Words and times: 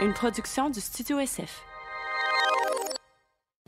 une 0.00 0.12
production 0.12 0.70
du 0.70 0.80
Studio 0.80 1.18
SF. 1.18 1.62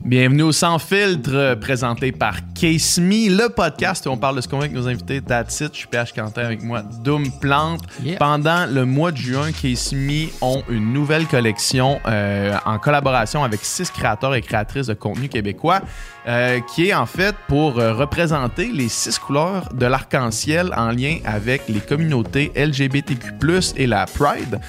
Bienvenue 0.05 0.43
au 0.43 0.51
Sans 0.51 0.79
Filtre, 0.79 1.55
présenté 1.59 2.11
par 2.11 2.50
Case 2.61 2.99
Me, 2.99 3.27
le 3.35 3.49
podcast 3.49 4.05
où 4.05 4.09
on 4.11 4.17
parle 4.17 4.35
de 4.35 4.41
ce 4.41 4.47
qu'on 4.47 4.57
veut 4.57 4.65
avec 4.65 4.75
nos 4.75 4.87
invités. 4.87 5.19
That's 5.19 5.61
it. 5.61 5.71
Je 5.73 5.79
suis 5.79 5.87
PH 5.87 6.13
Quentin 6.13 6.43
avec 6.45 6.61
moi, 6.61 6.83
Doom 7.03 7.31
Plante. 7.39 7.81
Yeah. 8.03 8.17
Pendant 8.19 8.67
le 8.67 8.85
mois 8.85 9.11
de 9.11 9.17
juin, 9.17 9.51
Case 9.51 9.93
Me 9.93 10.27
ont 10.41 10.61
une 10.69 10.93
nouvelle 10.93 11.25
collection 11.25 11.99
euh, 12.05 12.55
en 12.67 12.77
collaboration 12.77 13.43
avec 13.43 13.61
six 13.63 13.89
créateurs 13.89 14.35
et 14.35 14.43
créatrices 14.43 14.85
de 14.85 14.93
contenu 14.93 15.27
québécois, 15.27 15.81
euh, 16.27 16.59
qui 16.75 16.89
est 16.89 16.93
en 16.93 17.07
fait 17.07 17.35
pour 17.47 17.79
euh, 17.79 17.93
représenter 17.95 18.67
les 18.71 18.89
six 18.89 19.17
couleurs 19.17 19.69
de 19.73 19.87
l'arc-en-ciel 19.87 20.71
en 20.77 20.91
lien 20.91 21.17
avec 21.25 21.63
les 21.67 21.79
communautés 21.79 22.51
LGBTQ+, 22.55 23.31
et 23.75 23.87
la 23.87 24.05
Pride. 24.05 24.59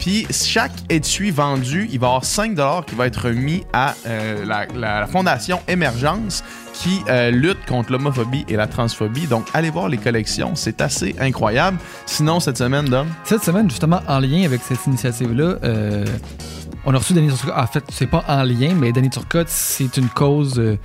Puis 0.00 0.26
chaque 0.32 0.72
étui 0.90 1.30
vendu, 1.30 1.88
il 1.92 2.00
va 2.00 2.06
y 2.06 2.10
avoir 2.10 2.24
5 2.24 2.56
qui 2.88 2.94
va 2.96 3.06
être 3.06 3.26
remis 3.28 3.62
à 3.72 3.94
la, 4.04 4.66
la- 4.74 5.00
la 5.00 5.06
fondation 5.06 5.60
Émergence 5.68 6.42
qui 6.74 7.00
euh, 7.08 7.30
lutte 7.30 7.64
contre 7.66 7.92
l'homophobie 7.92 8.44
et 8.48 8.56
la 8.56 8.66
transphobie. 8.66 9.26
Donc 9.26 9.46
allez 9.54 9.70
voir 9.70 9.88
les 9.88 9.96
collections, 9.96 10.54
c'est 10.54 10.80
assez 10.82 11.14
incroyable. 11.18 11.78
Sinon 12.04 12.40
cette 12.40 12.58
semaine, 12.58 12.84
Dom, 12.86 13.06
Cette 13.24 13.42
semaine, 13.42 13.70
justement, 13.70 14.00
en 14.06 14.18
lien 14.18 14.44
avec 14.44 14.60
cette 14.60 14.84
initiative-là, 14.86 15.56
euh, 15.64 16.04
on 16.84 16.94
a 16.94 16.98
reçu 16.98 17.14
Danny 17.14 17.28
Turcotte. 17.28 17.56
En 17.56 17.66
fait, 17.66 17.84
c'est 17.90 18.06
pas 18.06 18.24
en 18.28 18.42
lien, 18.42 18.74
mais 18.78 18.92
Danny 18.92 19.08
Turcotte, 19.08 19.48
c'est 19.48 19.96
une 19.96 20.08
cause 20.08 20.58
euh, 20.58 20.76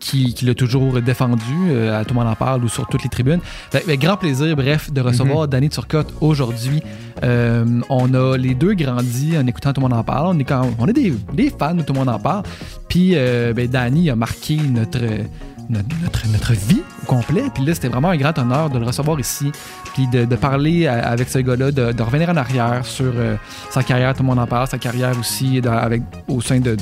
qui, 0.00 0.34
qui 0.34 0.44
l'a 0.44 0.54
toujours 0.54 1.00
défendu. 1.00 1.42
euh, 1.70 2.00
à 2.00 2.04
tout 2.04 2.14
le 2.14 2.20
monde 2.20 2.28
en 2.28 2.34
parle 2.34 2.64
ou 2.64 2.68
sur 2.68 2.86
toutes 2.86 3.02
les 3.02 3.08
tribunes. 3.08 3.40
Fait- 3.70 3.80
fait 3.80 3.96
grand 3.96 4.16
plaisir, 4.16 4.54
bref, 4.56 4.92
de 4.92 5.00
recevoir 5.00 5.48
Danny 5.48 5.68
Turcotte 5.68 6.12
aujourd'hui. 6.20 6.82
Euh, 7.24 7.80
on 7.90 8.14
a 8.14 8.36
les 8.36 8.54
deux 8.54 8.74
grandis 8.74 9.36
en 9.36 9.46
écoutant 9.46 9.72
Tout 9.72 9.80
le 9.80 9.88
monde 9.88 9.98
en 9.98 10.04
parle. 10.04 10.26
On 10.34 10.38
est, 10.38 10.44
quand, 10.44 10.62
on 10.78 10.86
est 10.86 10.92
des, 10.92 11.12
des 11.32 11.50
fans 11.56 11.74
de 11.74 11.82
Tout 11.82 11.92
le 11.92 11.98
monde 12.00 12.08
en 12.08 12.18
parle. 12.18 12.42
Puis, 12.88 13.12
euh, 13.14 13.52
ben, 13.52 13.66
Danny 13.68 14.08
a 14.10 14.16
marqué 14.16 14.56
notre, 14.56 15.00
notre, 15.68 15.88
notre, 16.02 16.28
notre 16.28 16.52
vie 16.52 16.82
Puis 17.54 17.64
là, 17.64 17.74
c'était 17.74 17.88
vraiment 17.88 18.10
un 18.10 18.16
grand 18.16 18.38
honneur 18.38 18.70
de 18.70 18.78
le 18.78 18.84
recevoir 18.84 19.18
ici. 19.18 19.50
Puis 19.94 20.06
de, 20.06 20.36
parler 20.36 20.86
avec 20.86 21.28
ce 21.28 21.38
gars-là, 21.38 21.72
de, 21.72 22.02
revenir 22.02 22.28
en 22.28 22.36
arrière 22.36 22.84
sur 22.84 23.12
euh, 23.16 23.36
sa 23.70 23.82
carrière, 23.82 24.14
tout 24.14 24.22
le 24.22 24.28
monde 24.28 24.38
en 24.38 24.46
parle, 24.46 24.68
sa 24.68 24.78
carrière 24.78 25.18
aussi 25.18 25.60
avec, 25.66 26.02
au 26.28 26.40
sein 26.40 26.60
de- 26.60 26.76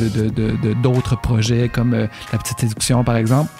d'autres 0.82 1.16
projets 1.20 1.68
comme 1.68 1.94
euh, 1.94 2.06
La 2.32 2.38
Petite 2.38 2.60
Séduction, 2.60 3.04
par 3.04 3.16
exemple. 3.16 3.50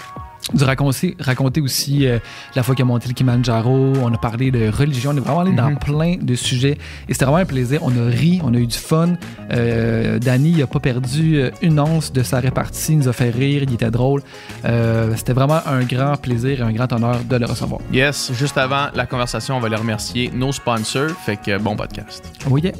De 0.55 0.65
raconter, 0.65 1.17
raconter 1.19 1.61
aussi 1.61 2.07
euh, 2.07 2.21
la 2.55 2.63
fois 2.63 2.77
qu'il 2.77 2.85
a 2.85 2.87
monté 2.87 3.09
le 3.09 3.15
Kilimanjaro, 3.15 3.95
on 4.01 4.15
a 4.15 4.17
parlé 4.19 4.53
de 4.53 4.69
religion, 4.69 5.11
on 5.13 5.17
est 5.17 5.21
vraiment 5.21 5.41
allé 5.41 5.53
dans 5.53 5.71
Mhm. 5.71 5.79
plein 5.79 6.17
de 6.23 6.35
sujets 6.37 6.79
et 7.09 7.13
c'était 7.13 7.25
vraiment 7.25 7.39
un 7.41 7.45
plaisir. 7.45 7.81
On 7.83 7.91
a 7.91 8.09
ri, 8.09 8.41
on 8.45 8.55
a 8.55 8.59
eu 8.59 8.67
du 8.69 8.77
fun. 8.79 9.15
Euh, 9.51 10.21
Danny 10.21 10.51
il 10.53 10.63
a 10.63 10.69
pas 10.69 10.79
perdu 10.79 11.39
euh, 11.41 11.51
une 11.63 11.81
once 11.81 12.13
de 12.13 12.23
sa 12.23 12.39
répartie, 12.39 12.93
il 12.93 12.99
nous 12.99 13.09
a 13.09 13.13
fait 13.13 13.31
rire, 13.31 13.65
il 13.65 13.75
était 13.75 13.91
drôle. 13.91 14.23
Euh, 14.65 15.13
c'était 15.17 15.33
vraiment 15.33 15.61
un 15.67 15.83
grand 15.83 16.17
plaisir 16.17 16.61
et 16.61 16.63
un 16.63 16.73
grand 16.73 16.93
honneur 16.93 17.19
de 17.29 17.37
le 17.37 17.47
recevoir. 17.47 17.81
yes, 17.93 18.31
juste 18.33 18.57
avant 18.57 18.87
la 18.95 19.07
conversation, 19.07 19.57
on 19.57 19.61
va 19.61 19.69
les 19.69 19.77
remercier 19.77 20.31
nos 20.33 20.53
sponsors. 20.53 21.11
Fait 21.25 21.37
que 21.37 21.59
bon 21.59 21.75
podcast. 21.75 22.25
Oui, 22.49 22.61
yeah. 22.63 22.73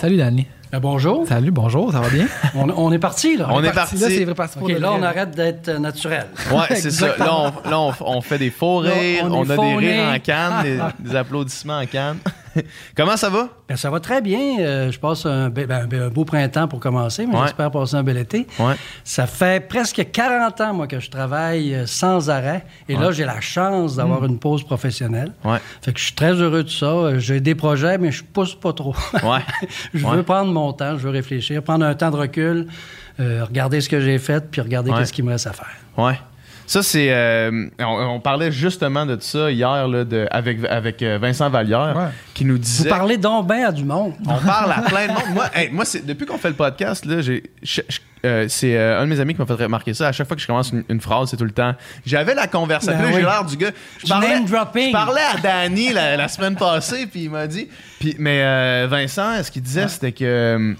Salut 0.00 0.16
Danny. 0.16 0.46
Ben, 0.72 0.80
bonjour. 0.80 1.28
Salut, 1.28 1.50
bonjour, 1.50 1.92
ça 1.92 2.00
va 2.00 2.08
bien? 2.08 2.26
On, 2.54 2.70
on 2.70 2.90
est 2.90 2.98
parti, 2.98 3.36
là. 3.36 3.48
On 3.50 3.62
est 3.62 3.70
parti. 3.70 3.98
Là, 3.98 4.06
c'est 4.08 4.24
vrai, 4.24 4.34
parti 4.34 4.58
pour 4.58 4.66
OK, 4.66 4.72
de 4.72 4.78
là, 4.80 4.92
on 4.92 5.02
arrête 5.02 5.32
d'être 5.32 5.68
euh, 5.68 5.78
naturel. 5.78 6.24
Ouais, 6.50 6.74
c'est 6.76 6.90
ça. 6.90 7.18
Là, 7.18 7.36
on, 7.36 7.68
là, 7.68 7.78
on, 7.78 7.92
on 8.00 8.20
fait 8.22 8.38
des 8.38 8.48
faux 8.48 8.80
Là, 8.80 8.92
rires, 8.92 9.28
on 9.30 9.50
a 9.50 9.56
des 9.58 9.74
rires 9.76 10.14
en 10.14 10.18
canne, 10.18 10.62
des, 10.62 10.78
des 11.10 11.16
applaudissements 11.16 11.80
en 11.80 11.84
canne. 11.84 12.16
Comment 12.96 13.16
ça 13.16 13.30
va? 13.30 13.48
Ben, 13.68 13.76
ça 13.76 13.90
va 13.90 14.00
très 14.00 14.20
bien. 14.20 14.58
Euh, 14.60 14.90
je 14.90 14.98
passe 14.98 15.24
un, 15.26 15.48
be- 15.48 15.66
ben, 15.66 15.88
un 15.92 16.08
beau 16.08 16.24
printemps 16.24 16.66
pour 16.68 16.80
commencer, 16.80 17.26
mais 17.26 17.34
Ouais. 17.36 17.42
j'espère 17.44 17.70
passer 17.70 17.94
un 17.96 18.02
bel 18.02 18.16
été. 18.18 18.46
Ouais. 18.58 18.74
Ça 19.04 19.26
fait 19.26 19.66
presque 19.68 20.04
40 20.12 20.60
ans, 20.60 20.74
moi, 20.74 20.86
que 20.86 20.98
je 21.00 21.10
travaille 21.10 21.74
euh, 21.74 21.86
sans 21.86 22.28
arrêt. 22.30 22.64
Et 22.88 22.96
là, 22.96 23.12
j'ai 23.12 23.24
la 23.24 23.40
chance 23.40 23.96
d'avoir 23.96 24.24
une 24.24 24.38
pause 24.38 24.64
professionnelle. 24.64 25.32
Fait 25.82 25.92
que 25.92 25.98
je 25.98 26.04
suis 26.06 26.14
très 26.14 26.32
heureux 26.32 26.64
de 26.64 26.68
ça. 26.70 26.86
Euh, 26.86 27.18
J'ai 27.18 27.40
des 27.40 27.54
projets, 27.54 27.98
mais 27.98 28.10
je 28.12 28.24
pousse 28.24 28.54
pas 28.54 28.72
trop. 28.72 28.94
Je 29.94 30.04
veux 30.06 30.22
prendre 30.22 30.52
mon 30.52 30.72
temps, 30.72 30.96
je 30.98 31.04
veux 31.04 31.10
réfléchir, 31.10 31.62
prendre 31.62 31.84
un 31.84 31.94
temps 31.94 32.10
de 32.10 32.16
recul, 32.16 32.66
euh, 33.20 33.44
regarder 33.44 33.80
ce 33.80 33.88
que 33.88 34.00
j'ai 34.00 34.18
fait, 34.18 34.50
puis 34.50 34.60
regarder 34.60 34.90
qu'est-ce 34.92 35.12
qu'il 35.12 35.24
me 35.24 35.30
reste 35.30 35.46
à 35.46 35.52
faire. 35.52 35.68
Ouais. 35.96 36.18
Ça, 36.70 36.84
c'est. 36.84 37.08
euh, 37.12 37.66
on, 37.80 37.84
on 37.84 38.20
parlait 38.20 38.52
justement 38.52 39.04
de 39.04 39.18
ça 39.20 39.50
hier 39.50 39.88
là, 39.88 40.04
de, 40.04 40.28
avec, 40.30 40.64
avec 40.64 41.02
euh, 41.02 41.18
Vincent 41.20 41.50
Vallière 41.50 41.94
Ouais. 41.96 42.04
qui 42.32 42.44
nous 42.44 42.52
Vous 42.54 42.58
disait. 42.60 42.88
parlez 42.88 43.16
donc 43.16 43.48
bien 43.48 43.66
à 43.66 43.72
du 43.72 43.82
monde. 43.84 44.12
On 44.24 44.38
parle 44.46 44.70
à 44.70 44.82
plein 44.82 45.08
de 45.08 45.12
monde. 45.12 45.34
Moi, 45.34 45.46
hey, 45.52 45.68
moi 45.70 45.84
c'est, 45.84 46.06
depuis 46.06 46.26
qu'on 46.26 46.38
fait 46.38 46.50
le 46.50 46.54
podcast, 46.54 47.04
là, 47.06 47.22
j'ai, 47.22 47.42
je- 47.64 47.80
je- 47.88 47.98
euh, 48.24 48.46
c'est 48.48 48.76
euh, 48.76 49.00
un 49.00 49.04
de 49.04 49.06
mes 49.10 49.18
amis 49.18 49.34
qui 49.34 49.40
m'a 49.40 49.46
fait 49.46 49.54
remarquer 49.64 49.94
ça. 49.94 50.06
À 50.06 50.12
chaque 50.12 50.28
fois 50.28 50.36
que 50.36 50.42
je 50.42 50.46
commence 50.46 50.70
une, 50.70 50.84
une 50.88 51.00
phrase, 51.00 51.30
c'est 51.30 51.36
tout 51.36 51.44
le 51.44 51.50
temps. 51.50 51.74
J'avais 52.06 52.34
la 52.36 52.46
conversation. 52.46 53.02
Ben 53.02 53.14
j'ai 53.14 53.22
l'air 53.22 53.44
du 53.44 53.56
gars. 53.56 53.70
Je 54.04 54.06
parlais, 54.06 54.28
name 54.28 54.44
dropping. 54.44 54.88
je 54.88 54.92
parlais 54.92 55.22
à 55.22 55.38
Danny 55.40 55.92
la, 55.92 56.16
la 56.16 56.28
semaine 56.28 56.54
passée, 56.54 57.08
puis 57.08 57.24
il 57.24 57.30
m'a 57.30 57.48
dit. 57.48 57.66
Puis, 57.98 58.14
mais 58.20 58.42
euh, 58.44 58.86
Vincent, 58.88 59.42
ce 59.42 59.50
qu'il 59.50 59.62
disait, 59.62 59.88
c'était 59.88 60.12
que 60.12 60.76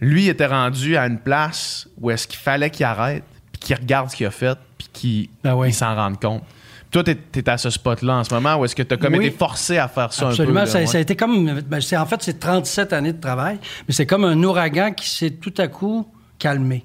lui 0.00 0.28
était 0.28 0.46
rendu 0.46 0.96
à 0.96 1.06
une 1.08 1.18
place 1.18 1.88
où 2.00 2.10
est-ce 2.12 2.28
qu'il 2.28 2.38
fallait 2.38 2.70
qu'il 2.70 2.84
arrête, 2.86 3.24
puis 3.52 3.60
qu'il 3.60 3.74
regarde 3.76 4.10
ce 4.10 4.14
qu'il 4.16 4.26
a 4.26 4.30
fait, 4.30 4.56
qu'il 4.94 5.28
Ben 5.42 5.70
s'en 5.72 5.94
rende 5.94 6.18
compte. 6.20 6.42
Toi, 6.90 7.02
t'es, 7.02 7.16
t'es 7.16 7.48
à 7.50 7.58
ce 7.58 7.70
spot-là 7.70 8.18
en 8.18 8.24
ce 8.24 8.32
moment 8.32 8.54
où 8.54 8.64
est-ce 8.64 8.76
que 8.76 8.82
t'as 8.84 8.96
comme 8.96 9.14
Oui. 9.14 9.26
été 9.26 9.36
forcé 9.36 9.78
à 9.78 9.88
faire 9.88 10.12
ça 10.12 10.28
Absolument. 10.28 10.60
un 10.60 10.64
peu? 10.64 10.70
ça, 10.70 10.80
là, 10.80 10.86
ça 10.86 10.98
a 10.98 11.00
été 11.00 11.16
comme. 11.16 11.60
ben, 11.68 11.80
en 11.98 12.06
fait, 12.06 12.22
c'est 12.22 12.38
37 12.38 12.92
années 12.92 13.12
de 13.12 13.20
travail, 13.20 13.58
mais 13.88 13.92
c'est 13.94 14.06
comme 14.06 14.24
un 14.24 14.40
ouragan 14.44 14.92
qui 14.92 15.10
s'est 15.10 15.30
tout 15.32 15.52
à 15.58 15.66
coup 15.66 16.06
calmé 16.38 16.84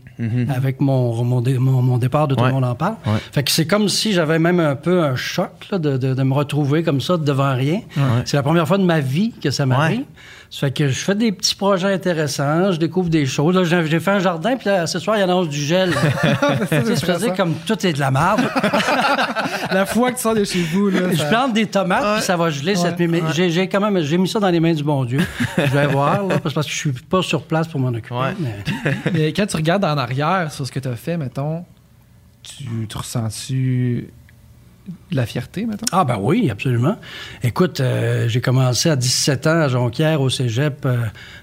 avec 0.56 0.80
mon, 0.80 1.24
mon, 1.24 1.42
dé- 1.42 1.58
mon- 1.58 1.81
mon 1.81 1.97
départ 1.97 2.28
de 2.28 2.36
Tout 2.36 2.42
Mm-hmm. 2.44 2.47
Le 2.47 2.53
monde 2.53 2.66
en 2.66 2.75
parle. 2.75 2.96
Ouais. 3.06 3.14
Fait 3.31 3.44
que 3.44 3.52
c'est 3.52 3.68
comme 3.68 3.88
si 3.90 4.14
j'avais 4.14 4.40
même 4.40 4.59
un 4.59 4.76
peu 4.76 5.03
un 5.03 5.16
choc 5.16 5.52
là, 5.72 5.78
de, 5.80 5.97
de- 5.97 6.14
de 6.14 6.24
me 6.24 6.34
retrouver 6.34 6.81
comme 6.84 7.02
ça 7.02 7.18
devant 7.18 7.53
rien. 7.56 7.81
C'est 8.26 8.38
la 8.38 8.44
première 8.44 8.68
fois 8.68 8.78
de 8.78 8.84
ma 8.84 9.00
vie 9.02 9.31
que 9.41 9.52
ça 9.52 9.66
m'arrive. 9.66 10.03
Ça 10.51 10.61
fait 10.61 10.71
que 10.71 10.87
je 10.87 10.97
fais 10.97 11.13
des 11.13 11.31
petits 11.31 11.53
projets 11.53 11.93
intéressants, 11.93 12.71
je 12.71 12.77
découvre 12.79 13.07
des 13.09 13.27
choses. 13.27 13.55
Là, 13.55 13.63
j'ai, 13.85 13.99
fait 13.99 14.09
un 14.11 14.17
jardin, 14.19 14.57
puis 14.57 14.67
là, 14.67 14.87
ce 14.87 14.97
soir, 14.97 15.15
il 15.15 15.21
annonce 15.21 15.47
du 15.47 15.59
gel. 15.59 15.91
Tu 16.21 16.67
sais, 16.67 16.95
je 16.95 17.05
faisais 17.05 17.31
comme 17.35 17.53
tout 17.67 17.85
est 17.85 17.93
de 17.93 17.99
la 17.99 18.09
merde. 18.09 18.41
La 19.71 19.85
fois 19.85 20.09
que 20.11 20.15
tu 20.15 20.23
sors 20.23 20.33
de 20.33 20.43
chez 20.43 20.63
vous, 20.63 20.89
là. 20.89 21.11
Je 21.11 21.17
ça- 21.17 21.25
plante 21.25 21.53
des 21.53 21.67
tomates, 21.67 22.15
puis 22.17 22.23
ça 22.25 22.35
va 22.35 22.49
geler 22.49 22.75
cette 22.75 22.97
nuit. 22.99 23.07
Mais 23.07 23.21
j'ai, 23.35 23.51
j'ai 23.51 23.67
quand 23.69 23.79
même 23.79 24.01
j'ai 24.01 24.17
mis 24.17 24.27
ça 24.27 24.39
dans 24.39 24.49
les 24.49 24.59
mains 24.59 24.73
du 24.73 24.83
bon 24.83 25.05
Dieu. 25.05 25.19
Je 25.57 25.63
vais 25.71 25.85
voir, 25.85 26.25
là, 26.25 26.39
parce 26.39 26.55
parce 26.55 26.66
que 26.66 26.73
je 26.73 26.77
suis 26.77 26.91
pas 26.93 27.21
sur 27.21 27.43
place 27.43 27.67
pour 27.67 27.79
m'en 27.79 27.89
occuper. 27.89 28.16
Ouais. 28.16 28.33
mais- 28.39 28.95
Mais 29.13 29.33
quand 29.33 29.45
tu 29.45 29.55
regardes 29.55 29.85
en 29.85 29.97
arrière 29.97 30.51
sur 30.51 30.66
ce 30.66 30.71
que 30.71 30.79
tu 30.79 30.87
as 30.87 30.95
fait, 30.95 31.16
mettons, 31.17 31.63
tu, 32.41 32.87
tu 32.87 32.97
ressens-tu 32.97 34.09
de 35.11 35.16
la 35.16 35.25
fierté, 35.25 35.66
mettons? 35.66 35.85
Ah 35.91 36.03
ben 36.05 36.17
oui, 36.19 36.50
absolument. 36.50 36.97
Écoute, 37.44 37.79
euh, 37.79 38.27
j'ai 38.27 38.41
commencé 38.41 38.89
à 38.89 38.95
17 38.95 39.47
ans 39.47 39.61
à 39.61 39.67
Jonquière, 39.67 40.22
au 40.22 40.29
cégep, 40.29 40.85
euh, 40.85 40.97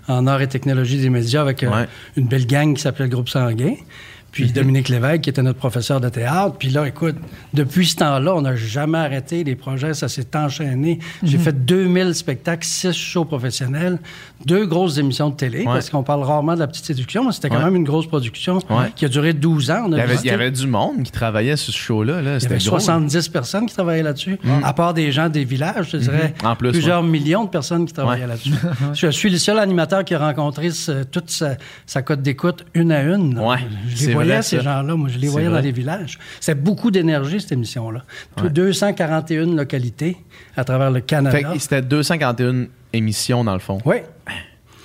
en 0.09 0.27
arts 0.27 0.43
et 0.43 0.49
technologies 0.49 1.01
des 1.01 1.11
médias, 1.11 1.41
avec 1.41 1.63
euh, 1.63 1.71
Ouais. 1.71 1.89
une 2.17 2.27
belle 2.29 2.47
gang 2.47 2.75
qui 2.75 2.83
s'appelait 2.83 3.07
le 3.07 3.11
Groupe 3.11 3.29
Sanguin. 3.29 3.75
Puis 4.37 4.53
Dominique 4.53 4.91
Lévesque, 4.91 5.23
qui 5.23 5.31
était 5.31 5.43
notre 5.43 5.59
professeur 5.59 5.99
de 5.99 6.11
théâtre. 6.11 6.57
Puis 6.59 6.69
là, 6.69 6.87
écoute, 6.87 7.17
depuis 7.55 7.87
ce 7.87 7.97
temps-là, 7.97 8.35
on 8.35 8.43
n'a 8.43 8.55
jamais 8.55 8.99
arrêté 8.99 9.45
les 9.45 9.57
projets. 9.57 9.95
Ça 9.95 10.09
s'est 10.09 10.27
enchaîné. 10.37 10.99
J'ai 11.23 11.39
fait 11.39 11.65
2000 11.65 12.15
spectacles, 12.15 12.67
6 12.67 12.93
shows 12.93 13.25
professionnels, 13.25 13.99
deux 14.45 14.67
grosses 14.67 14.99
émissions 14.99 15.31
de 15.31 15.37
télé, 15.37 15.65
parce 15.65 15.89
qu'on 15.89 16.03
parle 16.03 16.23
rarement 16.23 16.53
de 16.55 16.59
la 16.61 16.67
petite 16.67 16.85
séduction, 16.85 17.25
mais 17.25 17.33
c'était 17.33 17.49
quand 17.49 17.57
Ouais. 17.57 17.65
même 17.65 17.77
une 17.77 17.85
grosse 17.85 18.07
production 18.07 18.57
Ouais. 18.69 18.93
qui 18.95 19.07
a 19.07 19.09
duré 19.09 19.33
12 19.33 19.71
ans. 19.71 19.85
On 19.87 19.93
a 19.93 19.97
Il 19.97 19.99
y, 19.99 20.03
avait, 20.03 20.05
il 20.05 20.11
y 20.11 20.17
visité- 20.19 20.31
avait 20.33 20.51
du 20.51 20.67
monde 20.67 21.03
qui 21.05 21.13
travaillait 21.13 21.57
sur 21.57 21.73
ce 21.73 21.79
show-là. 21.79 22.21
Là. 22.21 22.37
il 22.37 22.43
y 22.43 22.47
avait 22.47 22.59
gros. 22.59 22.79
70 22.79 23.29
personnes 23.31 23.65
qui 23.67 23.75
travaillaient 23.75 24.03
là-dessus, 24.03 24.39
à 24.63 24.73
part 24.75 24.93
des 24.93 25.13
gens 25.13 25.31
des 25.31 25.45
villages, 25.45 25.89
je 25.93 25.97
dirais. 25.97 26.35
Mm-hmm. 26.43 26.47
En 26.47 26.57
plus, 26.57 26.73
plusieurs 26.73 27.03
millions 27.03 27.45
de 27.45 27.49
personnes 27.51 27.87
qui 27.87 27.95
travaillaient 27.95 28.27
là-dessus. 28.27 28.53
je 28.93 29.07
suis 29.09 29.31
le 29.31 29.39
seul 29.39 29.59
animateur 29.59 30.05
qui 30.05 30.15
a 30.15 30.19
rencontré 30.19 30.71
ce- 30.71 31.05
toute 31.05 31.31
sa, 31.31 31.57
sa 31.87 32.03
cote 32.03 32.21
d'écoute 32.21 32.67
une 32.75 32.93
à 32.93 33.03
une. 33.03 33.41
je 33.89 34.07
les 34.09 34.26
voyais, 34.27 34.43
ces 34.43 34.61
gens-là. 34.61 34.95
Moi, 34.97 35.09
je 35.09 35.19
les 35.19 35.27
C'est 35.27 35.33
voyais 35.33 35.49
vrai. 35.49 35.59
dans 35.59 35.65
les 35.65 35.73
villages. 35.73 36.19
C'était 36.41 36.55
beaucoup 36.61 36.91
d'énergie, 36.91 37.41
cette 37.41 37.53
émission-là. 37.53 38.03
Tout- 38.37 38.49
241 38.49 39.55
localités 39.57 40.17
à 40.57 40.65
travers 40.65 40.91
le 40.91 41.01
Canada. 41.01 41.55
C'était 41.59 41.83
251 41.83 42.67
émissions 42.93 43.45
dans 43.45 43.55
le 43.55 43.59
fond. 43.61 43.79
Oui. 43.85 43.97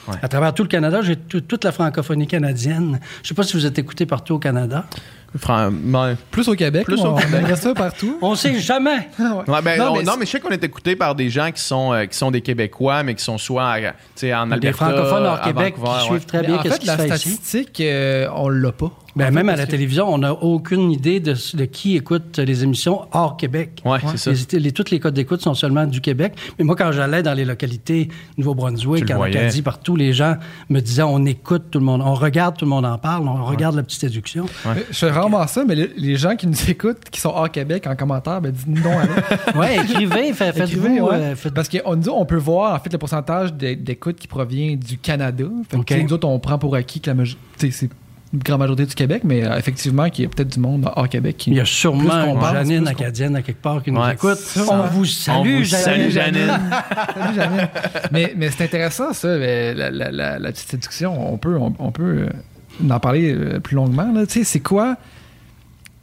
Ouais. 0.08 0.16
À 0.22 0.28
travers 0.28 0.52
tout 0.54 0.64
le 0.64 0.68
Canada, 0.68 1.02
j'ai 1.04 1.16
tout- 1.16 1.42
toute 1.42 1.64
la 1.64 1.72
francophonie 1.72 2.26
canadienne. 2.26 3.00
Je 3.22 3.28
sais 3.30 3.34
pas 3.36 3.44
si 3.44 3.54
vous 3.54 3.68
êtes 3.68 3.78
écouté 3.78 4.08
partout 4.08 4.34
au 4.34 4.40
Canada. 4.40 4.86
Fran- 5.38 5.70
ouais. 5.72 6.16
Plus 6.32 6.48
au 6.50 6.56
Québec, 6.56 6.84
Plus 6.86 6.98
là, 6.98 7.04
au 7.04 7.14
on 7.14 7.16
Québec. 7.16 7.56
ça 7.56 7.74
partout. 7.74 8.18
On 8.22 8.36
sait 8.36 8.60
jamais. 8.60 9.08
Ouais. 9.20 9.28
Ouais, 9.48 9.62
ben, 9.62 9.78
Non, 9.78 9.92
on- 9.92 9.98
mais 9.98 10.04
non, 10.04 10.12
c'est- 10.14 10.20
mais 10.20 10.26
je 10.26 10.32
sais 10.32 10.40
qu'on 10.42 10.50
est 10.50 10.64
écouté 10.64 10.96
par 10.98 11.14
des 11.16 11.30
gens 11.30 11.52
qui 11.52 11.62
sont, 11.62 11.94
euh, 11.94 12.06
qui 12.06 12.18
sont 12.18 12.32
des 12.32 12.42
Québécois, 12.42 13.04
mais 13.04 13.14
qui 13.16 13.24
sont 13.24 13.38
soit 13.38 13.64
à- 13.72 13.80
sais, 14.16 14.34
en 14.34 14.48
Des 14.48 14.54
Alberta, 14.56 14.86
francophones 14.86 15.26
hors 15.26 15.42
Québec 15.42 15.76
Vancouver, 15.78 15.98
qui 16.00 16.04
ouais. 16.04 16.10
suivent 16.18 16.26
très 16.26 16.42
Mais 16.42 16.48
bien 16.48 16.58
en 16.58 16.64
fait, 16.64 16.80
qui 16.80 16.88
se 16.88 16.98
la 16.98 17.06
statistique, 17.06 17.80
euh, 17.80 18.28
on 18.36 18.50
l'a 18.50 18.72
pas. 18.74 18.92
Ben, 19.16 19.26
En 19.26 19.28
fait, 19.28 19.34
même 19.34 19.50
à 19.50 19.56
la 19.58 19.66
que- 19.66 19.72
télévision, 19.72 20.08
on 20.14 20.20
n'a 20.20 20.34
aucune 20.34 20.90
idée 20.92 21.20
de, 21.20 21.34
de 21.54 21.66
qui 21.66 21.98
écoute 21.98 22.38
les 22.40 22.64
émissions 22.64 23.02
hors 23.12 23.36
Québec. 23.36 23.82
Ouais, 23.84 24.00
c'est 24.16 24.18
ça. 24.18 24.32
Les, 24.54 24.60
les- 24.60 24.72
toutes 24.72 24.90
les 24.90 25.00
codes 25.00 25.14
d'écoute 25.14 25.42
sont 25.42 25.54
seulement 25.54 25.86
du 25.86 26.00
Québec. 26.02 26.34
Mais 26.58 26.64
moi, 26.66 26.76
quand 26.78 26.92
j'allais 26.92 27.22
dans 27.24 27.34
les 27.34 27.44
localités, 27.46 28.08
Nouveau-Brunswick, 28.38 29.10
en. 29.12 29.22
Acadie, 29.40 29.62
partout, 29.62 29.96
les 29.96 30.14
gens 30.14 30.36
me 30.70 30.80
disaient 30.80 31.04
on 31.04 31.26
écoute 31.26 31.64
tout 31.72 31.80
le 31.80 31.86
monde, 31.86 32.02
on 32.04 32.14
regarde 32.14 32.56
tout 32.58 32.66
le 32.66 32.70
monde 32.70 32.86
en 32.86 32.98
parle, 32.98 33.28
on 33.28 33.44
regarde 33.46 33.76
la 33.76 33.84
petite 33.84 34.04
éducation. 34.06 34.46
Mais 34.66 34.86
Je 34.90 34.98
fais 34.98 35.10
rarement 35.12 35.46
ça, 35.48 35.64
mais 35.68 35.76
les, 35.76 35.90
les 35.98 36.16
gens 36.16 36.36
qui 36.36 36.48
nous 36.48 36.70
écoutent, 36.70 37.10
qui 37.12 37.20
sont 37.20 37.30
hors 37.36 37.50
Québec 37.52 37.88
en 37.88 37.96
commentaire, 37.96 38.42
ben 38.42 38.52
dites-nous 38.52 38.82
donc. 38.82 38.94
allez. 38.94 39.12
Ouais, 39.60 39.76
écrivez, 39.84 40.34
fait- 40.34 40.50
Écrivez, 40.50 40.66
faites-vous. 40.66 41.06
ouais. 41.08 41.14
euh, 41.16 41.36
faites- 41.36 41.54
Parce 41.54 41.68
qu'on 41.70 41.96
nous, 41.96 42.10
on 42.12 42.26
peut 42.26 42.38
voir 42.38 42.76
en 42.76 42.80
fait 42.80 42.92
le 42.92 42.98
pourcentage 42.98 43.54
d'é- 43.54 43.76
d'écoute 43.76 44.16
qui 44.18 44.28
provient 44.28 44.76
du 44.76 44.98
Canada. 44.98 45.46
Fait 45.70 45.84
que, 45.84 45.94
Nous 46.02 46.14
autres, 46.14 46.28
on 46.28 46.40
prend 46.40 46.58
pour 46.58 46.76
acquis 46.76 47.02
que 47.02 47.10
la 47.10 47.16
majo- 47.16 47.36
grande 48.34 48.60
majorité 48.60 48.86
du 48.86 48.96
Québec, 48.96 49.24
mais 49.26 49.46
euh, 49.46 49.58
effectivement, 49.58 50.10
qu'il 50.10 50.24
y 50.24 50.28
a 50.28 50.30
peut-être 50.30 50.50
du 50.54 50.60
monde 50.60 50.90
hors 50.96 51.10
Québec 51.10 51.36
qui. 51.38 51.52
Il 51.52 51.58
y 51.58 51.60
a 51.60 51.66
sûrement 51.66 52.24
une 52.26 52.40
pense, 52.40 52.52
Janine 52.54 52.88
acadienne 52.88 53.36
à 53.36 53.42
quelque 53.42 53.62
part 53.62 53.84
qui 53.84 53.92
nous 53.92 54.00
Ouais. 54.02 54.14
écoute. 54.14 54.38
Ça, 54.38 54.62
On 54.70 54.88
vous 54.88 55.02
On 55.02 55.06
salue, 55.06 55.58
vous 55.58 55.64
Janine. 55.64 55.86
salue, 55.86 56.10
Janine. 56.12 56.60
Salut, 57.14 57.36
Janine. 57.36 57.68
mais 58.12 58.34
mais 58.38 58.50
c'est 58.52 58.64
intéressant, 58.64 59.12
ça, 59.14 59.28
la, 59.38 59.74
la- 59.92 60.12
la- 60.12 60.40
la 60.40 60.52
petite 60.52 60.70
séduction. 60.70 61.34
On 61.34 61.38
peut, 61.38 61.58
on, 61.58 61.74
on 61.80 61.92
peut 61.92 62.28
euh, 62.84 62.90
en 62.90 63.00
parler 63.00 63.34
euh, 63.34 63.60
plus 63.60 63.76
longuement. 63.76 64.12
là. 64.14 64.26
Tu 64.26 64.40
sais, 64.40 64.44
c'est 64.46 64.60
quoi. 64.62 64.96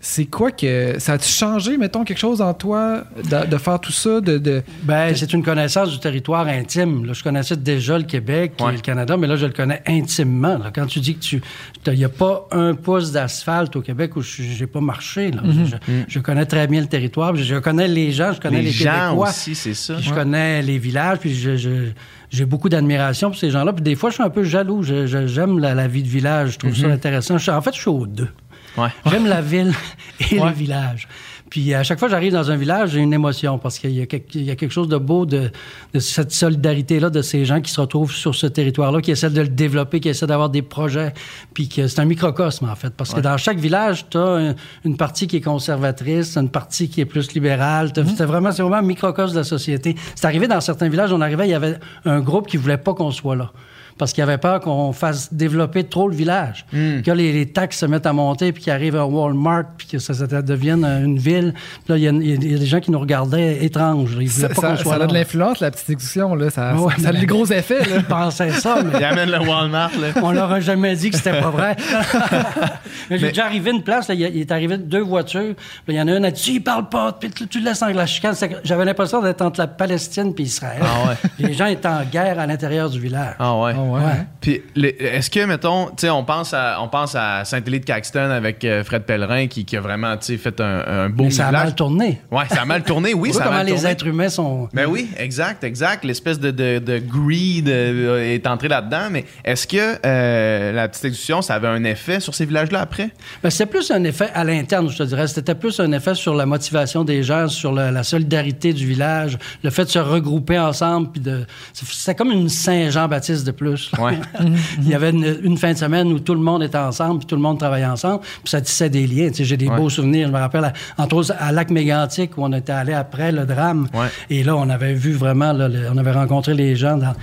C'est 0.01 0.27
quoi 0.27 0.53
que. 0.53 0.95
Ça 1.01 1.15
a-tu 1.15 1.29
changé, 1.29 1.77
mettons, 1.77 2.05
quelque 2.05 2.19
chose 2.21 2.41
en 2.41 2.55
toi 2.55 3.03
de, 3.17 3.47
de 3.51 3.57
faire 3.59 3.81
tout 3.81 3.91
ça? 3.91 4.21
De, 4.21 4.39
de- 4.39 4.63
Ben, 4.85 5.13
c'est 5.17 5.33
une 5.33 5.43
connaissance 5.43 5.91
du 5.91 5.99
territoire 5.99 6.47
intime. 6.47 7.05
Là, 7.05 7.15
je 7.15 7.23
connaissais 7.25 7.57
déjà 7.57 7.99
le 7.99 8.05
Québec 8.05 8.53
Ouais. 8.61 8.71
et 8.75 8.77
le 8.77 8.81
Canada, 8.81 9.17
mais 9.17 9.27
là, 9.27 9.35
je 9.35 9.47
le 9.47 9.53
connais 9.53 9.83
intimement. 9.89 10.57
là. 10.57 10.71
Quand 10.73 10.87
tu 10.87 11.01
dis 11.01 11.17
que 11.17 11.21
tu, 11.21 11.43
il 11.89 11.93
n'y 11.95 12.05
a 12.05 12.09
pas 12.09 12.47
un 12.53 12.75
pouce 12.77 13.11
d'asphalte 13.11 13.75
au 13.75 13.81
Québec 13.83 14.15
où 14.15 14.23
je 14.23 14.61
n'ai 14.61 14.67
pas 14.69 14.81
marché. 14.81 15.33
là. 15.33 15.43
Je, 15.45 15.65
je- 15.65 15.77
je 16.07 16.19
connais 16.21 16.47
très 16.47 16.69
bien 16.69 16.81
le 16.81 16.87
territoire. 16.87 17.35
Je, 17.35 17.43
je 17.43 17.57
connais 17.57 17.89
les 17.89 18.13
gens, 18.13 18.33
je 18.33 18.41
connais 18.41 18.59
Les 18.59 18.67
les, 18.67 18.71
gens 18.71 18.93
Québécois. 19.09 19.31
aussi, 19.31 19.57
c'est 19.57 19.75
ça. 19.75 19.95
Puis 19.95 20.05
je 20.05 20.15
connais 20.15 20.63
les 20.63 20.79
villages, 20.79 21.19
puis 21.19 21.35
je- 21.35 21.57
je- 21.57 21.91
j'ai 22.31 22.45
beaucoup 22.45 22.69
d'admiration 22.69 23.31
pour 23.31 23.39
ces 23.39 23.51
gens-là. 23.51 23.73
Puis 23.73 23.83
des 23.83 23.97
fois, 23.97 24.11
je 24.11 24.15
suis 24.15 24.23
un 24.23 24.31
peu 24.31 24.45
jaloux. 24.45 24.85
J'aime 24.85 25.59
la, 25.59 25.75
la 25.75 25.89
vie 25.89 26.05
de 26.05 26.09
village. 26.09 26.53
Je 26.53 26.59
trouve 26.61 26.77
ça 26.77 26.87
intéressant. 26.87 27.35
En 27.49 27.61
fait, 27.63 27.75
je 27.75 27.81
suis 27.81 27.89
aux 27.91 28.07
deux. 28.07 28.29
Ouais. 28.77 28.89
J'aime 29.07 29.27
la 29.27 29.41
ville 29.41 29.73
et 30.31 30.39
Ouais. 30.41 30.49
le 30.51 30.55
village. 30.55 31.09
Puis 31.51 31.73
à 31.73 31.83
chaque 31.83 31.99
fois 31.99 32.09
que 32.09 32.13
j'arrive 32.13 32.35
dans 32.35 32.51
un 32.51 32.57
village, 32.57 32.91
j'ai 32.91 33.01
une 33.01 33.15
émotion 33.15 33.57
parce 33.59 33.79
qu'il 33.79 33.93
y, 33.93 34.03
a 34.03 34.07
quelque- 34.07 34.35
il 34.35 34.43
y 34.43 34.51
a 34.51 34.55
quelque 34.57 34.71
chose 34.71 34.87
de 34.89 34.99
beau 34.99 35.25
de, 35.25 35.51
de 35.95 35.99
cette 35.99 36.31
solidarité-là 36.31 37.09
de 37.09 37.23
ces 37.23 37.47
gens 37.47 37.63
qui 37.63 37.73
se 37.73 37.81
retrouvent 37.81 38.13
sur 38.13 38.35
ce 38.35 38.47
territoire-là, 38.47 39.01
qui 39.01 39.13
essaient 39.13 39.31
de 39.31 39.41
le 39.41 39.49
développer, 39.49 39.99
qui 40.01 40.11
essaient 40.11 40.27
d'avoir 40.27 40.51
des 40.51 40.61
projets. 40.61 41.15
Puis 41.55 41.69
que 41.71 41.87
c'est 41.89 42.01
un 42.01 42.05
microcosme, 42.05 42.69
en 42.69 42.75
fait. 42.77 42.91
Parce 42.95 43.15
que 43.15 43.21
dans 43.21 43.39
chaque 43.39 43.59
village, 43.59 44.05
tu 44.11 44.19
as 44.19 44.55
une 44.85 44.97
partie 44.99 45.27
qui 45.27 45.37
est 45.37 45.41
conservatrice, 45.41 46.37
une 46.37 46.51
partie 46.51 46.91
qui 46.91 47.01
est 47.01 47.07
plus 47.07 47.33
libérale. 47.33 47.95
T'as- 47.95 48.05
C'est 48.05 48.27
vraiment, 48.27 48.51
vraiment 48.51 48.77
un 48.77 48.83
microcosme 48.83 49.33
de 49.33 49.39
la 49.39 49.45
société. 49.45 49.97
C'est 50.17 50.27
arrivé 50.27 50.49
dans 50.49 50.61
certains 50.61 50.91
villages, 50.91 51.13
on 51.15 51.21
arrivait, 51.23 51.47
il 51.49 51.51
y 51.53 51.55
avait 51.55 51.79
un 52.05 52.21
groupe 52.21 52.47
qui 52.47 52.59
voulait 52.59 52.77
pas 52.77 52.93
qu'on 52.93 53.11
soit 53.11 53.37
là 53.37 53.51
parce 53.99 54.13
qu'il 54.13 54.23
avait 54.23 54.39
peur 54.39 54.61
qu'on 54.61 54.93
fasse 54.93 55.33
développer 55.33 55.85
trop 55.85 56.09
le 56.09 56.15
village. 56.15 56.65
Que 56.73 57.11
les, 57.11 57.33
les 57.33 57.47
taxes 57.47 57.79
se 57.79 57.87
mettent 57.87 58.07
à 58.07 58.13
monter, 58.13 58.53
puis 58.53 58.63
qu'il 58.63 58.73
arrive 58.73 58.97
un 58.97 59.05
Walmart, 59.05 59.65
puis 59.77 59.87
que 59.89 59.99
ça, 59.99 60.15
ça 60.15 60.27
devienne 60.27 60.85
une 60.85 61.19
ville. 61.19 61.53
Puis 61.85 61.93
là, 61.93 61.97
il 61.97 62.03
y, 62.05 62.09
a, 62.09 62.13
y 62.13 62.33
y 62.55 62.59
des 62.59 62.67
gens 62.67 62.81
qui 62.81 62.91
nous 62.91 62.99
regardaient 63.01 63.65
étranges. 63.65 64.17
Ils 64.21 64.29
voulaient 64.29 64.49
ça, 64.55 64.61
pas 64.61 64.77
ça- 64.77 64.95
a 64.95 64.99
là. 64.99 65.07
de 65.07 65.15
l'influence, 65.15 65.61
la 65.61 65.71
petite 65.71 65.89
discussion. 65.97 66.35
Là. 66.35 66.51
Ça, 66.51 66.75
Ouais, 66.77 66.93
ça, 66.97 67.03
ça 67.05 67.09
a 67.11 67.13
des 67.13 67.27
gros 67.27 67.47
effets. 67.47 67.81
Là. 67.81 67.99
Je 67.99 68.05
pensais 68.07 68.51
ça, 68.53 68.79
mais 68.85 68.99
Il 68.99 69.05
amène 69.05 69.31
le 69.31 69.39
Walmart, 69.41 69.91
là. 70.01 70.09
on 70.23 70.33
leur 70.33 70.51
a 70.53 70.61
jamais 70.61 70.95
dit 70.97 71.11
que 71.11 71.17
c'était 71.17 71.41
pas 71.41 71.51
vrai. 71.51 71.77
mais 73.11 73.19
j'ai 73.19 73.27
Mais- 73.27 73.29
déjà 73.29 73.47
arrivé 73.47 73.71
une 73.71 73.83
place, 73.83 74.09
là, 74.09 74.15
il, 74.15 74.23
est 74.41 74.53
arrivé 74.53 74.79
deux 74.79 75.03
voitures. 75.03 75.55
puis 75.57 75.95
Il 75.95 75.97
y 75.97 76.01
en 76.01 76.09
a 76.09 76.13
une, 76.17 76.25
elle 76.25 76.33
dit, 76.33 76.53
il 76.55 76.61
parle 76.63 76.89
pas, 76.89 77.13
puis 77.13 77.31
tu, 77.31 77.47
tu 77.47 77.59
le 77.61 77.67
laisses 77.67 77.83
en 77.83 77.89
la 77.89 78.07
chicane. 78.07 78.35
J'avais 78.65 78.85
l'impression 78.85 79.21
d'être 79.23 79.43
entre 79.43 79.61
la 79.61 79.67
Palestine 79.67 80.33
et 80.37 80.43
Israël. 80.43 80.83
Ah 80.83 81.09
ouais. 81.09 81.31
Les 81.39 81.53
gens 81.55 81.67
étaient 81.67 81.89
en 81.89 82.05
guerre 82.05 82.39
à 82.39 82.47
l'intérieur 82.47 82.91
du 82.91 83.01
village. 83.01 83.35
Ah 83.39 83.57
ouais. 83.57 83.73
Ouais. 83.89 84.01
Ouais. 84.01 84.27
Puis, 84.41 84.63
est-ce 85.01 85.31
que, 85.31 85.45
mettons, 85.45 85.87
tu 85.87 85.93
sais, 85.99 86.11
on 86.11 86.25
pense 86.25 86.55
à, 86.55 86.79
on 86.81 86.89
pense 86.89 87.15
à 87.15 87.45
Saint-Élie 87.45 87.81
de 87.81 87.85
Caxton 87.85 88.31
avec 88.31 88.65
euh, 88.65 88.85
Fred 88.85 89.03
Pellerin 89.03 89.47
qui, 89.47 89.65
qui 89.65 89.77
a 89.77 89.81
vraiment, 89.81 90.17
tu 90.17 90.27
sais, 90.27 90.37
fait 90.37 90.61
un, 90.61 90.85
un 90.87 91.09
beau 91.09 91.25
Mais 91.25 91.31
ça 91.31 91.49
a 91.49 91.53
mal 91.53 91.75
tourné. 91.75 92.21
Ouais, 92.31 92.45
ça 92.49 92.63
a 92.63 92.65
mal 92.65 92.83
tourné, 92.85 93.15
oui, 93.15 93.33
ça 93.33 93.41
a 93.41 93.45
comment 93.45 93.57
mal 93.59 93.67
les 93.67 93.75
tourné. 93.75 93.89
êtres 93.91 94.07
humains 94.07 94.29
sont. 94.29 94.69
Ben 94.73 94.87
oui, 94.87 95.09
exact, 95.19 95.65
exact. 95.65 96.05
L'espèce 96.05 96.39
de, 96.39 96.51
de, 96.51 96.79
de 96.79 96.99
greed 96.99 97.69
euh, 97.69 98.35
est 98.35 98.47
entré 98.47 98.69
là-dedans. 98.69 99.09
Mais 99.11 99.25
est-ce 99.45 99.67
que 99.67 99.99
euh, 100.05 100.73
la 100.73 100.89
petite 100.89 101.05
exécution, 101.07 101.43
ça 101.43 101.55
avait 101.55 101.69
un 101.69 101.85
effet 101.85 102.21
sur 102.21 102.35
ces 102.35 102.47
villages-là 102.47 102.81
après? 102.81 103.11
Ben, 103.43 103.51
c'était 103.51 103.67
plus 103.67 103.91
un 103.91 104.05
effet 104.05 104.31
à 104.35 104.45
l'interne, 104.45 104.89
je 104.91 104.99
te 104.99 105.03
dirais. 105.03 105.27
C'était 105.29 105.55
plus 105.55 105.79
un 105.81 105.93
effet 105.93 106.15
sur 106.15 106.35
la 106.35 106.47
motivation 106.47 107.05
des 107.05 107.23
gens, 107.23 107.49
sur 107.49 107.73
la 107.73 108.03
solidarité 108.03 108.73
du 108.73 108.87
village, 108.87 109.39
le 109.63 109.71
fait 109.71 109.85
de 109.85 109.91
se 109.91 109.99
regrouper 109.99 110.59
ensemble. 110.59 111.11
Puis 111.13 111.21
de, 111.21 111.45
c'était 111.73 112.15
comme 112.15 112.31
une 112.31 112.49
Saint-Jean-Baptiste 112.49 113.47
de 113.47 113.51
plus. 113.53 113.78
Ouais. 113.99 114.19
Il 114.81 114.89
y 114.89 114.95
avait 114.95 115.11
une, 115.11 115.39
une 115.43 115.57
fin 115.59 115.73
de 115.73 115.79
semaine 115.79 116.13
où 116.13 116.19
tout 116.19 116.35
le 116.35 116.41
monde 116.41 116.63
était 116.63 116.79
ensemble, 116.79 117.19
puis 117.19 117.27
tout 117.27 117.37
le 117.37 117.43
monde 117.43 117.59
travaillait 117.59 117.87
ensemble, 117.87 118.21
puis 118.21 118.51
ça 118.51 118.61
tissait 118.61 118.91
des 118.91 119.07
liens. 119.07 119.31
J'ai 119.33 119.57
des 119.57 119.69
Ouais. 119.69 119.77
beaux 119.77 119.91
souvenirs. 119.91 120.29
Je 120.29 120.33
me 120.33 120.39
rappelle, 120.39 120.65
à- 120.65 120.73
entre 120.97 121.17
autres, 121.17 121.33
à 121.39 121.53
Lac 121.53 121.71
Mégantic, 121.71 122.37
où 122.39 122.45
on 122.45 122.53
était 122.53 122.73
allé 122.73 122.93
après 122.93 123.33
le 123.33 123.45
drame. 123.47 123.89
Ouais. 123.95 124.07
Et 124.31 124.43
là, 124.45 124.57
on 124.57 124.69
avait 124.69 124.95
vu 124.95 125.13
vraiment, 125.13 125.53
là, 125.53 125.69
le- 125.69 125.89
on 125.93 125.97
avait 125.99 126.13
rencontré 126.13 126.55
les 126.55 126.77
gens 126.77 126.97
dans, 126.97 127.15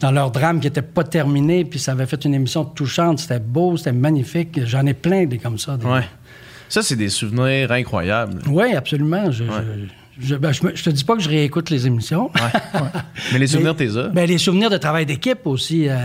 dans 0.00 0.10
leur 0.10 0.30
drame 0.30 0.60
qui 0.60 0.66
n'était 0.66 0.82
pas 0.82 1.04
terminé, 1.04 1.64
puis 1.64 1.78
ça 1.78 1.92
avait 1.92 2.06
fait 2.06 2.24
une 2.24 2.34
émission 2.34 2.64
touchante. 2.64 3.18
C'était 3.18 3.38
beau, 3.40 3.76
c'était 3.76 3.92
magnifique. 3.92 4.60
J'en 4.66 4.84
ai 4.86 4.94
plein 4.94 5.24
des 5.26 5.38
comme 5.38 5.58
ça. 5.58 5.76
des- 5.76 5.86
Ouais. 5.86 6.04
Ça, 6.68 6.82
c'est 6.82 6.96
des 6.96 7.08
souvenirs 7.08 7.70
incroyables. 7.72 8.42
oui, 8.48 8.74
absolument. 8.74 9.30
Je, 9.30 9.44
je- 9.44 9.50
je, 10.18 10.34
ben, 10.36 10.52
je, 10.52 10.60
te 10.82 10.90
dis 10.90 11.04
pas 11.04 11.14
que 11.16 11.20
je 11.22 11.28
réécoute 11.28 11.68
les 11.70 11.86
émissions. 11.86 12.30
Mais 13.32 13.38
les 13.38 13.46
souvenirs, 13.52 13.76
t'es 13.76 13.86
là. 13.86 14.08
Ben, 14.12 14.26
les 14.26 14.38
souvenirs 14.38 14.70
de 14.70 14.76
travail 14.78 15.04
d'équipe 15.06 15.46
aussi. 15.46 15.88
euh, 15.88 15.96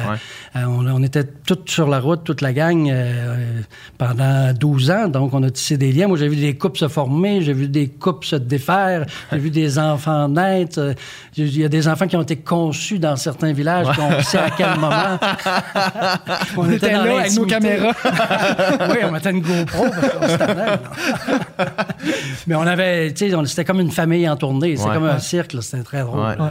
euh, 0.55 0.63
on, 0.65 0.85
on 0.85 1.01
était 1.03 1.23
tous 1.23 1.59
sur 1.67 1.87
la 1.87 1.99
route, 1.99 2.23
toute 2.25 2.41
la 2.41 2.51
gang, 2.51 2.89
euh, 2.89 3.61
pendant 3.97 4.51
12 4.53 4.91
ans. 4.91 5.07
Donc, 5.07 5.33
on 5.33 5.41
a 5.43 5.49
tissé 5.49 5.77
des 5.77 5.91
liens. 5.93 6.07
Moi, 6.07 6.17
j'ai 6.17 6.27
vu 6.27 6.35
des 6.35 6.57
couples 6.57 6.77
se 6.77 6.87
former, 6.89 7.41
j'ai 7.41 7.53
vu 7.53 7.67
des 7.69 7.87
couples 7.87 8.25
se 8.27 8.35
défaire, 8.35 9.05
j'ai 9.31 9.37
vu 9.37 9.49
des 9.49 9.79
enfants 9.79 10.27
naître. 10.27 10.93
Il 11.37 11.57
y 11.57 11.63
a 11.63 11.69
des 11.69 11.87
enfants 11.87 12.07
qui 12.07 12.17
ont 12.17 12.21
été 12.23 12.35
conçus 12.35 12.99
dans 12.99 13.15
certains 13.15 13.53
villages, 13.53 13.87
puis 13.93 14.01
on 14.01 14.21
sait 14.23 14.39
à 14.39 14.49
quel 14.49 14.77
moment. 14.77 15.19
On 16.57 16.69
était 16.69 16.91
dans 16.91 17.06
là 17.06 17.19
avec 17.21 17.33
nos 17.33 17.45
caméras. 17.45 17.94
oui, 18.89 18.97
on 19.03 19.11
mettait 19.11 19.31
une 19.31 19.39
GoPro 19.41 19.85
parce 20.19 20.37
qu'on. 20.37 21.65
Mais 22.47 22.56
on 22.56 22.61
avait, 22.68 23.13
tu 23.13 23.30
sais, 23.30 23.35
on- 23.35 23.45
c'était 23.45 23.65
comme 23.65 23.80
une 23.80 23.91
famille 23.91 24.00
en 24.29 24.35
tournée. 24.35 24.75
C'était 24.75 24.89
Ouais. 24.89 24.95
comme 24.95 25.05
un 25.05 25.13
Ouais. 25.15 25.19
cirque. 25.19 25.55
C'était 25.61 25.83
très 25.83 26.01
drôle. 26.01 26.19
Ouais. 26.19 26.37
Ouais. 26.39 26.49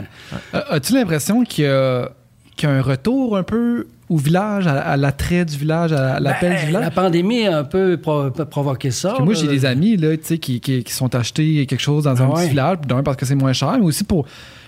Euh, 0.55 0.61
As-tu 0.71 0.93
l'impression 0.93 1.43
qu'il 1.43 1.65
y, 1.65 1.67
a 1.67 2.09
qu'il 2.55 2.67
y 2.69 2.71
a 2.71 2.75
un 2.75 2.81
retour 2.81 3.37
un 3.37 3.43
peu 3.43 3.87
au 4.09 4.17
village, 4.17 4.67
à, 4.67 4.81
à 4.81 4.97
l'attrait 4.97 5.45
du 5.45 5.55
village, 5.57 5.93
à 5.93 6.19
l'appel 6.19 6.51
Ben, 6.51 6.59
du 6.59 6.65
village? 6.67 6.83
La 6.83 6.91
pandémie 6.91 7.47
a 7.47 7.59
un 7.59 7.63
peu 7.63 7.97
pro- 7.97 8.29
provoqué 8.29 8.91
ça. 8.91 9.09
Parce 9.09 9.19
que 9.19 9.25
moi, 9.25 9.33
j'ai 9.33 9.47
des 9.47 9.65
amis 9.65 9.95
là, 9.97 10.15
tu 10.17 10.23
sais, 10.25 10.37
qui, 10.37 10.59
qui, 10.59 10.83
qui 10.83 10.93
sont 10.93 11.15
achetés 11.15 11.65
quelque 11.65 11.79
chose 11.79 12.03
dans 12.03 12.21
un 12.21 12.27
ouais. 12.27 12.41
petit 12.43 12.49
village, 12.49 12.77
puis 12.81 12.87
d'un 12.89 13.03
parce 13.03 13.15
que 13.17 13.25
c'est 13.25 13.35
moins 13.35 13.53
cher, 13.53 13.73
mais 13.79 13.85
aussi 13.85 14.03
pour 14.03 14.25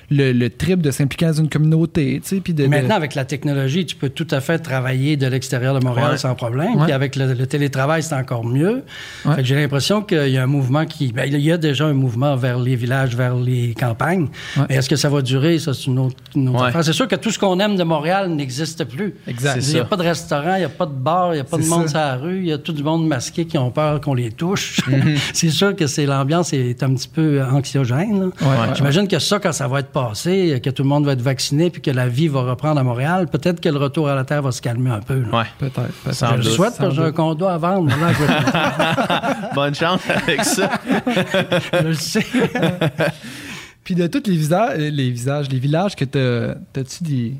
le, 0.09 0.31
le 0.31 0.49
trip 0.49 0.81
de 0.81 0.91
s'impliquer 0.91 1.25
dans 1.27 1.33
une 1.33 1.49
communauté. 1.49 2.21
Puis 2.43 2.53
de, 2.53 2.63
de- 2.63 2.67
Maintenant, 2.67 2.95
avec 2.95 3.15
la 3.15 3.25
technologie, 3.25 3.85
tu 3.85 3.95
peux 3.95 4.09
tout 4.09 4.27
à 4.31 4.41
fait 4.41 4.59
travailler 4.59 5.17
de 5.17 5.27
l'extérieur 5.27 5.79
de 5.79 5.83
Montréal 5.85 6.11
Ouais. 6.11 6.17
sans 6.17 6.35
problème. 6.35 6.83
Puis 6.83 6.91
avec 6.91 7.15
le, 7.15 7.33
le 7.33 7.47
télétravail, 7.47 8.03
c'est 8.03 8.15
encore 8.15 8.43
mieux. 8.45 8.83
Ouais. 9.25 9.35
Fait 9.35 9.41
que 9.41 9.47
j'ai 9.47 9.55
l'impression 9.55 10.01
qu'il 10.01 10.29
y 10.29 10.37
a 10.37 10.43
un 10.43 10.47
mouvement 10.47 10.85
qui. 10.85 11.11
ben, 11.11 11.25
il 11.25 11.39
y 11.39 11.51
a 11.51 11.57
déjà 11.57 11.85
un 11.85 11.93
mouvement 11.93 12.35
vers 12.35 12.59
les 12.59 12.75
villages, 12.75 13.15
vers 13.15 13.35
les 13.35 13.73
campagnes. 13.73 14.27
Ouais. 14.57 14.63
Mais 14.69 14.75
est-ce 14.75 14.89
que 14.89 14.95
ça 14.95 15.09
va 15.09 15.21
durer? 15.21 15.59
Ça, 15.59 15.73
c'est 15.73 15.85
une 15.85 15.99
autre, 15.99 16.15
une 16.35 16.49
autre 16.49 16.61
Ouais. 16.61 16.67
affaire. 16.69 16.83
C'est 16.83 16.93
sûr 16.93 17.07
que 17.07 17.15
tout 17.15 17.31
ce 17.31 17.39
qu'on 17.39 17.59
aime 17.59 17.75
de 17.75 17.83
Montréal 17.83 18.29
n'existe 18.29 18.83
plus. 18.85 19.15
Exact. 19.27 19.59
Il 19.67 19.73
n'y 19.73 19.79
a 19.79 19.85
pas 19.85 19.95
de 19.97 20.03
restaurant, 20.03 20.55
il 20.55 20.59
n'y 20.59 20.65
a 20.65 20.69
pas 20.69 20.85
de 20.85 20.91
bar, 20.93 21.31
il 21.33 21.35
n'y 21.35 21.41
a 21.41 21.43
pas 21.45 21.57
de 21.57 21.65
monde 21.65 21.87
sur 21.89 21.97
la 21.97 22.15
rue, 22.17 22.39
il 22.39 22.47
y 22.47 22.51
a 22.53 22.57
tout 22.57 22.73
du 22.73 22.83
monde 22.83 23.07
masqué 23.07 23.45
qui 23.45 23.57
ont 23.57 23.71
peur 23.71 24.01
qu'on 24.01 24.13
les 24.13 24.31
touche. 24.31 24.81
Mhm. 24.87 25.15
c'est 25.33 25.49
sûr 25.49 25.75
que 25.75 25.87
c'est 25.87 26.05
l'ambiance 26.05 26.53
est 26.53 26.81
un 26.83 26.93
petit 26.93 27.07
peu 27.07 27.41
anxiogène. 27.43 28.31
J'imagine 28.75 29.07
que 29.07 29.19
ça, 29.19 29.39
quand 29.39 29.51
ça 29.51 29.67
va 29.67 29.79
être 29.79 29.89
passé, 29.93 30.59
que 30.63 30.69
tout 30.69 30.83
le 30.83 30.89
monde 30.89 31.05
va 31.05 31.13
être 31.13 31.21
vacciné 31.21 31.69
puis 31.69 31.81
que 31.81 31.91
la 31.91 32.07
vie 32.07 32.27
va 32.27 32.41
reprendre 32.41 32.79
à 32.79 32.83
Montréal, 32.83 33.27
peut-être 33.27 33.61
que 33.61 33.69
le 33.69 33.77
retour 33.77 34.09
à 34.09 34.15
la 34.15 34.25
Terre 34.25 34.41
va 34.41 34.51
se 34.51 34.61
calmer 34.61 34.89
un 34.89 34.99
peu. 34.99 35.23
Ouais. 35.31 35.43
Peut-être. 35.59 35.93
peut-être. 36.03 36.15
Sans 36.15 36.31
Je 36.31 36.37
le 36.37 36.43
doute, 36.43 36.51
souhaite 36.51 36.73
parce 36.77 36.89
que 36.89 36.95
j'ai 36.95 37.07
un 37.07 37.11
condo 37.11 37.45
à 37.45 37.57
vendre. 37.57 37.93
Bonne 39.55 39.75
chance 39.75 40.01
avec 40.09 40.43
ça. 40.43 40.69
je 41.73 41.87
le 41.87 41.93
sais. 41.93 42.25
Puis 43.83 43.95
de 43.95 44.07
tous 44.07 44.23
les 44.29 44.35
visages, 44.35 44.77
les 44.77 45.11
visages, 45.11 45.49
les 45.49 45.59
villages 45.59 45.95
que 45.95 46.05
t'as, 46.05 46.55
t'as-tu 46.71 47.03
des, 47.03 47.33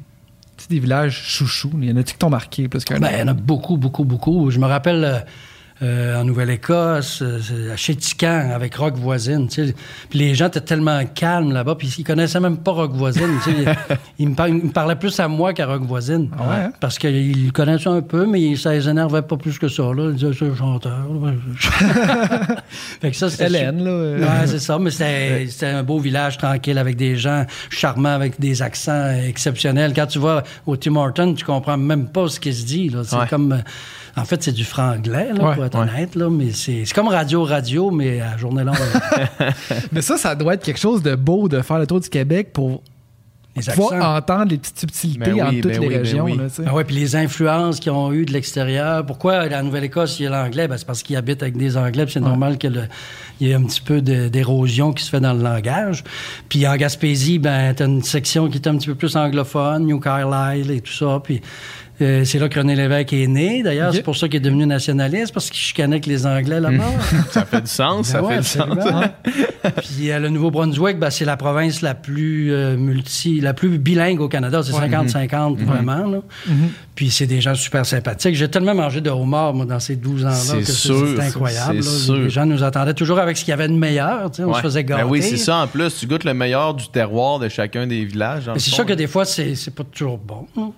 Tu 0.58 0.68
des 0.70 0.80
villages 0.80 1.22
chouchous? 1.26 1.72
Il 1.82 1.90
y 1.90 1.92
en 1.92 1.98
a-tu 1.98 2.14
qui 2.14 2.20
t'ont 2.20 2.30
marqué 2.30 2.68
plus 2.68 2.84
qu'un 2.84 3.00
Ben, 3.00 3.10
il 3.14 3.20
y 3.20 3.24
en 3.24 3.30
a 3.30 3.34
beaucoup, 3.34 3.78
beaucoup, 3.78 4.04
beaucoup. 4.04 4.52
Je 4.52 4.60
me 4.60 4.68
rappelle 4.68 5.26
euh, 5.84 6.20
en 6.20 6.24
Nouvelle-Écosse, 6.24 7.22
euh, 7.22 7.74
à 7.74 7.76
Chétican, 7.76 8.50
avec 8.54 8.76
Rock 8.76 8.96
Voisine. 8.96 9.48
tu 9.50 9.68
sais. 9.68 9.76
Puis 10.10 10.20
les 10.20 10.34
gens 10.34 10.48
étaient 10.48 10.62
tellement 10.62 11.04
calmes 11.06 11.52
là-bas, 11.52 11.76
puis 11.76 11.94
ils 11.98 12.04
connaissaient 12.04 12.40
même 12.40 12.58
pas 12.58 12.72
Rock 12.72 12.94
Voisine. 12.94 13.28
tu 13.44 13.52
sais. 13.52 13.66
ils, 14.20 14.30
me 14.30 14.36
par- 14.36 14.48
ils 14.48 14.56
me 14.56 14.72
parlaient 14.72 14.96
plus 14.96 15.20
à 15.20 15.28
moi 15.28 15.54
qu'à 15.54 15.66
Rock 15.66 15.84
Voisine. 15.84 16.30
Ah 16.38 16.42
ouais, 16.42 16.56
hein? 16.66 16.72
Parce 16.80 16.98
qu'ils 16.98 17.46
le 17.48 17.52
connaissaient 17.52 17.90
un 17.90 18.02
peu, 18.02 18.26
mais 18.26 18.56
ça 18.56 18.72
les 18.74 18.88
énervait 18.88 19.22
pas 19.24 19.38
plus 19.38 19.60
que 19.60 19.68
ça. 19.68 19.84
Là. 19.84 20.10
Ils 20.10 20.16
disaient, 20.16 20.32
c'est 20.38 20.48
un 20.50 20.56
chanteur. 20.56 20.98
fait 23.02 23.12
que 23.12 23.16
ça, 23.18 23.46
Hélène, 23.46 23.84
là. 23.84 23.90
euh, 23.92 24.20
Ouais, 24.22 24.48
c'est 24.48 24.60
ça, 24.60 24.80
mais 24.80 24.90
c'était 24.92 25.66
un 25.68 25.84
beau 25.84 26.00
village 26.00 26.38
tranquille 26.38 26.78
avec 26.78 26.96
des 26.96 27.16
gens 27.18 27.46
charmants, 27.70 28.10
avec 28.10 28.40
des 28.40 28.62
accents 28.62 29.10
exceptionnels. 29.28 29.94
Quand 29.96 30.08
tu 30.08 30.20
vas 30.20 30.44
au 30.66 30.78
Tim 30.78 30.96
Hortons, 30.96 31.34
tu 31.34 31.44
comprends 31.46 31.78
même 31.78 32.08
pas 32.08 32.28
ce 32.28 32.40
qui 32.40 32.54
se 32.54 32.66
dit. 32.66 32.92
C'est 33.04 33.16
Ouais. 33.16 33.28
comme. 33.30 33.52
euh, 33.54 33.58
En 34.16 34.26
fait, 34.26 34.44
c'est 34.44 34.52
du 34.52 34.64
franglais, 34.64 35.34
là, 35.34 35.44
Ouais, 35.44 35.56
pour 35.56 35.66
être 35.66 35.76
ouais. 35.80 35.90
honnête, 35.90 36.16
là, 36.16 36.30
mais 36.30 36.52
c'est 36.52 36.84
c'est 36.86 36.94
comme 36.94 37.08
radio-radio, 37.08 37.90
mais 37.92 38.22
à 38.22 38.38
journée 38.38 38.64
longue. 38.64 38.76
Mais 39.92 40.02
ça, 40.02 40.18
ça 40.18 40.36
doit 40.36 40.54
être 40.54 40.64
quelque 40.64 40.80
chose 40.80 41.02
de 41.02 41.16
beau 41.16 41.48
de 41.50 41.62
faire 41.62 41.80
le 41.80 41.88
tour 41.88 42.00
du 42.00 42.10
Québec 42.10 42.54
pour 42.54 42.84
les 43.56 43.62
pouvoir 43.74 44.16
entendre 44.18 44.50
les 44.50 44.58
petites 44.58 44.80
subtilités 44.80 45.20
Ben 45.32 45.34
oui, 45.34 45.42
entre 45.44 45.52
toutes 45.62 45.64
ben 45.64 45.72
les 45.74 45.80
oui, 45.80 45.94
ben 45.94 45.98
régions. 46.00 46.24
oui. 46.26 46.40
là, 46.66 46.74
ouais, 46.74 46.84
puis 46.84 46.96
les 46.96 47.16
influences 47.16 47.80
qu'ils 47.80 47.92
ont 47.92 48.12
eues 48.12 48.26
de 48.26 48.34
l'extérieur. 48.34 49.06
Pourquoi 49.06 49.48
la 49.48 49.62
Nouvelle-Écosse, 49.62 50.20
il 50.20 50.24
y 50.24 50.26
a 50.28 50.32
l'anglais? 50.32 50.68
Ben, 50.68 50.76
c'est 50.78 50.88
parce 50.88 51.04
qu'ils 51.04 51.16
habitent 51.18 51.44
avec 51.44 51.56
des 51.58 51.78
Anglais, 51.78 52.06
puis 52.06 52.14
c'est 52.14 52.20
normal 52.20 52.58
qu'il 52.58 52.90
y 53.42 53.50
ait 53.52 53.54
un 53.54 53.64
petit 53.64 53.82
peu 53.82 54.02
d'érosion 54.02 54.92
qui 54.92 55.04
se 55.04 55.10
fait 55.12 55.20
dans 55.20 55.34
le 55.34 55.44
langage. 55.44 56.04
Puis 56.50 56.66
en 56.68 56.76
Gaspésie, 56.76 57.38
ben, 57.38 57.76
t'as 57.76 57.86
une 57.86 58.02
section 58.02 58.50
qui 58.50 58.58
est 58.58 58.68
un 58.68 58.76
petit 58.78 58.88
peu 58.88 58.96
plus 58.96 59.16
anglophone, 59.16 59.86
New 59.86 60.00
Carlisle 60.00 60.72
et 60.72 60.82
tout 60.82 60.94
ça. 60.94 61.20
Puis 61.24 61.42
euh, 62.04 62.26
c'est 62.26 62.40
là 62.40 62.50
que 62.50 62.60
René 62.60 62.76
Lévesque 62.76 63.14
est 63.14 63.28
né, 63.28 63.64
d'ailleurs. 63.64 63.94
C'est 63.94 64.02
pour 64.04 64.16
ça 64.18 64.28
qu'il 64.28 64.38
est 64.38 64.40
devenu 64.42 64.66
nationaliste, 64.66 65.34
parce 65.34 65.50
qu'il 65.50 65.60
chicanait 65.60 65.96
avec 65.96 66.06
les 66.06 66.26
Anglais 66.26 66.60
là-bas. 66.60 66.84
Ça 67.32 67.46
fait 67.46 67.62
du 67.62 67.70
sens, 67.70 68.08
ça 68.08 68.22
Ben 68.22 68.28
ouais, 68.28 68.36
fait 68.36 68.42
du 68.42 68.48
sens. 68.48 68.68
absolument. 68.72 69.02
Puis 69.78 70.12
euh, 70.12 70.20
le 70.20 70.30
Nouveau-Brunswick, 70.30 71.00
ben, 71.00 71.10
c'est 71.10 71.26
la 71.26 71.38
province 71.38 71.82
la 71.82 71.96
plus 71.96 72.52
euh, 72.54 72.76
multi, 72.76 73.40
la 73.40 73.54
plus 73.54 73.78
bilingue 73.78 74.20
au 74.20 74.28
Canada. 74.28 74.62
C'est 74.64 74.74
50-50 74.74 75.58
vraiment. 75.64 76.06
là. 76.08 76.20
Puis 76.96 77.10
c'est 77.10 77.26
des 77.26 77.42
gens 77.42 77.56
super 77.56 77.86
sympathiques. 77.86 78.36
J'ai 78.36 78.50
tellement 78.50 78.76
mangé 78.76 79.02
de 79.02 79.10
homard, 79.10 79.54
moi, 79.54 79.66
dans 79.66 79.80
ces 79.80 79.96
12 79.96 80.26
ans-là, 80.26 80.34
C'est 80.36 80.58
que 80.60 80.64
c'est- 80.66 81.20
incroyable. 81.22 81.82
c'est 81.84 81.90
là. 81.92 81.98
sûr. 82.06 82.16
Les 82.16 82.30
gens 82.30 82.46
nous 82.46 82.64
attendaient 82.64 82.94
toujours 82.94 83.18
avec 83.20 83.36
ce 83.38 83.44
qu'il 83.46 83.52
y 83.52 83.54
avait 83.54 83.68
de 83.68 83.74
meilleur. 83.74 84.30
tu 84.30 84.38
sais, 84.38 84.44
On 84.44 84.54
se 84.54 84.62
faisait 84.62 84.84
gâter. 84.84 85.04
Ben 85.04 85.10
oui, 85.10 85.22
c'est 85.24 85.38
ça 85.38 85.58
en 85.58 85.68
plus. 85.68 85.98
Tu 85.98 86.06
goûtes 86.08 86.24
le 86.26 86.34
meilleur 86.34 86.74
du 86.74 86.88
terroir 86.90 87.40
de 87.40 87.50
chacun 87.50 87.88
des 87.88 88.06
villages. 88.06 88.50
c'est 88.58 88.70
sûr 88.70 88.86
que 88.86 88.94
des 88.94 89.08
fois, 89.08 89.26
c'est 89.26 89.56
c'est 89.56 89.74
pas 89.74 89.84
toujours 89.84 90.18
bon. 90.18 90.46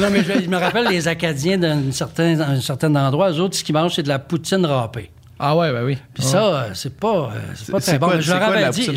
non, 0.00 0.06
non, 0.06 0.10
mais 0.12 0.22
je, 0.24 0.42
je 0.44 0.48
me 0.48 0.56
rappelle 0.56 0.86
les 0.88 1.08
Acadiens 1.08 1.58
d'un 1.58 1.90
certain, 1.92 2.34
d'un 2.34 2.60
certain 2.60 2.94
endroit, 2.94 3.30
eux 3.32 3.40
autres, 3.40 3.56
ce 3.56 3.64
qu'ils 3.64 3.74
mangent, 3.74 3.94
c'est 3.94 4.02
de 4.02 4.08
la 4.08 4.18
poutine 4.18 4.64
râpée. 4.66 5.10
Ah 5.40 5.56
ouais, 5.56 5.70
ben 5.72 5.84
oui. 5.84 5.96
Puis 6.14 6.24
ça, 6.24 6.44
euh, 6.46 6.70
c'est 6.74 6.96
pas, 6.98 7.30
euh, 7.32 7.38
c'est 7.54 7.70
pas 7.70 7.78
C'est- 7.80 7.84
très 7.84 7.92
c'est 7.92 7.98
bon. 8.00 8.06
quoi- 8.08 8.18
je 8.20 8.32
leur 8.32 8.42
avais 8.42 8.60
la 8.60 8.70
dit, 8.70 8.88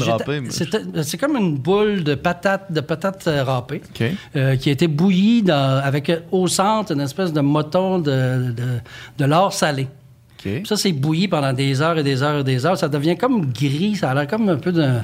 C'est 1.03 1.17
comme 1.19 1.37
une 1.37 1.57
boule 1.59 2.03
de 2.03 2.15
patates, 2.15 2.71
de 2.71 2.81
patates 2.81 3.27
euh, 3.27 3.43
râpées 3.43 3.81
euh, 4.35 4.55
qui 4.55 4.69
a 4.69 4.71
été 4.71 4.87
bouillie 4.87 5.43
dans- 5.43 5.79
avec 5.83 6.09
euh, 6.09 6.21
au 6.31 6.47
centre 6.47 6.93
une 6.93 7.01
espèce 7.01 7.31
de 7.31 7.41
moton 7.41 7.99
de, 7.99 8.53
de, 9.19 9.27
salé. 9.51 9.83
OK. 9.83 9.89
Puis 10.41 10.65
Ça, 10.65 10.77
c'est 10.77 10.91
bouilli 10.93 11.27
pendant 11.27 11.53
des 11.53 11.79
heures 11.79 11.99
et 11.99 12.03
des 12.03 12.23
heures 12.23 12.39
et 12.39 12.43
des 12.43 12.65
heures. 12.65 12.75
Ça 12.77 12.89
devient 12.89 13.15
comme 13.17 13.51
gris. 13.53 13.95
Ça 13.97 14.09
a 14.09 14.15
l'air 14.15 14.25
comme 14.25 14.49
un 14.49 14.57
peu 14.57 14.71
d'un 14.71 15.03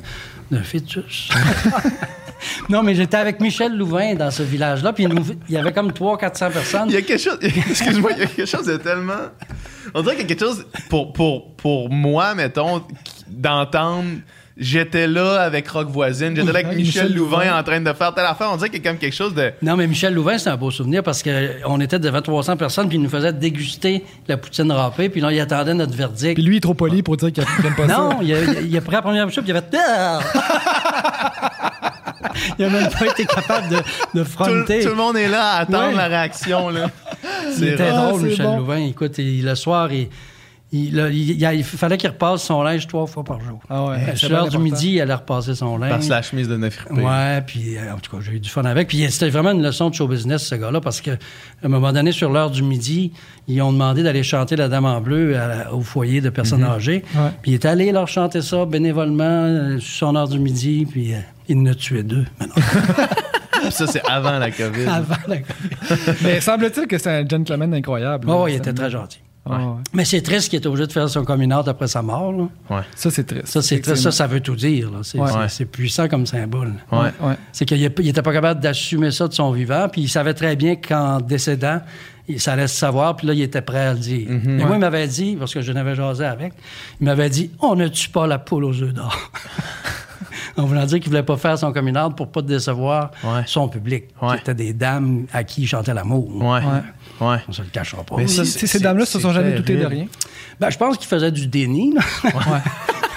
d'un 0.50 0.64
fœtus. 0.64 1.30
non, 2.70 2.84
mais 2.84 2.96
j'étais 2.96 3.18
avec 3.18 3.40
Michel 3.40 3.76
Louvain 3.78 4.16
dans 4.16 4.32
ce 4.32 4.44
village-là. 4.44 4.94
Puis 4.94 5.04
il 5.04 5.10
nous- 5.10 5.24
il 5.48 5.56
y 5.56 5.58
avait 5.58 5.72
comme 5.74 5.92
300-400 5.92 6.52
personnes. 6.52 6.84
Il 6.88 6.94
y 6.94 6.98
a 6.98 7.02
quelque 7.02 7.22
chose. 7.22 7.38
Excuse-moi, 7.42 8.12
il 8.16 8.20
y 8.20 8.24
a 8.24 8.28
quelque 8.28 8.46
chose 8.50 8.66
de 8.66 8.78
tellement. 8.78 9.14
On 9.94 10.02
dirait 10.02 10.16
qu'il 10.16 10.24
y 10.24 10.26
a 10.26 10.36
quelque 10.36 10.46
chose 10.46 10.66
pour, 10.90 11.14
pour, 11.14 11.56
pour 11.56 11.90
moi, 11.90 12.36
mettons, 12.36 12.84
d'entendre. 13.30 14.06
J'étais 14.60 15.06
là 15.06 15.42
avec 15.44 15.68
Rock 15.68 15.88
Voisine, 15.88 16.36
j'étais 16.36 16.52
là 16.52 16.60
avec 16.62 16.76
Michel, 16.76 17.04
Michel 17.06 17.16
Louvain, 17.16 17.38
Louvain. 17.46 17.60
en 17.60 17.64
train 17.64 17.80
de 17.80 17.94
faire 17.94 18.12
telle 18.16 18.26
affaire. 18.26 18.50
On 18.52 18.56
dirait 18.58 18.70
qu'il 18.72 18.84
y 18.84 18.88
a 18.88 18.90
comme 18.90 18.98
quelque 18.98 19.14
chose 19.16 19.36
de. 19.36 19.52
Non, 19.62 19.76
mais 19.78 19.86
Michel 19.86 20.16
Louvain, 20.16 20.40
c'est 20.40 20.50
un 20.50 20.58
beau 20.58 20.72
souvenir 20.72 21.04
parce 21.04 21.22
qu'on 21.22 21.80
était 21.80 22.00
devant 22.00 22.24
300 22.24 22.58
personnes, 22.58 22.88
puis 22.88 22.98
il 22.98 23.04
nous 23.04 23.10
faisait 23.10 23.32
déguster 23.34 24.04
la 24.28 24.36
poutine 24.38 24.72
râpée, 24.72 25.10
puis 25.10 25.22
là, 25.22 25.32
il 25.32 25.40
attendait 25.40 25.76
notre 25.76 25.94
verdict. 25.96 26.34
Puis 26.34 26.44
lui, 26.44 26.56
il 26.56 26.58
est 26.58 26.62
trop 26.62 26.74
poli 26.74 27.04
pour 27.04 27.18
dire 27.18 27.32
qu'il 27.32 27.44
n'aime 27.64 27.76
pas 27.76 27.86
non, 27.86 28.10
ça. 28.14 28.18
il 28.24 28.34
a, 28.34 28.40
il 28.42 28.50
a- 28.58 28.62
il 28.62 28.78
a 28.78 28.82
pris 28.82 28.94
la 28.94 29.02
première 29.04 29.28
bouchée, 29.28 29.42
puis 29.44 29.52
il 29.52 29.56
a 29.56 29.62
fait... 29.62 29.78
Ah! 29.78 30.20
il 32.60 32.66
a 32.66 32.70
même 32.70 32.90
pas 32.90 33.06
été 33.08 33.26
capable 33.26 33.70
de, 33.70 33.76
de 33.76 33.82
Tout, 33.82 33.86
le- 34.16 34.24
fronter. 34.24 34.80
tout 34.82 34.90
le 34.90 34.96
monde 34.96 35.18
est 35.18 35.28
là 35.28 35.52
à 35.54 35.60
attendre 35.62 35.90
Ouais. 35.90 35.96
la 35.96 36.08
réaction. 36.08 36.70
Là. 36.70 36.90
Il 37.58 37.68
était 37.70 37.90
rare. 37.92 38.10
drôle, 38.10 38.22
Ah, 38.24 38.28
Michel 38.28 38.46
bon. 38.46 38.58
Louvain. 38.58 38.78
Écoute, 38.88 39.18
il- 39.18 39.44
le 39.46 39.56
soir, 39.56 39.92
il, 39.92 40.10
il, 40.74 40.96
là, 40.96 41.10
il- 41.10 41.32
il- 41.32 41.54
il 41.60 41.64
fallait 41.64 41.98
qu'il 41.98 42.10
repasse 42.10 42.44
son 42.44 42.62
linge 42.62 42.88
trois 42.88 43.08
fois 43.08 43.24
par 43.24 43.40
jour. 43.40 43.60
Ah 43.70 43.86
ouais, 43.86 43.98
l'heure 44.30 44.50
du 44.50 44.58
midi, 44.58 44.94
il 44.94 45.02
allait 45.02 45.14
repasser 45.14 45.56
son 45.56 45.78
linge. 45.78 45.90
Parce 45.92 46.06
que 46.08 46.12
la 46.12 46.22
chemise 46.22 46.48
de 46.50 46.58
neuf 46.58 46.86
Ouais, 46.92 47.42
puis 47.48 47.78
euh, 47.78 47.94
en 47.94 47.98
tout 48.00 48.12
cas, 48.16 48.22
j'ai 48.22 48.34
eu 48.34 48.40
du 48.40 48.50
fun 48.50 48.64
avec. 48.66 48.90
Puis 48.90 49.10
c'était 49.10 49.30
vraiment 49.30 49.52
une 49.52 49.64
leçon 49.64 49.90
de 49.90 49.96
show 49.96 50.08
business, 50.08 50.44
ce 50.44 50.56
gars-là, 50.56 50.82
parce 50.82 51.00
qu'à 51.00 51.14
un 51.64 51.68
moment 51.70 51.94
donné, 51.94 52.12
sur 52.12 52.30
l'heure 52.32 52.52
du 52.52 52.64
midi, 52.64 53.14
ils 53.48 53.62
ont 53.62 53.72
demandé 53.72 54.04
d'aller 54.04 54.24
chanter 54.24 54.56
La 54.58 54.68
Dame 54.68 54.86
en 54.86 55.00
bleu 55.00 55.38
à- 55.38 55.74
au 55.74 55.82
foyer 55.82 56.20
de 56.20 56.30
personnes 56.30 56.64
âgées. 56.64 57.04
Ouais. 57.16 57.30
Puis 57.42 57.52
il 57.52 57.54
est 57.54 57.66
allé 57.66 57.92
leur 57.94 58.08
chanter 58.10 58.42
ça 58.42 58.66
bénévolement 58.66 59.24
euh, 59.24 59.80
sur 59.80 60.08
son 60.10 60.16
heure 60.18 60.28
du 60.28 60.40
midi, 60.40 60.86
puis 60.90 61.14
euh, 61.14 61.18
il 61.48 61.58
en 61.60 61.66
a 61.68 61.76
tué 61.76 62.04
deux. 62.04 62.26
maintenant. 62.40 62.56
Ça, 63.72 63.86
c'est 63.88 64.02
avant 64.08 64.38
la 64.38 64.52
COVID. 64.52 64.86
Avant 64.88 65.16
la- 65.28 65.38
Mais 66.24 66.40
semble-t-il 66.40 66.88
que 66.88 66.98
c'est 66.98 67.10
un 67.10 67.28
gentleman 67.28 67.74
incroyable. 67.74 68.28
Oh, 68.30 68.46
là. 68.46 68.52
il 68.52 68.56
était 68.58 68.72
très 68.72 68.90
gentil. 68.90 69.20
Ouais. 69.50 69.82
Mais 69.94 70.06
c'est 70.06 70.22
triste 70.22 70.50
qu'il 70.50 70.60
était 70.60 70.68
obligé 70.68 70.88
de 70.88 70.92
faire 70.92 71.08
son 71.10 71.24
coming 71.26 71.54
out 71.54 71.68
après 71.68 71.88
sa 71.88 72.02
mort. 72.02 72.32
là. 72.32 72.48
Ouais. 72.70 72.82
Ça, 72.96 73.10
c'est 73.12 73.24
triste. 73.26 73.48
Ça, 73.48 73.62
c'est 73.62 73.80
triste. 73.80 74.04
Ça, 74.04 74.12
ça 74.12 74.28
veut 74.28 74.40
tout 74.42 74.56
dire. 74.56 74.92
là. 74.92 75.00
C'est 75.04 75.20
Ouais. 75.20 75.28
c'est- 75.32 75.50
c'est 75.58 75.66
puissant 75.66 76.08
comme 76.08 76.26
symbole. 76.26 76.74
Ouais. 76.92 77.12
Ouais. 77.22 77.36
C'est 77.52 77.66
qu'il 77.66 77.82
n'était 77.82 78.22
pas 78.22 78.34
capable 78.34 78.60
d'assumer 78.60 79.12
ça 79.12 79.28
de 79.28 79.34
son 79.34 79.52
vivant, 79.52 79.88
puis 79.92 80.02
il 80.02 80.10
savait 80.10 80.34
très 80.34 80.56
bien 80.56 80.76
qu'en 80.76 81.20
décédant, 81.22 81.82
il- 82.28 82.40
ça 82.42 82.54
allait 82.54 82.68
se 82.68 82.76
savoir, 82.78 83.16
puis 83.16 83.28
là, 83.28 83.34
il 83.34 83.42
était 83.42 83.62
prêt 83.62 83.88
à 83.88 83.94
le 83.94 84.00
dire. 84.00 84.30
Et 84.30 84.64
moi, 84.66 84.72
il 84.76 84.80
m'avait 84.80 85.08
dit, 85.08 85.36
parce 85.38 85.54
que 85.54 85.62
je 85.62 85.72
n'avais 85.72 85.96
jasé 85.96 86.26
avec, 86.26 86.54
il 87.00 87.06
m'avait 87.06 87.30
dit 87.30 87.52
On 87.62 87.76
ne 87.76 87.88
tue 87.88 88.10
pas 88.10 88.28
la 88.28 88.38
poule 88.40 88.66
aux 88.66 88.82
œufs 88.82 88.94
d'or. 88.94 89.16
en 90.58 90.66
voulant 90.66 90.86
dire 90.86 91.00
qu'il 91.00 91.10
voulait 91.10 91.22
pas 91.24 91.38
faire 91.38 91.58
son 91.58 91.72
coming 91.72 91.96
out 91.98 92.16
pour 92.16 92.30
pas 92.32 92.42
décevoir 92.42 93.12
Ouais. 93.24 93.42
son 93.46 93.68
public, 93.70 94.06
étaient 94.36 94.56
des 94.56 94.74
dames 94.74 95.26
à 95.32 95.44
qui 95.44 95.62
il 95.62 95.68
chantait 95.68 95.94
l'amour. 95.94 96.30
Ouais. 97.22 97.28
Ouais. 97.28 97.38
On 97.48 97.52
se 97.52 97.62
le 97.62 97.68
cachera 97.70 98.04
pas. 98.04 98.16
Mais 98.18 98.28
ça, 98.28 98.46
ces 98.46 98.80
dames-là 98.80 99.06
se 99.06 99.20
sont 99.20 99.34
jamais 99.34 99.56
doutées 99.56 99.78
de 99.78 99.86
rien. 99.86 100.08
Ben, 100.60 100.70
je 100.70 100.78
pense 100.78 100.98
qu'il 100.98 101.08
faisait 101.08 101.32
du 101.32 101.48
déni. 101.48 101.94
là. 101.94 102.02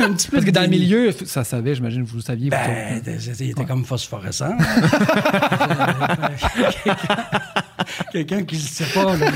Un 0.02 0.14
petit 0.14 0.28
peu 0.28 0.36
Parce 0.38 0.46
que 0.46 0.50
dans 0.50 0.62
le 0.62 0.68
milieu, 0.68 1.12
ça 1.12 1.44
savait, 1.44 1.74
j'imagine, 1.74 2.02
vous 2.04 2.16
le 2.16 2.22
saviez. 2.22 2.48
Ben, 2.48 3.02
il 3.38 3.50
était 3.50 3.66
comme 3.66 3.84
phosphorescent. 3.84 4.56
Quelqu'un 8.12 8.42
qui 8.44 8.56
ne 8.56 8.60
sait 8.60 8.84
pas. 8.94 9.16
là. 9.16 9.26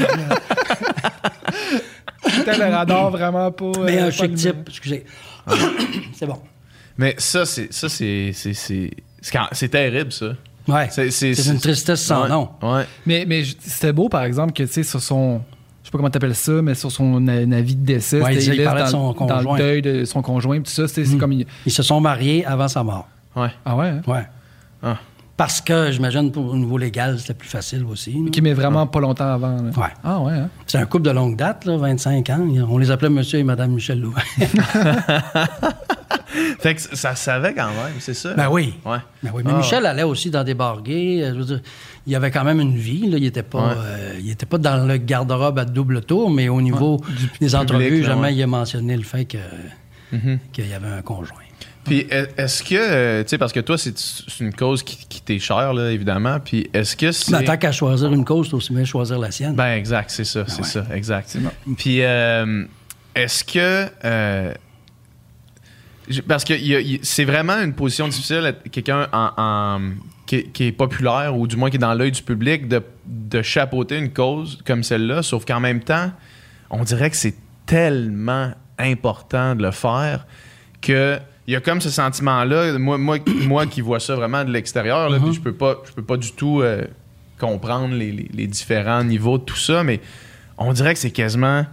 C'était 2.31 2.57
le 2.57 2.65
radar 2.65 3.11
vraiment 3.11 3.51
pas. 3.53 3.73
Mais 3.85 3.99
euh, 3.99 4.03
un 4.05 4.07
pas 4.07 4.11
chic 4.11 4.35
type, 4.35 4.57
excusez. 4.69 5.05
c'est 6.15 6.27
bon. 6.27 6.41
Mais 6.97 7.15
ça, 7.19 7.45
c'est. 7.45 7.73
Ça, 7.73 7.89
c'est. 7.89 8.31
C'est, 8.35 8.55
c'est, 8.55 8.91
c'est, 9.21 9.33
quand- 9.33 9.49
c'est 9.53 9.69
terrible, 9.69 10.13
ça. 10.13 10.35
Ouais. 10.69 10.89
C'est, 10.91 11.11
c'est, 11.11 11.35
C'est 11.35 11.51
une 11.53 11.59
tristesse 11.61 12.03
sans 12.03 12.23
ouais, 12.23 12.29
nom. 12.29 12.49
Ouais. 12.63 12.87
Mais, 13.07 13.25
mais 13.27 13.43
c'était 13.61 13.93
beau, 13.93 14.09
par 14.09 14.25
exemple, 14.25 14.53
que, 14.53 14.63
tu 14.63 14.73
sais, 14.73 14.83
sur 14.83 15.01
son. 15.03 15.41
Je 15.83 15.89
sais 15.89 15.91
pas 15.93 15.99
comment 15.99 16.09
t'appelles 16.11 16.35
ça, 16.35 16.53
mais 16.63 16.75
sur 16.75 16.91
son 16.91 17.29
avis 17.29 17.77
de 17.77 17.85
décès, 17.85 18.21
Ouais, 18.23 18.35
il 18.43 18.65
parlait 18.65 18.81
de 18.81 18.87
dans, 18.87 18.91
son 18.91 19.07
dans 19.09 19.13
conjoint. 19.15 19.59
le 19.59 19.63
deuil 19.63 19.83
de 19.83 20.05
son 20.07 20.23
conjoint, 20.23 20.59
tout 20.61 20.71
ça, 20.71 20.89
c'est 20.89 21.03
Mm. 21.05 21.19
comme. 21.19 21.33
il- 21.33 21.47
Ils 21.67 21.73
se 21.73 21.83
sont 21.83 22.01
mariés 22.01 22.45
avant 22.47 22.69
sa 22.69 22.83
mort. 22.83 23.07
Ouais. 23.37 23.49
Ah 23.67 23.77
ouais, 23.77 23.89
hein? 23.89 24.01
Ouais. 24.07 24.27
Ah. 24.83 24.97
Parce 25.37 25.61
que, 25.61 25.91
j'imagine, 25.91 26.31
au 26.37 26.55
niveau 26.57 26.79
légal, 26.79 27.19
c'était 27.19 27.35
plus 27.35 27.49
facile 27.49 27.85
aussi. 27.87 28.17
Qui 28.31 28.41
met 28.41 28.53
vraiment 28.53 28.87
pas 28.87 29.01
longtemps 29.01 29.33
avant. 29.33 29.57
là. 29.63 29.71
Ouais. 29.77 29.93
Ah 30.05 30.21
ouais, 30.21 30.33
hein? 30.35 30.49
C'est 30.67 30.79
un 30.79 30.87
couple 30.87 31.07
de 31.07 31.11
longue 31.11 31.35
date, 31.37 31.65
là, 31.65 31.77
25 31.77 32.31
ans. 32.31 32.47
On 32.71 32.79
les 32.79 32.91
appelait 32.93 33.09
Monsieur 33.11 33.41
et 33.41 33.43
Madame 33.45 33.73
Michel 33.73 34.01
Louvain. 34.01 34.23
Fait 36.61 36.75
que 36.75 36.81
ça 36.97 37.15
savait 37.15 37.55
quand 37.55 37.69
même, 37.69 37.95
c'est 38.01 38.15
ça? 38.15 38.35
ben 38.35 38.49
oui. 38.51 38.75
Ouais. 38.85 38.99
Ben 39.23 39.31
oui, 39.35 39.43
mais 39.45 39.53
Ah. 39.55 39.59
Michel 39.59 39.87
allait 39.87 40.03
aussi 40.03 40.31
dans 40.31 40.43
des 40.43 40.55
bars 40.55 40.83
gays. 40.83 41.23
euh, 41.23 41.33
je 41.35 41.39
veux 41.39 41.45
dire, 41.45 41.61
il 42.07 42.15
avait 42.17 42.31
quand 42.31 42.43
même 42.45 42.61
une 42.61 42.77
vie. 42.77 43.09
Là. 43.09 43.19
Il 43.19 43.23
n'était 43.25 43.43
pas, 43.43 43.69
Ouais. 43.69 43.75
euh, 43.77 44.19
il 44.21 44.31
était 44.31 44.47
pas 44.47 44.59
dans 44.59 44.85
le 44.87 44.97
garde-robe 44.97 45.59
à 45.59 45.65
double 45.65 46.01
tour, 46.03 46.31
mais 46.31 46.49
au 46.49 46.61
niveau 46.63 47.01
des 47.41 47.55
entrevues, 47.55 48.03
jamais 48.03 48.23
ouais. 48.29 48.35
il 48.35 48.43
a 48.43 48.47
mentionné 48.47 48.97
le 48.97 49.03
fait 49.05 49.25
que- 49.27 49.39
Mhm. 50.13 50.39
qu'il 50.53 50.69
y 50.69 50.73
avait 50.75 50.89
un 50.89 51.03
conjoint. 51.03 51.39
Puis 51.85 52.07
est- 52.11 52.33
est-ce 52.39 52.63
que, 52.63 52.75
euh, 52.75 53.23
tu 53.23 53.29
sais, 53.31 53.39
parce 53.39 53.53
que 53.53 53.61
toi, 53.61 53.77
c'est 53.79 53.95
une 54.41 54.55
cause 54.55 54.83
qui, 54.83 54.97
qui 55.09 55.21
t'est 55.21 55.39
chère, 55.39 55.73
là, 55.75 55.91
évidemment. 55.91 56.41
Puis 56.41 56.69
est-ce 56.73 56.97
que 56.97 57.13
c'est. 57.13 57.31
Mais 57.33 57.45
tant 57.45 57.57
qu'à 57.57 57.73
choisir 57.73 58.13
une 58.13 58.25
cause, 58.25 58.49
c'est 58.49 58.55
aussi 58.55 58.73
bien 58.73 58.85
choisir 58.85 59.19
la 59.19 59.31
sienne. 59.31 59.55
Ben, 59.55 59.75
exact, 59.75 60.11
c'est 60.11 60.25
ça, 60.25 60.45
c'est 60.49 60.63
ouais. 60.63 60.69
ça, 60.69 60.87
exact. 60.95 61.37
Puis, 61.77 62.03
euh, 62.03 62.65
est-ce 63.15 63.45
que. 63.45 63.87
euh, 64.05 64.55
Parce 66.29 66.45
que 66.45 66.55
c'est 67.03 67.25
vraiment 67.25 67.55
une 67.63 67.73
position 67.75 68.09
difficile, 68.09 68.55
quelqu'un 68.71 69.09
en, 69.13 69.31
en- 69.37 69.81
qui, 70.27 70.45
qui 70.51 70.65
est 70.65 70.73
populaire 70.73 71.37
ou 71.37 71.47
du 71.47 71.57
moins 71.57 71.69
qui 71.71 71.77
est 71.77 71.79
dans 71.79 71.95
l'œil 71.95 72.13
du 72.13 72.23
public, 72.23 72.67
de, 72.69 72.83
de 73.07 73.43
chapeauter 73.43 73.99
une 73.99 74.11
cause 74.13 74.59
comme 74.67 74.83
celle-là, 74.83 75.23
sauf 75.23 75.45
qu'en 75.45 75.61
même 75.61 75.81
temps, 75.81 76.11
on 76.71 76.83
dirait 76.83 77.11
que 77.11 77.17
c'est 77.17 77.35
tellement 77.67 78.53
important 78.79 79.55
de 79.55 79.63
le 79.63 79.71
faire 79.71 80.27
que 80.81 81.19
il 81.47 81.53
y 81.53 81.57
a 81.57 81.61
comme 81.61 81.81
ce 81.81 81.91
sentiment-là. 81.91 82.79
Moi, 82.79 82.99
moi, 82.99 83.19
moi 83.47 83.67
qui 83.67 83.81
vois 83.81 84.01
ça 84.01 84.15
vraiment 84.17 84.45
de 84.45 84.51
l'extérieur, 84.51 85.09
là, 85.11 85.19
puis 85.21 85.33
je 85.35 85.41
peux 85.41 85.55
pas, 85.55 85.77
je 85.87 85.93
peux 85.93 86.05
pas 86.05 86.17
du 86.17 86.33
tout 86.33 86.61
euh, 86.63 86.83
comprendre 87.39 87.95
les, 87.95 88.13
les- 88.13 88.31
les 88.33 88.47
différents 88.47 89.05
niveaux 89.05 89.39
de 89.39 89.45
tout 89.45 89.57
ça, 89.57 89.83
mais 89.85 90.01
on 90.59 90.73
dirait 90.73 90.95
que 90.95 91.01
c'est 91.01 91.11
quasiment 91.11 91.67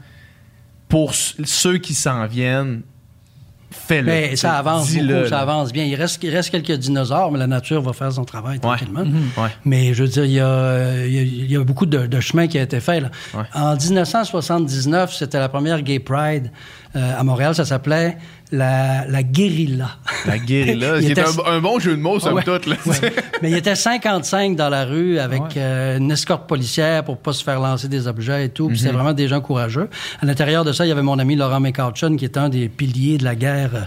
pour 0.90 1.14
ceux 1.14 1.78
qui 1.78 1.94
s'en 1.94 2.26
viennent. 2.28 2.82
Fais-le. 3.74 4.06
Mais 4.08 4.28
T'sais, 4.28 4.36
ça 4.36 4.56
avance 4.58 4.94
beaucoup, 4.94 5.28
ça 5.30 5.40
avance 5.40 5.72
bien. 5.72 5.86
Il 5.86 5.96
reste, 5.96 6.22
il 6.24 6.30
reste 6.30 6.50
quelques 6.50 6.74
dinosaures, 6.78 7.32
mais 7.32 7.40
la 7.40 7.48
nature 7.48 7.82
va 7.82 7.94
faire 7.94 8.12
son 8.12 8.26
travail 8.26 8.60
tranquillement. 8.60 9.06
Ouais. 9.38 9.48
Mais 9.64 9.94
je 9.94 10.04
veux 10.04 10.10
dire, 10.10 10.26
il 10.26 10.32
y 10.34 10.40
a, 10.42 11.06
il 11.06 11.14
y 11.14 11.20
a- 11.20 11.22
il 11.22 11.50
y 11.52 11.56
a 11.56 11.64
beaucoup 11.64 11.86
de, 11.86 12.06
de 12.06 12.20
chemin 12.20 12.48
qui 12.48 12.60
a 12.60 12.64
été 12.64 12.82
fait. 12.82 13.00
Là. 13.00 13.10
Ouais. 13.34 13.44
En 13.54 13.78
1979, 13.78 15.14
c'était 15.16 15.40
la 15.40 15.48
première 15.48 15.82
Gay 15.84 16.00
Pride 16.00 16.52
euh, 16.98 17.18
à 17.20 17.24
Montréal. 17.24 17.56
Ça 17.56 17.64
s'appelait 17.64 18.18
la, 18.52 19.06
la 19.08 19.24
guérilla. 19.24 19.92
La 20.26 20.38
guérilla, 20.38 20.96
Il 21.00 21.02
qui 21.06 21.08
est 21.08 21.12
était- 21.12 21.22
un, 21.24 21.54
un 21.54 21.60
bon 21.62 21.80
jeu 21.80 21.96
de 21.96 22.02
mots, 22.02 22.20
somme 22.20 22.34
Ouais. 22.36 22.44
toute. 22.44 22.66
Là, 22.66 22.76
Ouais. 22.86 23.14
Mais 23.42 23.50
il 23.52 23.58
était 23.58 23.76
55 23.76 24.56
dans 24.56 24.70
la 24.70 24.86
rue 24.86 25.20
avec 25.20 25.42
Ouais. 25.42 25.48
euh, 25.58 25.98
une 25.98 26.12
escorte 26.12 26.48
policière 26.48 27.04
pour 27.04 27.18
pas 27.18 27.34
se 27.34 27.44
faire 27.44 27.60
lancer 27.60 27.88
des 27.88 28.08
objets 28.08 28.46
et 28.46 28.50
tout. 28.50 28.68
Puis 28.68 28.80
c'était 28.80 28.92
vraiment 28.92 29.14
des 29.14 29.28
gens 29.28 29.42
courageux. 29.42 29.90
À 30.22 30.26
l'intérieur 30.26 30.66
de 30.66 30.74
ça, 30.74 30.86
il 30.86 30.90
y 30.90 30.92
avait 30.92 31.02
mon 31.02 31.18
ami 31.20 31.36
Laurent 31.36 31.60
McCutcheon, 31.60 32.16
qui 32.18 32.26
est 32.26 32.38
un 32.38 32.50
des 32.50 32.68
piliers 32.70 33.18
de 33.18 33.24
la 33.24 33.36
guerre 33.36 33.72
euh, 33.76 33.80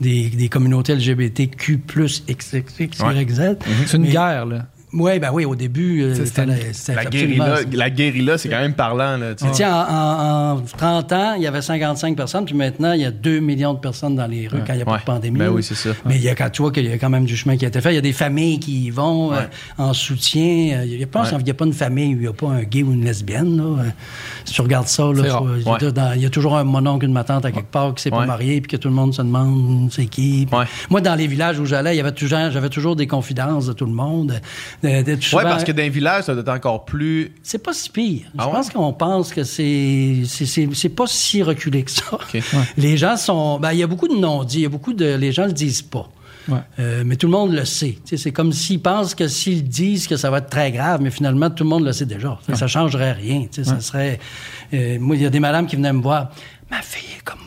des, 0.00 0.28
des 0.28 0.48
communautés 0.48 0.94
LGBTQ+, 0.94 1.80
XXX, 2.28 3.02
Ouais. 3.02 3.22
YZ. 3.24 3.56
C'est 3.86 3.96
une 3.96 4.02
Mais- 4.02 4.10
guerre, 4.10 4.46
là. 4.46 4.66
Oui, 4.92 5.18
ben 5.20 5.30
oui, 5.32 5.44
au 5.44 5.54
début, 5.54 6.02
euh, 6.02 6.14
Ça, 6.14 6.26
c'était 6.26 6.40
fallait- 6.42 6.72
c'était 6.72 6.94
La 6.96 7.04
guérilla, 7.04 7.54
la 7.72 7.90
guérilla, 7.90 8.38
c'est 8.38 8.48
quand 8.48 8.58
même 8.60 8.74
parlant. 8.74 9.16
Là, 9.16 9.34
tu 9.36 9.44
sais. 9.52 9.64
En, 9.64 9.70
en- 9.70 10.56
en 10.56 10.60
30 10.76 11.12
ans, 11.12 11.34
il 11.36 11.42
y 11.42 11.46
avait 11.46 11.62
55 11.62 12.16
personnes, 12.16 12.44
puis 12.44 12.54
maintenant, 12.54 12.92
il 12.92 13.00
y 13.02 13.04
a 13.04 13.12
2 13.12 13.38
millions 13.38 13.74
de 13.74 13.78
personnes 13.78 14.16
dans 14.16 14.26
les 14.26 14.48
rues 14.48 14.58
quand 14.66 14.72
il 14.72 14.76
n'y 14.76 14.82
a 14.82 14.84
pas 14.84 14.92
Ouais. 14.92 14.98
de 14.98 15.04
pandémie. 15.04 15.38
Ben 15.38 15.48
oui, 15.50 15.62
c'est 15.62 15.76
ça. 15.76 15.90
Mais 16.04 16.16
il 16.16 16.22
y 16.22 16.28
a, 16.28 16.34
quand 16.34 16.50
tu 16.50 16.62
vois 16.62 16.72
qu'il 16.72 16.86
y 16.86 16.92
a 16.92 16.98
quand 16.98 17.08
même 17.10 17.24
du 17.24 17.36
chemin 17.36 17.56
qui 17.56 17.64
a 17.64 17.68
été 17.68 17.80
fait. 17.80 17.92
Il 17.92 17.94
y 17.94 17.98
a 17.98 18.02
des 18.02 18.12
familles 18.12 18.58
qui 18.58 18.86
y 18.86 18.90
vont 18.90 19.32
euh, 19.32 19.42
en 19.78 19.92
soutien. 19.92 20.78
Euh, 20.80 20.84
Il 20.86 20.96
n'y 20.96 21.04
a, 21.04 21.06
pas- 21.06 21.22
Ouais. 21.22 21.28
il 21.40 21.46
y 21.46 21.50
a 21.50 21.54
pas 21.54 21.64
une 21.66 21.72
famille 21.72 22.14
où 22.14 22.18
il 22.18 22.22
n'y 22.22 22.26
a 22.26 22.32
pas 22.32 22.48
un 22.48 22.62
gay 22.62 22.82
ou 22.82 22.92
une 22.92 23.04
lesbienne. 23.04 23.56
là. 23.58 23.82
Euh, 23.84 23.90
Si 24.44 24.54
tu 24.54 24.62
regardes 24.62 24.88
ça, 24.88 25.04
il 25.14 26.20
y 26.22 26.26
a 26.26 26.30
toujours 26.30 26.56
un 26.56 26.64
mononcle, 26.64 27.04
une 27.06 27.12
ma 27.12 27.22
tante 27.22 27.44
à 27.44 27.52
quelque 27.52 27.70
part 27.70 27.94
qui 27.94 28.02
s'est 28.02 28.10
Ouais. 28.12 28.18
pas 28.18 28.26
marié, 28.26 28.60
puis 28.60 28.70
que 28.72 28.76
tout 28.76 28.88
le 28.88 28.94
monde 28.94 29.14
se 29.14 29.22
demande 29.22 29.88
c'est 29.92 30.06
qui. 30.06 30.46
Puis 30.50 30.58
Ouais. 30.58 30.64
Moi, 30.88 31.00
dans 31.00 31.14
les 31.14 31.26
villages 31.28 31.60
où 31.60 31.64
j'allais, 31.66 31.94
il 31.94 31.98
y 31.98 32.00
avait 32.00 32.10
toujours, 32.12 32.50
j'avais 32.50 32.68
toujours 32.70 32.96
des 32.96 33.06
confidences 33.06 33.66
de 33.66 33.72
tout 33.72 33.86
le 33.86 33.92
monde. 33.92 34.40
Souvent- 35.20 35.42
parce 35.42 35.64
que 35.64 35.72
dans 35.72 35.82
les 35.82 35.90
villages, 35.90 36.24
ça 36.24 36.32
doit 36.34 36.42
être 36.42 36.48
encore 36.48 36.84
plus. 36.84 37.32
c'est 37.42 37.62
pas 37.62 37.72
si 37.72 37.90
pire. 37.90 38.22
Ah 38.38 38.42
je 38.44 38.46
ouais? 38.48 38.52
pense 38.54 38.70
qu'on 38.70 38.92
pense 38.92 39.32
que 39.32 39.44
c'est 39.44 40.22
c'est- 40.26 40.46
c'est 40.46 40.68
c'est 40.74 40.88
pas 40.88 41.06
si 41.06 41.42
reculé 41.42 41.82
que 41.82 41.90
ça. 41.90 42.18
Les 42.76 42.96
gens 42.96 43.16
sont. 43.16 43.58
Ben, 43.60 43.72
il 43.72 43.78
y 43.78 43.82
a 43.82 43.86
beaucoup 43.86 44.08
de 44.08 44.16
non-dits. 44.16 44.58
Il 44.58 44.62
y 44.62 44.66
a 44.66 44.70
beaucoup 44.70 44.92
de. 44.92 45.14
Les 45.16 45.32
gens 45.32 45.46
le 45.46 45.52
disent 45.52 45.82
pas. 45.82 46.08
Ouais. 46.48 46.58
Euh, 46.78 47.02
mais 47.04 47.16
tout 47.16 47.26
le 47.26 47.32
monde 47.32 47.52
le 47.52 47.64
sait. 47.66 47.98
Tu 48.04 48.16
sais, 48.16 48.16
C'est 48.16 48.32
comme 48.32 48.52
s'ils 48.52 48.80
pensent 48.80 49.14
que 49.14 49.28
s'ils 49.28 49.62
disent 49.68 50.08
que 50.08 50.16
ça 50.16 50.30
va 50.30 50.38
être 50.38 50.48
très 50.48 50.72
grave, 50.72 51.00
mais 51.02 51.10
finalement, 51.10 51.50
tout 51.50 51.64
le 51.64 51.70
monde 51.70 51.84
le 51.84 51.92
sait 51.92 52.06
déjà. 52.06 52.38
Ça 52.54 52.66
changerait 52.66 53.12
rien. 53.12 53.42
Tu 53.52 53.62
sais, 53.62 53.64
Ça 53.64 53.80
serait. 53.80 54.18
euh, 54.72 54.98
moi, 54.98 55.14
il 55.16 55.22
y 55.22 55.26
a 55.26 55.30
des 55.30 55.40
madames 55.40 55.66
qui 55.66 55.76
venaient 55.76 55.92
me 55.92 56.00
voir. 56.02 56.30
Ma 56.70 56.80
fille 56.80 57.08
est 57.18 57.22
comme. 57.22 57.39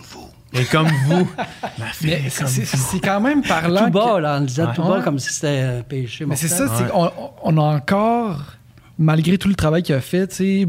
Et 0.54 0.66
comme 0.66 0.88
vous. 1.08 1.28
Mais 2.04 2.22
c'est- 2.30 3.00
quand 3.04 3.20
même 3.22 3.42
parlant. 3.42 3.86
Tout 3.86 3.92
bas, 3.92 4.14
que- 4.16 4.20
là, 4.22 4.36
on 4.38 4.42
le 4.42 4.46
disait 4.46 4.66
tout 4.76 4.84
bas 4.84 5.02
comme 5.04 5.20
si 5.20 5.34
c'était 5.34 5.60
un 5.80 5.82
péché. 5.82 6.26
Mais 6.26 6.36
c'est 6.36 6.48
ça, 6.48 6.68
c'est 6.78 6.90
qu'on 6.90 7.10
on 7.44 7.58
a 7.58 7.62
encore, 7.76 8.54
malgré 9.00 9.38
tout 9.38 9.48
le 9.50 9.56
travail 9.56 9.82
qu'il 9.84 9.96
a 9.96 10.02
fait, 10.02 10.28
tu 10.28 10.68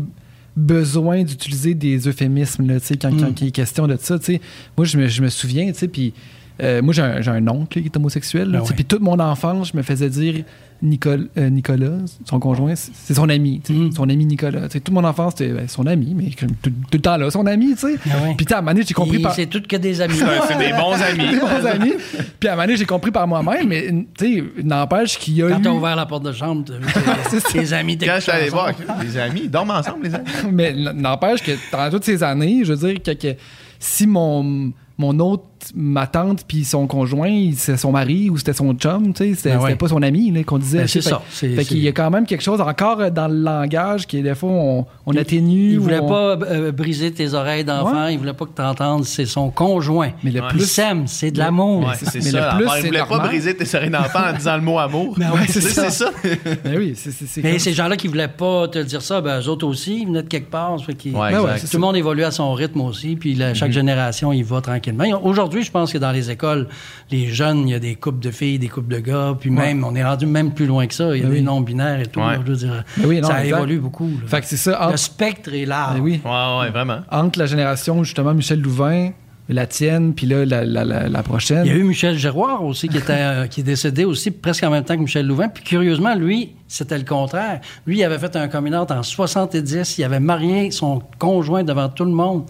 besoin 0.56 1.24
d'utiliser 1.24 1.74
des 1.74 2.06
euphémismes 2.08 2.66
là, 2.68 2.74
quand, 3.00 3.10
Mm. 3.10 3.20
quand 3.20 3.40
il 3.40 3.48
est 3.48 3.50
question 3.50 3.88
de 3.88 3.96
ça. 4.00 4.18
tu 4.20 4.24
sais. 4.26 4.40
Moi, 4.76 4.86
je 4.86 4.96
me, 4.96 5.08
je 5.08 5.20
me 5.20 5.28
souviens, 5.28 5.66
tu 5.72 5.78
sais, 5.80 5.88
puis 5.88 6.14
euh, 6.62 6.80
moi, 6.80 6.94
j'ai 6.94 7.02
un, 7.02 7.20
j'ai 7.20 7.30
un 7.32 7.48
oncle 7.48 7.80
qui 7.80 7.86
est 7.86 7.96
homosexuel. 7.96 8.52
Ben. 8.52 8.62
Puis 8.62 8.84
toute 8.84 9.00
mon 9.02 9.18
enfance, 9.18 9.70
je 9.72 9.76
me 9.76 9.82
faisais 9.82 10.08
dire 10.08 10.44
Nicole, 10.84 11.28
euh, 11.38 11.48
Nicolas, 11.48 11.98
son 12.24 12.38
conjoint, 12.38 12.74
c'est 12.74 13.14
son 13.14 13.28
ami. 13.28 13.62
Mm. 13.68 13.92
Son 13.92 14.08
ami 14.08 14.26
Nicolas. 14.26 14.68
Tu 14.68 14.72
sais, 14.72 14.80
toute 14.80 14.94
mon 14.94 15.04
enfance, 15.04 15.34
c'était 15.36 15.52
ben, 15.52 15.66
son 15.66 15.86
ami, 15.86 16.14
mais 16.14 16.30
tout, 16.30 16.46
tout 16.62 16.70
le 16.92 17.00
temps 17.00 17.16
là, 17.16 17.30
son 17.30 17.46
ami, 17.46 17.74
tu 17.74 17.88
sais. 17.88 17.96
Ah. 18.06 18.34
Puis 18.36 18.46
à 18.50 18.58
un 18.58 18.60
moment 18.60 18.72
donné, 18.72 18.84
j'ai 18.86 18.94
compris 18.94 19.18
par... 19.18 19.34
C'est 19.34 19.46
tout 19.46 19.62
que 19.66 19.76
des 19.76 20.00
amis. 20.00 20.14
c'est 20.46 20.58
des 20.58 20.72
bons 20.72 20.92
amis. 20.92 21.30
des 21.30 21.40
bons 21.40 21.66
amis. 21.66 21.94
Puis 22.38 22.48
à 22.48 22.52
un 22.52 22.56
moment 22.56 22.66
donné, 22.66 22.76
j'ai 22.76 22.86
compris 22.86 23.10
par 23.10 23.26
moi-même, 23.26 23.66
mais 23.66 23.88
tu 24.16 24.36
sais, 24.36 24.44
n'empêche 24.62 25.18
qu'il 25.18 25.34
y 25.34 25.42
a 25.42 25.48
Quand 25.48 25.58
eu... 25.58 25.62
t'as 25.62 25.70
ouvert 25.70 25.96
la 25.96 26.06
porte 26.06 26.24
de 26.24 26.32
chambre, 26.32 26.64
tes, 26.64 27.72
amis 27.72 27.98
Quand 27.98 28.16
je 28.16 28.20
suis 28.20 28.32
allé 28.32 28.50
voir 28.50 28.72
les 29.02 29.16
amis, 29.16 29.42
ils 29.44 29.50
dorment 29.50 29.70
ensemble, 29.70 30.04
les 30.04 30.14
amis. 30.14 30.26
Mais 30.52 30.74
n'empêche 30.74 31.42
que 31.42 31.52
dans 31.72 31.90
toutes 31.90 32.04
ces 32.04 32.22
années, 32.22 32.62
je 32.64 32.72
veux 32.72 32.92
dire 32.92 33.02
que, 33.02 33.10
que 33.12 33.36
si 33.78 34.06
mon, 34.06 34.72
mon 34.98 35.18
autre, 35.18 35.44
ma 35.74 36.06
tante 36.06 36.44
puis 36.46 36.62
son 36.64 36.86
conjoint, 36.86 37.28
il- 37.28 37.56
c'est 37.56 37.76
son 37.76 37.90
mari 37.90 38.30
ou 38.30 38.36
c'était 38.36 38.52
son 38.52 38.74
chum, 38.74 39.12
tu 39.12 39.24
sais, 39.24 39.34
c'était 39.34 39.50
Ben 39.50 39.56
ouais. 39.56 39.62
c'était 39.70 39.78
pas 39.78 39.88
son 39.88 40.02
ami 40.02 40.44
qu'on 40.44 40.58
disait. 40.58 40.78
Ben, 40.80 40.86
c'est 40.86 41.00
fait- 41.02 41.10
ça. 41.10 41.22
C'est- 41.30 41.48
Fait 41.54 41.64
qu'il 41.64 41.78
y 41.78 41.88
a 41.88 41.92
quand 41.92 42.10
même 42.10 42.26
quelque 42.26 42.42
chose 42.42 42.60
encore 42.60 43.00
euh, 43.00 43.10
dans 43.10 43.26
le 43.28 43.34
langage 43.36 44.06
qui, 44.06 44.22
des 44.22 44.34
fois, 44.34 44.50
on, 44.50 44.86
on 45.06 45.16
atténue. 45.16 45.72
Il 45.72 45.78
ou 45.78 45.82
voulait 45.84 45.98
on- 46.00 46.08
pas 46.08 46.36
euh, 46.46 46.70
briser 46.70 47.10
tes 47.12 47.34
oreilles 47.34 47.64
d'enfant, 47.64 48.06
il 48.08 48.18
voulait 48.18 48.34
pas 48.34 48.44
que 48.44 48.54
tu 48.54 48.62
entendes, 48.62 49.04
c'est 49.04 49.26
son 49.26 49.50
conjoint. 49.50 50.10
Mais 50.22 50.30
le 50.30 50.40
Ouais. 50.40 50.46
Il 50.52 50.58
plus. 50.58 50.66
s'aime, 50.70 51.06
c'est 51.06 51.30
de 51.30 51.38
l'amour. 51.38 51.80
Ouais, 51.88 51.94
c'est 52.00 52.14
Mais 52.16 52.20
ça. 52.20 52.52
le 52.52 52.56
plus, 52.64 52.72
Ils 52.80 52.86
voulaient 52.86 53.04
pas 53.08 53.18
briser 53.18 53.56
tes 53.56 53.76
oreilles 53.76 53.90
d'enfant 53.90 54.20
en 54.30 54.36
disant 54.36 54.56
le 54.56 54.62
mot 54.62 54.78
amour. 54.78 55.14
Ben 55.18 55.30
ouais, 55.32 55.46
c'est 55.48 55.60
ça. 55.60 56.10
Ben 56.64 56.76
oui, 56.78 56.94
c'est 56.94 57.42
Mais 57.42 57.50
comme- 57.50 57.58
ces 57.58 57.72
gens-là 57.72 57.96
qui 57.96 58.06
voulaient 58.08 58.28
pas 58.28 58.68
te 58.68 58.78
dire 58.78 59.02
ça, 59.02 59.20
ben 59.20 59.40
eux 59.40 59.48
autres 59.48 59.66
aussi, 59.66 60.00
ils 60.02 60.06
venaient 60.06 60.22
de 60.22 60.28
quelque 60.28 60.50
part. 60.50 60.78
ça 60.78 60.84
fait 60.86 61.10
Ouais, 61.10 61.36
ouais, 61.36 61.58
Tout 61.60 61.66
le 61.74 61.78
monde 61.78 61.96
évolue 61.96 62.24
à 62.24 62.30
son 62.30 62.52
rythme 62.52 62.80
aussi, 62.82 63.16
puis 63.16 63.36
chaque 63.54 63.72
génération, 63.72 64.32
il 64.32 64.44
va 64.44 64.60
tranquillement. 64.60 64.83
Aujourd'hui, 65.22 65.62
je 65.62 65.70
pense 65.70 65.92
que 65.92 65.98
dans 65.98 66.12
les 66.12 66.30
écoles, 66.30 66.68
les 67.10 67.26
jeunes, 67.28 67.68
il 67.68 67.72
y 67.72 67.74
a 67.74 67.78
des 67.78 67.94
couples 67.94 68.20
de 68.20 68.30
filles, 68.30 68.58
des 68.58 68.68
couples 68.68 68.92
de 68.94 69.00
gars, 69.00 69.36
puis 69.38 69.50
même, 69.50 69.84
on 69.84 69.94
est 69.94 70.04
rendu 70.04 70.26
même 70.26 70.52
plus 70.52 70.66
loin 70.66 70.86
que 70.86 70.94
ça. 70.94 71.14
Il 71.16 71.22
y 71.22 71.24
a 71.24 71.24
Ben 71.24 71.30
des 71.32 71.38
oui. 71.38 71.42
non-binaires 71.42 72.00
et 72.00 72.06
tout. 72.06 72.20
Ouais. 72.20 72.36
là, 72.36 72.40
je 72.44 72.50
veux 72.50 72.56
dire, 72.56 72.84
Ben 72.96 73.06
oui, 73.08 73.20
non, 73.20 73.28
ça 73.28 73.44
exact. 73.44 73.56
évolue 73.56 73.78
beaucoup. 73.78 74.08
là. 74.08 74.26
Fait 74.26 74.40
que 74.40 74.46
c'est 74.46 74.56
ça. 74.56 74.88
Le 74.90 74.96
spectre 74.96 75.52
est 75.54 75.64
large. 75.66 75.96
Ben 75.96 76.02
oui, 76.02 76.20
Ouais, 76.24 76.58
ouais, 76.60 76.70
vraiment. 76.70 76.98
entre 77.10 77.38
la 77.38 77.46
génération, 77.46 78.02
justement, 78.04 78.34
Michel 78.34 78.60
Louvain, 78.60 79.10
la 79.48 79.66
tienne, 79.66 80.14
puis 80.14 80.26
là, 80.26 80.44
la, 80.46 80.64
la, 80.64 80.84
la, 80.84 81.08
la 81.08 81.22
prochaine. 81.22 81.66
Il 81.66 81.72
y 81.72 81.74
a 81.74 81.78
eu 81.78 81.84
Michel 81.84 82.16
Giroir 82.16 82.64
aussi, 82.64 82.88
qui, 82.88 82.96
était, 82.96 83.12
euh, 83.12 83.46
qui 83.46 83.60
est 83.60 83.64
décédé 83.64 84.04
aussi 84.04 84.30
presque 84.30 84.64
en 84.64 84.70
même 84.70 84.84
temps 84.84 84.96
que 84.96 85.02
Michel 85.02 85.26
Louvain. 85.26 85.48
Puis 85.48 85.62
curieusement, 85.62 86.14
lui, 86.14 86.52
c'était 86.66 86.96
le 86.96 87.04
contraire. 87.04 87.60
Lui, 87.86 87.98
il 87.98 88.04
avait 88.04 88.18
fait 88.18 88.34
un 88.36 88.48
coming 88.48 88.74
out 88.74 88.90
en 88.90 89.02
70. 89.02 89.98
Il 89.98 90.04
avait 90.04 90.20
marié 90.20 90.70
son 90.70 91.02
conjoint 91.18 91.62
devant 91.62 91.88
tout 91.90 92.04
le 92.04 92.12
monde. 92.12 92.44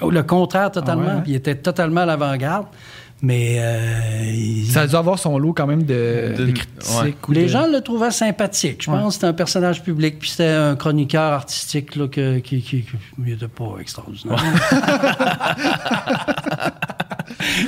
Le 0.00 0.22
contraire 0.22 0.70
totalement. 0.70 1.02
Ah 1.06 1.14
ouais, 1.14 1.18
hein? 1.20 1.24
Il 1.26 1.34
était 1.34 1.56
totalement 1.56 2.02
à 2.02 2.06
l'avant-garde. 2.06 2.66
Mais 3.22 3.56
euh, 3.58 4.32
il- 4.34 4.66
Ça 4.70 4.82
a 4.82 4.86
dû 4.86 4.96
avoir 4.96 5.18
son 5.18 5.36
lot 5.38 5.52
quand 5.52 5.66
même 5.66 5.82
de, 5.82 6.32
De- 6.38 6.46
de 6.46 6.52
critiques. 6.52 7.28
ouais. 7.28 7.34
les 7.34 7.42
de- 7.42 7.48
gens 7.48 7.66
le 7.66 7.80
trouvaient 7.82 8.10
sympathique. 8.10 8.82
Je 8.84 8.90
Ouais. 8.90 8.96
pense 8.98 9.08
que 9.08 9.14
c'était 9.14 9.26
un 9.26 9.34
personnage 9.34 9.82
public, 9.82 10.18
puis 10.18 10.30
c'était 10.30 10.46
un 10.48 10.74
chroniqueur 10.74 11.32
artistique 11.34 11.96
là, 11.96 12.08
que, 12.08 12.38
qui, 12.38 12.62
qui, 12.62 12.80
qui- 12.82 12.88
il 13.26 13.32
était 13.34 13.46
pas 13.48 13.74
extraordinaire. 13.78 14.42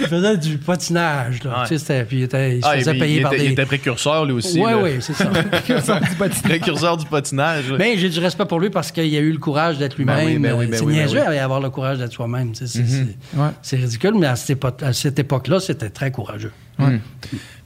il 0.01 0.07
faisait 0.07 0.37
du 0.37 0.59
patinage. 0.59 1.43
Là. 1.45 1.63
Ouais. 1.63 1.69
Tu 1.69 1.79
sais, 1.79 2.05
puis 2.05 2.19
il, 2.19 2.23
était, 2.25 2.57
il 2.59 2.63
se 2.63 2.69
Ah, 2.69 2.77
faisait 2.77 2.95
payer 2.95 3.17
il, 3.19 3.23
par 3.23 3.33
était, 3.33 3.43
des... 3.43 3.49
il 3.49 3.53
était 3.53 3.67
précurseur, 3.67 4.25
lui 4.25 4.33
aussi. 4.35 4.61
Oui, 4.61 4.73
oui, 4.83 4.91
c'est 5.01 5.13
ça. 5.15 5.31
Précurseur 6.45 6.97
du 6.97 7.07
patinage. 7.07 7.71
là. 7.71 7.77
Mais 7.79 7.97
j'ai 7.97 8.09
du 8.09 8.19
respect 8.21 8.45
pour 8.47 8.61
lui 8.61 8.71
parce 8.71 8.91
qu'il 8.93 9.15
a 9.15 9.21
eu 9.21 9.33
le 9.33 9.39
courage 9.39 9.79
d'être 9.79 9.97
lui-même. 9.97 10.17
Ben 10.17 10.27
oui, 10.27 10.39
ben 10.39 10.55
oui, 10.59 10.67
ben 10.67 10.77
c'est 10.79 10.85
oui, 10.85 10.95
ben 10.95 11.01
niaiseux 11.07 11.21
d'avoir 11.21 11.61
le 11.61 11.71
courage 11.71 11.99
d'être 11.99 12.13
soi-même. 12.13 12.53
tu 12.53 12.67
sais, 12.67 12.67
C'est 12.67 12.87
c'est- 12.87 13.17
Ouais. 13.37 13.49
c'est 13.63 13.77
ridicule, 13.77 14.15
mais 14.19 14.27
à 14.27 14.37
cette, 14.37 14.51
époque, 14.51 14.83
à 14.83 14.93
cette 14.93 15.19
époque-là, 15.19 15.61
c'était 15.61 15.91
très 15.91 16.11
courageux. 16.11 16.53
Mm. 16.79 16.97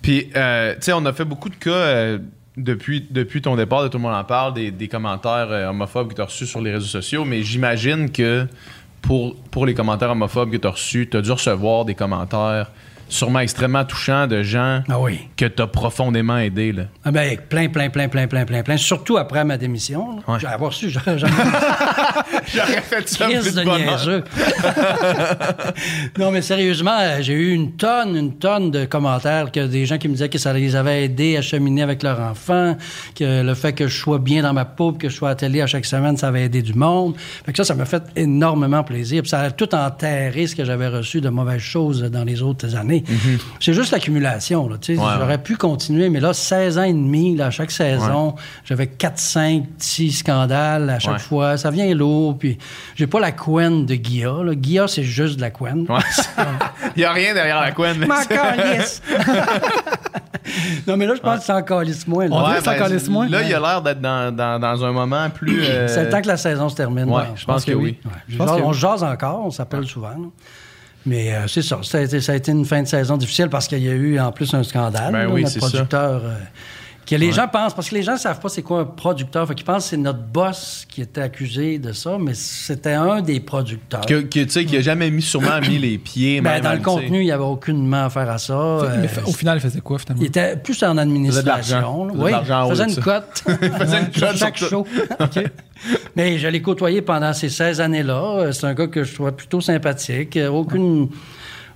Puis, 0.03 0.29
euh, 0.37 0.75
tu 0.75 0.83
sais, 0.83 0.93
on 0.93 1.05
a 1.07 1.13
fait 1.13 1.25
beaucoup 1.25 1.49
de 1.49 1.55
cas 1.57 1.71
euh, 1.71 2.19
depuis, 2.57 3.07
depuis 3.11 3.43
ton 3.43 3.57
départ, 3.57 3.83
de 3.83 3.89
tout 3.89 3.99
le 3.99 4.03
monde 4.03 4.15
en 4.15 4.25
parle, 4.25 4.55
des, 4.55 4.71
des 4.71 4.89
commentaires 4.89 5.49
euh, 5.51 5.69
homophobes 5.69 6.09
que 6.11 6.15
tu 6.15 6.21
as 6.21 6.25
reçus 6.27 6.47
sur 6.47 6.61
les 6.61 6.73
réseaux 6.73 6.87
sociaux, 6.87 7.25
mais 7.25 7.43
j'imagine 7.43 8.11
que 8.11 8.47
pour, 9.07 9.37
pour 9.51 9.67
les 9.67 9.75
commentaires 9.75 10.11
homophobes 10.11 10.51
que 10.51 10.57
tu 10.57 10.67
as 10.67 10.71
reçus, 10.71 11.09
tu 11.09 11.17
as 11.17 11.23
dû 11.23 11.31
recevoir 11.31 11.85
des 11.85 11.95
commentaires 11.95 12.71
sûrement 13.09 13.41
extrêmement 13.41 13.85
touchants 13.85 14.27
de 14.27 14.43
gens 14.43 14.83
Ah 14.89 14.99
oui. 15.01 15.21
que 15.37 15.45
tu 15.45 15.63
as 15.63 15.67
profondément 15.67 16.39
aidés. 16.39 16.73
Là. 16.73 16.85
Ah 17.05 17.11
ben, 17.11 17.37
plein, 17.49 17.69
plein, 17.69 17.89
plein, 17.91 18.09
plein, 18.09 18.27
plein, 18.27 18.45
plein, 18.45 18.63
plein. 18.63 18.77
Surtout 18.77 19.17
après 19.17 19.45
ma 19.45 19.57
démission. 19.57 20.17
Ouais. 20.27 20.39
J'ai 20.41 20.47
avoir 20.47 20.73
su, 20.73 20.91
j'aurais 20.91 22.83
fait 22.83 23.09
ça 23.09 23.27
plus 23.27 23.55
de 23.55 23.61
de 23.61 24.25
non, 26.19 26.31
mais 26.31 26.43
sérieusement, 26.43 26.97
euh, 26.99 27.19
j'ai 27.21 27.35
eu 27.35 27.53
une 27.53 27.73
tonne, 27.73 28.17
une 28.17 28.35
tonne 28.37 28.71
de 28.71 28.85
commentaires 28.85 29.51
que 29.53 29.67
des 29.67 29.87
gens 29.87 29.99
qui 29.99 30.09
me 30.09 30.15
disaient 30.15 30.29
que 30.29 30.39
ça 30.39 30.53
les 30.53 30.77
avait 30.77 31.05
aidés 31.05 31.37
à 31.37 31.43
cheminer 31.43 31.83
avec 31.83 32.03
leur 32.03 32.21
enfant, 32.21 32.77
que 33.15 33.43
le 33.43 33.55
fait 33.55 33.73
que 33.73 33.87
je 33.89 33.97
sois 33.97 34.19
bien 34.19 34.43
dans 34.43 34.53
ma 34.53 34.65
peau, 34.65 34.93
que 34.93 35.09
je 35.09 35.15
sois 35.15 35.31
à 35.31 35.35
télé 35.35 35.61
à 35.61 35.67
chaque 35.67 35.85
semaine, 35.87 36.17
ça 36.17 36.29
avait 36.29 36.45
aidé 36.45 36.63
du 36.63 36.75
monde. 36.75 37.15
Fait 37.45 37.53
que 37.53 37.57
ça, 37.59 37.65
ça 37.65 37.75
m'a 37.75 37.85
fait 37.85 38.03
énormément 38.17 38.83
plaisir. 38.85 39.23
Puis 39.23 39.31
ça 39.31 39.41
a 39.41 39.51
tout 39.51 39.75
enterré 39.75 40.47
ce 40.47 40.57
que 40.57 40.65
j'avais 40.65 40.89
reçu 40.89 41.21
de 41.21 41.29
mauvaises 41.29 41.61
choses 41.61 42.03
dans 42.03 42.25
les 42.25 42.43
autres 42.43 42.75
années. 42.77 42.96
Années. 42.99 43.39
C'est 43.61 43.73
juste 43.75 43.91
l'accumulation. 43.93 44.69
là. 44.69 44.77
Ouais, 44.89 44.95
J'aurais 44.97 45.39
pu 45.43 45.57
continuer, 45.57 46.09
mais 46.11 46.21
là, 46.21 46.33
16 46.33 46.79
ans 46.79 46.83
et 46.83 46.93
demi, 46.93 47.37
là, 47.37 47.47
à 47.47 47.51
chaque 47.51 47.71
saison, 47.71 48.35
j'avais 48.65 48.87
4, 48.87 49.19
5, 49.19 49.65
6 49.79 50.13
scandales 50.13 50.91
à 50.91 50.99
chaque 50.99 51.15
Ouais. 51.15 51.19
fois. 51.19 51.57
Ça 51.57 51.71
vient 51.71 51.93
lourd. 51.95 52.37
Puis 52.39 52.59
j'ai 52.95 53.07
pas 53.07 53.21
la 53.21 53.33
couenne 53.33 53.87
de 53.87 53.95
Guilla. 53.95 54.43
là. 54.45 54.55
Guilla, 54.55 54.89
c'est 54.89 55.03
juste 55.05 55.37
de 55.37 55.41
la 55.41 55.51
couenne. 55.51 55.87
Ouais. 55.89 55.99
Il 56.97 57.01
n'y 57.01 57.05
a 57.05 57.13
rien 57.13 57.35
derrière 57.35 57.61
la 57.61 57.73
couenne. 57.73 57.99
mais 57.99 58.07
calisse. 58.29 59.03
non, 60.87 60.97
mais 60.97 61.07
là, 61.07 61.15
je 61.15 61.21
pense 61.21 61.41
que 61.41 61.45
c'est 61.45 61.53
encore 61.53 61.83
lisse 61.83 62.07
moins. 62.07 62.29
là. 62.29 62.61
Ben, 62.65 62.75
calisse 62.79 63.09
moins. 63.09 63.29
Là, 63.29 63.43
il 63.43 63.53
a 63.55 63.61
l'air 63.61 63.83
d'être 63.83 64.01
dans, 64.01 64.35
dans, 64.35 64.59
dans 64.61 64.85
un 64.85 64.93
moment 64.93 65.29
plus. 65.31 65.63
euh, 65.65 65.89
C'est 65.89 66.05
le 66.05 66.11
temps 66.11 66.23
que 66.23 66.29
la 66.29 66.37
saison 66.37 66.69
se 66.69 66.77
termine. 66.77 67.07
Je 67.35 67.45
pense 67.45 67.65
que 67.65 67.73
oui. 67.73 67.99
Ouais. 68.05 68.11
Je 68.29 68.37
pense 68.37 68.49
Jase- 68.51 68.57
que 68.59 68.63
on 68.63 68.69
oui. 68.69 68.75
se 68.75 68.81
jase 68.81 69.03
encore, 69.05 69.45
on 69.45 69.51
s'appelle 69.51 69.85
souvent. 69.87 70.09
là. 70.11 70.17
Mais 71.07 71.33
euh, 71.33 71.47
c'est 71.47 71.63
ça. 71.63 71.79
Ça 71.83 71.99
a, 71.99 72.01
été, 72.03 72.21
ça 72.21 72.33
a 72.33 72.35
été 72.35 72.53
une 72.53 72.65
fin 72.65 72.83
de 72.83 72.89
saison 72.89 73.17
difficile 73.17 73.49
parce 73.49 73.69
qu'il 73.69 73.83
y 73.83 73.89
a 73.89 73.93
eu 73.93 74.19
en 74.19 74.33
plus 74.33 74.53
un 74.55 74.65
scandale. 74.65 75.13
Ben 75.13 75.25
là, 75.25 75.31
oui, 75.31 75.43
notre 75.43 75.53
c'est 75.53 75.61
ça. 75.61 76.21
Que 77.07 77.15
les 77.15 77.31
gens 77.33 77.47
pensent, 77.49 77.73
parce 77.73 77.89
que 77.91 77.95
les 77.95 78.03
gens 78.03 78.15
ne 78.15 78.19
savent 78.19 78.41
pas 78.41 78.49
c'est 78.49 78.63
quoi 78.63 78.81
un 78.81 78.85
producteur. 78.85 79.47
Fait 79.47 79.55
qu'ils 79.55 79.65
pensent 79.65 79.85
que 79.85 79.91
c'est 79.91 79.97
notre 79.97 80.19
boss 80.19 80.85
qui 80.89 81.03
était 81.03 81.21
accusé 81.21 81.79
de 81.79 81.93
ça, 81.93 82.17
mais 82.21 82.35
c'était 82.35 82.95
un 82.95 83.23
des 83.23 83.39
producteurs. 83.41 84.01
Que, 84.05 84.23
que, 84.23 84.41
tu 84.41 84.51
sais, 84.51 84.65
qui 84.65 84.77
a 84.77 84.81
jamais 84.81 85.11
mis, 85.11 85.23
sûrement 85.23 85.61
mis 85.61 85.79
les 85.79 85.99
pieds. 85.99 86.41
Ben, 86.41 86.55
même 86.55 86.63
dans 86.63 86.73
le 86.73 86.81
contenu, 86.81 87.21
il 87.21 87.25
n'y 87.27 87.31
avait 87.33 87.45
aucunement 87.45 88.07
affaire 88.07 88.29
à 88.29 88.39
ça. 88.39 88.55
Mais 89.01 89.07
Euh, 89.07 89.27
au 89.27 89.33
final, 89.33 89.59
il 89.59 89.61
faisait 89.61 89.81
quoi, 89.81 89.99
finalement? 89.99 90.23
il 90.23 90.27
était 90.27 90.57
plus 90.57 90.83
en 90.83 90.97
administration. 90.99 91.77
l'argent. 91.79 92.05
là. 92.07 92.13
Il 92.13 92.17
faisait 92.17 92.19
de 92.19 92.25
Oui, 92.25 92.31
l'argent 92.33 92.65
il 92.67 92.71
faisait 92.71 92.85
une 92.89 92.97
cote. 93.03 93.45
faisait 93.79 94.01
une 94.01 94.11
cote 94.21 94.37
chaque 94.37 94.57
show. 94.57 94.87
Mais 96.17 96.39
je 96.39 96.49
l'ai 96.49 96.63
côtoyé 96.63 97.03
pendant 97.03 97.33
ces 97.33 97.49
16 97.51 97.81
années-là. 97.81 98.39
Euh, 98.39 98.53
C'est 98.53 98.67
un 98.67 98.75
gars 98.75 98.87
que 98.87 99.05
je 99.05 99.15
trouvais 99.15 99.33
plutôt 99.33 99.61
sympathique. 99.61 100.37
Euh, 100.37 100.49
Aucune, 100.49 101.09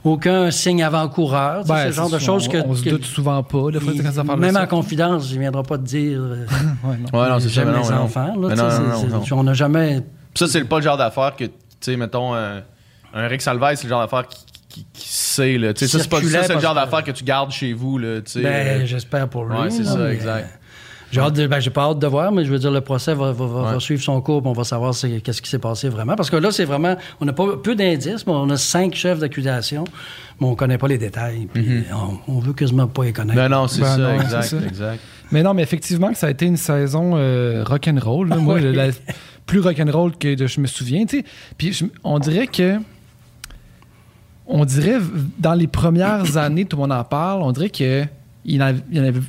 aucun 0.05 0.51
signe 0.51 0.83
avant-coureur. 0.83 1.65
Ben, 1.65 1.77
c'est 1.79 1.87
le 1.87 1.93
genre 1.93 2.09
de 2.11 2.19
ça, 2.19 2.25
choses 2.25 2.49
on, 2.49 2.51
que... 2.51 2.59
On 2.67 2.75
se 2.75 2.83
que- 2.85 2.91
doute 2.91 3.05
souvent 3.05 3.43
pas, 3.43 3.71
des 3.71 3.81
fois, 3.81 3.93
il- 3.95 4.03
quand 4.03 4.13
ça 4.13 4.25
parle 4.25 4.41
même 4.41 4.53
de 4.55 4.59
en 4.59 4.61
ça. 4.63 4.67
confidence, 4.67 5.31
il 5.31 5.35
ne 5.37 5.41
viendra 5.41 5.63
pas 5.63 5.79
te 5.79 5.83
dire 5.85 6.21
euh, 6.21 6.47
Ouais, 6.85 6.97
non. 7.13 7.21
Ouais, 7.21 7.29
non, 7.29 7.39
c'est 7.41 7.49
ça. 7.49 7.55
j'aime 7.55 7.69
mais 7.71 7.79
non, 7.79 7.83
les 7.83 7.95
non. 7.95 8.01
enfants. 8.03 8.35
là, 8.41 8.49
Mais 8.49 8.55
non. 9.09 9.23
On 9.33 9.43
n'a 9.45 9.55
jamais... 9.55 10.01
Ça, 10.35 10.47
c'est 10.47 10.65
pas 10.65 10.77
le 10.79 10.83
genre 10.83 10.97
d'affaire 10.97 11.35
que, 11.37 11.45
tu 11.45 11.53
sais, 11.81 11.97
mettons, 11.97 12.35
euh, 12.35 12.61
un 13.13 13.27
Rick 13.27 13.43
Salvaille, 13.43 13.77
c'est 13.77 13.85
le 13.85 13.91
genre 13.91 14.01
d'affaire 14.01 14.27
qui, 14.29 14.39
qui, 14.69 14.87
qui 14.93 15.09
sait, 15.09 15.59
là. 15.59 15.75
Tu 15.75 15.81
sais, 15.87 15.89
ça, 15.99 16.03
c'est 16.03 16.09
pas 16.09 16.17
ça, 16.19 16.23
Circulait 16.23 16.47
c'est 16.47 16.55
le 16.55 16.61
genre 16.61 16.75
d'affaire 16.75 17.03
que 17.03 17.11
tu 17.11 17.25
gardes 17.25 17.51
chez 17.51 17.73
vous, 17.73 17.99
là, 17.99 18.21
tu 18.21 18.31
sais. 18.33 18.43
Ben, 18.43 18.83
euh, 18.83 18.87
j'espère 18.87 19.29
pour 19.29 19.45
lui. 19.45 19.59
ouais, 19.59 19.71
c'est 19.71 19.83
là, 19.83 19.91
ça, 19.91 19.99
mais, 19.99 20.13
exact. 20.15 20.60
J'ai 21.13 21.21
hâte 21.21 21.35
de- 21.35 21.47
ben, 21.47 21.59
j'ai 21.61 21.71
pas 21.71 21.83
hâte 21.91 21.99
de 21.99 22.07
voir, 22.07 22.31
mais 22.33 22.45
je 22.45 22.51
veux 22.53 22.59
dire, 22.59 22.71
le 22.71 22.81
procès 22.81 23.15
va, 23.15 23.33
va- 23.33 23.47
va- 23.47 23.63
Ouais. 23.63 23.73
va 23.75 23.81
suivre 23.81 24.03
son 24.03 24.21
cours, 24.21 24.41
puis 24.43 24.49
on 24.51 24.53
va 24.53 24.65
savoir 24.65 24.95
c'est- 24.95 25.21
qu'est-ce 25.21 25.43
qui 25.43 25.51
s'est 25.51 25.59
passé 25.59 25.89
vraiment. 25.89 26.15
Parce 26.17 26.31
que 26.31 26.37
là, 26.37 26.51
c'est 26.53 26.65
vraiment, 26.65 26.97
on 27.21 27.25
n'a 27.25 27.33
pas 27.33 27.57
peu 27.57 27.75
d'indices, 27.75 28.27
mais 28.27 28.33
on 28.33 28.49
a 28.51 28.57
cinq 28.57 28.95
chefs 28.95 29.19
d'accusation, 29.19 29.85
mais 30.41 30.47
on 30.47 30.55
connaît 30.55 30.79
pas 30.79 30.89
les 30.89 30.99
détails, 30.99 31.49
puis 31.53 31.83
on, 31.93 32.33
on 32.37 32.39
veut 32.39 32.53
quasiment 32.53 32.87
pas 32.87 33.05
les 33.05 33.13
connaître. 33.13 33.37
Ben 33.37 33.49
non, 33.49 33.67
c'est 33.67 33.81
Ben 33.81 33.87
ça, 33.87 33.97
non, 33.99 34.21
exact, 34.21 34.43
c'est 34.43 34.61
ça. 34.61 34.67
exact. 34.67 35.01
Mais 35.33 35.43
non, 35.43 35.55
mais 35.55 35.63
effectivement, 35.63 36.11
que 36.13 36.19
ça 36.19 36.27
a 36.27 36.31
été 36.31 36.47
une 36.47 36.57
saison 36.57 37.13
euh, 37.17 37.63
rock'n'roll. 37.65 38.29
là. 38.29 38.37
Moi, 38.37 38.61
la- 38.61 38.89
plus 39.47 39.61
rock'n'roll 39.61 40.17
que 40.17 40.35
de- 40.35 40.47
je 40.47 40.61
me 40.61 40.67
souviens. 40.67 41.05
tu 41.07 41.19
sais. 41.19 41.25
Puis 41.59 41.73
je- 41.73 41.85
on 42.05 42.19
dirait 42.21 42.47
que. 42.47 42.79
On 44.47 44.65
dirait, 44.65 44.99
dans 45.39 45.55
les 45.55 45.67
premières 45.69 46.37
années, 46.37 46.65
tout 46.65 46.77
le 46.77 46.83
monde 46.83 46.93
en 46.93 47.05
parle, 47.05 47.43
on 47.43 47.53
dirait 47.53 47.71
que 47.71 48.05
il 48.45 48.57
n'y 48.57 48.63
en 48.63 48.67
avait, 48.67 48.81
il 48.91 48.97
y 48.99 49.01
en 49.01 49.05
avait 49.05 49.21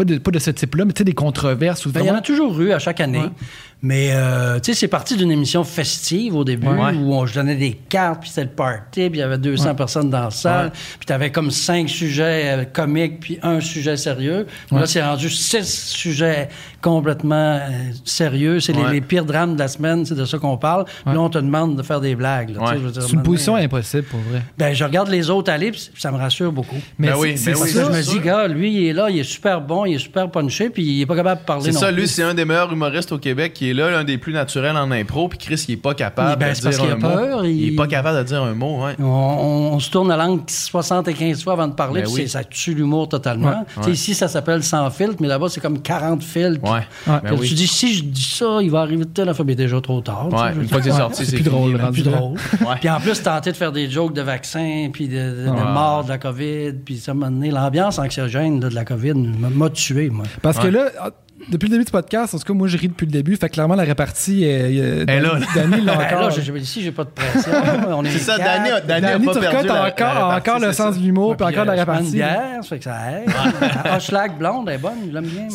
pas, 0.00 0.04
de, 0.04 0.18
pas 0.18 0.30
de 0.30 0.38
ce 0.38 0.50
type-là, 0.50 0.84
mais 0.86 0.92
tu 0.92 0.98
sais, 1.00 1.04
des 1.04 1.12
controverses. 1.12 1.84
Ou 1.86 1.92
Ben, 1.92 2.00
il 2.02 2.06
y 2.06 2.10
en 2.10 2.14
a 2.16 2.20
toujours 2.22 2.58
eu 2.60 2.72
à 2.72 2.78
chaque 2.78 3.00
année. 3.00 3.18
Ouais. 3.18 3.30
Mais, 3.82 4.10
euh, 4.12 4.58
tu 4.60 4.72
sais, 4.72 4.78
c'est 4.80 4.88
parti 4.88 5.16
d'une 5.16 5.30
émission 5.32 5.64
festive 5.64 6.34
au 6.36 6.44
début 6.44 6.66
Ouais. 6.68 6.92
où 6.94 7.14
on, 7.14 7.24
je 7.26 7.34
donnais 7.34 7.54
des 7.56 7.72
cartes, 7.72 8.20
puis 8.20 8.28
c'était 8.28 8.44
le 8.44 8.50
party, 8.50 9.08
puis 9.08 9.18
il 9.18 9.18
y 9.18 9.22
avait 9.22 9.38
200 9.38 9.74
personnes 9.74 10.10
dans 10.10 10.24
la 10.24 10.30
salle, 10.30 10.70
puis 10.70 11.06
tu 11.06 11.12
avais 11.12 11.30
comme 11.32 11.50
cinq 11.50 11.88
sujets 11.88 12.42
euh, 12.58 12.64
comiques, 12.64 13.20
puis 13.20 13.38
un 13.42 13.60
sujet 13.60 13.96
sérieux. 13.96 14.46
Là, 14.70 14.86
c'est 14.86 15.02
rendu 15.02 15.30
six 15.30 15.64
sujets 15.94 16.48
complètement 16.80 17.34
euh, 17.60 17.68
sérieux. 18.04 18.60
C'est 18.60 18.72
les- 18.72 18.80
Ouais. 18.80 18.92
les, 18.92 19.00
pires 19.00 19.24
drames 19.24 19.54
de 19.54 19.58
la 19.58 19.68
semaine, 19.68 20.04
c'est 20.06 20.14
de 20.14 20.24
ça 20.24 20.38
qu'on 20.38 20.56
parle. 20.56 20.84
Ouais. 21.06 21.12
Là, 21.14 21.20
on 21.20 21.28
te 21.28 21.38
demande 21.38 21.76
de 21.76 21.82
faire 21.82 22.00
des 22.00 22.14
blagues. 22.14 22.56
Ouais. 22.58 22.76
C'est 22.94 23.12
une 23.12 23.22
position 23.22 23.56
euh, 23.56 23.60
impossible, 23.60 24.04
pour 24.04 24.20
vrai. 24.20 24.42
Ben, 24.56 24.72
je 24.74 24.84
regarde 24.84 25.08
les 25.08 25.28
autres 25.30 25.50
aller, 25.52 25.70
puis 25.70 25.90
ça 25.98 26.10
me 26.10 26.16
rassure 26.16 26.52
beaucoup. 26.52 26.76
Mais 26.98 27.08
Ben 27.08 27.14
c'est- 27.14 27.20
oui, 27.20 27.38
c'est 27.38 27.52
ben 27.52 27.58
oui, 27.62 27.68
ça. 27.70 27.84
je 27.84 27.96
me 27.96 28.02
dis, 28.02 28.20
gars, 28.20 28.48
lui, 28.48 28.72
il 28.74 28.86
est 28.88 28.92
là, 28.92 29.10
il 29.10 29.18
est 29.18 29.24
super 29.24 29.60
bon, 29.60 29.84
il 29.84 29.94
est 29.94 29.98
super 29.98 30.30
punché, 30.30 30.70
puis 30.70 30.82
il 30.82 31.02
est 31.02 31.06
pas 31.06 31.16
capable 31.16 31.40
de 31.42 31.46
parler 31.46 31.64
C'est 31.72 31.78
ça, 31.78 31.88
plus. 31.88 31.96
lui, 31.96 32.08
c'est 32.08 32.22
un 32.22 32.34
des 32.34 32.44
meilleurs 32.44 32.72
humoristes 32.72 33.12
au 33.12 33.18
Québec 33.18 33.52
qui 33.54 33.70
est 33.70 33.74
là, 33.74 33.90
l'un 33.90 34.04
des 34.04 34.16
plus 34.18 34.32
naturels 34.32 34.76
en 34.76 34.90
impro, 34.90 35.28
puis 35.28 35.38
Chris, 35.38 35.64
il 35.68 35.72
est 35.74 35.76
pas 35.76 35.94
capable 35.94 36.38
Ben, 36.38 36.52
de 36.54 36.58
dire 36.70 36.82
un 36.84 36.92
a 36.92 36.96
mot. 36.96 37.44
il- 37.44 37.50
Il 37.60 37.72
est 37.72 37.76
pas 37.76 37.86
capable 37.86 38.18
de 38.18 38.22
dire 38.24 38.42
un 38.42 38.54
mot, 38.54 38.84
ouais. 38.84 38.94
On, 38.98 39.04
on- 39.04 39.72
on 39.74 39.78
se 39.80 39.90
tourne 39.90 40.08
la 40.08 40.16
langue 40.16 40.40
75 40.48 41.42
fois 41.44 41.52
avant 41.54 41.68
de 41.68 41.74
parler, 41.74 42.02
Ben 42.02 42.10
puis 42.12 42.22
oui. 42.22 42.28
ça 42.28 42.44
tue 42.44 42.74
l'humour 42.74 43.08
totalement. 43.08 43.64
Ici, 43.88 44.14
ça 44.14 44.28
s'appelle 44.28 44.62
sans 44.62 44.88
filtre, 44.90 45.16
mais 45.20 45.28
là-bas, 45.28 45.48
c'est 45.48 45.60
comme 45.60 45.80
40 45.80 46.22
filtres. 46.22 46.60
Ouais. 46.72 47.12
Ouais. 47.12 47.20
Ben 47.22 47.36
oui. 47.38 47.48
Tu 47.48 47.54
dis, 47.54 47.66
si 47.66 47.94
je 47.94 48.04
dis 48.04 48.22
ça, 48.22 48.58
il 48.62 48.70
va 48.70 48.80
arriver 48.80 49.04
de 49.04 49.10
telle 49.10 49.28
affaire, 49.28 49.44
mais 49.46 49.54
déjà 49.54 49.80
trop 49.80 50.00
tard. 50.00 50.28
Ouais, 50.32 50.52
je 50.54 50.60
une 50.60 50.68
fois 50.68 50.78
que 50.78 50.84
c'est 50.84 50.90
sorti, 50.96 51.26
c'est 51.26 51.36
plus 51.36 51.44
drôle, 51.44 51.76
rendu 51.80 52.02
plus 52.02 52.10
là. 52.10 52.16
drôle. 52.18 52.38
Ouais. 52.60 52.76
Puis 52.80 52.88
en 52.90 53.00
plus, 53.00 53.22
tenter 53.22 53.52
de 53.52 53.56
faire 53.56 53.72
des 53.72 53.88
jokes 53.90 54.12
de 54.14 54.22
vaccins, 54.22 54.88
puis 54.92 55.08
de, 55.08 55.14
de, 55.16 55.44
de 55.46 55.50
mort 55.72 56.04
de 56.04 56.08
la 56.10 56.18
COVID, 56.18 56.72
puis 56.84 56.98
ça 56.98 57.14
m'a 57.14 57.28
donné 57.30 57.50
l'ambiance 57.50 57.98
anxiogène 57.98 58.60
là, 58.60 58.68
de 58.68 58.74
la 58.74 58.84
COVID 58.84 59.14
m'a 59.14 59.70
tué, 59.70 60.10
moi. 60.10 60.24
Parce 60.42 60.58
que 60.58 60.68
là, 60.68 60.86
ah, 61.00 61.10
depuis 61.50 61.68
le 61.68 61.72
début 61.72 61.84
du 61.86 61.90
podcast, 61.90 62.34
en 62.34 62.38
tout 62.38 62.44
cas, 62.44 62.52
moi, 62.52 62.68
je 62.68 62.76
ris 62.76 62.88
depuis 62.88 63.06
le 63.06 63.12
début. 63.12 63.34
Fait 63.34 63.48
que 63.48 63.54
clairement, 63.54 63.74
la 63.74 63.84
répartie, 63.84 64.42
euh, 64.44 65.04
est 65.08 65.20
là, 65.20 65.38
là. 65.38 65.46
Danny 65.54 65.80
l'a 65.80 65.96
Ben 65.96 66.06
encore. 66.06 66.20
là, 66.28 66.30
j'ai- 66.30 66.52
ici, 66.58 66.82
j'ai 66.82 66.92
pas 66.92 67.04
de 67.04 67.08
pression. 67.08 67.50
On 67.88 68.04
est 68.04 68.10
C'est 68.10 68.18
ça. 68.18 68.36
Danny 68.36 68.68
a, 68.70 68.80
Danny 68.82 69.06
a 69.06 69.12
Danny 69.12 69.24
pas 69.24 69.40
perdu 69.40 69.66
la- 69.66 69.86
encore, 69.86 70.14
la 70.14 70.20
a 70.20 70.34
répartie, 70.34 70.50
encore 70.50 70.66
le 70.68 70.72
sens 70.74 70.98
de 70.98 71.02
l'humour, 71.02 71.36
puis 71.38 71.46
encore 71.46 71.64
la 71.64 71.72
euh, 71.72 71.76
je 71.76 71.80
répartie. 71.80 72.04
une 72.04 72.10
bière, 72.12 72.40
ça 72.60 72.68
fait 72.68 72.78
que 72.78 72.84
ça 72.84 72.96
aide. 73.12 73.30
La 73.84 73.96
Hochelag 73.96 74.36
blonde, 74.38 74.68
elle 74.68 74.74
est 74.74 74.78
bonne, 74.78 74.92
je 75.08 75.14
l'aime 75.14 75.24
bien. 75.24 75.48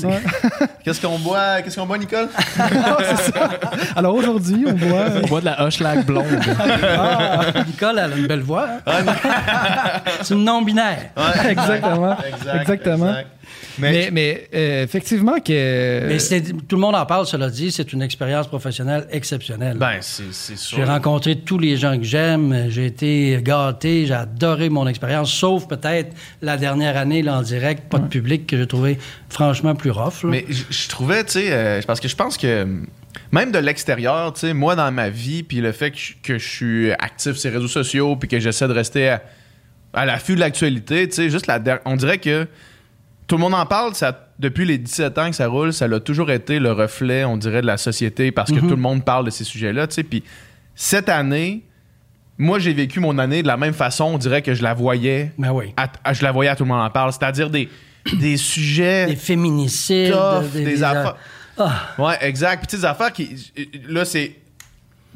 Qu'est-ce 0.84 1.01
qu'on 1.06 1.20
boit, 1.20 1.62
qu'est-ce 1.62 1.80
qu'on 1.80 1.86
boit, 1.86 1.98
Nicole? 1.98 2.30
C'est 2.58 3.32
ça. 3.32 3.50
Alors 3.96 4.15
aujourd'hui, 4.15 4.65
on 4.68 5.28
boit 5.28 5.39
de 5.41 5.46
la 5.46 5.63
Hochelag 5.63 6.06
blonde. 6.06 6.26
Ah, 6.98 7.41
Nicole, 7.65 8.00
elle 8.04 8.13
a 8.13 8.15
une 8.15 8.28
belle 8.28 8.41
voix. 8.41 8.68
hein? 8.86 8.94
C'est 10.22 10.34
une 10.34 10.44
non-binaire. 10.44 11.10
Exactement. 11.50 12.18
Exact, 12.18 12.62
Exactement. 12.62 13.10
exact. 13.10 13.28
Mais, 13.80 13.92
Mais, 13.92 14.10
mais 14.12 14.48
euh, 14.54 14.84
effectivement 14.84 15.40
que. 15.40 16.08
Mais 16.08 16.20
c'est- 16.20 16.42
tout 16.68 16.76
le 16.76 16.82
monde 16.82 16.96
en 16.96 17.06
parle, 17.06 17.26
cela 17.26 17.50
dit, 17.50 17.72
c'est 17.72 17.92
une 17.94 18.02
expérience 18.02 18.48
professionnelle 18.48 19.08
exceptionnelle. 19.12 19.78
ben, 19.78 19.98
c'est 20.02 20.32
c'est 20.32 20.58
sûr. 20.58 20.78
j'ai 20.78 20.84
rencontré 20.84 21.36
tous 21.38 21.60
les 21.60 21.78
gens 21.78 21.98
que 21.98 22.04
j'aime, 22.04 22.66
j'ai 22.70 22.86
été 22.86 23.40
gâté, 23.42 24.06
j'ai 24.06 24.14
adoré 24.14 24.70
mon 24.70 24.88
expérience, 24.88 25.32
sauf 25.32 25.68
peut-être 25.68 26.16
la 26.42 26.58
dernière 26.58 26.98
année 26.98 27.22
là, 27.22 27.38
en 27.38 27.42
direct, 27.42 27.84
pas 27.90 28.00
de 28.00 28.08
public, 28.08 28.48
que 28.48 28.58
j'ai 28.58 28.68
trouvé 28.68 28.98
franchement 29.30 29.76
plus 29.76 29.92
rough. 29.92 30.24
là. 30.24 30.30
Mais 30.30 30.46
je 30.50 30.88
trouvais, 30.88 31.24
tu 31.24 31.32
sais, 31.34 31.48
euh, 31.50 31.82
parce 31.86 32.00
que 32.00 32.08
je 32.08 32.16
pense 32.16 32.38
que 32.38 32.66
même 33.32 33.52
de 33.52 33.60
l'extérieur, 33.60 34.34
tu 34.34 34.42
sais, 34.42 34.54
moi 34.54 34.76
dans 34.76 34.92
ma 34.92 35.10
vie, 35.10 35.44
puis 35.44 35.58
le 35.62 35.72
fait 35.72 35.92
que 35.92 35.98
je, 35.98 36.14
que 36.24 36.38
je 36.38 36.48
suis 36.48 36.92
actif 36.94 37.34
sur 37.36 37.50
les 37.50 37.58
réseaux 37.58 37.68
sociaux, 37.68 38.16
puis 38.16 38.28
que 38.30 38.40
j'essaie 38.40 38.68
de 38.68 38.74
rester 38.74 39.10
à, 39.10 39.24
à 39.94 40.06
l'affût 40.06 40.36
de 40.36 40.40
l'actualité, 40.42 41.08
tu 41.08 41.16
sais, 41.16 41.30
juste 41.30 41.48
la 41.48 41.60
der- 41.60 41.80
on 41.86 41.96
dirait 41.96 42.18
que 42.18 42.48
tout 43.28 43.36
le 43.38 43.42
monde 43.42 43.54
en 43.56 43.66
parle, 43.66 43.96
ça, 43.96 44.28
depuis 44.40 44.66
les 44.66 44.78
17 44.78 45.18
ans 45.18 45.30
que 45.30 45.36
ça 45.36 45.48
roule, 45.48 45.74
ça 45.74 45.86
a 45.86 46.00
toujours 46.00 46.30
été 46.32 46.60
le 46.60 46.72
reflet, 46.72 47.26
on 47.26 47.38
dirait, 47.38 47.62
de 47.62 47.68
la 47.68 47.78
société, 47.78 48.32
parce 48.32 48.52
que 48.52 48.60
tout 48.60 48.68
le 48.70 48.76
monde 48.76 49.04
parle 49.04 49.26
de 49.26 49.30
ces 49.32 49.44
sujets-là, 49.44 49.88
tu 49.88 49.96
sais, 49.96 50.04
puis 50.04 50.24
cette 50.76 51.10
année, 51.10 51.64
moi 52.38 52.60
j'ai 52.60 52.74
vécu 52.74 53.00
mon 53.00 53.18
année 53.18 53.42
de 53.42 53.48
la 53.48 53.58
même 53.58 53.74
façon, 53.74 54.06
on 54.06 54.18
dirait 54.18 54.42
que 54.42 54.54
je 54.54 54.62
la 54.62 54.74
voyais, 54.74 55.32
Ben 55.38 55.52
oui. 55.52 55.74
à- 55.78 55.88
à- 56.04 56.14
je 56.14 56.22
la 56.24 56.32
voyais 56.32 56.50
à 56.52 56.56
tout 56.56 56.64
le 56.64 56.70
monde 56.70 56.82
en 56.86 56.90
parle, 56.90 57.12
c'est-à-dire 57.14 57.50
des, 57.50 57.70
des 58.20 58.38
sujets 58.38 59.08
Des 59.08 59.16
féminicides, 59.16 60.12
tough, 60.12 60.52
des, 60.54 60.60
des, 60.60 60.66
des- 60.76 60.84
affaires. 60.84 61.16
Ah. 61.58 61.82
Ouais, 61.98 62.18
exact. 62.22 62.68
Puis, 62.68 62.78
des 62.78 62.84
affaires 62.86 63.14
qui. 63.14 63.52
Là, 63.88 64.04
c'est. 64.04 64.36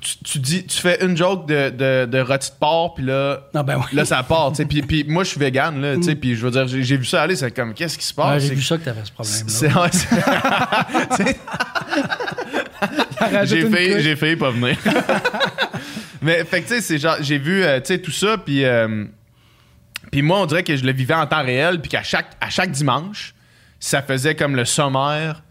Tu, 0.02 0.18
tu 0.24 0.40
dis, 0.40 0.66
tu 0.66 0.78
fais 0.80 1.04
une 1.04 1.18
joke 1.18 1.46
de, 1.48 1.70
de, 1.70 2.06
de 2.06 2.20
rôti 2.22 2.50
de 2.52 2.56
porc, 2.60 2.94
puis 2.96 3.04
là. 3.06 3.42
Ah 3.54 3.64
ben 3.64 3.78
oui. 3.78 3.84
Là, 3.94 4.06
ça 4.06 4.24
part. 4.24 4.54
Puis, 4.54 4.82
puis 4.82 5.04
moi, 5.08 5.24
je 5.24 5.30
suis 5.32 5.40
vegan, 5.40 5.82
là, 5.82 5.96
tu 5.98 6.04
sais. 6.04 6.16
Puis, 6.16 6.36
je 6.36 6.46
veux 6.46 6.52
dire, 6.52 6.68
j'ai 6.68 6.96
vu 6.98 7.06
ça 7.06 7.24
aller, 7.24 7.36
c'est 7.36 7.52
comme, 7.52 7.74
qu'est-ce 7.74 7.98
qui 7.98 8.06
se 8.06 8.14
Ouais, 8.14 8.24
passe? 8.24 8.44
j'ai 8.44 8.56
vu 8.56 8.62
ça 8.62 8.78
que 8.78 8.84
tu 8.86 8.90
avais 8.90 9.04
ce 9.04 9.12
problème-là. 9.12 9.86
ouais, 13.32 13.46
j'ai 13.46 13.70
failli, 13.70 14.02
j'ai 14.02 14.16
failli 14.16 14.36
pas 14.36 14.52
venir. 14.52 14.78
Mais, 16.22 16.44
fait 16.44 16.62
que, 16.62 16.68
tu 16.68 16.76
sais, 16.76 16.82
c'est 16.82 16.98
genre, 16.98 17.16
j'ai 17.22 17.38
vu, 17.38 17.64
euh, 17.64 17.80
tu 17.80 17.88
sais, 17.88 18.00
tout 18.00 18.12
ça, 18.12 18.38
puis. 18.38 18.66
euh, 18.66 19.06
puis 20.12 20.22
moi, 20.22 20.40
on 20.42 20.46
dirait 20.46 20.64
que 20.64 20.76
je 20.76 20.84
le 20.84 20.92
vivais 20.92 21.14
en 21.14 21.28
temps 21.28 21.44
réel, 21.44 21.80
puis 21.82 21.90
qu'à 21.90 22.04
chaque, 22.04 22.32
à 22.42 22.50
chaque 22.50 22.72
dimanche, 22.72 23.36
ça 23.80 24.02
faisait 24.02 24.36
comme 24.36 24.56
le 24.56 24.66
sommaire 24.66 25.44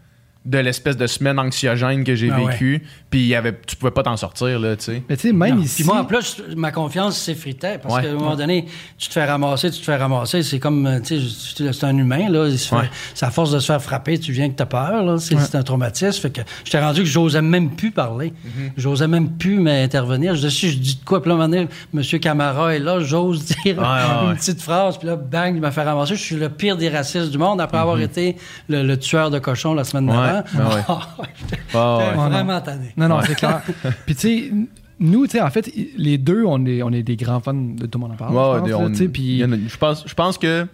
de 0.45 0.57
l'espèce 0.57 0.95
de 0.97 1.05
semaine 1.05 1.37
anxiogène 1.37 2.03
que 2.03 2.15
j'ai 2.15 2.31
Ah 2.31 2.39
ouais. 2.41 2.51
vécue. 2.51 2.83
Puis 3.09 3.19
il 3.21 3.27
y 3.27 3.35
avait, 3.35 3.59
tu 3.67 3.75
pouvais 3.75 3.91
pas 3.91 4.03
t'en 4.03 4.15
sortir, 4.15 4.57
là, 4.59 4.75
tu 4.77 4.85
sais. 4.85 5.03
Mais 5.09 5.17
tu 5.17 5.27
sais, 5.27 5.33
même 5.33 5.57
Non. 5.57 5.61
ici. 5.63 5.75
Puis 5.75 5.83
moi, 5.83 5.99
en 5.99 6.05
plus, 6.05 6.41
ma 6.55 6.71
confiance 6.71 7.17
s'effritait 7.17 7.77
parce 7.77 7.93
Ouais. 7.95 8.03
qu'à 8.03 8.09
un 8.09 8.13
moment 8.13 8.35
donné, 8.35 8.65
tu 8.97 9.07
te 9.09 9.13
fais 9.13 9.25
ramasser, 9.25 9.69
tu 9.69 9.79
te 9.79 9.83
fais 9.83 9.97
ramasser. 9.97 10.41
C'est 10.43 10.59
comme, 10.59 10.85
euh, 10.87 10.99
tu 11.01 11.19
sais, 11.19 11.65
je- 11.65 11.71
c'est 11.71 11.85
un 11.85 11.97
humain, 11.97 12.29
là. 12.29 12.47
Il 12.47 12.57
se 12.57 12.69
fait- 12.69 12.75
Ouais. 12.75 12.89
C'est 13.13 13.25
à 13.25 13.31
force 13.31 13.51
de 13.51 13.59
se 13.59 13.65
faire 13.65 13.81
frapper, 13.81 14.17
tu 14.17 14.31
viens 14.31 14.49
que 14.49 14.55
t'as 14.55 14.65
peur, 14.65 15.03
là. 15.03 15.17
C'est 15.19 15.55
un 15.55 15.63
traumatisme. 15.63 16.21
Fait 16.21 16.29
que 16.31 16.41
j'étais 16.63 16.79
rendu 16.79 17.01
que 17.01 17.07
j'osais 17.09 17.41
même 17.41 17.71
plus 17.71 17.91
parler. 17.91 18.29
Mm-hmm. 18.29 18.71
J'osais 18.77 19.07
même 19.07 19.29
plus 19.31 19.59
m'intervenir. 19.59 20.35
Je 20.35 20.47
dis, 20.47 20.55
si 20.55 20.69
je 20.71 20.77
dis 20.77 20.95
de 20.95 21.03
quoi, 21.05 21.21
puis 21.21 21.29
là, 21.29 21.35
à 21.35 21.37
un 21.37 21.47
moment 21.47 21.49
donné, 21.53 21.67
M. 21.93 22.19
Camara 22.19 22.75
est 22.75 22.79
là, 22.79 22.99
j'ose 23.01 23.43
dire 23.45 23.57
Ouais, 23.65 23.73
ouais, 23.83 24.23
une 24.23 24.29
ouais. 24.29 24.35
petite 24.35 24.61
phrase, 24.61 24.97
puis 24.97 25.07
là, 25.07 25.15
bang, 25.17 25.53
il 25.55 25.61
m'a 25.61 25.71
fait 25.71 25.83
ramasser. 25.83 26.15
Je 26.15 26.21
suis 26.23 26.35
le 26.37 26.49
pire 26.49 26.77
des 26.77 26.89
racistes 26.89 27.29
du 27.29 27.37
monde 27.37 27.59
après 27.59 27.77
avoir 27.79 27.99
été 27.99 28.37
le, 28.69 28.83
le 28.83 28.97
tueur 28.97 29.29
de 29.31 29.39
cochon 29.39 29.73
la 29.73 29.83
semaine 29.83 29.99
Mm-hmm. 30.09 30.28
Ouais, 30.35 30.43
d'avant. 30.53 30.99
ben 31.17 31.23
ouais. 31.23 31.27
Ah, 31.73 31.97
ouais. 32.09 32.29
vraiment 32.29 32.61
tanné. 32.61 32.93
Non, 32.97 33.07
non, 33.07 33.19
c'est 33.25 33.35
clair. 33.35 33.61
Puis 34.05 34.15
tu 34.15 34.21
sais, 34.21 34.51
nous, 34.99 35.25
tu 35.27 35.31
sais, 35.37 35.41
en 35.41 35.49
fait, 35.49 35.71
les 35.97 36.17
deux, 36.17 36.43
on 36.45 36.65
est, 36.65 36.83
on 36.83 36.91
est 36.91 37.03
des 37.03 37.15
grands 37.15 37.39
fans 37.39 37.53
de 37.53 37.85
Tout 37.85 37.99
le 37.99 38.01
monde 38.01 38.11
en 38.13 38.15
parle. 38.15 38.33
Ouais, 38.33 38.69
je 38.69 38.73
a- 38.73 39.67
je 39.69 39.77
pense, 39.77 40.03
je 40.05 40.13
pense 40.13 40.37
que. 40.37 40.67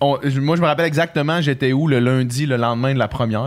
on- 0.00 0.18
moi, 0.40 0.56
je 0.56 0.62
me 0.62 0.66
rappelle 0.66 0.86
exactement, 0.86 1.40
j'étais 1.40 1.72
où 1.72 1.86
le 1.86 2.00
lundi, 2.00 2.46
le 2.46 2.56
lendemain 2.56 2.92
de 2.92 2.98
la 2.98 3.08
première. 3.08 3.42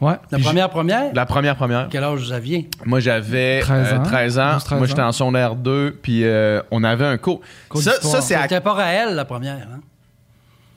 ouais. 0.00 0.14
La 0.30 0.38
Puis 0.38 0.42
première 0.42 0.70
première? 0.70 1.14
La 1.14 1.26
première 1.26 1.56
première. 1.56 1.88
Quel 1.88 2.02
âge 2.02 2.20
vous 2.20 2.32
aviez? 2.32 2.68
Moi, 2.84 2.98
j'avais 3.00 3.60
13 3.60 3.92
euh, 3.92 3.98
ans. 3.98 4.02
13 4.02 4.38
ans. 4.38 4.52
12, 4.54 4.64
13 4.64 4.78
Moi, 4.78 4.86
j'étais 4.88 5.02
en 5.02 5.12
secondaire 5.12 5.54
2, 5.54 5.98
puis 6.02 6.24
euh, 6.24 6.60
on 6.72 6.82
avait 6.82 7.06
un 7.06 7.16
cours. 7.16 7.40
Cours 7.68 7.80
Ça, 7.80 7.92
ça 8.00 8.20
c'est 8.20 8.34
à... 8.34 8.42
C'était 8.42 8.60
pas 8.60 8.72
Raël, 8.72 9.14
la 9.14 9.24
première. 9.24 9.68
Hein? 9.72 9.80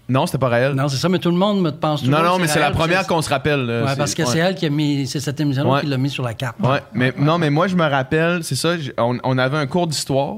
Non, 0.10 0.26
c'était 0.26 0.38
pas 0.38 0.48
réel. 0.48 0.72
Non, 0.74 0.88
c'est 0.88 0.96
ça, 0.98 1.10
mais 1.10 1.20
tout 1.20 1.30
le 1.32 1.36
monde 1.38 1.62
me 1.62 1.70
pense 1.72 2.00
toujours 2.02 2.18
non, 2.18 2.24
non, 2.24 2.40
mais 2.40 2.48
c'est 2.48 2.60
la 2.60 2.68
Raël, 2.68 2.78
première 2.78 3.06
qu'on 3.08 3.22
se 3.22 3.30
rappelle. 3.30 3.66
là. 3.66 3.82
Ouais, 3.84 3.90
C'est- 3.90 3.96
parce 3.98 4.16
que 4.16 4.22
ouais. 4.24 4.28
c'est 4.32 4.40
elle 4.40 4.56
qui 4.56 4.66
a 4.66 4.70
mis. 4.70 5.06
C'est 5.06 5.20
cette 5.20 5.40
émission-là 5.40 5.70
Ouais. 5.70 5.82
qui 5.82 5.88
l'a 5.88 5.98
mis 5.98 6.10
sur 6.10 6.24
la 6.24 6.34
carte. 6.34 6.56
Ouais, 6.62 6.82
mais 6.94 7.14
non, 7.18 7.38
mais 7.38 7.50
moi 7.50 7.68
je 7.68 7.76
me 7.76 7.86
rappelle, 7.86 8.44
c'est 8.44 8.56
ça, 8.56 8.78
j- 8.78 8.92
on, 8.98 9.18
on 9.24 9.38
avait 9.38 9.58
un 9.58 9.68
cours 9.68 9.86
d'histoire, 9.88 10.38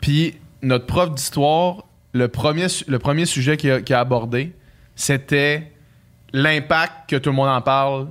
puis 0.00 0.36
notre 0.62 0.86
prof 0.86 1.10
d'histoire, 1.12 1.84
le 2.12 2.28
premier, 2.28 2.68
su- 2.68 2.84
le 2.86 2.98
premier 3.00 3.26
sujet 3.26 3.56
qu'il 3.56 3.70
a, 3.72 3.80
qu'il 3.80 3.94
a 3.96 4.00
abordé, 4.00 4.52
c'était 4.94 5.72
l'impact 6.32 6.92
que 7.10 7.16
tout 7.16 7.30
le 7.30 7.36
monde 7.36 7.48
en 7.48 7.60
parle 7.60 8.08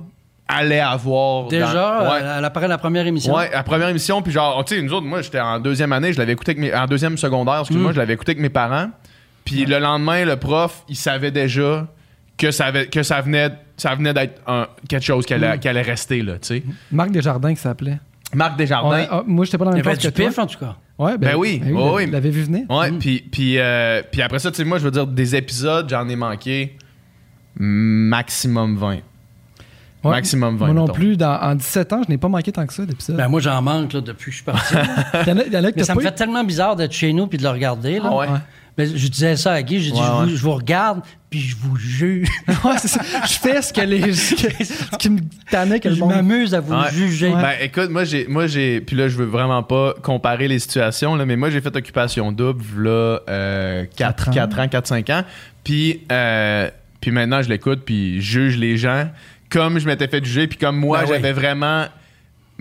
allait 0.48 0.80
avoir. 0.80 1.46
Déjà, 1.48 1.72
dans- 1.72 2.10
ouais. 2.12 2.20
euh, 2.22 2.42
après 2.44 2.68
la 2.68 2.76
première 2.76 3.06
émission? 3.06 3.34
Ouais, 3.34 3.50
la 3.52 3.62
première 3.62 3.88
émission, 3.88 4.20
puis 4.20 4.32
genre, 4.32 4.62
tu 4.64 4.74
sais, 4.74 4.82
nous 4.82 4.92
autres, 4.92 5.06
moi, 5.06 5.22
j'étais 5.22 5.40
en 5.40 5.60
deuxième 5.60 5.92
année, 5.92 6.12
je 6.12 6.18
l'avais 6.18 6.32
écouté 6.32 6.50
avec 6.52 6.60
mes, 6.60 6.74
en 6.74 6.86
deuxième 6.86 7.16
secondaire, 7.16 7.60
excuse-moi, 7.60 7.90
Mm. 7.90 7.94
je 7.94 7.98
l'avais 7.98 8.12
écouté 8.14 8.32
avec 8.32 8.42
mes 8.42 8.48
parents. 8.50 8.88
Puis 9.44 9.64
le 9.64 9.78
lendemain, 9.78 10.24
le 10.24 10.36
prof, 10.36 10.84
il 10.88 10.96
savait 10.96 11.30
déjà 11.30 11.86
que 12.36 12.50
ça, 12.50 12.66
avait- 12.66 12.86
que 12.86 13.02
ça 13.02 13.20
venait, 13.20 13.50
ça 13.76 13.94
venait 13.94 14.14
d'être 14.14 14.40
quelque 14.88 15.04
chose 15.04 15.26
qui 15.26 15.34
allait, 15.34 15.56
Mm. 15.56 15.60
qui 15.60 15.68
allait 15.68 15.82
rester, 15.82 16.22
là, 16.22 16.34
tu 16.34 16.48
sais. 16.48 16.62
Marc 16.92 17.10
Desjardins 17.10 17.54
qui 17.54 17.60
s'appelait. 17.60 17.98
Marc 18.34 18.56
Desjardins. 18.56 18.90
Ouais, 18.90 19.08
ah, 19.10 19.22
moi, 19.26 19.44
j'étais 19.44 19.58
pas 19.58 19.64
dans 19.64 19.72
la 19.72 19.76
Il 19.78 19.80
y 19.80 19.82
même 19.82 19.88
avait 19.88 19.96
classe 20.00 20.12
du 20.12 20.18
que 20.20 20.26
pif, 20.26 20.34
toi. 20.36 20.44
en 20.44 20.46
tout 20.46 20.58
cas. 20.58 20.76
Ouais, 20.98 21.18
Ben 21.18 21.34
oui, 21.36 21.60
ben 21.64 21.72
oui. 21.72 22.04
Vous 22.06 22.12
l'avez 22.12 22.30
vu 22.30 22.42
venir? 22.42 22.62
Ouais, 22.70 22.92
puis, 22.92 23.24
puis, 23.32 23.58
euh, 23.58 24.02
puis 24.12 24.22
après 24.22 24.38
ça, 24.38 24.50
tu 24.50 24.58
sais, 24.58 24.64
moi, 24.64 24.78
je 24.78 24.84
veux 24.84 24.90
dire, 24.90 25.06
des 25.06 25.34
épisodes, 25.34 25.88
j'en 25.88 26.08
ai 26.08 26.14
manqué 26.16 26.76
maximum 27.56 28.76
20. 28.76 28.98
Ouais. 30.02 30.12
Maximum 30.12 30.56
20. 30.56 30.66
Moi 30.66 30.74
non 30.74 30.82
mettons. 30.82 30.94
plus. 30.94 31.16
Dans, 31.16 31.38
en 31.42 31.54
17 31.54 31.92
ans, 31.92 32.02
je 32.04 32.08
n'ai 32.10 32.16
pas 32.16 32.28
manqué 32.28 32.52
tant 32.52 32.66
que 32.66 32.72
ça 32.72 32.86
d'épisodes. 32.86 33.16
Ben, 33.16 33.28
moi, 33.28 33.40
j'en 33.40 33.60
manque 33.60 33.92
là, 33.92 34.00
depuis 34.00 34.26
que 34.26 34.30
je 34.30 34.36
suis 34.36 34.44
parti. 34.44 34.74
y 35.26 35.30
en 35.30 35.38
a, 35.38 35.42
il 35.44 35.52
y 35.52 35.56
en 35.56 35.64
a 35.64 35.70
que 35.70 35.76
mais 35.76 35.82
t'as 35.82 35.84
ça 35.84 35.94
me 35.94 36.00
fait 36.00 36.12
tellement 36.12 36.42
bizarre 36.44 36.74
d'être 36.76 36.92
chez 36.92 37.12
nous 37.12 37.26
puis 37.26 37.36
de 37.36 37.42
le 37.42 37.50
regarder. 37.50 37.98
Là. 37.98 38.04
Ah 38.10 38.16
ouais? 38.16 38.28
Ouais. 38.28 38.38
Ben, 38.76 38.88
je 38.96 39.08
disais 39.08 39.36
ça 39.36 39.52
à 39.52 39.62
Guy, 39.62 39.80
j'ai 39.80 39.90
dit, 39.90 39.98
Ouais, 39.98 40.04
je, 40.06 40.10
vous, 40.12 40.20
ouais. 40.30 40.36
je 40.36 40.42
vous 40.42 40.52
regarde 40.52 41.00
puis 41.28 41.40
je 41.40 41.56
vous 41.56 41.76
juge. 41.76 42.28
Ouais, 42.64 42.76
c'est 42.78 42.88
ça. 42.88 43.00
Je 43.26 43.34
fais 43.34 43.62
ce 43.62 43.72
que 43.72 43.80
les. 43.82 44.12
ce 44.14 44.34
que- 44.34 44.64
ce 44.64 44.96
qui 44.96 45.10
me 45.10 45.20
tannait 45.50 45.78
que 45.80 45.92
je 45.92 46.02
m'amuse 46.02 46.54
à 46.54 46.60
vous 46.60 46.72
Ouais. 46.74 46.90
juger. 46.92 47.30
Ben 47.30 47.52
écoute, 47.60 47.90
moi 47.90 48.04
j'ai 48.04 48.26
moi 48.26 48.46
j'ai 48.46 48.80
puis 48.80 48.96
là 48.96 49.08
je 49.08 49.16
veux 49.16 49.26
vraiment 49.26 49.62
pas 49.62 49.94
comparer 50.02 50.48
les 50.48 50.58
situations 50.58 51.14
là, 51.14 51.26
mais 51.26 51.36
moi 51.36 51.50
j'ai 51.50 51.60
fait 51.60 51.74
occupation 51.74 52.32
double 52.32 52.64
là 52.88 53.20
euh, 53.28 53.84
4 53.96 53.96
Quatre 53.96 54.28
ans. 54.28 54.32
4 54.32 54.58
ans, 54.60 54.68
4 54.68 54.86
5 54.86 55.10
ans. 55.10 55.24
Puis 55.64 56.00
euh, 56.10 56.70
puis 57.00 57.10
maintenant 57.10 57.42
je 57.42 57.48
l'écoute 57.48 57.82
puis 57.84 58.20
je 58.20 58.40
juge 58.40 58.56
les 58.58 58.76
gens 58.76 59.08
comme 59.50 59.78
je 59.78 59.86
m'étais 59.86 60.08
fait 60.08 60.24
juger 60.24 60.46
puis 60.46 60.58
comme 60.58 60.76
moi 60.76 60.98
Ben 61.00 61.04
oui. 61.04 61.10
j'avais 61.16 61.32
vraiment 61.32 61.86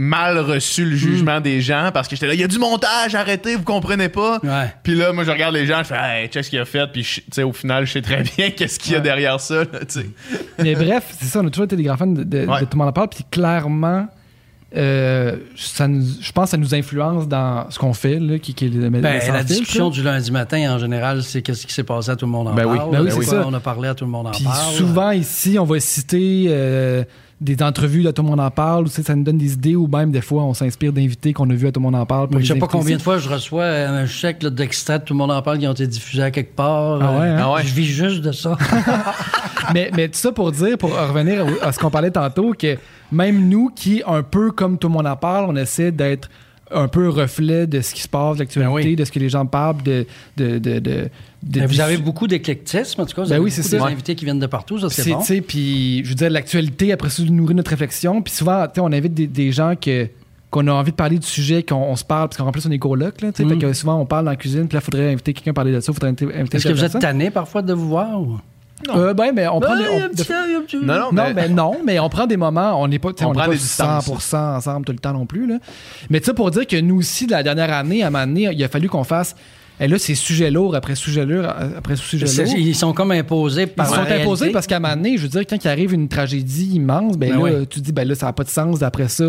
mal 0.01 0.37
reçu 0.39 0.85
le 0.85 0.95
jugement 0.95 1.41
des 1.41 1.59
gens 1.59 1.89
parce 1.93 2.07
que 2.07 2.15
j'étais 2.15 2.27
là 2.27 2.33
il 2.33 2.39
y 2.39 2.43
a 2.43 2.47
du 2.47 2.57
montage, 2.57 3.15
arrêtez, 3.15 3.57
vous 3.57 3.63
comprenez 3.63 4.07
pas. 4.07 4.39
Ouais. 4.43 4.73
Puis 4.81 4.95
là 4.95 5.11
moi 5.11 5.25
je 5.25 5.31
regarde 5.31 5.53
les 5.53 5.65
gens, 5.65 5.79
je 5.79 5.83
fais 5.89 5.95
hey, 5.99 6.27
check 6.29 6.45
ce 6.45 6.49
qu'il 6.49 6.59
a 6.59 6.63
fait 6.65 6.87
puis 6.91 7.03
tu 7.03 7.21
sais 7.31 7.43
au 7.43 7.51
final 7.51 7.85
je 7.85 7.91
sais 7.91 8.01
très 8.01 8.23
bien 8.23 8.49
qu'est-ce 8.55 8.79
qu'il 8.79 8.93
y 8.93 8.95
a 8.95 8.99
Ouais. 8.99 9.03
derrière 9.03 9.39
ça 9.41 9.55
là. 9.65 9.79
Mais 10.57 10.73
bref, 10.75 11.13
c'est 11.19 11.25
ça, 11.25 11.41
on 11.41 11.47
a 11.47 11.49
toujours 11.49 11.65
été 11.65 11.75
des 11.75 11.83
grands 11.83 11.97
fans 11.97 12.07
de, 12.07 12.23
de- 12.23 12.45
Ouais. 12.47 12.61
de 12.61 12.65
Tout 12.65 12.69
le 12.73 12.77
monde 12.77 12.87
en 12.87 12.93
parle. 12.93 13.09
Puis 13.09 13.25
clairement, 13.29 14.07
euh, 14.77 15.35
ça 15.57 15.87
nous- 15.87 16.05
je 16.21 16.31
pense 16.31 16.45
que 16.45 16.51
ça 16.51 16.57
nous 16.57 16.75
influence 16.75 17.27
dans 17.27 17.69
ce 17.71 17.79
qu'on 17.79 17.93
fait, 17.93 18.19
là, 18.19 18.37
qui, 18.39 18.53
qui 18.53 18.65
est 18.65 18.69
Ben, 18.69 19.01
la 19.01 19.43
discussion 19.43 19.89
du 19.89 20.03
lundi 20.03 20.31
matin, 20.31 20.75
en 20.75 20.77
général, 20.79 21.23
c'est 21.23 21.41
qu'est-ce 21.41 21.65
qui 21.67 21.73
s'est 21.73 21.83
passé 21.83 22.11
à 22.11 22.15
tout 22.15 22.25
le 22.25 22.31
monde 22.31 22.47
en 22.49 22.53
Ben 22.53 22.65
oui. 22.65 22.77
parle. 22.77 22.91
Ben 22.91 23.01
oui, 23.01 23.11
c'est 23.11 23.23
ça. 23.31 23.43
On 23.47 23.53
a 23.53 23.59
parlé 23.59 23.89
à 23.89 23.95
tout 23.95 24.05
le 24.05 24.11
monde 24.11 24.27
en 24.27 24.31
Puis 24.31 24.43
parle. 24.43 24.73
souvent 24.75 25.11
ici, 25.11 25.57
on 25.59 25.65
va 25.65 25.79
citer 25.79 26.45
euh, 26.49 27.03
des 27.41 27.61
entrevues 27.63 28.03
de 28.03 28.11
Tout 28.11 28.21
le 28.21 28.29
monde 28.29 28.39
en 28.39 28.51
parle. 28.51 28.85
ou, 28.85 28.87
ça 28.87 29.15
nous 29.15 29.23
donne 29.23 29.37
des 29.37 29.53
idées 29.53 29.75
ou 29.75 29.87
même 29.87 30.11
des 30.11 30.21
fois, 30.21 30.43
on 30.43 30.53
s'inspire 30.53 30.91
d'invités 30.91 31.33
qu'on 31.33 31.49
a 31.49 31.53
vus 31.53 31.67
à 31.67 31.71
Tout 31.71 31.79
le 31.79 31.85
monde 31.85 31.95
en 31.95 32.05
parle. 32.05 32.27
pour 32.27 32.39
je 32.39 32.45
sais 32.53 32.59
pas 32.59 32.67
combien 32.67 32.97
de 32.97 33.01
fois 33.01 33.17
je 33.17 33.29
reçois 33.29 33.65
un 33.65 34.05
chèque 34.05 34.45
d'extrait 34.45 34.99
de 34.99 35.05
Tout 35.05 35.13
le 35.13 35.19
monde 35.19 35.31
en 35.31 35.41
parle 35.41 35.59
qui 35.59 35.67
ont 35.67 35.71
été 35.73 35.87
diffusés 35.87 36.23
à 36.23 36.31
quelque 36.31 36.55
part. 36.55 36.99
Ah 37.01 37.19
ouais, 37.19 37.27
Euh, 37.27 37.37
hein? 37.37 37.41
Ah 37.41 37.53
ouais. 37.53 37.63
Je 37.63 37.73
vis 37.73 37.85
juste 37.85 38.21
de 38.21 38.31
ça. 38.31 38.57
mais, 39.73 39.91
mais 39.95 40.07
tout 40.07 40.17
ça 40.17 40.31
pour 40.31 40.51
dire, 40.51 40.77
pour 40.77 40.91
revenir 40.91 41.45
à 41.61 41.71
ce 41.71 41.79
qu'on 41.79 41.89
parlait 41.89 42.11
tantôt, 42.11 42.53
que 42.57 42.77
même 43.11 43.47
nous 43.47 43.69
qui, 43.73 44.03
un 44.05 44.23
peu 44.23 44.51
comme 44.51 44.77
tout 44.77 44.87
le 44.87 44.93
monde 44.93 45.07
en 45.07 45.15
parle, 45.15 45.45
on 45.49 45.55
essaie 45.55 45.91
d'être 45.91 46.29
un 46.71 46.87
peu 46.87 47.09
reflet 47.09 47.67
de 47.67 47.81
ce 47.81 47.93
qui 47.93 48.01
se 48.01 48.07
passe, 48.07 48.35
de 48.35 48.39
l'actualité, 48.39 48.71
Ben 48.71 48.89
oui. 48.89 48.95
de 48.95 49.05
ce 49.05 49.11
que 49.11 49.19
les 49.19 49.29
gens 49.29 49.45
parlent, 49.45 49.81
de... 49.83 50.05
de, 50.37 50.57
de, 50.59 51.09
Mais 51.55 51.65
vous 51.65 51.81
avez 51.81 51.97
beaucoup 51.97 52.27
d'éclectisme, 52.27 53.01
en 53.01 53.05
tout 53.05 53.15
cas. 53.15 53.23
Vous 53.23 53.29
Ben 53.29 53.35
avez 53.35 53.43
oui, 53.43 53.49
beaucoup 53.49 53.61
c'est 53.63 53.77
des 53.77 53.79
ça. 53.79 53.87
invités 53.87 54.15
qui 54.15 54.25
viennent 54.25 54.39
de 54.39 54.47
partout, 54.47 54.79
ça, 54.79 54.89
c'est 54.89 55.11
bon. 55.11 55.23
puis 55.47 56.03
je 56.03 56.09
veux 56.09 56.15
dire, 56.15 56.29
l'actualité, 56.29 56.91
après 56.91 57.09
ça, 57.09 57.23
nourrit 57.23 57.55
notre 57.55 57.71
réflexion. 57.71 58.21
Puis 58.21 58.33
souvent, 58.33 58.65
tu 58.67 58.75
sais, 58.75 58.81
on 58.81 58.91
invite 58.91 59.13
des, 59.13 59.27
des 59.27 59.51
gens 59.51 59.73
que, 59.79 60.07
qu'on 60.49 60.67
a 60.67 60.71
envie 60.71 60.91
de 60.91 60.95
parler 60.95 61.17
du 61.19 61.27
sujet, 61.27 61.63
qu'on 61.63 61.75
on 61.75 61.95
se 61.95 62.03
parle, 62.03 62.29
parce 62.29 62.37
qu'en 62.37 62.51
plus, 62.51 62.65
on 62.65 62.71
est 62.71 62.79
coloc, 62.79 63.21
là, 63.21 63.31
tu 63.31 63.37
sais. 63.37 63.45
Mm. 63.45 63.49
Fait 63.49 63.57
que 63.57 63.73
souvent, 63.73 63.99
on 63.99 64.05
parle 64.05 64.25
dans 64.25 64.31
la 64.31 64.37
cuisine, 64.37 64.67
puis 64.67 64.75
là, 64.75 64.81
il 64.81 64.85
faudrait 64.85 65.11
inviter 65.11 65.33
quelqu'un 65.33 65.51
à 65.51 65.53
parler 65.53 65.71
de 65.71 65.79
ça, 65.79 65.93
faudrait 65.93 66.09
inviter, 66.09 66.27
Est-ce 66.57 66.67
que 66.67 66.73
vous 66.73 66.83
êtes 66.83 66.99
tanné 66.99 67.31
parfois 67.31 67.61
de 67.61 67.73
vous 67.73 67.87
voir? 67.87 68.21
Ou... 68.21 68.39
Euh, 68.89 69.13
ben, 69.13 69.31
mais 69.33 69.47
on 69.47 69.59
prend 69.59 69.75
des... 69.75 69.83
On- 69.87 69.99
de- 70.07 70.07
petit- 70.09 70.77
Non 70.77 70.93
non, 70.93 70.99
non, 71.11 71.23
mais- 71.27 71.33
ben 71.33 71.53
non, 71.55 71.77
mais 71.85 71.99
on 71.99 72.09
prend 72.09 72.25
des 72.27 72.37
moments, 72.37 72.81
on 72.81 72.87
n'est 72.87 72.99
pas, 72.99 73.11
tu 73.13 73.19
sais, 73.19 73.25
On 73.25 73.29
on 73.29 73.31
n'est 73.33 73.37
prend 73.39 73.45
pas 73.47 73.51
des 73.51 73.57
distances. 73.57 74.07
100% 74.07 74.55
ensemble 74.57 74.85
tout 74.85 74.91
le 74.93 74.99
temps 74.99 75.13
non 75.13 75.25
plus. 75.25 75.47
Là. 75.47 75.57
Mais 76.09 76.19
tu 76.19 76.27
sais, 76.27 76.33
pour 76.33 76.49
dire 76.51 76.65
que 76.65 76.79
nous 76.79 76.97
aussi, 76.97 77.25
de 77.27 77.31
la 77.31 77.43
dernière 77.43 77.73
année, 77.73 78.03
à 78.03 78.07
un 78.07 78.09
moment 78.09 78.25
donné, 78.25 78.49
il 78.51 78.63
a 78.63 78.67
fallu 78.69 78.87
qu'on 78.89 79.03
fasse. 79.03 79.35
Et 79.81 79.87
là, 79.87 79.97
c'est 79.97 80.15
sujet 80.15 80.51
lourd 80.51 80.75
après 80.75 80.95
sujet 80.95 81.25
lourd 81.25 81.45
après 81.77 81.95
sujet 81.95 82.25
lourd. 82.25 82.53
Ils 82.57 82.75
sont 82.75 82.91
comme 82.93 83.11
imposés 83.11 83.61
Ils 83.63 83.67
par 83.69 83.87
sont 83.87 84.01
la 84.03 84.21
imposés 84.21 84.49
parce 84.51 84.67
qu'à 84.67 84.77
un 84.77 84.79
moment 84.79 84.95
donné, 84.95 85.17
je 85.17 85.23
veux 85.23 85.29
dire, 85.29 85.43
quand 85.49 85.63
il 85.63 85.67
arrive 85.69 85.93
une 85.93 86.09
tragédie 86.09 86.71
immense, 86.75 87.17
ben, 87.17 87.29
Ben 87.31 87.35
là, 87.37 87.59
oui. 87.59 87.67
tu 87.69 87.79
dis, 87.79 87.91
ben 87.93 88.07
là, 88.07 88.13
ça 88.15 88.25
n'a 88.25 88.33
pas 88.33 88.43
de 88.43 88.49
sens 88.49 88.79
d'après 88.79 89.07
ça. 89.07 89.25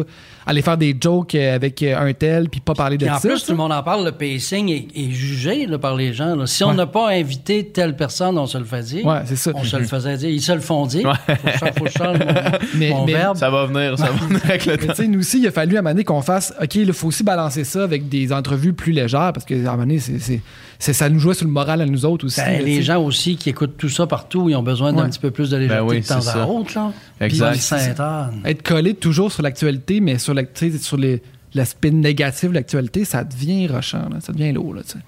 Aller 0.47 0.63
faire 0.63 0.77
des 0.77 0.97
jokes 1.01 1.35
euh, 1.37 1.55
avec 1.55 1.83
euh, 1.83 1.97
un 1.99 2.13
tel, 2.13 2.49
puis 2.49 2.61
pas 2.61 2.75
parler 2.75 2.99
de 2.99 3.05
Puis 3.05 3.15
en 3.15 3.19
ça. 3.19 3.29
plus, 3.29 3.39
ça. 3.39 3.47
tout 3.47 3.53
le 3.53 3.59
monde 3.59 3.71
en 3.73 3.83
parle, 3.85 4.05
le 4.05 4.13
pacing 4.13 4.69
est, 4.71 4.89
est 4.97 5.11
jugé 5.11 5.67
là, 5.67 5.79
par 5.79 5.95
les 5.95 6.13
gens. 6.13 6.35
là. 6.35 6.47
Si 6.47 6.65
on 6.65 6.71
Ouais. 6.71 6.75
n'a 6.75 6.87
pas 6.87 7.11
invité 7.11 7.67
telle 7.67 7.95
personne, 7.95 8.37
on 8.37 8.47
se 8.47 8.59
le 8.59 8.65
fait 8.65 8.83
dire. 8.83 9.07
Ouais, 9.07 9.21
c'est 9.27 9.37
ça. 9.37 9.53
On 9.55 9.63
se 9.63 9.77
le 9.77 9.85
faisait 9.85 10.17
dire. 10.17 10.31
Ils 10.31 10.43
se 10.43 10.53
le 10.53 10.61
font 10.61 10.87
dire. 10.87 11.13
Faut 11.27 11.45
que 11.45 11.51
change- 11.59 11.71
faut 11.79 11.85
que 11.85 12.67
Mais- 12.77 12.91
mon 12.91 13.05
mais- 13.07 13.13
verbe. 13.13 13.37
ça 13.37 13.51
va 13.51 13.67
venir, 13.67 13.97
ça 13.99 14.07
va 14.07 14.27
venir 14.27 14.41
avec 14.45 14.67
le 14.67 14.73
Mais 14.73 14.79
temps. 14.79 14.93
tu 14.95 15.03
sais, 15.03 15.07
nous 15.09 15.21
aussi, 15.21 15.39
il 15.39 15.47
a 15.47 15.53
fallu 15.53 15.77
à 15.77 15.79
un 15.79 15.83
moment 15.83 15.93
donné 15.93 16.05
qu'on 16.05 16.23
fasse, 16.23 16.53
OK, 16.61 16.75
il 16.75 16.93
faut 16.93 17.09
aussi 17.09 17.23
balancer 17.23 17.63
ça 17.65 17.85
avec 17.85 18.09
des 18.09 18.33
entrevues 18.33 18.73
plus 18.73 18.93
légères, 18.93 19.33
parce 19.33 19.45
qu'à 19.45 19.55
un 19.55 19.59
moment 19.63 19.79
donné, 19.79 19.99
c'est, 20.01 20.40
c'est- 20.79 20.93
ça 20.93 21.09
nous 21.09 21.19
joue 21.19 21.33
sur 21.35 21.47
le 21.47 21.53
moral 21.53 21.81
à 21.81 21.87
nous 21.87 22.05
autres 22.07 22.27
aussi. 22.27 22.41
Ben, 22.41 22.59
là, 22.59 22.65
les 22.65 22.83
gens 22.83 23.03
aussi 23.03 23.37
qui 23.37 23.51
écoutent 23.51 23.77
tout 23.77 23.89
ça 23.89 24.07
partout, 24.07 24.49
ils 24.49 24.55
ont 24.57 24.63
besoin 24.63 24.93
d'un 24.93 25.05
Ouais. 25.05 25.09
petit 25.11 25.19
peu 25.19 25.31
plus 25.31 25.51
de 25.51 25.57
légèreté 25.57 25.81
Ben 25.83 25.89
oui, 25.89 26.01
de 26.01 26.07
temps 26.07 26.27
à 26.29 26.47
autre. 26.47 26.73
Là. 26.75 26.93
Exact. 27.21 27.51
Puis 27.53 27.61
Sainte-Anne. 27.61 28.41
être 28.45 28.63
collé 28.63 28.95
toujours 28.95 29.31
sur 29.33 29.43
l'actualité, 29.43 30.01
mais 30.01 30.19
sur, 30.19 30.35
la- 30.35 30.43
sur 30.81 30.97
les, 30.97 31.23
l'aspect 31.55 31.91
négatif 31.91 32.51
de 32.51 32.55
l'actualité, 32.55 33.05
ça 33.05 33.25
devient 33.25 33.67
rochant, 33.69 34.09
là, 34.11 34.21
ça 34.21 34.33
devient 34.33 34.53
lourd. 34.53 34.75
Là, 34.75 34.83
tu 34.83 34.93
sais. 34.93 34.99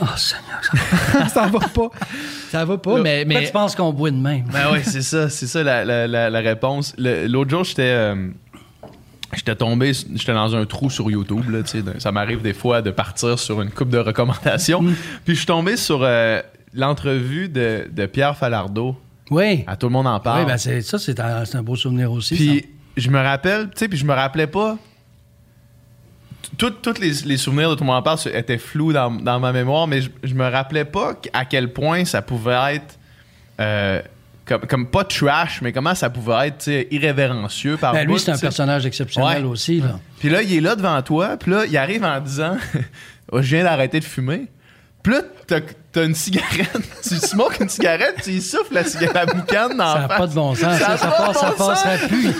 Oh 0.00 0.06
Seigneur. 0.16 1.28
ça 1.32 1.46
va 1.48 1.58
pas. 1.68 1.90
Ça 2.50 2.64
va 2.64 2.78
pas, 2.78 3.00
mais. 3.02 3.24
Mais 3.26 3.44
tu 3.44 3.52
penses 3.52 3.74
qu'on 3.76 3.92
boit 3.92 4.10
de 4.10 4.16
même? 4.16 4.44
Ben 4.50 4.68
oui, 4.72 4.78
c'est 4.84 5.02
ça, 5.02 5.28
c'est 5.28 5.46
ça 5.46 5.62
la, 5.62 5.84
la- 5.84 6.40
réponse. 6.40 6.94
L'autre 6.96 7.50
jour, 7.50 7.64
j'étais 7.64 7.82
euh, 7.82 8.28
j'étais 9.34 9.56
tombé, 9.56 9.92
j'étais 9.92 10.34
dans 10.34 10.54
un 10.54 10.64
trou 10.66 10.90
sur 10.90 11.10
YouTube. 11.10 11.48
Là, 11.50 11.60
ça 11.98 12.12
m'arrive 12.12 12.42
des 12.42 12.54
fois 12.54 12.82
de 12.82 12.90
partir 12.90 13.38
sur 13.38 13.62
une 13.62 13.70
coupe 13.70 13.90
de 13.90 13.98
recommandations. 13.98 14.82
Puis 15.24 15.34
je 15.34 15.38
suis 15.38 15.46
tombé 15.46 15.76
sur 15.76 16.00
euh, 16.02 16.40
l'entrevue 16.74 17.48
de, 17.48 17.88
de 17.90 18.06
Pierre 18.06 18.36
Falardeau. 18.36 18.96
Oui. 19.30 19.64
À 19.66 19.76
tout 19.76 19.86
le 19.86 19.92
monde 19.92 20.06
en 20.06 20.20
parle. 20.20 20.40
Oui, 20.40 20.46
ben 20.46 20.58
c'est, 20.58 20.82
ça, 20.82 20.98
c'est 20.98 21.18
un, 21.18 21.44
c'est 21.44 21.56
un 21.56 21.62
beau 21.62 21.76
souvenir 21.76 22.12
aussi. 22.12 22.34
Puis 22.34 22.66
je 22.96 23.08
me 23.08 23.18
rappelle, 23.18 23.66
tu 23.70 23.78
sais, 23.78 23.88
puis 23.88 23.98
je 23.98 24.04
me 24.04 24.12
rappelais 24.12 24.46
pas. 24.46 24.76
Tous 26.58 26.74
les, 27.00 27.12
les 27.24 27.36
souvenirs 27.38 27.70
de 27.70 27.74
tout 27.76 27.84
le 27.84 27.86
monde 27.86 27.96
en 27.96 28.02
parle 28.02 28.18
étaient 28.34 28.58
flous 28.58 28.92
dans, 28.92 29.10
dans 29.10 29.40
ma 29.40 29.52
mémoire, 29.52 29.86
mais 29.86 30.02
je, 30.02 30.10
je 30.22 30.34
me 30.34 30.46
rappelais 30.46 30.84
pas 30.84 31.14
à 31.32 31.44
quel 31.46 31.72
point 31.72 32.04
ça 32.04 32.20
pouvait 32.20 32.74
être 32.74 32.98
euh, 33.58 34.02
comme, 34.44 34.60
comme 34.62 34.86
pas 34.86 35.04
trash, 35.04 35.62
mais 35.62 35.72
comment 35.72 35.94
ça 35.94 36.10
pouvait 36.10 36.48
être 36.48 36.68
irrévérencieux 36.90 37.76
par 37.76 37.92
Ben, 37.92 38.06
lui, 38.06 38.18
c'est 38.18 38.30
un 38.32 38.38
personnage 38.38 38.86
exceptionnel 38.86 39.44
Ouais. 39.44 39.50
aussi. 39.50 39.80
Là. 39.80 39.98
Puis 40.18 40.28
là, 40.30 40.42
il 40.42 40.54
est 40.54 40.60
là 40.60 40.74
devant 40.76 41.00
toi, 41.02 41.36
puis 41.36 41.50
là, 41.50 41.64
il 41.66 41.76
arrive 41.76 42.04
en 42.04 42.20
disant 42.20 42.56
Oh, 43.32 43.40
Je 43.40 43.54
viens 43.56 43.64
d'arrêter 43.64 43.98
de 44.00 44.04
fumer. 44.04 44.46
Puis 45.02 45.12
là, 45.14 45.20
t'as, 45.92 46.04
une 46.04 46.14
cigarette, 46.14 46.70
tu 47.02 47.16
smokes 47.16 47.60
une 47.60 47.68
cigarette, 47.68 48.16
tu 48.22 48.30
y 48.30 48.40
souffles 48.40 48.74
la 48.74 48.84
cigarette, 48.84 49.14
la 49.14 49.26
boucane 49.26 49.76
dans 49.76 49.92
Ça 49.94 50.00
n'a 50.00 50.08
pas 50.08 50.26
de 50.26 50.34
bon 50.34 50.54
sens. 50.54 50.78
Ça, 50.78 50.96
ça, 50.96 51.32
ça 51.34 51.56
sens. 51.56 51.84
plus. 52.08 52.32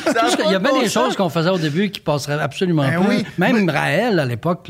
Il 0.47 0.51
y 0.53 0.55
a 0.55 0.59
bien 0.59 0.81
des 0.81 0.89
choses 0.89 1.17
qu'on 1.17 1.29
faisait 1.29 1.51
au 1.51 1.59
début 1.59 1.91
qui 1.91 2.01
passeraient 2.01 2.41
absolument 2.41 2.83
Ben 2.83 3.01
oui. 3.09 3.25
Même 3.39 3.69
Raël, 3.69 4.19
à 4.19 4.25
l'époque, 4.25 4.69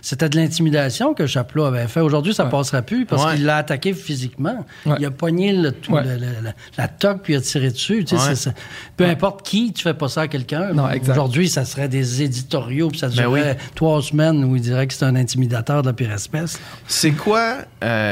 c'était 0.00 0.28
de 0.28 0.36
l'intimidation 0.36 1.14
que 1.14 1.26
Chaplot 1.26 1.64
avait 1.64 1.86
fait. 1.88 2.00
Aujourd'hui, 2.00 2.34
ça 2.34 2.44
passerait 2.46 2.82
plus 2.82 3.06
parce 3.06 3.24
Ouais. 3.24 3.34
qu'il 3.36 3.44
l'a 3.44 3.56
attaqué 3.58 3.92
physiquement. 3.94 4.64
Ouais. 4.86 4.96
Il 4.98 5.04
a 5.06 5.10
pogné 5.10 5.52
le, 5.52 5.72
tout, 5.72 5.92
Ouais. 5.92 6.02
le- 6.04 6.16
le- 6.16 6.52
la, 6.78 6.88
toque 6.88 7.22
puis 7.22 7.32
il 7.34 7.36
a 7.36 7.40
tiré 7.40 7.70
dessus. 7.70 8.04
Tu 8.04 8.16
sais, 8.18 8.50
peu 8.96 9.04
importe 9.04 9.42
qui, 9.46 9.72
tu 9.72 9.82
fais 9.82 9.94
pas 9.94 10.08
ça 10.08 10.22
à 10.22 10.28
quelqu'un. 10.28 10.70
Aujourd'hui, 11.10 11.48
ça 11.48 11.64
serait 11.64 11.88
des 11.88 12.22
éditoriaux 12.22 12.88
puis 12.88 12.98
ça 12.98 13.08
Ben 13.08 13.14
durerait 13.14 13.56
oui. 13.58 13.68
trois 13.74 14.02
semaines 14.02 14.44
où 14.44 14.56
il 14.56 14.62
dirait 14.62 14.86
que 14.86 14.94
c'est 14.94 15.04
un 15.04 15.16
intimidateur 15.16 15.82
de 15.82 15.88
la 15.88 15.92
pire 15.92 16.12
espèce. 16.12 16.58
C'est 16.86 17.12
quoi, 17.12 17.56
euh, 17.82 18.03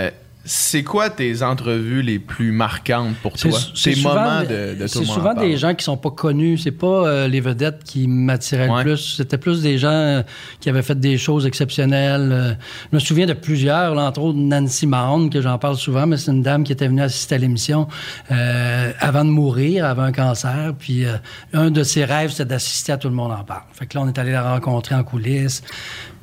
c'est 0.44 0.82
quoi 0.82 1.08
tes 1.08 1.40
entrevues 1.44 2.02
les 2.02 2.18
plus 2.18 2.50
marquantes 2.50 3.14
pour 3.22 3.34
toi? 3.34 3.52
Tes 3.80 3.94
souvent- 3.94 4.14
moments 4.14 4.42
de, 4.42 4.74
C'est 4.88 5.04
souvent 5.04 5.34
des 5.34 5.56
gens 5.56 5.72
qui 5.72 5.84
sont 5.84 5.96
pas 5.96 6.10
connus. 6.10 6.58
C'est 6.58 6.72
pas 6.72 7.06
euh, 7.06 7.28
les 7.28 7.40
vedettes 7.40 7.84
qui 7.84 8.08
m'attiraient 8.08 8.68
Ouais. 8.68 8.78
le 8.78 8.90
plus. 8.90 9.14
C'était 9.18 9.38
plus 9.38 9.62
des 9.62 9.78
gens 9.78 9.90
euh, 9.92 10.22
qui 10.58 10.68
avaient 10.68 10.82
fait 10.82 10.98
des 10.98 11.16
choses 11.16 11.46
exceptionnelles. 11.46 12.30
Euh, 12.32 12.52
je 12.90 12.96
me 12.96 12.98
souviens 12.98 13.26
de 13.26 13.34
plusieurs, 13.34 13.94
là, 13.94 14.02
entre 14.02 14.20
autres 14.20 14.36
Nancy 14.38 14.88
Mahon, 14.88 15.28
que 15.28 15.40
j'en 15.40 15.58
parle 15.58 15.76
souvent, 15.76 16.08
mais 16.08 16.16
c'est 16.16 16.32
une 16.32 16.42
dame 16.42 16.64
qui 16.64 16.72
était 16.72 16.88
venue 16.88 17.02
assister 17.02 17.36
à 17.36 17.38
l'émission 17.38 17.86
euh, 18.32 18.90
avant 18.98 19.24
de 19.24 19.30
mourir, 19.30 19.84
avant 19.84 20.02
un 20.02 20.12
cancer. 20.12 20.72
Puis 20.76 21.04
euh, 21.04 21.18
un 21.52 21.70
de 21.70 21.84
ses 21.84 22.04
rêves, 22.04 22.30
c'était 22.30 22.46
d'assister 22.46 22.90
à 22.90 22.96
Tout 22.96 23.08
le 23.08 23.14
monde 23.14 23.30
en 23.30 23.44
parle. 23.44 23.62
Fait 23.74 23.86
que 23.86 23.96
là, 23.96 24.02
on 24.04 24.08
est 24.08 24.18
allé 24.18 24.32
la 24.32 24.54
rencontrer 24.54 24.96
en 24.96 25.04
coulisses. 25.04 25.62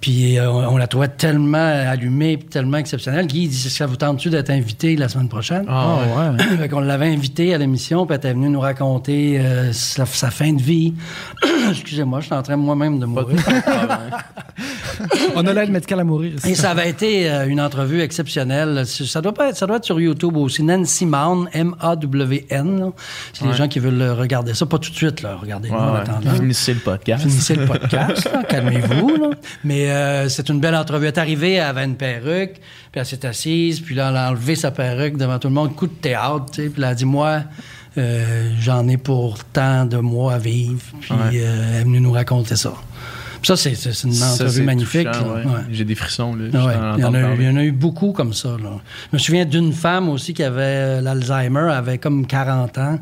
Puis 0.01 0.37
euh, 0.37 0.49
on, 0.49 0.77
la 0.77 0.87
trouvait 0.87 1.09
tellement 1.09 1.57
allumée, 1.57 2.39
tellement 2.39 2.77
exceptionnelle. 2.77 3.27
Guy 3.27 3.43
il 3.43 3.49
dit 3.49 3.57
Ça 3.57 3.85
vous 3.85 3.95
tente-tu 3.97 4.29
d'être 4.29 4.49
invité 4.49 4.95
la 4.95 5.09
semaine 5.09 5.29
prochaine? 5.29 5.65
Ah, 5.67 5.97
ouais. 5.97 6.29
ouais. 6.37 6.57
fait 6.57 6.69
qu'on 6.69 6.79
l'avait 6.79 7.07
invité 7.07 7.53
à 7.53 7.57
l'émission, 7.57 8.05
puis 8.05 8.13
elle 8.13 8.19
était 8.19 8.33
venue 8.33 8.49
nous 8.49 8.59
raconter 8.59 9.39
euh, 9.39 9.73
sa, 9.73 10.05
sa 10.05 10.31
fin 10.31 10.53
de 10.53 10.61
vie. 10.61 10.93
Excusez-moi, 11.69 12.21
je 12.21 12.25
suis 12.25 12.35
en 12.35 12.43
train 12.43 12.55
moi-même 12.55 12.99
de 12.99 13.05
mourir. 13.05 13.37
On 15.35 15.45
a 15.45 15.53
l'aide 15.53 15.71
médicale 15.71 16.01
à 16.01 16.03
mourir 16.03 16.33
ici. 16.35 16.49
Et 16.49 16.55
ça 16.55 16.71
avait 16.71 16.89
été 16.89 17.29
euh, 17.29 17.47
une 17.47 17.61
entrevue 17.61 18.01
exceptionnelle. 18.01 18.85
Ça 18.85 19.21
doit, 19.21 19.33
pas 19.33 19.49
être, 19.49 19.57
ça 19.57 19.65
doit 19.65 19.77
être 19.77 19.85
sur 19.85 19.99
YouTube 19.99 20.35
aussi. 20.37 20.63
Nancy 20.63 21.05
Mawn, 21.05 21.47
M-A-W-N. 21.53 22.91
C'est 23.33 23.45
les 23.45 23.53
gens 23.53 23.67
qui 23.67 23.79
veulent 23.79 24.11
regarder 24.19 24.53
ça. 24.53 24.65
Pas 24.65 24.77
tout 24.77 24.91
de 24.91 24.95
suite, 24.95 25.21
là. 25.21 25.37
Regardez-nous 25.41 25.75
en 25.75 25.93
Ouais, 25.93 25.99
attendant. 26.01 26.31
Finissez 26.33 26.73
le 26.73 26.79
podcast. 26.81 27.23
Finissez 27.23 27.55
le 27.55 27.65
podcast, 27.65 28.29
là. 28.31 28.43
calmez-vous. 28.43 29.15
Là. 29.15 29.29
Mais 29.63 29.88
euh, 29.89 30.29
c'est 30.29 30.49
une 30.49 30.59
belle 30.59 30.75
entrevue. 30.75 31.05
Elle 31.07 31.13
est 31.13 31.17
arrivée, 31.17 31.53
elle 31.53 31.63
avait 31.67 31.85
une 31.85 31.95
perruque, 31.95 32.53
puis 32.91 32.99
elle 32.99 33.05
s'est 33.05 33.25
assise, 33.25 33.79
puis 33.81 33.95
là, 33.95 34.09
elle 34.09 34.17
a 34.17 34.29
enlevé 34.29 34.55
sa 34.55 34.71
perruque 34.71 35.17
devant 35.17 35.39
tout 35.39 35.47
le 35.47 35.53
monde, 35.53 35.75
coup 35.75 35.87
de 35.87 35.93
théâtre, 35.93 36.45
tu 36.51 36.63
sais, 36.63 36.69
puis 36.69 36.75
elle 36.81 36.83
a 36.89 36.95
dit, 36.95 37.05
moi, 37.05 37.41
euh, 37.97 38.51
j'en 38.59 38.87
ai 38.87 38.97
pour 38.97 39.43
tant 39.45 39.85
de 39.85 39.97
mois 39.97 40.33
à 40.33 40.37
vivre, 40.37 40.81
puis 41.01 41.11
Ouais. 41.13 41.17
euh, 41.41 41.65
elle 41.75 41.81
est 41.81 41.83
venue 41.83 41.99
nous 42.01 42.11
raconter 42.11 42.55
ça. 42.55 42.73
Puis 43.41 43.47
ça, 43.47 43.55
c'est, 43.55 43.73
c'est 43.75 44.03
une 44.05 44.21
entrevue 44.21 44.63
magnifique. 44.63 45.09
touchant, 45.09 45.27
là. 45.33 45.33
ouais. 45.35 45.45
Ouais. 45.45 45.61
J'ai 45.71 45.85
des 45.85 45.95
frissons, 45.95 46.35
là. 46.35 46.45
Il, 46.51 46.53
y 46.53 46.57
en 46.57 46.67
a, 46.67 47.19
eu- 47.19 47.21
parler. 47.21 47.35
il 47.39 47.45
y 47.45 47.49
en 47.49 47.55
a 47.55 47.63
eu 47.63 47.71
beaucoup 47.71 48.11
comme 48.11 48.33
ça. 48.33 48.49
Là. 48.49 48.71
Je 49.11 49.15
me 49.15 49.17
souviens 49.17 49.45
d'une 49.45 49.71
femme 49.71 50.09
aussi 50.09 50.33
qui 50.33 50.43
avait 50.43 51.01
l'Alzheimer, 51.01 51.67
elle 51.69 51.71
avait 51.77 51.97
comme 51.99 52.27
40 52.27 52.77
ans. 52.79 52.99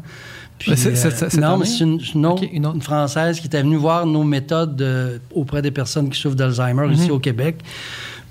Puis, 0.59 0.71
Mais 0.71 0.77
c'est- 0.77 0.95
c'est- 0.95 1.37
non, 1.37 2.35
une, 2.73 2.81
Française 2.81 3.39
qui 3.39 3.45
était 3.47 3.61
venue 3.61 3.75
voir 3.77 4.05
nos 4.05 4.23
méthodes 4.23 4.81
euh, 4.81 5.17
auprès 5.33 5.61
des 5.61 5.71
personnes 5.71 6.09
qui 6.09 6.19
souffrent 6.19 6.35
d'Alzheimer 6.35 6.87
Mhm. 6.87 6.93
ici 6.93 7.11
au 7.11 7.19
Québec. 7.19 7.57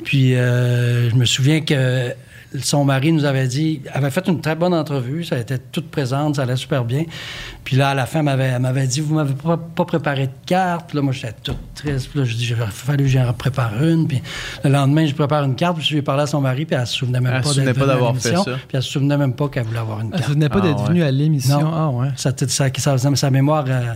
Puis 0.05 0.35
euh, 0.35 1.09
je 1.11 1.15
me 1.15 1.25
souviens 1.25 1.61
que 1.61 2.11
son 2.62 2.85
mari 2.85 3.12
nous 3.12 3.25
avait 3.25 3.47
dit, 3.49 3.81
avait 3.92 4.11
fait 4.11 4.27
une 4.29 4.40
très 4.40 4.55
bonne 4.55 4.75
entrevue, 4.75 5.25
ça 5.25 5.38
était 5.38 5.59
toute 5.59 5.90
présente, 5.90 6.37
ça 6.37 6.42
allait 6.42 6.57
super 6.57 6.85
bien. 6.85 7.05
Puis 7.64 7.77
là, 7.77 7.90
à 7.90 7.95
la 7.95 8.07
fin, 8.07 8.21
elle 8.21 8.25
m'avait, 8.27 8.45
elle 8.45 8.61
m'avait 8.62 8.87
dit, 8.87 9.01
vous 9.01 9.14
m'avez 9.14 9.35
pas, 9.35 9.57
pas 9.57 9.85
préparé 9.85 10.27
de 10.27 10.33
carte. 10.47 10.88
Puis 10.88 10.97
là, 10.97 11.03
moi, 11.03 11.12
j'étais 11.12 11.35
toute 11.42 11.57
triste. 11.75 12.11
Puis 12.11 12.19
là, 12.21 12.25
je 12.25 12.35
dis, 12.37 12.49
il 12.51 12.57
fallu 12.71 13.05
que 13.05 13.11
j'en 13.11 13.33
prépare 13.33 13.83
une. 13.83 14.07
Puis 14.07 14.23
le 14.64 14.71
lendemain, 14.71 15.07
je 15.07 15.14
prépare 15.14 15.45
une 15.45 15.57
carte. 15.57 15.77
Puis 15.79 15.87
je 15.87 15.92
lui 15.92 15.99
ai 15.99 16.03
parlé 16.03 16.23
à 16.23 16.27
son 16.27 16.40
mari, 16.40 16.64
puis 16.64 16.77
elle 16.79 16.87
se 16.87 16.95
souvenait 16.95 17.21
même 17.21 17.33
Elle 17.35 17.42
pas 17.42 17.49
se 17.49 17.55
souvenait 17.55 17.66
d'être 17.66 17.79
pas 17.79 17.83
venue 17.85 17.90
à 17.90 17.95
d'avoir 17.95 18.16
fait 18.16 18.29
l'émission. 18.31 18.53
ça. 18.53 18.59
Puis 18.69 18.77
elle 18.77 18.83
se 18.83 18.90
souvenait 18.90 19.16
même 19.19 19.33
pas 19.35 19.49
qu'elle 19.49 19.64
voulait 19.64 19.79
avoir 19.79 20.01
une 20.01 20.07
Elle 20.09 20.12
se 20.12 20.19
carte. 20.19 20.29
souvenait 20.29 20.49
pas 20.49 20.59
Ah 20.62 20.66
d'être 20.66 20.81
ouais. 20.83 20.88
venue 20.88 21.03
à 21.03 21.11
l'émission. 21.11 21.61
Non. 21.61 21.73
Ah 21.75 21.88
ouais. 21.90 22.09
Ça, 22.16 22.31
ça, 22.37 22.47
ça- 22.79 22.99
ça- 22.99 23.14
sa 23.16 23.31
mémoire, 23.31 23.64
euh, 23.69 23.92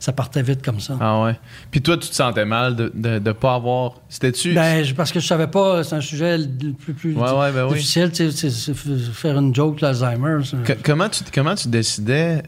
ça 0.00 0.12
partait 0.12 0.42
vite 0.42 0.62
comme 0.64 0.80
ça. 0.80 0.96
Ah 1.00 1.22
ouais. 1.22 1.38
Puis 1.70 1.82
toi, 1.82 1.96
tu 1.98 2.08
te 2.08 2.14
sentais 2.14 2.46
mal 2.46 2.74
de 2.74 2.90
ne 2.94 3.02
de, 3.02 3.18
de 3.20 3.32
pas 3.32 3.54
avoir. 3.54 3.92
C'était-tu. 4.08 4.54
Ben, 4.54 4.84
parce 4.96 5.12
que 5.12 5.20
je 5.20 5.26
savais 5.26 5.46
pas, 5.46 5.84
c'est 5.84 5.94
un 5.94 6.00
sujet 6.00 6.38
le 6.38 6.72
plus, 6.72 6.94
plus 6.94 7.14
Ouais, 7.14 7.30
ouais, 7.30 7.52
ben 7.52 7.68
difficile, 7.68 8.10
c'est- 8.14 8.74
faire 9.12 9.38
une 9.38 9.54
joke. 9.54 9.78
Que- 9.78 10.72
comment, 10.82 11.08
tu, 11.08 11.22
comment 11.32 11.54
tu 11.54 11.68
décidais 11.68 12.42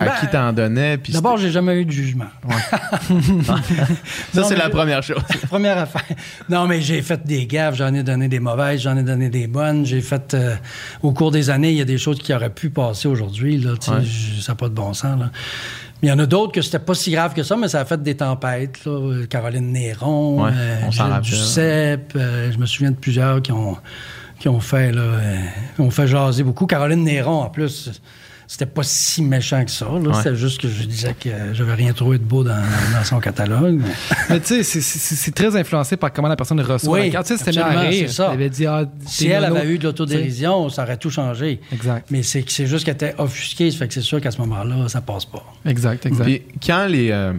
à 0.00 0.04
Ben, 0.06 0.12
qui 0.20 0.26
t'en 0.28 0.52
donnais? 0.52 0.96
D'abord, 1.10 1.36
j'ai 1.38 1.50
jamais 1.50 1.80
eu 1.80 1.84
de 1.84 1.90
jugement. 1.90 2.26
ça, 4.32 4.44
c'est 4.44 4.56
la 4.56 4.68
première 4.70 5.02
chose. 5.02 5.22
Première 5.48 5.78
affaire. 5.78 6.02
Non, 6.48 6.66
mais 6.66 6.80
j'ai 6.80 7.02
fait 7.02 7.24
des 7.24 7.46
gaffes, 7.46 7.76
j'en 7.76 7.92
ai 7.94 8.02
donné 8.02 8.28
des 8.28 8.40
mauvaises, 8.40 8.80
j'en 8.80 8.96
ai 8.96 9.02
donné 9.02 9.28
des 9.28 9.46
bonnes. 9.46 9.84
J'ai 9.86 10.00
fait. 10.00 10.34
euh, 10.34 10.56
au 11.02 11.12
cours 11.12 11.30
des 11.30 11.50
années, 11.50 11.70
il 11.70 11.76
y 11.78 11.80
a 11.82 11.84
des 11.86 11.98
choses 11.98 12.18
qui 12.18 12.32
auraient 12.34 12.50
pu 12.50 12.70
passer 12.70 13.08
aujourd'hui. 13.08 13.64
Ouais. 13.66 13.74
ça 14.40 14.52
n'a 14.52 14.56
pas 14.56 14.68
de 14.68 14.74
bon 14.74 14.92
sens. 14.94 15.18
Là. 15.18 15.30
Mais 16.00 16.08
il 16.08 16.10
y 16.10 16.14
en 16.14 16.18
a 16.18 16.26
d'autres 16.26 16.52
que 16.52 16.62
c'était 16.62 16.78
pas 16.78 16.94
si 16.94 17.10
grave 17.10 17.34
que 17.34 17.42
ça, 17.42 17.56
mais 17.56 17.68
ça 17.68 17.80
a 17.80 17.84
fait 17.84 18.00
des 18.02 18.16
tempêtes. 18.16 18.84
Là. 18.84 19.26
Caroline 19.28 19.72
Néron, 19.72 20.44
Ouais, 20.44 20.50
euh, 20.54 20.90
Gilles. 20.90 21.20
Duceppe, 21.22 22.12
euh, 22.16 22.52
je 22.52 22.58
me 22.58 22.66
souviens 22.66 22.92
de 22.92 22.96
plusieurs 22.96 23.42
qui 23.42 23.50
ont, 23.52 23.76
qui 24.38 24.48
ont 24.48 24.60
fait 24.60 24.92
là, 24.92 25.00
euh, 25.00 25.36
qui 25.74 25.80
ont 25.80 25.90
fait 25.90 26.06
jaser 26.06 26.44
beaucoup. 26.44 26.66
Caroline 26.66 27.02
Néron, 27.02 27.42
en 27.42 27.50
plus, 27.50 28.00
c'était 28.50 28.64
pas 28.66 28.82
si 28.82 29.20
méchant 29.22 29.62
que 29.62 29.70
ça. 29.70 29.84
là. 29.84 29.92
Ouais. 30.00 30.14
C'était 30.14 30.34
juste 30.34 30.58
que 30.60 30.68
je 30.68 30.84
disais 30.84 31.12
que 31.14 31.28
j'avais 31.52 31.74
rien 31.74 31.92
trouvé 31.92 32.16
de 32.18 32.24
beau 32.24 32.42
dans, 32.42 32.54
dans 32.56 33.04
son 33.04 33.20
catalogue. 33.20 33.78
mais- 33.78 33.94
Mais 34.30 34.40
tu 34.40 34.64
sais, 34.64 34.80
c'est- 34.80 35.34
très 35.34 35.54
influencé 35.54 35.96
par 35.98 36.10
comment 36.12 36.28
la 36.28 36.34
personne 36.36 36.58
reçoit 36.62 36.98
Oui, 36.98 37.06
la 37.06 37.10
carte. 37.10 37.26
Tu 37.26 37.34
sais, 37.36 37.38
c'était 37.44 37.50
mis 37.52 37.58
à 37.58 37.66
absolument, 37.66 37.90
rire. 37.90 38.08
c'est 38.08 38.14
ça. 38.14 38.26
Elle 38.28 38.32
avait 38.32 38.50
dit, 38.50 38.66
ah, 38.66 38.84
Si 39.06 39.26
elle 39.28 39.42
mono. 39.42 39.56
avait 39.56 39.68
eu 39.68 39.78
de 39.78 39.84
l'autodérision, 39.84 40.68
ça 40.70 40.82
aurait 40.84 40.96
tout 40.96 41.10
changé. 41.10 41.60
Exact. 41.70 42.06
Mais 42.10 42.22
c'est 42.22 42.42
que 42.42 42.50
c'est 42.50 42.66
juste 42.66 42.84
qu'elle 42.86 42.94
était 42.94 43.14
offusquée, 43.18 43.70
ça 43.70 43.78
fait 43.78 43.88
que 43.88 43.94
c'est 43.94 44.00
sûr 44.00 44.20
qu'à 44.20 44.30
ce 44.30 44.38
moment-là, 44.38 44.88
ça 44.88 45.02
passe 45.02 45.26
pas. 45.26 45.44
Exact, 45.66 46.06
exact. 46.06 46.24
Puis 46.24 46.42
quand 46.66 46.86
les. 46.86 47.10
euh, 47.10 47.34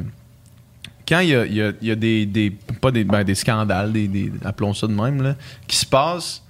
quand 1.08 1.22
il 1.22 1.30
y 1.30 1.36
a, 1.36 1.46
il 1.48 1.54
y 1.56 1.62
a- 1.64 1.72
il 1.82 1.88
y 1.88 1.92
a 1.92 1.96
des, 1.96 2.26
des- 2.28 2.52
Pas 2.82 2.92
des, 2.92 3.04
ben, 3.04 3.24
des 3.24 3.34
scandales, 3.34 3.92
des, 3.92 4.08
des- 4.08 4.32
appelons 4.46 4.76
ça 4.76 4.86
de 4.86 4.94
même, 4.94 5.24
là, 5.24 5.36
qui 5.68 5.76
se 5.76 5.86
passent, 5.88 6.44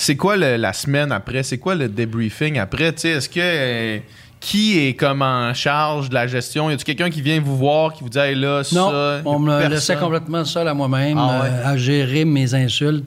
c'est 0.00 0.16
quoi 0.16 0.36
le- 0.36 0.56
la 0.56 0.72
semaine 0.72 1.10
après? 1.12 1.42
C'est 1.42 1.58
quoi 1.58 1.74
le 1.74 1.88
débriefing 1.88 2.58
après? 2.58 2.92
Tu 2.92 3.00
sais, 3.00 3.08
Est-ce 3.10 3.28
que. 3.28 3.40
euh, 3.42 3.98
qui 4.40 4.78
est 4.86 4.94
comme 4.94 5.20
en 5.22 5.52
charge 5.52 6.10
de 6.10 6.14
la 6.14 6.28
gestion? 6.28 6.70
Y 6.70 6.74
a-tu 6.74 6.84
quelqu'un 6.84 7.10
qui 7.10 7.20
vient 7.22 7.40
vous 7.40 7.56
voir, 7.56 7.92
qui 7.92 8.04
vous 8.04 8.08
dit, 8.08 8.18
hey, 8.18 8.36
là, 8.36 8.62
Non, 8.72 8.90
ça. 8.90 9.20
on 9.24 9.34
a 9.34 9.38
me 9.40 9.46
personne? 9.58 9.70
laissait 9.72 9.96
complètement 9.96 10.44
seul 10.44 10.68
à 10.68 10.74
moi-même, 10.74 11.18
Ah 11.18 11.40
ouais. 11.42 11.48
euh, 11.50 11.66
à 11.72 11.76
gérer 11.76 12.24
mes 12.24 12.54
insultes. 12.54 13.04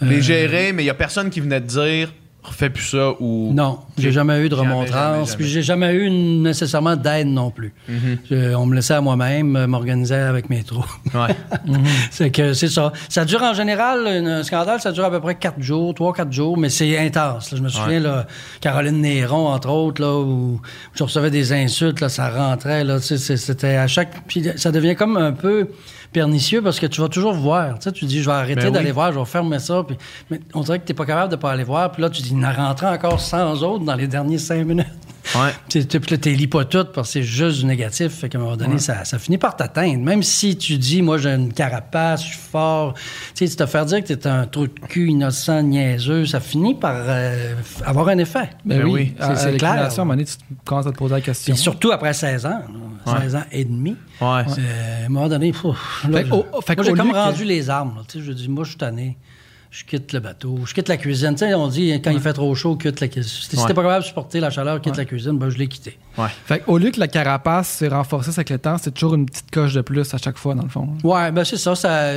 Les 0.00 0.16
Euh, 0.18 0.22
gérer, 0.22 0.72
mais 0.72 0.82
il 0.82 0.86
y 0.86 0.90
a 0.90 0.94
personne 0.94 1.28
qui 1.28 1.40
venait 1.40 1.60
te 1.60 1.66
dire, 1.66 2.08
refais 2.44 2.70
plus 2.70 2.84
ça 2.84 3.12
ou. 3.20 3.52
Non, 3.54 3.78
j'ai 3.98 4.12
jamais 4.12 4.40
eu 4.40 4.48
de 4.48 4.54
remontrance, 4.54 5.34
puis 5.36 5.46
j'ai 5.46 5.62
jamais 5.62 5.92
eu 5.94 6.10
nécessairement 6.10 6.94
d'aide 6.96 7.26
non 7.28 7.50
plus. 7.50 7.72
Mhm. 7.88 8.18
Je- 8.30 8.54
on 8.54 8.66
me 8.66 8.74
laissait 8.76 8.94
à 8.94 9.00
moi-même, 9.00 9.56
euh, 9.56 9.66
m'organiser 9.66 10.14
avec 10.14 10.50
mes 10.50 10.62
trous. 10.62 10.84
Ouais. 11.14 11.34
c'est 12.10 12.30
que 12.30 12.52
c'est 12.52 12.68
ça. 12.68 12.92
Ça 13.08 13.24
dure 13.24 13.42
en 13.42 13.54
général, 13.54 14.06
un 14.06 14.42
scandale, 14.42 14.80
ça 14.80 14.92
dure 14.92 15.04
à 15.04 15.10
peu 15.10 15.20
près 15.20 15.34
quatre 15.36 15.60
jours, 15.62 15.94
trois, 15.94 16.12
quatre 16.12 16.32
jours, 16.32 16.56
mais 16.58 16.68
c'est 16.68 16.98
intense. 16.98 17.50
là. 17.52 17.58
Je 17.58 17.62
me 17.62 17.68
souviens, 17.68 18.00
là, 18.00 18.26
Caroline 18.60 19.00
Néron, 19.00 19.48
entre 19.48 19.70
autres, 19.70 20.00
là, 20.02 20.14
où 20.18 20.60
je 20.94 21.02
recevais 21.02 21.30
des 21.30 21.52
insultes, 21.52 22.00
là, 22.00 22.08
ça 22.08 22.30
rentrait, 22.30 22.84
là, 22.84 22.98
c'était 23.00 23.76
à 23.76 23.86
chaque... 23.86 24.26
Puis 24.26 24.46
ça 24.56 24.70
devient 24.70 24.94
comme 24.96 25.16
un 25.16 25.32
peu 25.32 25.68
pernicieux 26.14 26.62
parce 26.62 26.80
que 26.80 26.86
tu 26.86 27.02
vas 27.02 27.08
toujours 27.08 27.34
voir. 27.34 27.74
Tu 27.78 27.82
sais, 27.84 27.92
tu 27.92 28.06
dis, 28.06 28.22
je 28.22 28.30
vais 28.30 28.34
arrêter 28.36 28.54
Ben 28.54 28.66
oui. 28.68 28.72
d'aller 28.72 28.92
voir, 28.92 29.12
je 29.12 29.18
vais 29.18 29.24
fermer 29.26 29.58
ça. 29.58 29.82
Puis, 29.86 29.98
mais 30.30 30.40
on 30.54 30.60
dirait 30.60 30.78
que 30.78 30.86
tu 30.86 30.92
n'es 30.92 30.96
pas 30.96 31.04
capable 31.04 31.30
de 31.32 31.36
pas 31.36 31.50
aller 31.50 31.64
voir. 31.64 31.92
Puis 31.92 32.00
là, 32.00 32.08
tu 32.08 32.22
dis, 32.22 32.32
il 32.32 32.46
en 32.46 32.52
rentré 32.52 32.86
encore 32.86 33.20
100 33.20 33.62
autres 33.62 33.84
dans 33.84 33.94
les 33.96 34.06
derniers 34.06 34.38
cinq 34.38 34.64
minutes. 34.64 34.86
Ouais. 35.34 35.50
Puis 35.68 36.10
là, 36.10 36.18
tu 36.18 36.30
lis 36.30 36.46
pas 36.46 36.64
toutes 36.64 36.92
parce 36.92 37.08
que 37.08 37.12
c'est 37.14 37.22
juste 37.22 37.60
du 37.60 37.66
négatif. 37.66 38.12
Fait 38.12 38.28
qu'à 38.28 38.38
un 38.38 38.42
moment 38.42 38.56
donné, 38.56 38.78
ça, 38.78 39.04
ça 39.04 39.18
finit 39.18 39.38
par 39.38 39.56
t'atteindre. 39.56 40.00
Même 40.04 40.22
si 40.22 40.56
tu 40.56 40.76
dis, 40.78 41.02
moi, 41.02 41.18
j'ai 41.18 41.30
une 41.30 41.52
carapace, 41.52 42.22
je 42.22 42.28
suis 42.28 42.36
fort. 42.38 42.94
Tu 43.34 43.46
sais, 43.46 43.48
tu 43.48 43.56
te 43.56 43.66
faire 43.66 43.86
dire 43.86 44.00
que 44.02 44.06
tu 44.06 44.12
es 44.12 44.26
un 44.26 44.46
trou 44.46 44.66
de 44.66 44.72
cul 44.88 45.08
innocent, 45.08 45.62
niaiseux, 45.62 46.26
ça 46.26 46.40
finit 46.40 46.74
par 46.74 46.94
euh, 46.96 47.54
avoir 47.84 48.08
un 48.08 48.18
effet. 48.18 48.50
Ben 48.64 48.80
Ben 48.82 48.86
oui, 48.88 49.14
c'est- 49.36 49.56
clair. 49.56 49.72
à 49.72 49.86
un 49.86 49.96
moment 49.98 50.12
donné, 50.14 50.24
tu 50.24 50.34
commences 50.64 50.86
à 50.86 50.92
te 50.92 50.96
poser 50.98 51.14
la 51.14 51.20
question. 51.20 51.54
Puis 51.54 51.62
surtout 51.62 51.90
après 51.90 52.12
16 52.12 52.46
ans, 52.46 52.48
là, 53.06 53.12
Ouais. 53.12 53.20
16 53.20 53.36
ans 53.36 53.44
et 53.52 53.64
demi. 53.64 53.96
Ouais. 54.20 54.26
Euh, 54.58 55.02
à 55.02 55.06
un 55.06 55.08
moment 55.10 55.28
donné, 55.28 55.52
pff, 55.52 55.62
là, 55.64 56.18
Fait 56.18 56.24
je- 56.24 56.30
qu'au- 56.30 56.60
fait 56.62 56.74
moi, 56.76 56.84
j'ai 56.84 56.92
comme 56.94 57.10
que- 57.12 57.16
rendu 57.16 57.44
les 57.44 57.68
armes. 57.68 57.94
là. 57.96 58.02
Tu 58.08 58.18
sais, 58.18 58.24
je 58.24 58.32
dis, 58.32 58.48
moi, 58.48 58.64
je 58.64 58.70
suis 58.70 58.78
tanné. 58.78 59.16
Je 59.76 59.84
quitte 59.84 60.12
le 60.12 60.20
bateau, 60.20 60.60
je 60.66 60.72
quitte 60.72 60.88
la 60.88 60.96
cuisine. 60.96 61.32
Tu 61.34 61.38
sais, 61.38 61.52
on 61.54 61.66
dit, 61.66 61.90
quand 62.00 62.12
il 62.12 62.20
fait 62.20 62.32
trop 62.32 62.54
chaud, 62.54 62.76
quitte 62.76 63.00
la 63.00 63.08
cuisine. 63.08 63.28
Si 63.50 63.56
Ouais. 63.56 63.62
t'es 63.66 63.74
pas 63.74 63.82
capable 63.82 64.02
de 64.04 64.06
supporter 64.06 64.38
la 64.38 64.50
chaleur, 64.50 64.80
quitte 64.80 64.96
la 64.96 65.04
cuisine, 65.04 65.36
ben, 65.36 65.50
je 65.50 65.58
l'ai 65.58 65.66
quitté. 65.66 65.98
Ouais. 66.16 66.28
Fait 66.46 66.62
au 66.68 66.78
lieu 66.78 66.92
que 66.92 67.00
la 67.00 67.08
carapace 67.08 67.78
se 67.78 67.84
renforcisse 67.86 68.38
avec 68.38 68.50
le 68.50 68.58
temps, 68.58 68.76
c'est 68.78 68.92
toujours 68.92 69.14
une 69.16 69.26
petite 69.26 69.50
coche 69.50 69.74
de 69.74 69.80
plus 69.80 70.14
à 70.14 70.18
chaque 70.18 70.38
fois, 70.38 70.54
dans 70.54 70.62
le 70.62 70.68
fond. 70.68 70.90
Ouais, 71.02 71.32
ben 71.32 71.42
c'est 71.42 71.56
ça, 71.56 71.74
ça 71.74 72.10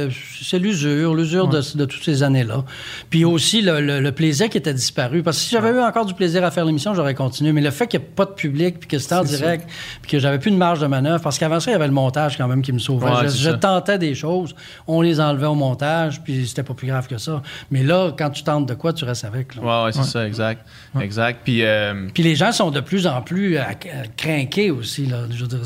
c'est 0.43 0.60
l'usure, 0.60 1.16
l'usure 1.16 1.47
de, 1.47 1.62
de 1.76 1.86
toutes 1.86 2.03
ces 2.03 2.22
années-là. 2.22 2.64
Puis 3.10 3.26
aussi 3.26 3.64
le, 3.64 3.82
le- 3.82 4.01
le 4.01 4.12
plaisir 4.12 4.49
qui 4.49 4.60
était 4.60 4.74
disparu. 4.76 5.24
Parce 5.24 5.38
que 5.38 5.43
si 5.45 5.49
j'avais 5.49 5.72
eu 5.72 5.80
encore 5.82 6.05
du 6.05 6.14
plaisir 6.14 6.43
à 6.43 6.51
faire 6.51 6.64
l'émission, 6.64 6.93
j'aurais 6.93 7.16
continué. 7.16 7.53
Mais 7.53 7.62
le 7.62 7.72
fait 7.72 7.88
qu'il 7.88 7.99
n'y 7.99 8.05
ait 8.05 8.10
pas 8.10 8.26
de 8.26 8.34
public, 8.34 8.80
puis 8.82 8.88
que 8.88 8.99
c'était 8.99 9.16
en 9.16 9.24
direct, 9.24 9.68
puis 10.03 10.12
que 10.12 10.20
j'avais 10.20 10.38
plus 10.38 10.51
de 10.51 10.58
marge 10.58 10.80
de 10.80 10.86
manœuvre, 10.86 11.24
parce 11.24 11.39
qu'avant 11.39 11.60
ça, 11.60 11.72
il 11.72 11.74
y 11.74 11.76
avait 11.76 11.88
le 11.88 11.93
montage 11.93 12.38
quand 12.38 12.47
même 12.47 12.62
qui 12.62 12.74
me 12.74 12.80
sauvait. 12.80 13.08
Ouais, 13.10 13.28
je 13.30 13.47
je 13.47 13.49
tentais 13.49 13.97
des 13.97 14.14
choses, 14.14 14.53
on 14.86 15.01
les 15.01 15.20
enlevait 15.20 15.47
au 15.47 15.55
montage, 15.55 16.22
puis 16.22 16.45
c'était 16.45 16.62
pas 16.62 16.76
plus 16.76 16.86
grave 16.88 17.08
que 17.08 17.18
ça. 17.18 17.41
Mais 17.71 17.83
là, 17.83 18.11
quand 18.17 18.29
tu 18.29 18.43
tentes 18.43 18.65
de 18.67 18.73
quoi, 18.73 18.93
tu 18.93 19.05
restes 19.05 19.25
avec. 19.25 19.55
là. 19.55 19.61
Ouais, 19.61 19.85
ouais, 19.85 19.91
c'est 19.91 20.03
ça, 20.09 20.25
exact. 20.27 20.65
Exact. 20.99 21.41
Puis, 21.43 21.63
euh, 21.63 22.07
Puis 22.13 22.23
les 22.23 22.35
gens 22.35 22.51
sont 22.51 22.71
de 22.71 22.79
plus 22.79 23.07
en 23.07 23.21
plus 23.21 23.57
à, 23.57 23.69
à 23.69 23.73
craquer 24.15 24.71
aussi. 24.71 25.05
Là. 25.05 25.19
Je 25.29 25.41
veux 25.43 25.47
dire, 25.47 25.59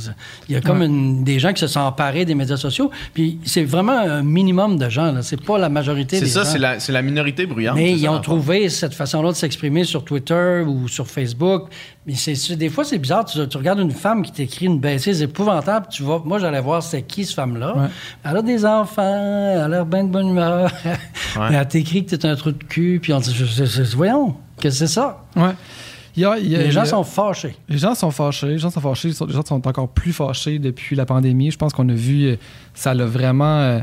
il 0.50 0.54
y 0.56 0.58
a 0.58 0.62
comme 0.62 0.82
une- 0.82 1.24
des 1.24 1.40
gens 1.40 1.54
qui 1.54 1.60
se 1.62 1.68
sont 1.68 1.80
emparés 1.80 2.26
des 2.26 2.36
médias 2.36 2.58
sociaux. 2.58 2.92
Puis 3.14 3.40
c'est 3.46 3.64
vraiment 3.64 3.98
un 3.98 4.24
minimum 4.24 4.78
de 4.78 4.90
gens. 4.90 5.12
là. 5.12 5.22
C'est 5.22 5.42
pas 5.44 5.58
la 5.58 5.70
majorité 5.70 6.18
c'est 6.18 6.26
des 6.26 6.30
ça, 6.32 6.44
gens. 6.44 6.50
c'est 6.50 6.60
la, 6.60 6.80
c'est 6.80 6.92
la 6.92 7.02
minorité 7.02 7.46
bruyante. 7.46 7.76
Mais 7.76 7.92
ils 7.92 8.04
ça, 8.04 8.12
ont 8.12 8.20
trouvé 8.20 8.70
cette 8.70 8.94
façon-là 8.94 9.30
de 9.32 9.36
s'exprimer 9.38 9.84
sur 9.84 10.04
Twitter 10.04 10.64
ou 10.68 10.88
sur 10.88 11.08
Facebook. 11.08 11.70
Mais 12.08 12.16
c'est, 12.16 12.56
des 12.56 12.70
fois, 12.70 12.84
c'est 12.84 12.98
bizarre. 12.98 13.26
Tu, 13.26 13.48
tu 13.48 13.58
regardes 13.58 13.80
une 13.80 13.92
femme 13.92 14.24
qui 14.24 14.32
t'écrit 14.32 14.66
une 14.66 14.80
bêtise 14.80 15.22
épouvantable. 15.22 15.86
Tu 15.92 16.02
vas, 16.04 16.20
moi, 16.26 16.40
j'allais 16.40 16.60
voir 16.62 16.82
c'est 16.82 17.04
qui, 17.04 17.26
cette 17.26 17.36
femme-là. 17.36 17.78
Ouais. 17.78 17.88
Elle 18.24 18.38
a 18.38 18.42
des 18.42 18.66
enfants, 18.66 19.52
elle 19.54 19.60
a 19.62 19.68
l'air 19.68 19.86
bien 19.86 20.04
de 20.06 20.10
bonne 20.10 20.30
humeur. 20.30 20.72
Mais 21.50 21.58
elle 21.76 21.84
t'écrit 21.84 22.06
que 22.06 22.16
t'es 22.16 22.28
un 22.28 22.36
trou 22.36 22.52
de 22.52 22.64
cul. 22.64 23.00
Puis 23.02 23.14
on 23.14 23.20
dit, 23.20 23.34
je- 23.34 23.46
je- 23.46 23.66
je- 23.84 23.96
voyons, 23.96 24.36
que 24.60 24.70
c'est 24.70 24.88
ça? 24.88 25.24
Ouais. 25.36 25.52
Il 26.16 26.24
y 26.24 26.26
a- 26.26 26.38
il 26.38 26.50
y 26.50 26.56
a- 26.56 26.60
Les 26.60 26.66
il 26.66 26.68
y 26.70 26.72
gens 26.72 26.82
a- 26.82 26.86
sont 26.86 27.04
fâchés. 27.04 27.56
Les 27.70 27.78
gens 27.78 27.96
sont 27.96 28.12
fâchés, 28.12 28.48
les 28.48 28.58
gens 28.58 28.70
sont 28.70 28.82
fâchés, 28.82 29.10
les 29.10 29.34
gens 29.34 29.46
sont 29.46 29.66
encore 29.68 29.88
plus 29.90 30.12
fâchés 30.12 30.60
depuis 30.60 30.96
la 30.96 31.06
pandémie. 31.06 31.52
Je 31.52 31.58
pense 31.58 31.72
qu'on 31.72 31.88
a 31.88 31.94
vu, 31.94 32.26
euh, 32.26 32.36
ça 32.74 32.94
l'a 32.94 33.06
vraiment 33.06 33.60
euh, 33.60 33.80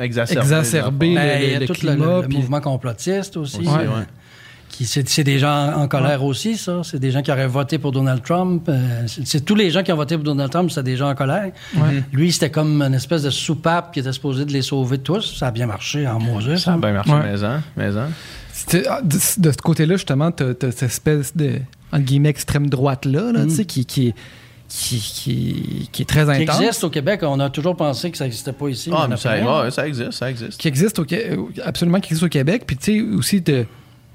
Exacerbé. 0.00 0.40
exacerbé 0.42 1.08
le, 1.10 1.14
Ben, 1.16 1.42
il 1.42 1.50
y 1.50 1.58
le- 1.58 1.66
tout 1.66 1.72
le, 1.74 1.78
climat. 1.78 2.20
le 2.22 2.28
puis- 2.28 2.38
mouvement 2.38 2.60
complotiste 2.60 3.36
aussi. 3.36 3.58
Aussi, 3.58 3.68
Ouais. 3.68 3.76
ouais. 3.86 4.06
Qui, 4.76 4.86
c'est, 4.86 5.08
c'est 5.08 5.22
des 5.22 5.38
gens 5.38 5.72
en 5.76 5.86
colère 5.86 6.24
aussi, 6.24 6.56
ça. 6.56 6.80
C'est 6.82 6.98
des 6.98 7.12
gens 7.12 7.22
qui 7.22 7.30
auraient 7.30 7.46
voté 7.46 7.78
pour 7.78 7.92
Donald 7.92 8.22
Trump. 8.24 8.68
Euh, 8.68 9.04
c'est, 9.06 9.24
c'est 9.24 9.44
tous 9.44 9.54
les 9.54 9.70
gens 9.70 9.84
qui 9.84 9.92
ont 9.92 9.96
voté 9.96 10.16
pour 10.16 10.24
Donald 10.24 10.50
Trump, 10.50 10.68
c'est 10.72 10.82
des 10.82 10.96
gens 10.96 11.08
en 11.10 11.14
colère. 11.14 11.52
Lui, 12.12 12.32
c'était 12.32 12.50
comme 12.50 12.82
une 12.82 12.94
espèce 12.94 13.22
de 13.22 13.30
soupape 13.30 13.92
qui 13.94 14.00
était 14.00 14.12
supposé 14.12 14.44
de 14.44 14.52
les 14.52 14.62
sauver 14.62 14.98
tous. 14.98 15.36
Ça 15.38 15.46
a 15.46 15.50
bien 15.52 15.66
marché 15.66 16.08
en 16.08 16.18
Moses. 16.18 16.56
Ça 16.62 16.72
a 16.74 16.76
bien 16.76 16.92
marché, 16.92 17.12
Ouais. 17.12 17.20
mais 17.22 17.44
hein, 17.44 17.62
mais 17.76 17.96
hein. 17.96 18.08
C'était- 18.52 18.84
ah, 18.88 19.00
De, 19.02 19.14
de 19.16 19.52
ce 19.52 19.56
côté-là, 19.62 19.94
justement, 19.94 20.32
t'as 20.32 20.46
as 20.50 20.70
cette 20.72 20.82
espèce 20.84 21.36
de 21.36 21.52
entre 21.92 22.04
guillemets, 22.04 22.30
extrême 22.30 22.68
droite-là, 22.68 23.30
là, 23.30 23.44
tu 23.44 23.50
sais, 23.50 23.64
qui, 23.64 23.84
qui, 23.86 24.08
est- 24.08 24.14
qui, 24.68 24.98
qui, 24.98 25.88
qui 25.92 26.02
est 26.02 26.04
très 26.04 26.24
Qui 26.24 26.42
intense. 26.42 26.60
existe 26.60 26.82
au 26.82 26.90
Québec. 26.90 27.20
On 27.22 27.38
a 27.38 27.48
toujours 27.50 27.76
pensé 27.76 28.10
que 28.10 28.16
ça 28.18 28.24
n'existait 28.24 28.52
pas 28.52 28.68
ici. 28.68 28.90
Ah, 28.92 29.06
mais 29.08 29.16
ça, 29.16 29.30
rien. 29.30 29.62
ouais, 29.62 29.70
ça 29.70 29.86
existe, 29.86 30.10
ça 30.12 30.28
existe. 30.30 30.58
qui 30.60 30.66
existe 30.66 30.98
au 30.98 31.04
euh, 31.12 31.36
absolument 31.64 32.00
qui 32.00 32.08
existe 32.08 32.24
au 32.24 32.28
Québec. 32.28 32.64
Puis 32.66 32.76
tu 32.76 32.84
sais 32.84 33.16
aussi, 33.16 33.42
t'as- 33.42 33.62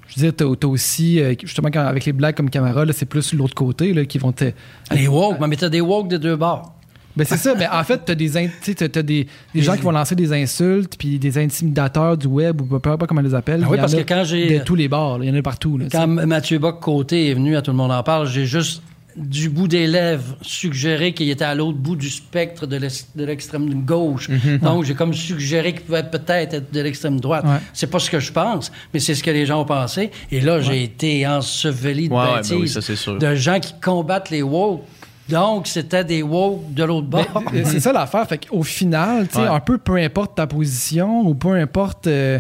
je 0.10 0.20
veux 0.20 0.32
dire, 0.32 0.56
t'as 0.60 0.68
aussi 0.68 1.20
euh, 1.22 1.34
justement 1.42 1.70
quand, 1.72 1.86
avec 1.86 2.06
les 2.06 2.14
blagues 2.14 2.36
comme 2.36 2.50
Camara, 2.50 2.84
c'est 2.92 3.06
plus 3.06 3.34
l'autre 3.34 3.56
côté 3.56 3.94
là, 3.94 4.06
qui 4.06 4.18
vont 4.18 4.32
te. 4.32 4.46
Les 4.94 5.08
woke, 5.08 5.38
mais 5.48 5.56
t'as 5.56 5.70
des 5.70 5.82
woke 5.82 6.08
des 6.10 6.20
deux 6.20 6.36
bords. 6.36 6.76
Ben 7.18 7.26
c'est 7.26 7.38
ça, 7.38 7.54
mais 7.58 7.68
en 7.68 7.84
fait, 7.84 8.02
t'as 8.06 8.16
des, 8.16 8.30
t'as 8.30 9.02
des, 9.02 9.28
des 9.54 9.62
gens 9.62 9.76
qui 9.76 9.82
vont 9.82 9.92
lancer 9.92 10.16
des 10.16 10.32
insultes, 10.32 10.96
puis 10.98 11.20
des 11.20 11.38
intimidateurs 11.38 12.16
du 12.18 12.28
web, 12.28 12.62
ou 12.62 12.80
peu 12.80 12.90
importe 12.92 13.10
comment 13.10 13.20
on 13.22 13.24
les 13.24 13.36
appelle. 13.36 13.62
Ah 13.66 13.68
oui, 13.70 13.78
parce 13.78 13.94
que 13.96 14.02
quand 14.02 14.24
j'ai- 14.24 14.60
De 14.60 14.64
tous 14.64 14.76
les 14.76 14.88
bords, 14.88 15.22
il 15.22 15.28
y 15.28 15.32
en 15.32 15.36
a 15.38 15.42
partout. 15.42 15.78
Là, 15.78 15.86
Quand 15.92 16.08
Mathieu 16.08 16.60
Bock-Côté 16.60 17.30
est 17.30 17.34
venu 17.34 17.58
à 17.58 17.62
Tout 17.62 17.72
le 17.72 17.78
monde 17.78 17.92
en 17.92 18.04
parle, 18.04 18.28
j'ai 18.28 18.46
juste 18.46 18.84
du 19.16 19.50
bout 19.50 19.68
des 19.68 19.88
lèvres 19.88 20.36
suggéré 20.42 21.14
qu'il 21.14 21.30
était 21.30 21.44
à 21.46 21.56
l'autre 21.56 21.78
bout 21.78 21.96
du 21.96 22.10
spectre 22.10 22.66
de 22.68 22.78
l'ex- 22.78 23.08
de 23.16 23.26
l'extrême 23.26 23.84
gauche. 23.86 24.30
Donc, 24.62 24.84
j'ai 24.86 24.94
comme 24.96 25.14
suggéré 25.14 25.74
qu'il 25.74 25.82
pouvait 25.82 26.04
peut-être 26.04 26.54
être 26.54 26.72
de 26.72 26.80
l'extrême 26.82 27.20
droite. 27.20 27.44
Ouais. 27.46 27.58
C'est 27.74 27.88
pas 27.90 28.00
ce 28.00 28.10
que 28.10 28.20
je 28.20 28.32
pense, 28.32 28.72
mais 28.94 29.00
c'est 29.00 29.16
ce 29.16 29.24
que 29.24 29.32
les 29.32 29.46
gens 29.46 29.62
ont 29.62 29.66
pensé. 29.66 30.12
Et 30.32 30.40
là, 30.42 30.62
j'ai 30.62 30.84
été 30.84 31.26
enseveli 31.28 32.08
de 32.10 32.14
Ouais, 32.14 32.26
ben 32.26 32.36
bêtises, 32.38 32.52
oui, 32.54 32.68
ça, 32.70 32.82
c'est 32.82 32.96
sûr. 32.96 33.18
de 33.18 33.36
gens 33.36 33.60
qui 33.60 33.74
combattent 33.82 34.30
les 34.30 34.42
woke. 34.42 34.84
Donc, 35.28 35.68
c'était 35.68 36.04
des 36.04 36.24
woke 36.24 36.74
de 36.74 36.84
l'autre 36.84 37.08
Ben, 37.08 37.24
bord. 37.34 37.44
c'est 37.66 37.80
ça 37.80 37.92
l'affaire. 37.94 38.28
Fait 38.28 38.48
qu'au 38.48 38.64
final, 38.64 39.28
tu 39.28 39.36
sais, 39.36 39.42
Ouais. 39.42 39.48
un 39.48 39.60
peu 39.60 39.78
peu 39.78 39.96
importe 39.98 40.36
ta 40.36 40.48
position 40.48 41.22
ou 41.28 41.36
peu 41.36 41.54
importe, 41.56 42.08
euh, 42.08 42.40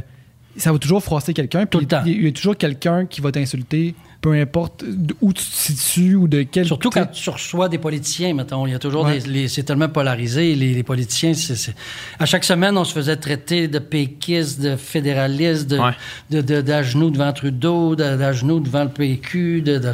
ça 0.57 0.71
va 0.71 0.79
toujours 0.79 1.03
froisser 1.03 1.33
quelqu'un. 1.33 1.65
Puis 1.65 1.69
Tout 1.69 1.79
le 1.79 1.85
temps. 1.85 2.01
il 2.05 2.23
y, 2.23 2.27
a 2.27 2.31
toujours 2.31 2.57
quelqu'un 2.57 3.05
qui 3.05 3.21
va 3.21 3.31
t'insulter, 3.31 3.93
peu 4.21 4.33
importe 4.33 4.83
où 5.21 5.31
tu 5.31 5.43
te 5.45 5.55
situes 5.55 6.15
ou 6.15 6.27
de 6.27 6.43
quel. 6.43 6.65
Surtout 6.65 6.89
quand 6.89 7.05
tu 7.05 7.29
reçois 7.29 7.69
des 7.69 7.77
politiciens, 7.77 8.33
mettons. 8.33 8.67
Il 8.67 8.71
y 8.71 8.75
a 8.75 8.79
toujours 8.79 9.05
Ouais. 9.05 9.19
des. 9.19 9.29
les- 9.29 9.47
c'est 9.47 9.63
tellement 9.63 9.87
polarisé. 9.87 10.55
Les, 10.55 10.73
les 10.73 10.83
politiciens, 10.83 11.33
c'est, 11.33 11.55
c'est- 11.55 11.73
À 12.19 12.25
chaque 12.25 12.43
semaine, 12.43 12.77
on 12.77 12.83
se 12.83 12.93
faisait 12.93 13.15
traiter 13.15 13.69
de 13.69 13.79
péquistes, 13.79 14.59
de 14.59 14.75
fédéralistes, 14.75 15.67
de, 15.67 15.77
Ouais. 15.79 15.93
de, 16.31 16.41
de- 16.41 16.83
genoux 16.83 17.11
devant 17.11 17.31
Trudeau, 17.31 17.95
de- 17.95 18.17
d'à 18.17 18.33
genoux 18.33 18.59
devant 18.59 18.83
le 18.83 18.89
PQ. 18.89 19.61
de- 19.61 19.77
de- 19.77 19.93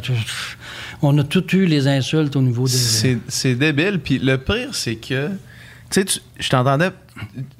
on 1.03 1.15
a 1.19 1.23
tout 1.23 1.55
eu 1.55 1.65
les 1.65 1.87
insultes 1.87 2.35
au 2.35 2.41
niveau 2.41 2.63
des. 2.65 2.73
C'est 2.73 3.17
c'est 3.27 3.53
débile. 3.55 3.99
Puis 4.03 4.17
le 4.17 4.37
pire, 4.39 4.69
c'est 4.73 4.95
que. 4.95 5.29
Tu 5.91 6.01
sais, 6.01 6.21
je 6.39 6.49
t'entendais. 6.49 6.89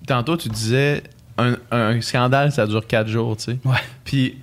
Tantôt, 0.07 0.35
tu 0.37 0.49
disais. 0.49 1.03
Un, 1.37 1.57
un 1.69 1.99
scandale, 2.01 2.51
ça 2.53 2.65
dure 2.65 2.87
quatre 2.87 3.09
jours, 3.09 3.35
tu 3.37 3.43
sais. 3.43 3.57
Ouais. 3.65 3.75
Puis 4.05 4.37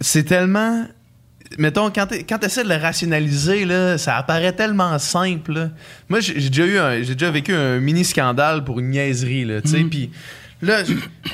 c'est 0.00 0.24
tellement. 0.24 0.84
Mettons, 1.58 1.90
quand 1.90 2.06
tu 2.06 2.46
essaies 2.46 2.64
de 2.64 2.68
le 2.68 2.76
rationaliser, 2.76 3.64
là, 3.64 3.96
ça 3.98 4.16
apparaît 4.16 4.52
tellement 4.52 4.98
simple. 4.98 5.52
là. 5.52 5.70
Moi, 6.08 6.20
j'ai 6.20 6.34
déjà 6.50 6.64
eu 6.66 6.78
un- 6.78 7.02
j'ai 7.02 7.14
déjà 7.14 7.30
vécu 7.30 7.54
un 7.54 7.78
mini 7.80 8.04
scandale 8.04 8.64
pour 8.64 8.80
une 8.80 8.90
niaiserie, 8.90 9.44
là, 9.44 9.60
tu 9.62 9.68
sais. 9.68 9.84
Puis 9.84 10.10
là, 10.64 10.82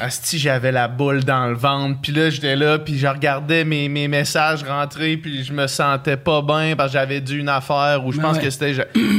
asti, 0.01 0.39
j'avais 0.39 0.73
la 0.73 0.89
boule 0.89 1.25
dans 1.25 1.47
le 1.47 1.55
ventre. 1.55 1.99
Puis 2.03 2.13
là, 2.13 2.31
j'étais 2.31 2.57
là, 2.57 2.79
puis 2.79 2.99
je 2.99 3.07
regardais 3.07 3.65
mes, 3.65 3.89
mes 3.89 4.09
messages 4.09 4.63
rentrer, 4.63 5.17
puis 5.17 5.45
je 5.45 5.53
me 5.53 5.67
sentais 5.67 6.17
pas 6.17 6.43
bien 6.43 6.75
parce 6.77 6.93
que 6.93 6.99
j'avais 6.99 7.21
dû 7.21 7.39
une 7.39 7.49
affaire 7.49 8.03
où 8.05 8.13
je 8.13 8.21
pense 8.21 8.37
ouais. 8.37 8.43
que 8.43 8.51
c'était. 8.51 8.75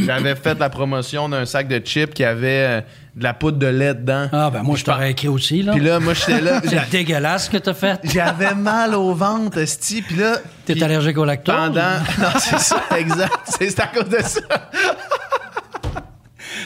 J'avais 0.06 0.36
fait 0.36 0.60
la 0.60 0.70
promotion 0.70 1.30
d'un 1.30 1.46
sac 1.46 1.68
de 1.68 1.80
chips 1.80 2.14
qui 2.14 2.24
avait 2.24 2.48
euh, 2.48 2.82
de 3.16 3.24
la 3.24 3.34
poudre 3.34 3.58
de 3.58 3.68
lait 3.68 3.94
dedans. 3.94 4.28
Ah, 4.32 4.50
ben 4.52 4.64
moi, 4.64 4.78
je 4.78 4.86
t'aurais 4.86 5.12
écrit 5.12 5.28
aussi, 5.28 5.62
là. 5.62 5.74
Puis 5.74 5.82
là, 5.82 6.00
moi, 6.00 6.14
j'étais 6.14 6.42
là. 6.42 6.62
c'est 6.66 6.90
dégueulasse 6.90 7.46
ce 7.46 7.50
que 7.50 7.58
t'as 7.58 7.74
fait. 7.74 8.00
J'avais 8.04 8.56
mal 8.56 8.96
au 8.96 9.14
ventre, 9.14 9.58
esti. 9.58 10.02
Puis 10.02 10.16
là. 10.16 10.38
T'es 10.66 10.82
allergique 10.82 11.18
au 11.18 11.26
lactose? 11.26 11.56
Pendant. 11.56 11.82
Non, 12.20 12.28
c'est 12.38 12.60
ça, 12.60 12.84
exact. 12.98 13.40
C'est 13.46 13.70
c'est 13.70 13.82
à 13.82 13.88
cause 13.88 14.10
de 14.10 14.22
ça. 14.22 14.42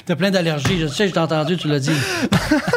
T'as 0.05 0.15
plein 0.15 0.31
d'allergies. 0.31 0.79
Je 0.79 0.87
sais, 0.87 1.07
je 1.07 1.13
t'ai 1.13 1.19
entendu, 1.19 1.57
tu 1.57 1.67
l'as 1.67 1.79
dit. 1.79 1.91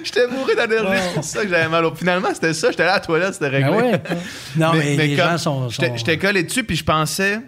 J'étais 0.04 0.26
mouru 0.26 0.54
d'allergie. 0.54 1.00
C'est 1.08 1.14
pour 1.14 1.24
ça 1.24 1.42
que 1.42 1.48
j'avais 1.48 1.68
mal 1.68 1.84
au. 1.84 1.94
Finalement, 1.94 2.28
c'était 2.34 2.54
ça. 2.54 2.70
J'étais 2.70 2.84
là 2.84 2.92
à 2.92 2.94
la 2.94 3.00
toilette, 3.00 3.34
c'était 3.34 3.48
réglé. 3.48 3.70
Ben 3.70 3.76
ouais. 3.92 4.00
Non, 4.56 4.72
mais, 4.74 4.96
les 4.96 5.16
comme- 5.16 5.30
gens 5.30 5.38
sont. 5.38 5.68
J'étais 5.68 5.88
sont- 5.88 5.96
j'étais 5.96 6.18
collé 6.18 6.42
dessus, 6.42 6.64
puis 6.64 6.76
je 6.76 6.84
pensais. 6.84 7.40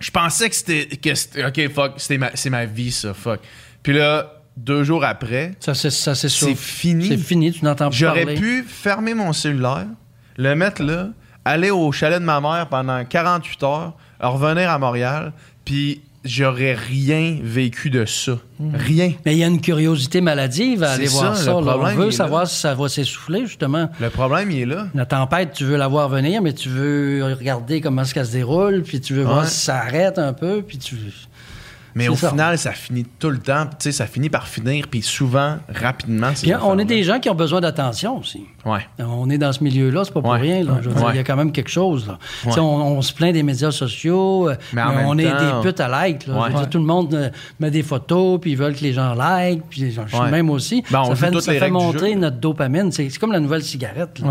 Je 0.00 0.10
pensais 0.10 0.48
que 0.48 0.54
c'était. 0.56 0.86
que 0.96 1.46
Ok, 1.48 1.72
fuck, 1.72 1.92
c'était 1.96 2.18
ma- 2.18 2.30
c'est 2.34 2.50
ma 2.50 2.64
vie, 2.64 2.92
ça, 2.92 3.14
fuck. 3.14 3.40
Puis 3.82 3.92
là, 3.94 4.32
deux 4.56 4.84
jours 4.84 5.04
après, 5.04 5.52
Ça, 5.60 5.74
c'est, 5.74 5.90
ça, 5.90 6.14
c'est 6.14 6.28
c'est 6.28 6.54
fini. 6.54 7.08
C'est 7.08 7.16
fini, 7.16 7.52
tu 7.52 7.64
n'entends 7.64 7.90
plus 7.90 7.98
J'aurais 7.98 8.34
pu 8.34 8.64
fermer 8.66 9.14
mon 9.14 9.32
cellulaire, 9.32 9.86
le 10.36 10.54
mettre 10.54 10.82
là, 10.82 11.08
aller 11.44 11.70
au 11.70 11.90
chalet 11.92 12.20
de 12.20 12.24
ma 12.24 12.40
mère 12.40 12.68
pendant 12.68 13.04
48 13.04 13.62
heures, 13.62 13.92
revenir 14.20 14.70
à 14.70 14.78
Montréal, 14.78 15.32
puis 15.64 16.02
j'aurais 16.28 16.74
rien 16.74 17.38
vécu 17.42 17.90
de 17.90 18.04
ça. 18.04 18.38
Rien. 18.74 19.12
Mais 19.24 19.34
il 19.34 19.38
y 19.38 19.44
a 19.44 19.46
une 19.46 19.60
curiosité 19.60 20.20
maladive 20.20 20.82
à 20.82 20.92
aller 20.92 21.06
voir 21.06 21.36
ça, 21.36 21.44
ça. 21.44 21.60
le 21.60 21.66
là. 21.66 21.76
On 21.78 21.94
veut 21.94 22.10
savoir 22.10 22.42
là. 22.42 22.46
si 22.46 22.56
ça 22.56 22.74
va 22.74 22.88
s'essouffler, 22.88 23.46
justement. 23.46 23.88
Le 24.00 24.10
problème, 24.10 24.50
il 24.50 24.60
est 24.60 24.66
là. 24.66 24.88
La 24.94 25.06
tempête, 25.06 25.52
tu 25.52 25.64
veux 25.64 25.76
la 25.76 25.88
voir 25.88 26.08
venir, 26.08 26.42
mais 26.42 26.52
tu 26.52 26.68
veux 26.68 27.34
regarder 27.38 27.80
comment 27.80 28.02
qu'elle 28.02 28.26
se 28.26 28.32
déroule, 28.32 28.82
puis 28.82 29.00
tu 29.00 29.14
veux 29.14 29.24
voir 29.24 29.46
si 29.46 29.60
ça 29.60 29.78
arrête 29.78 30.18
un 30.18 30.32
peu, 30.32 30.62
puis 30.62 30.78
tu... 30.78 30.96
Mais 31.94 32.08
au 32.08 32.14
ça. 32.16 32.30
final, 32.30 32.58
ça 32.58 32.72
finit 32.72 33.04
tout 33.18 33.30
le 33.30 33.38
temps. 33.38 33.66
Tu 33.66 33.72
sais, 33.80 33.92
ça 33.92 34.06
finit 34.06 34.30
par 34.30 34.46
finir, 34.46 34.86
puis 34.90 35.02
souvent, 35.02 35.56
rapidement. 35.68 36.30
Puis 36.40 36.52
on 36.62 36.78
est 36.78 36.84
des 36.84 37.02
gens 37.02 37.18
qui 37.18 37.28
ont 37.30 37.34
besoin 37.34 37.60
d'attention 37.60 38.18
aussi. 38.18 38.42
Ouais. 38.64 38.86
On 38.98 39.30
est 39.30 39.38
dans 39.38 39.52
ce 39.52 39.62
milieu-là, 39.64 40.02
c'est 40.04 40.12
pas 40.12 40.20
pour 40.20 40.30
Ouais. 40.30 40.38
rien. 40.40 40.64
là. 40.64 40.78
Je 40.82 40.88
veux 40.88 40.94
dire, 40.94 41.04
Ouais. 41.04 41.12
Il 41.14 41.16
y 41.16 41.20
a 41.20 41.24
quand 41.24 41.36
même 41.36 41.52
quelque 41.52 41.70
chose. 41.70 42.06
Là. 42.06 42.18
On, 42.56 42.60
on 42.62 43.02
se 43.02 43.12
plaint 43.12 43.32
des 43.32 43.42
médias 43.42 43.70
sociaux, 43.70 44.48
euh, 44.50 44.56
Mais 44.72 44.84
même 44.84 45.06
on 45.06 45.16
est 45.18 45.30
temps, 45.30 45.60
des 45.62 45.68
putes 45.68 45.80
à 45.80 45.88
like. 45.88 46.26
là. 46.26 46.34
Je 46.34 46.38
veux 46.38 46.38
Ouais. 46.54 46.60
dire, 46.60 46.68
Tout 46.68 46.78
le 46.78 46.84
monde 46.84 47.14
euh, 47.14 47.30
met 47.60 47.70
des 47.70 47.82
photos, 47.82 48.38
puis 48.40 48.52
ils 48.52 48.56
veulent 48.56 48.74
que 48.74 48.82
les 48.82 48.92
gens 48.92 49.14
like, 49.14 49.62
puis 49.70 49.90
je 49.90 50.00
suis 50.00 50.30
même 50.30 50.50
aussi. 50.50 50.84
Ben, 50.90 51.00
on 51.02 51.14
ça 51.14 51.16
fait, 51.16 51.40
ça 51.40 51.52
les 51.52 51.58
fait 51.58 51.70
monter 51.70 52.14
notre 52.14 52.36
dopamine. 52.38 52.92
C'est 52.92 53.08
comme 53.18 53.32
la 53.32 53.40
nouvelle 53.40 53.62
cigarette. 53.62 54.10
Tu 54.14 54.22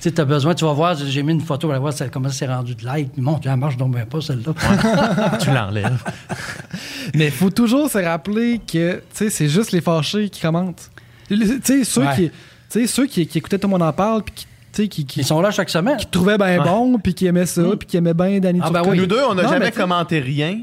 sais, 0.00 0.10
t'as 0.10 0.24
besoin, 0.24 0.54
tu 0.54 0.64
vas 0.64 0.72
voir, 0.72 0.94
j'ai 0.96 1.22
mis 1.22 1.32
une 1.32 1.40
photo, 1.40 1.68
on 1.68 1.70
va 1.72 1.78
voir 1.78 1.94
comment 2.12 2.28
c'est 2.28 2.46
rendu 2.46 2.74
de 2.74 2.84
like. 2.84 3.16
Mon 3.16 3.38
Dieu, 3.38 3.50
elle 3.50 3.56
marche 3.58 3.76
donc 3.76 3.94
bien 3.94 4.04
pas, 4.04 4.20
celle-là. 4.20 4.52
tu 5.40 5.50
l'enlèves. 5.50 6.02
Mais 7.14 7.26
il 7.26 7.30
faut 7.32 7.50
toujours 7.50 7.90
se 7.90 7.98
rappeler 7.98 8.58
que 8.60 8.96
tu 8.96 9.02
sais, 9.12 9.30
c'est 9.30 9.48
juste 9.48 9.72
les 9.72 9.80
fâchés 9.80 10.28
qui 10.28 10.40
commentent. 10.40 10.90
Le- 11.30 11.58
Tu 11.60 11.60
sais, 11.62 11.84
ceux 11.84 12.02
Ouais. 12.02 12.14
qui. 12.16 12.30
Tu 12.30 12.34
sais, 12.80 12.86
ceux 12.86 13.06
qui, 13.06 13.26
qui 13.26 13.38
écoutaient 13.38 13.58
Tout 13.58 13.66
le 13.68 13.72
monde 13.72 13.82
en 13.82 13.92
parle, 13.92 14.22
puis 14.22 14.34
qui, 14.34 14.44
tu 14.44 14.82
sais, 14.82 14.88
qui, 14.88 15.04
qui, 15.06 15.20
Ils 15.20 15.24
sont 15.26 15.40
là 15.40 15.50
chaque 15.50 15.70
semaine. 15.70 15.96
qui 15.96 16.06
trouvaient 16.06 16.36
bien 16.38 16.58
Ouais. 16.58 16.64
bon, 16.68 16.98
puis 16.98 17.14
qui 17.14 17.26
aimaient 17.26 17.46
ça, 17.46 17.62
puis 17.78 17.86
qui 17.88 17.96
aimaient 17.96 18.14
bien 18.14 18.38
Danny 18.40 18.60
Ah, 18.62 18.70
ben 18.70 18.82
oui. 18.86 18.98
Nous 18.98 19.06
deux, 19.06 19.20
on 19.28 19.34
n'a 19.34 19.48
jamais 19.48 19.70
commenté 19.72 20.20
rien. 20.20 20.58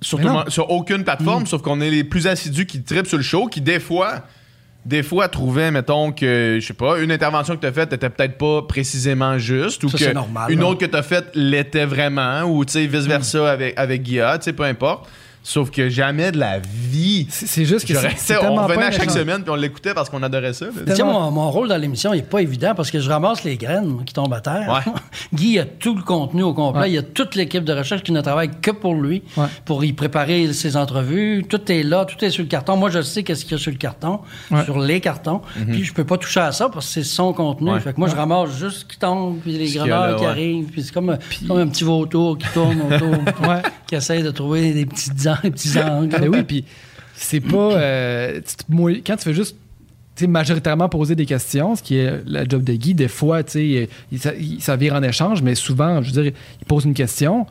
Sur, 0.00 0.20
tout 0.20 0.50
sur 0.50 0.68
aucune 0.70 1.04
plateforme, 1.04 1.46
sauf 1.46 1.62
qu'on 1.62 1.80
est 1.80 1.90
les 1.90 2.02
plus 2.02 2.26
assidus 2.26 2.66
qui 2.66 2.82
tripent 2.82 3.06
sur 3.06 3.18
le 3.18 3.22
show, 3.22 3.46
qui 3.46 3.60
des 3.60 3.78
fois, 3.78 4.24
des 4.84 5.04
fois 5.04 5.28
trouvaient, 5.28 5.70
mettons, 5.70 6.10
que, 6.10 6.58
je 6.60 6.66
sais 6.66 6.74
pas, 6.74 6.98
une 6.98 7.12
intervention 7.12 7.54
que 7.54 7.60
tu 7.60 7.66
as 7.68 7.72
faite 7.72 7.92
n'était 7.92 8.10
peut-être 8.10 8.36
pas 8.36 8.62
précisément 8.62 9.38
juste, 9.38 9.84
ou 9.84 9.88
Ça, 9.88 9.98
que 9.98 10.12
normal, 10.12 10.50
une 10.50 10.64
autre 10.64 10.80
que 10.80 10.86
tu 10.86 10.96
as 10.96 11.04
faite 11.04 11.26
l'était 11.34 11.84
vraiment, 11.84 12.42
ou 12.42 12.64
tu 12.64 12.72
sais, 12.72 12.86
vice-versa 12.86 13.48
avec, 13.48 13.74
avec 13.78 14.02
Guilla, 14.02 14.38
tu 14.38 14.46
sais, 14.46 14.52
peu 14.52 14.64
importe. 14.64 15.08
Sauf 15.44 15.70
que 15.70 15.88
jamais 15.88 16.30
de 16.30 16.38
la 16.38 16.60
vie. 16.60 17.26
C'est 17.30 17.64
juste 17.64 17.86
que 17.86 17.94
c'est- 18.16 18.36
on 18.36 18.40
tellement 18.40 18.66
venait 18.66 18.74
pas 18.76 18.86
à 18.86 18.90
chaque 18.92 19.00
méchant. 19.06 19.12
semaine 19.18 19.42
puis 19.42 19.50
on 19.50 19.54
l'écoutait 19.56 19.92
parce 19.94 20.08
qu'on 20.08 20.22
adorait 20.22 20.52
ça. 20.52 20.66
mon, 21.04 21.30
mon 21.32 21.50
rôle 21.50 21.68
dans 21.68 21.76
l'émission, 21.76 22.12
il 22.14 22.18
n'est 22.18 22.22
pas 22.22 22.40
évident 22.42 22.74
parce 22.76 22.90
que 22.90 23.00
je 23.00 23.08
ramasse 23.10 23.42
les 23.44 23.56
graines 23.56 23.86
moi, 23.86 24.02
qui 24.06 24.14
tombent 24.14 24.32
à 24.34 24.40
terre. 24.40 24.68
Ouais. 24.86 24.92
Guy 25.34 25.58
a 25.58 25.64
tout 25.64 25.96
le 25.96 26.02
contenu 26.02 26.42
au 26.42 26.54
complet. 26.54 26.82
Ouais. 26.82 26.90
Il 26.90 26.94
y 26.94 26.98
a 26.98 27.02
toute 27.02 27.34
l'équipe 27.34 27.64
de 27.64 27.72
recherche 27.72 28.02
qui 28.02 28.12
ne 28.12 28.20
travaille 28.20 28.50
que 28.60 28.70
pour 28.70 28.94
lui, 28.94 29.22
Ouais. 29.36 29.46
pour 29.64 29.84
y 29.84 29.92
préparer 29.92 30.52
ses 30.52 30.76
entrevues. 30.76 31.44
Tout 31.48 31.70
est 31.72 31.82
là, 31.82 32.04
tout 32.04 32.22
est 32.24 32.30
sur 32.30 32.42
le 32.44 32.48
carton. 32.48 32.76
Moi, 32.76 32.90
je 32.90 33.02
sais 33.02 33.22
qu'est-ce 33.24 33.42
qu'il 33.44 33.52
y 33.52 33.54
a 33.56 33.58
sur 33.58 33.72
le 33.72 33.78
carton, 33.78 34.20
Ouais. 34.50 34.64
sur 34.64 34.78
les 34.78 35.00
cartons. 35.00 35.40
Puis 35.70 35.84
je 35.84 35.92
peux 35.92 36.04
pas 36.04 36.18
toucher 36.18 36.40
à 36.40 36.52
ça 36.52 36.68
parce 36.68 36.86
que 36.86 36.92
c'est 36.92 37.02
son 37.04 37.32
contenu. 37.32 37.68
Mhm. 37.68 37.74
Ouais. 37.74 37.80
Fait 37.80 37.92
que 37.92 37.98
moi, 37.98 38.08
je 38.08 38.14
ramasse 38.14 38.56
juste 38.58 38.78
ce 38.80 38.84
qui 38.84 38.98
tombe, 38.98 39.38
puis 39.40 39.52
les 39.58 39.70
grenades 39.72 40.16
qui 40.16 40.22
ouais. 40.22 40.28
arrivent. 40.28 40.66
Puis 40.70 40.82
c'est 40.84 40.92
comme, 40.94 41.16
comme 41.48 41.58
un 41.58 41.66
petit 41.66 41.82
vautour 41.84 42.38
qui 42.38 42.46
tourne 42.54 42.80
autour, 42.82 43.08
Ouais. 43.48 43.62
qui 43.88 43.96
essaie 43.96 44.22
de 44.22 44.30
trouver 44.30 44.72
des 44.72 44.86
petits, 44.86 45.10
an- 45.32 45.38
des 45.42 45.50
petits 45.50 45.78
angles. 45.78 46.08
Ben 46.20 46.28
oui, 46.28 46.42
puis 46.42 46.64
c'est 47.14 47.40
pas. 47.40 47.72
euh, 47.74 48.40
quand 49.06 49.16
tu 49.16 49.24
fais 49.24 49.34
juste 49.34 49.56
tu 50.14 50.24
sais, 50.24 50.26
majoritairement 50.26 50.90
poser 50.90 51.14
des 51.14 51.24
questions, 51.24 51.74
ce 51.74 51.82
qui 51.82 51.96
est 51.96 52.20
la 52.26 52.44
job 52.46 52.62
de 52.62 52.74
Guy, 52.74 52.92
des 52.94 53.08
fois, 53.08 53.42
tu 53.42 53.52
sais, 53.52 53.88
il, 54.10 54.18
ça, 54.18 54.32
ça 54.60 54.76
vire 54.76 54.94
en 54.94 55.02
échange, 55.02 55.40
mais 55.40 55.54
souvent, 55.54 56.02
je 56.02 56.12
veux 56.12 56.22
dire, 56.22 56.32
il 56.60 56.66
pose 56.66 56.84
une 56.84 56.92
question, 56.92 57.46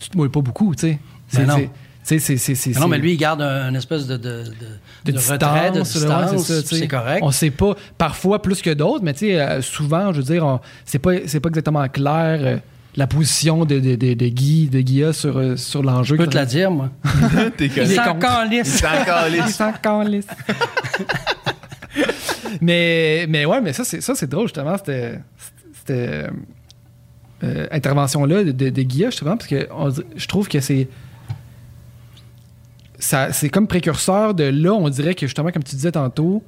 tu 0.00 0.08
te 0.10 0.16
mouilles 0.16 0.28
pas 0.28 0.40
beaucoup, 0.40 0.74
tu 0.74 0.88
sais. 0.88 0.98
Mais 1.34 1.46
non. 1.46 1.54
c'est- 1.56 1.62
tu 1.62 1.70
sais, 2.02 2.18
c'est- 2.18 2.36
c'est- 2.38 2.54
c'est- 2.56 2.72
Ah 2.76 2.80
non, 2.80 2.88
mais 2.88 2.98
lui, 2.98 3.12
il 3.12 3.16
garde 3.16 3.42
un, 3.42 3.68
une 3.68 3.76
espèce 3.76 4.08
de, 4.08 4.16
de, 4.16 4.42
de, 5.04 5.12
de, 5.12 5.18
retrait, 5.34 5.70
de 5.70 5.82
distance. 5.82 6.62
c'est 6.64 6.88
correct. 6.88 7.20
On 7.22 7.30
sait 7.30 7.50
pas, 7.50 7.76
parfois 7.96 8.42
plus 8.42 8.60
que 8.60 8.70
d'autres, 8.70 9.04
mais 9.04 9.12
tu 9.12 9.26
sais, 9.26 9.40
euh, 9.40 9.62
souvent, 9.62 10.12
je 10.12 10.16
veux 10.18 10.24
dire, 10.24 10.44
on- 10.44 10.58
c'est 10.84 10.98
pas, 10.98 11.12
c'est 11.26 11.38
pas 11.38 11.48
exactement 11.50 11.86
clair 11.88 12.38
euh, 12.42 12.56
la 12.96 13.06
position 13.06 13.64
de, 13.64 13.78
de, 13.78 13.94
de, 13.94 14.14
de 14.14 14.28
Guy, 14.28 14.68
de 14.68 14.80
Guilla 14.80 15.12
sur, 15.12 15.38
euh, 15.38 15.56
sur 15.56 15.82
l'enjeu. 15.82 16.16
Je 16.16 16.22
peux 16.22 16.28
te 16.28 16.36
la 16.36 16.46
dire, 16.46 16.70
moi. 16.70 16.90
T'es 17.56 17.66
Il 17.66 17.86
s'en 17.88 18.18
calisse. 18.18 18.82
Il 19.28 19.52
s'en 19.52 19.72
calisse. 19.72 20.26
mais, 22.60 23.26
mais 23.28 23.44
ouais, 23.44 23.60
mais 23.60 23.72
ça, 23.72 23.84
c'est, 23.84 24.00
ça, 24.00 24.14
c'est 24.14 24.28
drôle, 24.28 24.46
justement, 24.46 24.76
cette, 24.76 25.20
cette 25.72 25.90
euh, 25.90 27.66
intervention-là 27.70 28.44
de, 28.44 28.52
de, 28.52 28.70
de 28.70 28.82
Guilla, 28.82 29.10
justement, 29.10 29.36
parce 29.36 29.48
que 29.48 29.68
on 29.72 29.90
je 29.90 30.26
trouve 30.26 30.48
que 30.48 30.60
c'est. 30.60 30.88
Ça, 32.98 33.32
c'est 33.32 33.48
comme 33.48 33.66
précurseur 33.66 34.34
de 34.34 34.44
là, 34.44 34.74
on 34.74 34.88
dirait 34.90 35.14
que 35.14 35.26
justement, 35.26 35.50
comme 35.50 35.62
tu 35.62 35.74
disais 35.74 35.92
tantôt, 35.92 36.42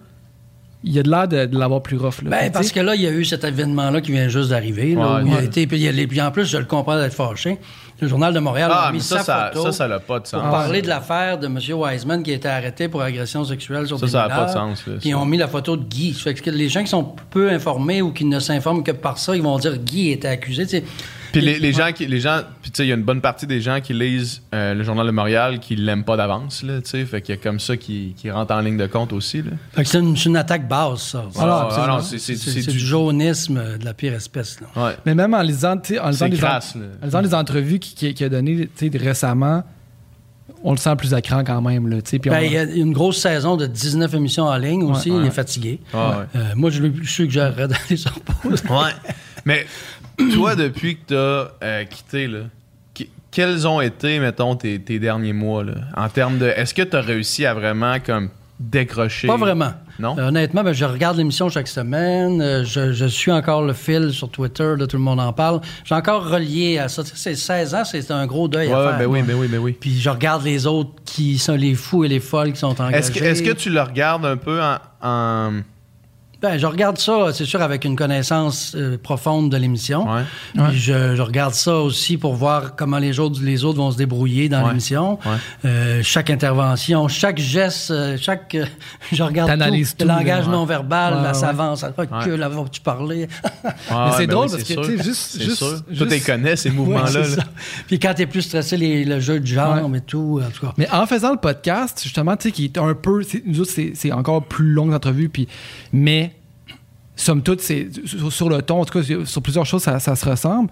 il 0.85 0.93
y 0.93 0.99
a 0.99 1.03
de 1.03 1.11
l'air 1.11 1.29
de, 1.29 1.47
de 1.47 1.59
l'avoir 1.59 1.83
plus 1.83 1.97
rough. 1.97 2.23
Là. 2.25 2.31
Ben, 2.31 2.51
parce 2.53 2.73
que 2.73 2.81
là, 2.81 2.95
il 2.95 3.03
y 3.03 3.07
a 3.07 3.11
eu 3.11 3.25
cet 3.25 3.45
événement-là 3.45 4.01
qui 4.01 4.11
vient 4.13 4.29
juste 4.29 4.51
d'arriver. 4.51 4.95
là, 4.95 5.17
Ouais, 5.17 5.23
où 5.23 5.27
il 5.29 5.33
a 5.33 5.37
ouais. 5.39 5.45
été- 5.45 5.67
puis, 5.67 5.79
il 5.81 6.21
a 6.21 6.27
en 6.27 6.31
plus, 6.31 6.45
je 6.47 6.57
le 6.59 6.65
comprends 6.65 6.97
d'être 6.99 7.15
fâché. 7.15 7.59
Le 8.01 8.09
Journal 8.09 8.35
de 8.35 8.41
Montréal 8.41 8.69
Ah, 8.75 8.89
a 8.89 8.91
mis 8.91 8.99
mais 8.99 9.05
ça, 9.05 9.19
sa 9.19 9.25
ça, 9.25 9.51
photo 9.53 9.67
ça, 9.67 9.73
ça 9.73 9.87
n'a 9.89 10.01
pas 10.01 10.19
de 10.19 10.27
sens. 10.27 10.41
pour 10.43 10.51
parler 10.51 10.83
de 10.83 10.89
l'affaire 10.89 11.39
de 11.39 11.47
M. 11.47 11.57
Wiseman 11.73 12.25
qui 12.25 12.33
a 12.33 12.35
été 12.35 12.49
arrêté 12.49 12.89
pour 12.89 13.01
agression 13.01 13.45
sexuelle 13.45 13.87
sur 13.87 13.97
Ça, 14.01 14.07
des 14.07 14.13
ça 14.13 14.27
n'a 14.27 14.35
pas 14.35 14.45
de 14.47 14.51
sens, 14.51 14.85
là, 14.89 14.95
Puis 14.99 15.11
ils 15.11 15.13
ça. 15.13 15.19
ont 15.19 15.25
mis 15.25 15.37
la 15.37 15.47
photo 15.47 15.77
de 15.77 15.85
Guy. 15.85 16.13
Fait 16.15 16.35
que 16.35 16.51
les 16.51 16.69
gens 16.69 16.83
qui 16.83 16.89
sont 16.91 17.15
peu 17.31 17.49
informés 17.51 18.03
ou 18.03 18.11
qui 18.11 18.25
ne 18.25 18.41
s'informent 18.41 18.83
que 18.83 18.91
par 18.91 19.19
ça, 19.19 19.37
ils 19.37 19.43
vont 19.43 19.57
dire 19.59 19.77
Guy 19.79 20.11
était 20.11 20.27
accusé. 20.27 20.83
Puis 21.33 21.41
les, 21.41 21.59
les 21.59 21.73
gens 21.73 21.93
qui 21.93 22.07
les 22.07 22.21
gens 22.21 22.41
puis 22.61 22.71
tu 22.71 22.77
sais 22.79 22.85
il 22.87 22.89
y 22.89 22.93
a 22.93 22.95
une 22.95 23.03
bonne 23.03 23.21
partie 23.21 23.47
des 23.47 23.61
gens 23.61 23.81
qui 23.81 23.95
lisent 23.95 24.43
euh, 24.55 24.75
le 24.75 24.83
journal 24.85 25.07
de 25.07 25.11
Montréal 25.13 25.59
qui 25.61 25.77
l'aiment 25.77 26.05
pas 26.05 26.17
d'avance 26.17 26.63
là, 26.63 26.81
tu 26.83 26.91
sais, 26.91 27.05
fait 27.05 27.23
qu'il 27.23 27.35
y 27.35 27.39
a 27.39 27.41
comme 27.43 27.59
ça 27.61 27.77
qui, 27.77 28.15
qui 28.17 28.31
rentre 28.31 28.53
en 28.55 28.61
ligne 28.61 28.77
de 28.77 28.87
compte 28.87 29.13
aussi 29.13 29.39
là. 29.43 29.51
Fait 29.73 29.83
que 29.83 29.89
c'est 29.89 29.99
une, 29.99 30.17
c'est 30.17 30.29
une 30.29 30.37
attaque 30.37 30.69
basse, 30.69 31.09
ça. 31.11 31.25
Ah 31.39 31.41
non, 31.41 31.53
Ah, 31.71 31.87
non, 31.89 32.01
c'est 32.01 32.35
du 32.35 32.67
du 32.73 32.79
jaunisme 32.79 33.57
euh, 33.57 33.79
de 33.79 33.85
la 33.85 33.95
pire 33.95 34.13
espèce. 34.15 34.59
Là. 34.61 34.67
ouais. 34.85 34.97
Mais 35.07 35.15
même 35.15 35.33
en 35.35 35.43
lisant, 35.43 35.77
tu 35.79 35.95
sais, 35.95 35.99
en 36.01 36.11
lisant, 36.11 36.27
les, 36.27 36.37
crasse, 36.37 36.77
en- 36.77 36.81
là. 36.81 36.87
en 37.03 37.07
lisant 37.07 37.21
les 37.21 37.35
entrevues 37.35 37.79
qu'il 37.79 37.95
qui, 37.97 38.15
qui 38.15 38.25
a 38.25 38.29
données 38.29 38.69
tu 38.77 38.91
sais, 38.91 38.99
récemment, 38.99 39.63
on 40.65 40.73
le 40.73 40.77
sent 40.77 40.95
plus 40.97 41.13
à 41.15 41.23
cran 41.23 41.43
quand 41.45 41.61
même. 41.63 41.89
Là, 41.89 42.03
tu 42.03 42.11
sais, 42.11 42.19
puis 42.19 42.31
on- 42.31 42.35
Ben, 42.35 42.41
il 42.43 42.53
y 42.53 42.57
a 42.59 42.63
une 42.65 42.93
grosse 42.93 43.19
saison 43.19 43.57
de 43.57 43.67
19 43.67 44.15
émissions 44.15 44.45
en 44.45 44.57
ligne 44.57 44.83
aussi. 44.85 45.11
Ouais, 45.11 45.21
il 45.23 45.27
est 45.27 45.31
fatigué. 45.31 45.81
Ah, 45.95 46.19
ouais. 46.19 46.25
Euh, 46.41 46.53
moi, 46.57 46.71
je 46.71 46.83
lui 46.83 47.07
suggérerais 47.07 47.69
d'aller 47.69 47.97
se 47.97 48.09
reposer. 48.09 48.63
Ouais. 48.69 48.93
Mais 49.45 49.67
toi, 50.35 50.55
depuis 50.55 50.97
que 50.97 51.01
tu 51.09 51.65
as 51.67 51.85
quitté, 51.85 52.27
là, 52.27 52.41
quels 53.31 53.67
ont 53.67 53.81
été, 53.81 54.19
mettons, 54.19 54.57
tes, 54.57 54.79
tes 54.79 54.99
derniers 54.99 55.33
mois, 55.33 55.65
là, 55.65 55.73
en 55.97 56.09
termes 56.09 56.39
de. 56.39 56.47
Est-ce 56.47 56.75
que 56.75 56.83
tu 56.83 56.97
as 56.97 57.01
réussi 57.01 57.47
à 57.47 57.55
vraiment 57.55 57.97
comme 58.05 58.29
décrocher? 58.61 59.27
Pas 59.27 59.39
vraiment. 59.39 59.73
Non? 59.99 60.17
Euh, 60.19 60.29
honnêtement, 60.29 60.63
ben, 60.63 60.73
je 60.75 60.85
regarde 60.85 61.17
l'émission 61.17 61.49
chaque 61.49 61.69
semaine. 61.69 62.43
Euh, 62.43 62.63
je, 62.65 62.93
je 62.93 63.07
suis 63.07 63.33
encore 63.33 63.63
le 63.63 63.73
fil 63.73 64.11
sur 64.13 64.29
Twitter. 64.31 64.75
Là, 64.79 64.87
tout 64.87 64.97
le 64.99 65.03
monde 65.03 65.19
en 65.21 65.33
parle. 65.33 65.61
J'ai 65.85 65.95
encore 65.95 66.29
relié 66.29 66.79
à 66.79 66.89
ça. 66.89 67.03
Tu 67.05 67.11
sais, 67.11 67.17
C'est 67.17 67.35
16 67.35 67.75
ans, 67.75 67.85
c'est 67.87 68.11
un 68.11 68.27
gros 68.27 68.49
deuil 68.49 68.69
Ouais, 68.69 68.75
à 68.75 68.89
faire. 68.91 68.99
ben 68.99 69.07
oui, 69.07 69.23
ben 69.23 69.35
oui, 69.37 69.49
ben 69.49 69.59
oui. 69.59 69.77
Puis 69.81 69.99
je 69.99 70.11
regarde 70.11 70.45
les 70.45 70.67
autres 70.67 70.91
qui 71.07 71.39
sont 71.39 71.55
les 71.57 71.75
fous 71.75 72.05
et 72.05 72.09
les 72.09 72.21
folles 72.21 72.53
qui 72.53 72.59
sont 72.59 72.79
engagés. 72.81 72.97
Est-ce 72.99 73.11
que, 73.13 73.25
est-ce 73.25 73.43
que 73.43 73.53
tu 73.53 73.71
le 73.71 73.81
regardes 73.81 74.27
un 74.27 74.37
peu 74.37 74.61
en. 74.63 74.77
en- 75.03 75.53
Ben, 76.43 76.59
je 76.59 76.67
regarde 76.67 76.99
ça, 76.99 77.33
c'est 77.33 77.45
sûr, 77.45 77.63
avec 77.63 77.85
une 77.85 77.95
connaissance 77.95 78.73
euh, 78.75 78.99
profonde 79.01 79.49
de 79.51 79.57
l'émission. 79.57 80.07
Ouais. 80.13 80.23
Je, 80.73 81.15
je 81.15 81.23
regarde 81.23 81.55
ça 81.55 81.77
aussi 81.77 82.17
pour 82.17 82.35
voir 82.35 82.75
comment 82.75 82.99
les 82.99 83.21
autres, 83.21 83.41
les 83.43 83.65
autres 83.65 83.79
vont 83.79 83.93
se 83.93 83.97
débrouiller 83.97 84.49
dans 84.49 84.63
Ouais. 84.63 84.71
l'émission. 84.71 85.21
Ouais. 85.25 85.37
Euh, 85.65 86.01
chaque 86.03 86.31
intervention, 86.31 87.07
chaque 87.07 87.39
geste, 87.39 87.93
euh, 87.93 88.17
chaque... 88.21 88.57
euh, 88.57 88.65
je 89.13 89.23
regarde 89.23 89.51
tout. 89.53 89.57
tout, 89.65 89.95
Le 90.01 90.07
langage 90.07 90.49
non 90.49 90.65
verbal, 90.65 91.15
Ouais, 91.15 91.23
la 91.23 91.29
ouais. 91.29 91.35
savance. 91.35 91.85
Ah, 91.85 92.25
que 92.25 92.31
là, 92.31 92.49
vas-tu 92.49 92.81
parler? 92.81 93.29
Ouais, 93.65 93.71
Mais 93.91 94.11
c'est 94.17 94.27
ben 94.27 94.35
drôle 94.35 94.47
oui, 94.47 94.53
parce 94.53 94.65
que, 94.65 94.75
tu 94.75 94.97
sais, 94.99 95.03
juste- 95.05 95.31
C'est 95.39 95.43
juste- 95.45 95.57
sûr. 95.59 95.77
Juste- 95.91 96.11
tu 96.11 96.21
connais, 96.21 96.57
ces 96.57 96.71
mouvements-là. 96.73 97.25
ça. 97.25 97.43
Puis 97.87 97.99
quand 98.01 98.15
t'es 98.15 98.27
plus 98.27 98.43
stressé, 98.43 98.77
les, 98.77 99.05
le 99.05 99.21
jeu 99.21 99.39
de 99.39 99.47
genre 99.47 99.89
Ouais. 99.89 99.99
et 99.99 100.01
tout, 100.01 100.41
en 100.45 100.51
tout 100.51 100.67
cas. 100.67 100.73
Mais 100.77 100.91
en 100.91 101.07
faisant 101.07 101.31
le 101.31 101.39
podcast, 101.39 102.01
justement, 102.03 102.37
tu 102.37 102.49
sais, 102.49 102.53
qui 102.53 102.65
est 102.65 102.79
un 102.79 102.95
peu. 102.95 103.23
c'est- 103.23 103.43
Nous 103.47 103.61
autres, 103.61 103.71
c'est 103.73 103.93
c'est 103.95 104.11
encore 104.11 104.43
plus 104.45 104.73
long 104.73 104.87
d'entrevue, 104.87 105.29
puis. 105.29 105.47
Mais, 105.93 106.32
somme 107.23 107.43
toute, 107.43 107.61
c'est 107.61 107.89
sur, 108.05 108.33
sur 108.33 108.49
le 108.49 108.63
ton, 108.63 108.81
en 108.81 108.85
tout 108.85 108.99
cas, 109.01 109.07
sur 109.25 109.43
plusieurs 109.43 109.67
choses, 109.67 109.83
ça, 109.83 109.99
ça 109.99 110.15
se 110.17 110.29
ressemble. 110.29 110.71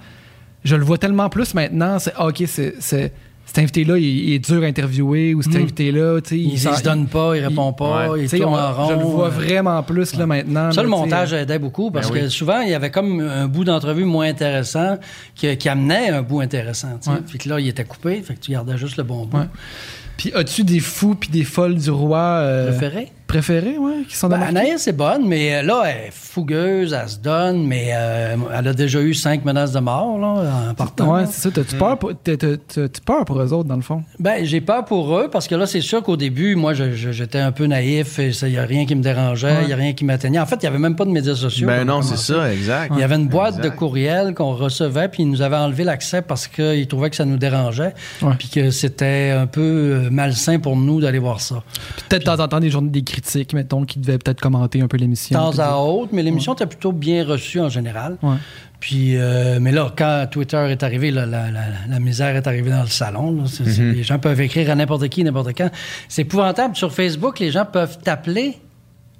Je 0.64 0.76
le 0.76 0.84
vois 0.84 0.98
tellement 0.98 1.28
plus 1.30 1.54
maintenant. 1.54 1.98
C'est 1.98 2.12
ah, 2.16 2.26
OK, 2.28 2.42
c'est. 2.46 2.74
Cet 3.46 3.58
invité-là, 3.58 3.98
il, 3.98 4.04
il 4.04 4.32
est 4.34 4.38
dur 4.38 4.62
à 4.62 4.66
interviewer, 4.66 5.34
ou 5.34 5.42
cet 5.42 5.54
Mm. 5.54 5.62
invité-là, 5.62 6.20
tu 6.20 6.28
sais. 6.28 6.38
Il, 6.38 6.52
il 6.52 6.58
se 6.60 6.82
donne 6.84 7.08
pas, 7.08 7.34
il 7.36 7.44
répond 7.44 7.72
pas, 7.72 8.08
Ouais. 8.12 8.22
il 8.24 8.30
tourne 8.30 8.54
on- 8.54 8.56
en 8.56 8.72
rond. 8.72 8.88
Je 8.90 8.94
le 8.94 9.00
vois 9.04 9.26
euh, 9.26 9.30
vraiment 9.30 9.82
plus, 9.82 10.14
là, 10.14 10.24
maintenant. 10.24 10.70
Ça, 10.70 10.76
là, 10.76 10.82
le 10.84 10.88
montage 10.88 11.32
aidait 11.32 11.58
beaucoup 11.58 11.90
parce 11.90 12.08
Ben 12.10 12.14
oui. 12.14 12.20
que 12.20 12.28
souvent, 12.28 12.60
il 12.60 12.68
y 12.70 12.74
avait 12.74 12.90
comme 12.92 13.18
un 13.20 13.48
bout 13.48 13.64
d'entrevue 13.64 14.04
moins 14.04 14.28
intéressant 14.28 14.98
qui, 15.34 15.56
qui 15.56 15.68
amenait 15.68 16.10
un 16.10 16.22
bout 16.22 16.42
intéressant. 16.42 16.96
tu 17.02 17.10
sais. 17.10 17.38
Que 17.38 17.48
là, 17.48 17.58
il 17.58 17.66
était 17.66 17.82
coupé, 17.82 18.22
fait 18.22 18.34
que 18.34 18.40
tu 18.40 18.52
gardais 18.52 18.78
juste 18.78 18.98
le 18.98 19.02
bon 19.02 19.26
bout. 19.26 19.38
Puis, 20.16 20.32
as-tu 20.32 20.62
des 20.62 20.78
fous 20.80 21.16
puis 21.16 21.30
des 21.30 21.44
folles 21.44 21.74
du 21.76 21.90
roi 21.90 22.18
euh, 22.18 22.70
Préféré? 22.70 23.10
Préférés, 23.30 23.78
ouais, 23.78 24.02
qui 24.08 24.16
sont 24.16 24.28
dans 24.28 24.38
Ben, 24.38 24.48
Anaïs 24.48 24.86
est 24.88 24.92
bonne, 24.92 25.26
mais 25.26 25.54
euh, 25.54 25.62
là, 25.62 25.82
elle 25.86 26.08
est 26.08 26.12
fougueuse, 26.12 26.92
elle 27.00 27.08
se 27.08 27.18
donne, 27.18 27.64
mais 27.66 27.90
euh, 27.92 28.36
elle 28.58 28.68
a 28.68 28.72
déjà 28.72 29.00
eu 29.00 29.14
cinq 29.14 29.44
menaces 29.44 29.72
de 29.72 29.78
mort 29.80 30.18
là, 30.18 30.70
en 30.70 30.74
partant. 30.74 31.14
Ouais, 31.14 31.26
c'est 31.30 31.42
ça. 31.42 31.50
T'as-tu 31.50 31.76
peur, 31.76 31.98
pour- 31.98 32.12
t'as- 32.22 32.36
t'as- 32.36 32.56
t'as-tu 32.56 33.00
peur 33.00 33.24
pour 33.24 33.40
eux 33.40 33.52
autres, 33.52 33.68
dans 33.68 33.76
le 33.76 33.82
fond? 33.82 34.02
Ben, 34.18 34.44
j'ai 34.44 34.60
peur 34.60 34.84
pour 34.84 35.16
eux 35.18 35.28
parce 35.30 35.46
que 35.46 35.54
là, 35.54 35.66
c'est 35.66 35.80
sûr 35.80 36.02
qu'au 36.02 36.16
début, 36.16 36.56
moi, 36.56 36.74
je- 36.74 36.92
je- 36.92 37.12
j'étais 37.12 37.38
un 37.38 37.52
peu 37.52 37.66
naïf 37.66 38.18
et 38.18 38.30
il 38.42 38.48
n'y 38.48 38.58
a 38.58 38.64
rien 38.64 38.84
qui 38.86 38.94
me 38.96 39.02
dérangeait, 39.02 39.58
il 39.62 39.66
n'y 39.68 39.72
a 39.72 39.76
rien 39.76 39.92
qui 39.92 40.04
m'atteignait. 40.04 40.40
En 40.40 40.46
fait, 40.46 40.56
il 40.56 40.62
n'y 40.62 40.68
avait 40.68 40.78
même 40.78 40.96
pas 40.96 41.04
de 41.04 41.10
médias 41.10 41.34
sociaux. 41.36 41.66
Ben 41.68 41.84
non, 41.84 42.02
c'est 42.02 42.16
ça, 42.16 42.52
exact. 42.52 42.92
Il 42.96 43.00
y 43.00 43.04
avait 43.04 43.14
une 43.16 43.28
boîte 43.28 43.56
Exact. 43.58 43.70
de 43.70 43.76
courriel 43.76 44.34
qu'on 44.34 44.54
recevait, 44.54 45.08
puis 45.08 45.22
ils 45.22 45.30
nous 45.30 45.42
avaient 45.42 45.56
enlevé 45.56 45.84
l'accès 45.84 46.22
parce 46.22 46.48
qu'ils 46.48 46.86
trouvaient 46.88 47.10
que 47.10 47.16
ça 47.16 47.24
nous 47.24 47.38
dérangeait, 47.38 47.94
Ouais. 48.22 48.32
puis 48.38 48.48
que 48.48 48.70
c'était 48.70 49.30
un 49.38 49.46
peu 49.46 49.60
euh, 49.60 50.08
malsain 50.10 50.58
pour 50.58 50.76
nous 50.76 51.00
d'aller 51.00 51.18
voir 51.20 51.40
ça. 51.40 51.62
Peut-être 52.08 52.22
de 52.22 52.26
temps 52.36 52.42
en 52.42 52.48
temps 52.48 52.60
des 52.60 52.70
journées 52.70 52.90
des 52.90 53.02
critiques, 53.20 53.52
mettons, 53.54 53.84
qui 53.84 53.98
devaient 53.98 54.18
peut-être 54.18 54.40
commenter 54.40 54.80
un 54.80 54.88
peu 54.88 54.96
De 54.96 55.02
l'émission. 55.02 55.38
temps 55.38 55.50
puis 55.50 55.60
à 55.60 55.76
autre, 55.78 56.10
mais 56.12 56.22
l'émission 56.22 56.54
était 56.54 56.66
plutôt 56.66 56.92
bien 56.92 57.24
reçue 57.24 57.60
en 57.60 57.68
général. 57.68 58.16
Ouais. 58.22 58.36
Puis, 58.80 59.16
euh, 59.16 59.58
mais 59.60 59.72
là, 59.72 59.92
quand 59.96 60.26
Twitter 60.30 60.56
est 60.70 60.82
arrivé, 60.82 61.10
là, 61.10 61.26
la, 61.26 61.50
la- 61.50 61.60
la 61.88 62.00
misère 62.00 62.34
est 62.34 62.46
arrivée 62.46 62.70
dans 62.70 62.80
le 62.82 62.88
salon. 62.88 63.32
là. 63.32 63.42
C'est- 63.46 63.64
c'est- 63.68 63.82
Les 63.92 64.02
gens 64.02 64.18
peuvent 64.18 64.40
écrire 64.40 64.70
à 64.70 64.74
n'importe 64.74 65.08
qui, 65.08 65.22
n'importe 65.22 65.50
quand. 65.56 65.70
C'est 66.08 66.22
épouvantable. 66.22 66.74
Sur 66.76 66.92
Facebook, 66.92 67.38
les 67.40 67.50
gens 67.50 67.66
peuvent 67.66 67.98
t'appeler. 67.98 68.56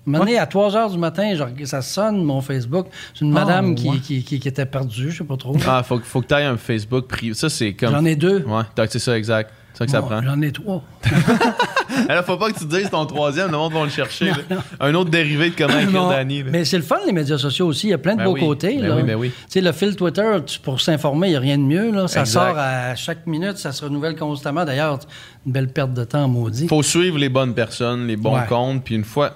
Donné, 0.07 0.39
à 0.39 0.47
3 0.47 0.75
heures 0.77 0.91
du 0.91 0.97
matin, 0.99 1.35
genre, 1.37 1.49
ça 1.65 1.83
sonne 1.83 2.25
mon 2.25 2.41
Facebook. 2.41 2.87
C'est 3.15 3.25
une 3.25 3.37
Ah, 3.37 3.45
madame 3.45 3.75
qui, 3.75 3.89
ouais. 3.91 3.99
qui, 3.99 4.25
qui- 4.25 4.41
qui 4.41 4.49
était 4.49 4.65
perdue, 4.67 5.11
je 5.11 5.19
sais 5.19 5.25
pas 5.25 5.37
trop. 5.37 5.55
Ah, 5.69 5.83
faut, 5.83 6.01
faut 6.03 6.23
que 6.23 6.27
tu 6.27 6.35
aies 6.35 6.45
un 6.45 6.57
Facebook 6.57 7.07
privé. 7.07 7.35
Ça, 7.35 7.51
c'est 7.51 7.75
comme. 7.75 7.91
J'en 7.93 8.05
ai 8.07 8.17
deux. 8.17 8.43
Ouais, 8.47 8.63
c'est 8.89 8.99
ça, 8.99 9.17
exact. 9.17 9.51
C'est 9.73 9.79
ça 9.79 9.85
que 9.87 9.91
ça 9.93 10.03
prend. 10.03 10.23
J'en 10.23 10.41
ai 10.43 10.53
trois. 10.53 10.83
Alors, 12.09 12.25
faut 12.25 12.37
pas 12.37 12.51
que 12.51 12.59
tu 12.59 12.67
te 12.67 12.77
dises 12.77 12.91
ton 12.91 13.05
troisième, 13.07 13.51
le 13.51 13.57
monde 13.57 13.73
va 13.73 13.85
le 13.85 13.91
chercher. 13.91 14.33
Un 14.79 14.95
autre 14.95 15.11
dérivé 15.11 15.51
de 15.51 15.55
comment 15.57 15.79
écrire 15.79 16.09
Danny. 16.09 16.43
là. 16.43 16.51
Mais 16.53 16.65
c'est 16.65 16.77
le 16.77 16.83
fun, 16.83 16.99
les 17.07 17.13
médias 17.13 17.39
sociaux 17.39 17.67
aussi. 17.67 17.89
Il 17.89 17.91
y 17.91 17.95
a 17.95 17.99
plein 17.99 18.13
de 18.15 18.19
Ben 18.19 18.25
beaux 18.25 18.33
oui, 18.35 18.41
côtés. 18.41 18.77
ben 18.79 18.89
là. 18.89 18.97
oui, 18.97 19.03
ben 19.03 19.15
oui. 19.17 19.31
Tu 19.31 19.45
sais, 19.49 19.61
le 19.61 19.73
fil 19.73 19.97
Twitter, 19.97 20.39
tu- 20.47 20.59
pour 20.61 20.81
s'informer, 20.81 21.29
il 21.29 21.31
n'y 21.31 21.37
a 21.37 21.41
rien 21.41 21.59
de 21.59 21.63
mieux. 21.63 21.91
Là. 21.93 22.09
Ça 22.09 22.21
Exact. 22.21 22.33
sort 22.49 22.59
à 22.59 22.95
chaque 22.95 23.27
minute, 23.27 23.59
ça 23.59 23.73
se 23.73 23.85
renouvelle 23.85 24.17
constamment. 24.17 24.65
D'ailleurs, 24.65 24.99
une 25.47 25.53
belle 25.53 25.69
perte 25.69 25.95
de 25.95 26.05
temps, 26.05 26.27
maudit. 26.29 26.69
faut 26.69 26.83
suivre 26.83 27.19
les 27.19 27.29
bonnes 27.29 27.55
personnes, 27.55 28.07
les 28.07 28.17
bons 28.17 28.37
Ouais. 28.37 28.47
comptes, 28.49 28.85
puis 28.85 28.95
une 28.95 29.05
fois. 29.05 29.31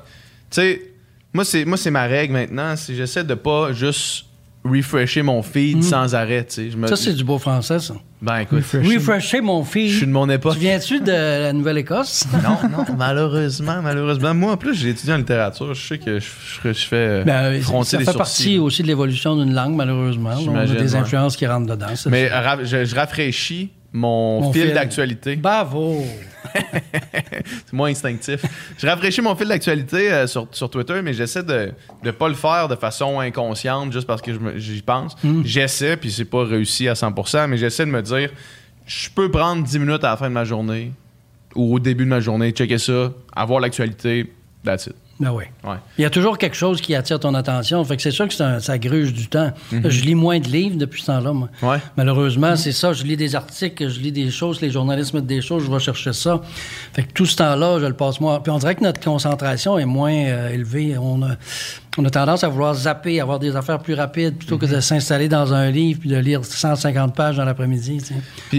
Tu 0.51 0.61
sais, 0.61 0.83
moi, 1.33 1.45
c'est, 1.45 1.65
moi, 1.65 1.77
c'est 1.77 1.91
ma 1.91 2.05
règle 2.05 2.33
maintenant. 2.35 2.75
C'est 2.77 2.95
j'essaie 2.95 3.25
de 3.25 3.35
pas 3.35 3.73
juste 3.73 4.27
refresher 4.65 5.23
mon 5.23 5.43
feed 5.43 5.83
sans 5.85 6.15
arrêt. 6.15 6.45
tu 6.45 6.55
sais. 6.55 6.71
Je 6.71 6.77
me-. 6.77 6.87
Ça, 6.87 6.97
c'est 6.97 7.13
du 7.13 7.23
beau 7.25 7.39
français, 7.39 7.79
ça. 7.79 7.95
Ben, 8.23 8.39
écoute, 8.39 8.59
Refresh. 8.61 8.87
Refresher 8.95 9.41
mon 9.43 9.63
je 9.63 9.69
feed. 9.69 9.91
suis 9.97 10.07
de 10.07 10.11
mon 10.13 10.29
époque. 10.31 10.55
Tu 10.55 10.61
viens-tu 10.61 11.01
de 11.01 11.11
la 11.13 11.53
Nouvelle-Écosse? 11.53 12.25
Non, 12.43 12.57
non, 12.71 12.85
malheureusement, 12.97 13.83
malheureusement. 13.83 14.33
Moi, 14.35 14.53
en 14.53 14.57
plus, 14.57 14.75
j'ai 14.75 14.91
étudié 14.91 15.13
en 15.13 15.19
littérature. 15.19 15.75
Je 15.75 15.87
sais 15.87 15.99
que 15.99 16.19
je, 16.19 16.25
je- 16.65 16.73
je 16.73 16.87
fais 16.87 16.97
euh, 16.97 17.25
Ben, 17.25 17.61
froncer 17.61 17.99
ça 18.03 18.13
fait 18.13 18.17
partie 18.19 18.59
aussi 18.59 18.83
de 18.83 18.87
l'évolution 18.89 19.37
d'une 19.37 19.53
langue, 19.55 19.75
malheureusement. 19.75 20.31
là. 20.31 20.37
On 20.49 20.57
a 20.57 20.65
des 20.67 20.95
ouais. 20.95 20.97
influences 20.97 21.37
qui 21.37 21.47
rentrent 21.47 21.67
dedans. 21.67 21.95
ça. 21.95 22.09
Mais 22.09 22.29
ra- 22.29 22.65
je, 22.65 22.85
je 22.85 22.95
rafraîchis 22.95 23.71
mon, 23.95 24.41
Mon 24.41 24.53
fil, 24.53 24.65
fil. 24.65 24.75
d'actualité. 24.75 25.37
Bravo! 25.37 26.05
C'est 26.53 27.73
moins 27.73 27.91
instinctif. 27.91 28.45
je 28.77 28.87
rafraîchis 28.87 29.23
mon 29.23 29.37
fil 29.37 29.47
d'actualité 29.49 30.13
euh, 30.13 30.27
sur, 30.27 30.49
sur 30.51 30.69
Twitter, 30.69 31.01
mais 31.03 31.15
j'essaie 31.15 31.45
de 31.45 31.71
ne 32.03 32.11
pas 32.11 32.29
le 32.29 32.35
faire 32.35 32.67
de 32.69 32.75
façon 32.75 33.21
inconsciente 33.21 33.93
juste 33.93 34.07
parce 34.07 34.21
que 34.21 34.33
j'y 34.59 34.83
pense. 34.83 35.15
Hmm. 35.23 35.43
J'essaie, 35.45 35.97
puis 35.97 36.11
c'est 36.11 36.25
pas 36.25 36.45
réussi 36.45 36.89
à 36.89 36.95
100%, 36.95 37.47
mais 37.47 37.57
j'essaie 37.57 37.87
de 37.87 37.91
me 37.93 38.03
dire, 38.03 38.31
je 38.85 39.09
peux 39.11 39.31
prendre 39.31 39.63
10 39.63 39.79
minutes 39.79 40.05
à 40.05 40.11
la 40.11 40.17
fin 40.17 40.29
de 40.29 40.35
ma 40.35 40.45
journée 40.45 40.91
ou 41.55 41.77
au 41.77 41.79
début 41.79 42.05
de 42.05 42.11
ma 42.11 42.19
journée, 42.21 42.51
checker 42.51 42.79
ça, 42.79 43.13
avoir 43.35 43.61
l'actualité, 43.61 44.33
that's 44.65 44.87
it. 44.89 44.97
Ben 45.25 45.33
oui. 45.33 45.45
Ouais. 45.65 45.77
Il 45.99 46.03
y 46.03 46.05
a 46.05 46.11
toujours 46.11 46.39
quelque 46.39 46.57
chose 46.57 46.81
qui 46.81 46.95
attire 46.95 47.19
ton 47.19 47.35
attention. 47.35 47.85
Fait 47.85 47.97
que 47.97 48.03
c'est 48.03 48.11
sûr 48.11 48.29
que 48.29 48.35
c'est 48.35 48.43
un- 48.45 48.61
ça 48.61 48.79
gruge 48.79 49.13
du 49.13 49.27
temps. 49.29 49.53
Mhm. 49.73 49.89
Je 49.89 50.05
lis 50.05 50.15
moins 50.15 50.39
de 50.39 50.49
livres 50.49 50.77
depuis 50.77 51.01
ce 51.03 51.07
temps-là, 51.07 51.33
moi. 51.33 51.49
Ouais. 51.63 51.79
Malheureusement, 51.97 52.57
c'est 52.57 52.73
ça. 52.73 52.93
Je 52.93 53.05
lis 53.05 53.17
des 53.17 53.35
articles, 53.35 53.89
je 53.89 54.01
lis 54.01 54.13
des 54.13 54.31
choses, 54.31 54.61
les 54.61 54.71
journalistes 54.71 55.15
mettent 55.15 55.27
des 55.27 55.41
choses, 55.43 55.65
je 55.65 55.71
vais 55.71 55.79
chercher 55.81 56.13
ça. 56.13 56.41
Fait 56.93 57.03
que 57.05 57.13
tout 57.13 57.27
ce 57.27 57.37
temps-là, 57.37 57.79
je 57.81 57.87
le 57.87 57.95
passe 57.95 58.21
moi. 58.21 58.43
Puis 58.43 58.51
on 58.53 58.59
dirait 58.59 58.75
que 58.75 58.83
notre 58.83 59.01
concentration 59.01 59.79
est 59.79 59.85
moins 59.87 60.13
euh, 60.15 60.51
élevée. 60.51 60.97
On 60.99 61.23
a, 61.23 61.37
on 61.97 62.05
a 62.05 62.11
tendance 62.11 62.43
à 62.45 62.49
vouloir 62.49 62.75
zapper, 62.75 63.21
avoir 63.21 63.39
des 63.39 63.55
affaires 63.57 63.79
plus 63.79 63.95
rapides 63.95 64.37
plutôt 64.37 64.57
Mhm. 64.57 64.61
que 64.61 64.67
de 64.67 64.81
s'installer 64.81 65.29
dans 65.29 65.53
un 65.55 65.71
livre 65.71 66.01
puis 66.01 66.09
de 66.09 66.17
lire 66.17 66.45
150 66.45 67.15
pages 67.15 67.37
dans 67.37 67.45
l'après-midi. 67.45 67.99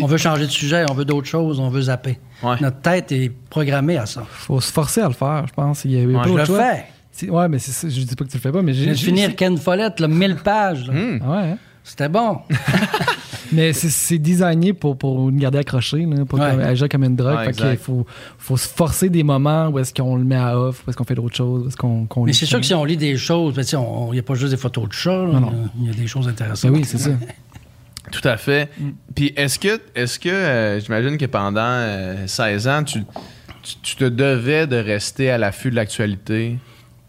On 0.02 0.06
veut 0.06 0.18
changer 0.18 0.46
de 0.46 0.52
sujet, 0.52 0.86
on 0.90 0.94
veut 0.94 1.06
d'autres 1.06 1.28
choses, 1.28 1.60
on 1.60 1.70
veut 1.70 1.82
zapper. 1.84 2.20
Ouais. 2.44 2.56
Notre 2.62 2.80
tête 2.82 3.12
est 3.12 3.32
programmée 3.50 3.98
à 3.98 4.06
ça. 4.06 4.24
faut 4.30 4.62
se 4.62 4.72
forcer 4.72 5.02
à 5.02 5.08
le 5.08 5.14
faire, 5.14 5.46
je 5.48 5.54
pense. 5.54 5.84
Il 5.86 5.92
y 5.92 6.02
a, 6.02 6.06
Ouais. 6.06 6.14
pas 6.14 6.24
Je 6.28 6.34
le 6.34 6.46
choix. 6.46 6.64
fais. 6.64 7.30
Ouais, 7.30 7.48
mais 7.48 7.60
c'est 7.60 7.90
je 7.90 8.02
dis 8.04 8.16
pas 8.16 8.26
que 8.26 8.30
tu 8.30 8.38
le 8.38 8.42
fais 8.42 8.52
pas, 8.52 8.62
mais 8.62 8.74
Je 8.74 8.84
j'ai. 8.84 8.96
finir 8.96 9.36
Ken 9.36 9.58
Follett, 9.58 10.00
là, 10.02 10.08
1000 10.08 10.36
pages. 10.36 10.90
Hmm. 10.90 11.18
Ouais, 11.26 11.52
hein. 11.52 11.58
C'était 11.84 12.10
bon. 12.10 12.40
Mais 13.52 13.74
c'est- 13.74 13.90
c'est 13.90 14.18
designé 14.18 14.74
pour, 14.74 14.98
pour 14.98 15.32
nous 15.32 15.38
garder 15.40 15.60
accrochés, 15.60 16.06
là, 16.06 16.26
pour 16.26 16.40
Ouais. 16.40 16.46
agir 16.64 16.88
comme 16.90 17.04
une 17.04 17.16
drogue. 17.16 17.36
Ouais, 17.38 17.44
fait 17.46 17.50
exact. 17.52 17.70
qu'il 17.70 17.78
faut, 17.80 18.06
faut 18.38 18.58
se 18.58 18.68
forcer 18.68 19.10
des 19.10 19.24
moments 19.24 19.68
où 19.70 19.80
est-ce 19.80 19.94
qu'on 19.94 20.16
le 20.16 20.24
met 20.24 20.36
à 20.36 20.60
off, 20.60 20.84
où 20.86 20.90
est-ce 20.90 20.98
qu'on 20.98 21.04
fait 21.04 21.16
d'autres 21.16 21.36
choses, 21.36 21.66
où 21.66 21.68
est-ce 21.68 21.78
qu'on 21.78 22.08
Mais 22.26 22.34
c'est 22.34 22.46
sûr 22.46 22.60
que 22.60 22.66
si 22.66 22.74
on 22.74 22.84
lit 22.86 22.98
des 22.98 23.18
choses, 23.18 23.54
ben, 23.56 23.64
il 23.64 24.12
n'y 24.14 24.20
a 24.20 24.24
pas 24.24 24.36
juste 24.36 24.52
des 24.52 24.58
photos 24.58 24.88
de 24.90 24.94
chats, 24.94 25.12
là. 25.12 25.40
Non, 25.40 25.40
non. 25.42 25.70
il 25.80 25.88
y 25.88 25.90
a 25.90 25.94
des 25.94 26.08
choses 26.08 26.28
intéressantes. 26.28 26.72
Ben 26.72 26.78
oui, 26.80 26.86
c'est 26.86 26.98
ça. 26.98 27.12
Tout 28.12 28.28
à 28.28 28.38
fait. 28.38 28.70
Puis 29.16 29.34
est-ce 29.36 29.58
que, 29.58 29.80
est-ce 29.96 30.20
que 30.20 30.30
euh, 30.30 30.80
j'imagine 30.80 31.18
que 31.18 31.26
pendant 31.26 31.62
euh, 31.64 32.28
16 32.28 32.68
ans, 32.68 32.84
tu, 32.84 33.00
tu, 33.64 33.76
tu 33.82 33.96
te 33.96 34.04
devais 34.06 34.68
de 34.68 34.76
rester 34.76 35.32
à 35.32 35.38
l'affût 35.40 35.72
de 35.72 35.76
l'actualité? 35.76 36.58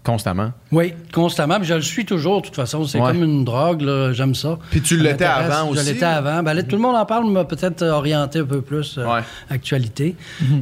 Constamment? 0.07 0.53
Oui, 0.73 0.95
constamment. 1.13 1.57
Puis 1.59 1.67
je 1.69 1.75
le 1.75 1.83
suis 1.83 2.05
toujours, 2.07 2.41
de 2.41 2.47
toute 2.47 2.55
façon. 2.57 2.85
C'est 2.87 2.99
Ouais. 3.01 3.09
comme 3.13 3.23
une 3.23 3.45
drogue, 3.45 3.83
là. 3.83 4.13
J'aime 4.13 4.35
ça. 4.35 4.59
Puis 4.71 4.81
tu 4.81 4.97
l'étais 4.97 5.25
avant 5.25 5.67
Je 5.75 5.81
aussi, 5.81 5.87
l'étais 5.93 6.01
là? 6.03 6.17
avant. 6.17 6.43
Ben, 6.43 6.55
là, 6.55 6.63
tout 6.63 6.77
le 6.77 6.83
monde 6.83 6.97
en 6.97 7.05
parle, 7.05 7.31
m'a 7.31 7.45
peut-être 7.45 7.83
orienté 7.83 8.39
un 8.39 8.45
peu 8.45 8.63
plus 8.63 8.97
euh, 8.99 9.07
Ouais. 9.07 9.21
actualité. 9.51 10.17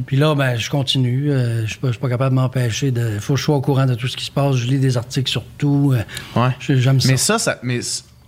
Puis 0.05 0.17
là, 0.17 0.33
ben, 0.35 0.57
je 0.57 0.69
continue. 0.69 1.31
Euh, 1.31 1.61
je 1.65 1.69
suis 1.71 1.79
pas, 1.79 1.87
je 1.87 1.93
suis 1.93 2.01
pas 2.01 2.09
capable 2.09 2.35
de 2.35 2.41
m'empêcher. 2.41 2.87
Il 2.95 3.19
faut 3.21 3.33
que 3.35 3.39
je 3.39 3.43
sois 3.45 3.55
au 3.55 3.61
courant 3.61 3.85
de 3.85 3.93
tout 3.95 4.07
ce 4.07 4.17
qui 4.17 4.25
se 4.25 4.31
passe. 4.31 4.55
Je 4.55 4.67
lis 4.67 4.79
des 4.79 4.97
articles 4.97 5.29
sur 5.29 5.43
tout. 5.57 5.93
Euh, 5.95 6.39
Ouais. 6.39 6.49
je- 6.59 6.75
J'aime 6.75 6.99
ça. 6.99 7.07
Mais 7.09 7.17
ça, 7.17 7.37
ça. 7.39 7.59
Mais, 7.63 7.79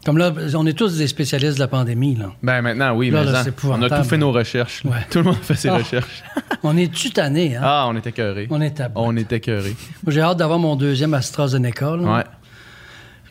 Comme 0.07 0.19
là, 0.19 0.31
on 0.55 0.65
est 0.65 0.71
tous 0.71 0.97
des 0.97 1.05
spécialistes 1.05 1.55
de 1.55 1.59
la 1.59 1.67
pandémie, 1.67 2.15
là. 2.15 2.27
ben 2.41 2.61
maintenant, 2.61 2.95
oui, 2.95 3.09
Là, 3.09 3.25
mais 3.25 3.31
là, 3.33 3.43
on 3.65 3.81
a 3.81 3.89
tout 3.89 4.03
fait 4.07 4.15
nos 4.15 4.31
recherches. 4.31 4.81
Ouais. 4.85 4.91
Tout 5.11 5.17
le 5.17 5.25
monde 5.25 5.35
a 5.35 5.43
fait 5.43 5.55
ses 5.55 5.67
Ah. 5.67 5.79
recherches. 5.79 6.23
On 6.63 6.77
est 6.77 6.89
tutané, 6.93 7.57
hein? 7.57 7.61
Ah, 7.61 7.85
on 7.89 7.95
était 7.97 8.13
cœurés. 8.13 8.47
On 8.49 8.61
est 8.61 8.79
à 8.79 8.87
bout. 8.87 9.01
On 9.03 9.15
était 9.17 9.41
cœurés. 9.41 9.75
Moi, 10.05 10.13
J'ai 10.13 10.21
hâte 10.21 10.37
d'avoir 10.37 10.59
mon 10.59 10.77
deuxième 10.77 11.13
AstraZeneca. 11.13 11.97
là. 11.97 12.03
Ouais. 12.03 12.23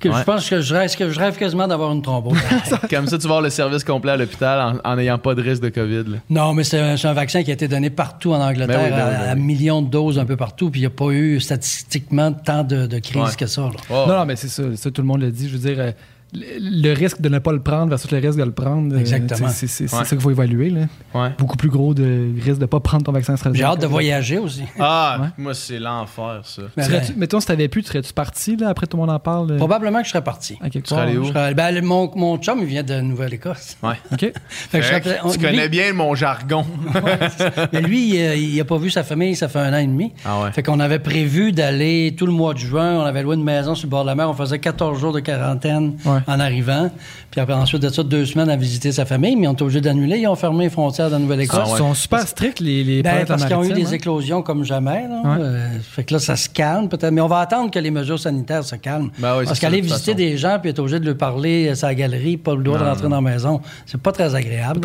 Que 0.00 0.10
Ouais. 0.10 0.16
Je 0.18 0.24
pense 0.24 0.50
que 0.50 0.60
je 0.60 0.74
rêve, 0.74 0.94
que 0.94 1.10
je 1.10 1.18
rêve 1.18 1.36
quasiment 1.38 1.66
d'avoir 1.66 1.90
une 1.92 2.02
thrombose. 2.02 2.36
Comme 2.90 3.06
ça, 3.06 3.16
tu 3.16 3.22
vas 3.22 3.30
avoir 3.36 3.40
le 3.40 3.48
service 3.48 3.82
complet 3.82 4.12
à 4.12 4.16
l'hôpital 4.18 4.78
en 4.84 4.96
n'ayant 4.96 5.16
pas 5.16 5.34
de 5.34 5.40
risque 5.40 5.62
de 5.62 5.70
COVID. 5.70 6.04
là. 6.12 6.18
non, 6.28 6.52
mais 6.52 6.62
c'est 6.64 6.78
un, 6.78 7.12
vaccin 7.14 7.42
qui 7.42 7.50
a 7.50 7.54
été 7.54 7.68
donné 7.68 7.88
partout 7.88 8.34
en 8.34 8.40
Angleterre, 8.40 8.66
Ben 8.78 8.84
oui, 8.84 8.90
ben 8.90 8.96
oui, 8.96 9.14
à, 9.14 9.18
ben 9.24 9.28
à 9.30 9.34
millions 9.34 9.80
de 9.80 9.88
doses 9.88 10.18
un 10.18 10.26
peu 10.26 10.36
partout, 10.36 10.70
puis 10.70 10.80
il 10.80 10.82
n'y 10.82 10.86
a 10.86 10.90
pas 10.90 11.06
eu 11.12 11.40
statistiquement 11.40 12.32
tant 12.32 12.64
de, 12.64 12.86
de 12.86 12.98
crises 12.98 13.22
Ouais. 13.22 13.30
que 13.38 13.46
ça. 13.46 13.62
là. 13.62 13.70
Oh. 13.88 14.04
Non, 14.06 14.18
non, 14.18 14.26
mais 14.26 14.36
c'est 14.36 14.48
ça, 14.48 14.62
ça, 14.76 14.90
tout 14.90 15.00
le 15.00 15.06
monde 15.08 15.22
le 15.22 15.30
dit. 15.30 15.48
Je 15.48 15.56
veux 15.56 15.66
dire, 15.66 15.80
euh, 15.80 15.90
le, 16.34 16.92
risque 16.92 17.20
de 17.20 17.28
ne 17.28 17.38
pas 17.38 17.52
le 17.52 17.60
prendre 17.60 17.88
versus 17.88 18.10
le 18.10 18.18
risque 18.18 18.38
de 18.38 18.44
le 18.44 18.50
prendre, 18.52 18.94
euh, 18.94 18.98
Exactement. 18.98 19.48
c'est 19.48 19.66
c'est- 19.66 19.86
c'est 19.86 19.96
Ouais. 19.96 20.02
ça 20.04 20.08
qu'il 20.10 20.20
faut 20.20 20.30
évaluer. 20.30 20.70
Là. 20.70 20.80
Ouais. 21.14 21.30
Beaucoup 21.38 21.56
plus 21.56 21.68
gros 21.70 21.94
de 21.94 22.28
risque 22.42 22.56
de 22.56 22.62
ne 22.62 22.66
pas 22.66 22.80
prendre 22.80 23.04
ton 23.04 23.12
vaccin 23.12 23.34
J'ai 23.52 23.62
hâte 23.62 23.80
de 23.80 23.86
voyager 23.86 24.38
aussi. 24.38 24.62
Ah, 24.78 25.18
Ouais. 25.20 25.26
moi, 25.38 25.54
c'est 25.54 25.78
l'enfer, 25.78 26.40
ça. 26.44 26.62
Serais-tu- 26.82 27.12
ben, 27.12 27.18
mettons, 27.20 27.40
si 27.40 27.46
t'avais 27.46 27.68
pu, 27.68 27.82
serais-tu 27.82 28.12
parti 28.12 28.56
là, 28.56 28.68
après 28.68 28.86
tout 28.86 28.96
le 28.96 29.02
monde 29.02 29.10
en 29.10 29.18
parle? 29.18 29.52
euh, 29.52 29.56
probablement 29.56 29.98
que 30.00 30.04
je 30.06 30.10
serais 30.10 30.24
parti. 30.24 30.58
à 30.60 30.68
quelque 30.68 30.88
serais 30.88 31.00
part? 31.00 31.08
allé 31.08 31.18
où? 31.18 31.24
Je 31.24 31.28
serais- 31.32 31.54
ben, 31.54 31.82
mon, 31.84 32.10
mon 32.16 32.38
chum, 32.38 32.58
il 32.60 32.66
vient 32.66 32.82
de 32.82 33.00
Nouvelle-Écosse. 33.00 33.76
Ouais. 33.82 33.94
OK. 34.12 34.20
Fait 34.20 34.32
que 34.32 34.82
je 34.82 34.88
serais- 34.88 35.00
Fait 35.00 35.16
que 35.20 35.26
on- 35.26 35.30
tu 35.30 35.38
lui- 35.38 35.46
connais 35.46 35.68
bien 35.68 35.92
mon 35.92 36.14
jargon. 36.14 36.66
Mais 37.72 37.80
lui, 37.80 38.16
il 38.16 38.56
n'a 38.56 38.64
pas 38.64 38.78
vu 38.78 38.90
sa 38.90 39.04
famille, 39.04 39.36
ça 39.36 39.48
fait 39.48 39.58
un 39.60 39.72
an 39.72 39.78
et 39.78 39.86
demi. 39.86 40.12
Ah 40.24 40.42
ouais. 40.42 40.52
Fait 40.52 40.62
qu'on 40.62 40.80
avait 40.80 40.98
prévu 40.98 41.52
d'aller 41.52 42.14
tout 42.18 42.26
le 42.26 42.32
mois 42.32 42.52
de 42.54 42.58
juin. 42.58 42.96
On 42.98 43.02
avait 43.04 43.22
loué 43.22 43.36
une 43.36 43.44
maison 43.44 43.74
sur 43.74 43.86
le 43.86 43.90
bord 43.90 44.02
de 44.02 44.08
la 44.08 44.14
mer. 44.14 44.28
On 44.28 44.34
faisait 44.34 44.58
14 44.58 44.98
jours 45.00 45.12
de 45.12 45.20
quarantaine 45.20 45.94
Ouais. 46.04 46.15
En 46.26 46.40
arrivant. 46.40 46.90
Puis 47.30 47.40
après, 47.40 47.54
ensuite 47.54 47.82
de 47.82 47.88
ça, 47.88 48.02
deux 48.02 48.24
semaines 48.26 48.50
à 48.50 48.56
visiter 48.56 48.92
sa 48.92 49.04
famille. 49.04 49.36
Mais 49.36 49.46
on 49.48 49.52
était 49.52 49.62
obligé 49.62 49.80
d'annuler. 49.80 50.18
Ils 50.18 50.28
ont 50.28 50.34
fermé 50.36 50.64
les 50.64 50.70
frontières 50.70 51.08
de 51.08 51.12
la 51.12 51.18
Nouvelle-Écosse. 51.18 51.58
Ah 51.62 51.66
ouais. 51.66 51.74
Ils 51.74 51.78
sont 51.78 51.94
super 51.94 52.26
stricts, 52.26 52.60
les, 52.60 52.84
les 52.84 53.02
Ben, 53.02 53.24
parce 53.26 53.44
qu'ils 53.44 53.54
ont 53.56 53.64
eu 53.64 53.72
des 53.72 53.86
hein? 53.88 53.92
éclosions 53.92 54.42
comme 54.42 54.64
jamais. 54.64 55.06
là. 55.08 55.20
Ouais. 55.24 55.36
Euh, 55.40 55.68
fait 55.80 56.04
que 56.04 56.14
là, 56.14 56.20
ça 56.20 56.36
se 56.36 56.48
calme 56.48 56.88
peut-être. 56.88 57.12
Mais 57.12 57.20
on 57.20 57.26
va 57.28 57.40
attendre 57.40 57.70
que 57.70 57.78
les 57.78 57.90
mesures 57.90 58.18
sanitaires 58.18 58.64
se 58.64 58.76
calment. 58.76 59.10
Ben 59.18 59.38
oui, 59.38 59.44
parce 59.46 59.58
qu'aller 59.58 59.80
de 59.80 59.86
visiter 59.86 60.14
des 60.14 60.36
gens 60.38 60.58
puis 60.60 60.70
être 60.70 60.78
obligé 60.78 61.00
de 61.00 61.06
leur 61.06 61.16
parler 61.16 61.68
à 61.68 61.74
sa 61.74 61.94
galerie, 61.94 62.36
pas 62.36 62.54
le 62.54 62.62
droit 62.62 62.78
de 62.78 62.84
Non, 62.84 62.90
rentrer 62.90 63.08
dans 63.08 63.20
la 63.22 63.30
maison, 63.30 63.60
c'est 63.86 64.00
pas 64.00 64.12
très 64.12 64.34
agréable. 64.34 64.80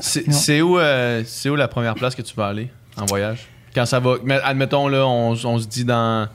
C'est 0.00 0.30
c'est 0.32 0.60
où, 0.62 0.78
euh, 0.78 1.22
c'est 1.26 1.50
où 1.50 1.56
la 1.56 1.68
première 1.68 1.94
place 1.94 2.14
que 2.14 2.22
tu 2.22 2.34
vas 2.34 2.46
aller 2.48 2.70
en 2.96 3.06
voyage? 3.06 3.46
Quand 3.74 3.86
ça 3.86 4.00
va. 4.00 4.14
mais 4.24 4.38
Admettons, 4.42 4.88
là, 4.88 5.06
on, 5.06 5.32
on 5.44 5.58
se 5.58 5.66
dit 5.66 5.84
dans. 5.84 6.26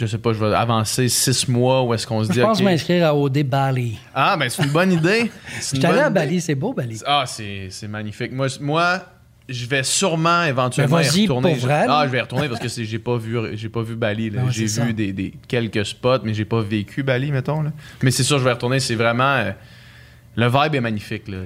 Je 0.00 0.06
sais 0.06 0.16
pas, 0.18 0.32
je 0.32 0.38
vais 0.42 0.54
avancer 0.54 1.08
six 1.10 1.46
mois 1.46 1.82
où 1.84 1.92
est-ce 1.92 2.06
qu'on 2.06 2.24
se 2.24 2.30
dit. 2.32 2.38
Je 2.38 2.42
pense 2.42 2.58
OK. 2.58 2.64
m'inscrire 2.64 3.06
à 3.06 3.14
OD 3.14 3.42
Bali. 3.42 3.98
Ah, 4.14 4.34
ben 4.38 4.48
c'est 4.48 4.62
une 4.64 4.70
bonne 4.70 4.92
idée. 4.92 5.30
Je 5.58 5.62
suis 5.62 5.84
allé 5.86 5.98
à. 6.00 6.08
Bali, 6.08 6.40
c'est 6.40 6.54
beau, 6.54 6.72
Bali. 6.72 6.98
Ah, 7.06 7.24
c'est 7.26 7.66
c'est 7.68 7.86
magnifique. 7.88 8.32
Moi, 8.32 8.46
moi, 8.62 9.00
je 9.46 9.66
vais 9.66 9.82
sûrement 9.82 10.44
éventuellement 10.44 10.96
Ben, 10.96 11.02
y 11.14 11.22
retourner. 11.22 11.50
pour 11.52 11.60
vrai, 11.60 11.84
ah, 11.88 12.04
je 12.06 12.12
vais 12.12 12.18
y 12.18 12.20
retourner 12.22 12.48
parce 12.48 12.60
que 12.60 12.68
j'ai 12.82 12.98
pas 12.98 13.16
vu 13.18 13.36
j'ai 13.54 13.68
pas 13.68 13.82
vu 13.82 13.94
Bali. 13.94 14.30
Ben 14.30 14.48
j'ai 14.50 14.64
vu 14.66 14.94
des, 14.94 15.12
des- 15.12 15.34
quelques 15.46 15.84
spots, 15.84 16.20
mais 16.24 16.32
j'ai 16.32 16.44
pas 16.46 16.62
vécu 16.62 17.02
Bali, 17.02 17.30
mettons. 17.30 17.60
Là. 17.60 17.70
Mais 18.02 18.10
c'est 18.10 18.22
sûr, 18.22 18.38
je 18.38 18.44
vais 18.44 18.50
y 18.50 18.54
retourner. 18.54 18.80
C'est 18.80 18.94
vraiment 18.94 19.24
euh, 19.34 19.50
le 20.36 20.46
vibe 20.46 20.74
est 20.74 20.80
magnifique 20.80 21.28
là. 21.28 21.38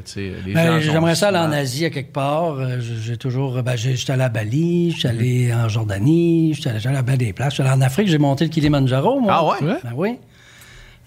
Ben, 0.55 0.79
J'aimerais 0.81 1.15
ça 1.15 1.29
aller 1.29 1.39
en. 1.39 1.53
Asie 1.53 1.85
à 1.87 1.91
quelque 1.91 2.13
part. 2.13 2.59
Euh, 2.59 2.79
j'ai 2.81 3.17
toujours. 3.17 3.63
Ben, 3.63 3.77
j'ai- 3.77 3.97
j'étais 3.97 4.13
allé 4.13 4.23
à 4.25 4.29
Bali, 4.29 4.93
j'étais 4.93 5.09
allé 5.09 5.53
Mhm. 5.53 5.61
en 5.65 5.69
Jordanie, 5.69 6.53
j'étais 6.55 6.71
allé, 6.71 6.97
à 6.99 7.03
bien 7.03 7.17
des 7.17 7.33
places. 7.33 7.55
J'étais 7.57 7.69
allé 7.69 7.79
en 7.79 7.85
Afrique, 7.85 8.09
j'ai 8.09 8.19
monté 8.19 8.45
le 8.45 8.51
Kilimandjaro, 8.51 9.21
moi. 9.21 9.33
Ah 9.35 9.45
ouais? 9.47 9.57
Ben 9.83 9.93
oui. 9.97 10.19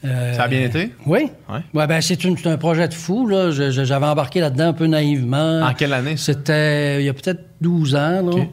Euh, 0.06 0.34
Ça 0.36 0.44
a 0.44 0.48
bien 0.48 0.62
été? 0.62 0.92
Oui. 1.08 1.32
Ouais. 1.74 1.88
ben, 1.88 2.02
c'est 2.02 2.20
un 2.46 2.58
projet 2.58 2.88
de 2.88 2.94
fou. 2.94 3.28
Là. 3.28 3.50
J'avais 3.50 4.06
embarqué 4.06 4.40
là-dedans 4.42 4.68
un 4.68 4.74
peu 4.74 4.86
naïvement. 4.86 5.62
En 5.64 5.74
quelle 5.74 5.92
année? 5.92 6.18
C'était 6.18 7.02
il 7.02 7.06
y 7.06 7.10
a 7.10 7.14
peut-être 7.14 7.42
12 7.62 7.96
ans. 7.96 8.22
Là. 8.22 8.44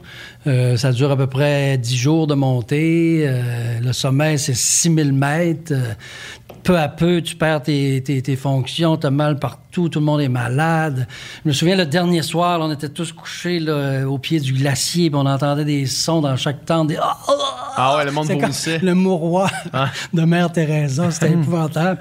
Euh, 0.47 0.75
ça 0.75 0.91
dure 0.91 1.11
à 1.11 1.15
peu 1.17 1.27
près 1.27 1.77
10 1.77 1.97
jours 1.97 2.25
de 2.25 2.33
montée. 2.33 3.25
Euh, 3.27 3.79
le 3.79 3.93
sommet, 3.93 4.37
c'est 4.39 4.55
6000 4.55 5.13
mètres. 5.13 5.71
Peu 6.65 6.77
à 6.79 6.87
peu, 6.89 7.21
tu 7.21 7.35
perds 7.35 7.61
tes, 7.61 8.01
tes- 8.03 8.21
tes 8.23 8.35
fonctions, 8.35 8.97
tu 8.97 9.05
as 9.05 9.11
mal 9.11 9.37
partout, 9.37 9.87
tout 9.87 9.99
le 9.99 10.05
monde 10.05 10.19
est 10.21 10.27
malade. 10.29 11.07
Je 11.43 11.49
me 11.49 11.53
souviens, 11.53 11.75
le 11.75 11.85
dernier 11.85 12.23
soir, 12.23 12.57
là, 12.57 12.65
on 12.65 12.71
était 12.71 12.89
tous 12.89 13.13
couchés 13.13 13.59
là, 13.59 14.05
au 14.09 14.17
pied 14.17 14.39
du 14.39 14.51
glacier, 14.51 15.11
puis 15.11 15.19
on 15.21 15.27
entendait 15.27 15.63
des 15.63 15.85
sons 15.85 16.21
dans 16.21 16.35
chaque 16.35 16.65
tente. 16.65 16.87
Des... 16.87 16.97
Ah, 16.99 17.15
ah, 17.27 17.73
Ah 17.77 17.97
ouais, 17.97 18.05
le 18.05 18.11
monde 18.11 18.25
vomissait. 18.27 18.79
Le 18.79 18.95
mouroir 18.95 19.51
de 20.13 20.21
Mère 20.23 20.51
Teresa, 20.51 21.11
c'était 21.11 21.31
épouvantable. 21.33 21.99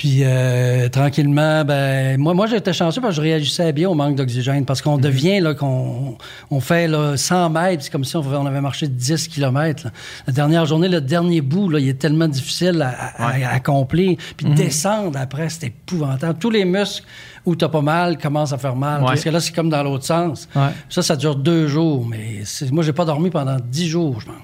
Puis 0.00 0.20
euh, 0.22 0.88
tranquillement, 0.88 1.62
ben 1.62 2.18
moi, 2.18 2.32
moi 2.32 2.46
j'étais 2.46 2.72
chanceux 2.72 3.02
parce 3.02 3.10
que 3.12 3.16
je 3.16 3.20
réagissais 3.20 3.70
bien 3.74 3.86
au 3.86 3.92
manque 3.94 4.16
d'oxygène 4.16 4.64
parce 4.64 4.80
qu'on 4.80 4.96
devient 4.96 5.40
là 5.40 5.52
qu'on 5.52 6.16
on 6.50 6.60
fait 6.60 6.88
là, 6.88 7.18
100 7.18 7.50
mètres, 7.50 7.82
c'est 7.84 7.90
comme 7.92 8.04
si 8.06 8.16
on, 8.16 8.20
on 8.22 8.46
avait 8.46 8.62
marché 8.62 8.88
10 8.88 9.28
kilomètres. 9.28 9.84
là. 9.84 9.90
La 10.26 10.32
dernière 10.32 10.64
journée, 10.64 10.88
le 10.88 11.02
dernier 11.02 11.42
bout, 11.42 11.68
là, 11.68 11.78
il 11.80 11.86
est 11.90 11.98
tellement 11.98 12.28
difficile 12.28 12.80
à, 12.80 12.88
à- 13.18 13.50
à 13.50 13.52
accomplir. 13.54 14.16
Puis 14.38 14.46
descendre 14.54 15.18
après, 15.20 15.50
c'est 15.50 15.66
épouvantable. 15.66 16.38
Tous 16.38 16.48
les 16.48 16.64
muscles 16.64 17.04
où 17.44 17.54
t'as 17.54 17.68
pas 17.68 17.82
mal 17.82 18.16
commencent 18.16 18.54
à 18.54 18.58
faire 18.58 18.76
mal. 18.76 19.02
Ouais. 19.02 19.08
Parce 19.08 19.22
que 19.24 19.28
là, 19.28 19.38
c'est 19.38 19.52
comme 19.54 19.68
dans 19.68 19.82
l'autre 19.82 20.06
sens. 20.06 20.48
Ouais. 20.56 20.68
Ça, 20.88 21.02
ça 21.02 21.14
dure 21.14 21.36
deux 21.36 21.66
jours. 21.66 22.06
Mais 22.08 22.38
moi, 22.72 22.82
j'ai 22.84 22.94
pas 22.94 23.04
dormi 23.04 23.28
pendant 23.28 23.58
dix 23.62 23.86
jours, 23.88 24.18
je 24.22 24.26
pense. 24.28 24.36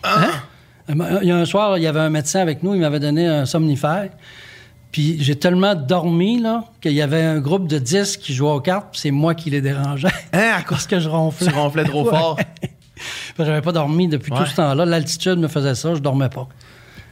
Euh, 0.90 1.18
Il 1.22 1.28
y 1.28 1.32
a 1.32 1.36
un 1.38 1.46
soir, 1.46 1.78
il 1.78 1.82
y 1.82 1.86
avait 1.86 2.00
un 2.00 2.10
médecin 2.10 2.40
avec 2.40 2.62
nous, 2.62 2.74
il 2.74 2.80
m'avait 2.82 3.00
donné 3.00 3.26
un 3.26 3.46
somnifère. 3.46 4.10
Puis 4.92 5.16
j'ai 5.22 5.36
tellement 5.36 5.74
dormi 5.74 6.40
là 6.40 6.64
qu'il 6.80 6.92
y 6.92 7.02
avait 7.02 7.22
un 7.22 7.38
groupe 7.38 7.66
de 7.68 7.78
10 7.78 8.16
qui 8.16 8.32
jouaient 8.34 8.50
aux 8.52 8.60
cartes, 8.60 8.88
puis 8.92 9.00
c'est 9.00 9.10
moi 9.10 9.34
qui 9.34 9.50
les 9.50 9.60
dérangeais. 9.60 10.08
Hein, 10.32 10.52
à 10.56 10.62
cause 10.62 10.68
Parce 10.70 10.86
que 10.86 11.00
je 11.00 11.08
ronflais. 11.08 11.48
tu 11.48 11.54
ronflais 11.54 11.84
trop 11.84 12.04
Ouais. 12.10 12.10
fort? 12.10 12.38
J'avais 13.38 13.60
pas 13.60 13.72
dormi 13.72 14.08
depuis 14.08 14.32
Ouais. 14.32 14.38
tout 14.38 14.46
ce 14.46 14.54
temps-là. 14.56 14.84
L'altitude 14.86 15.38
me 15.38 15.48
faisait 15.48 15.74
ça, 15.74 15.94
je 15.94 16.00
dormais 16.00 16.30
pas. 16.30 16.48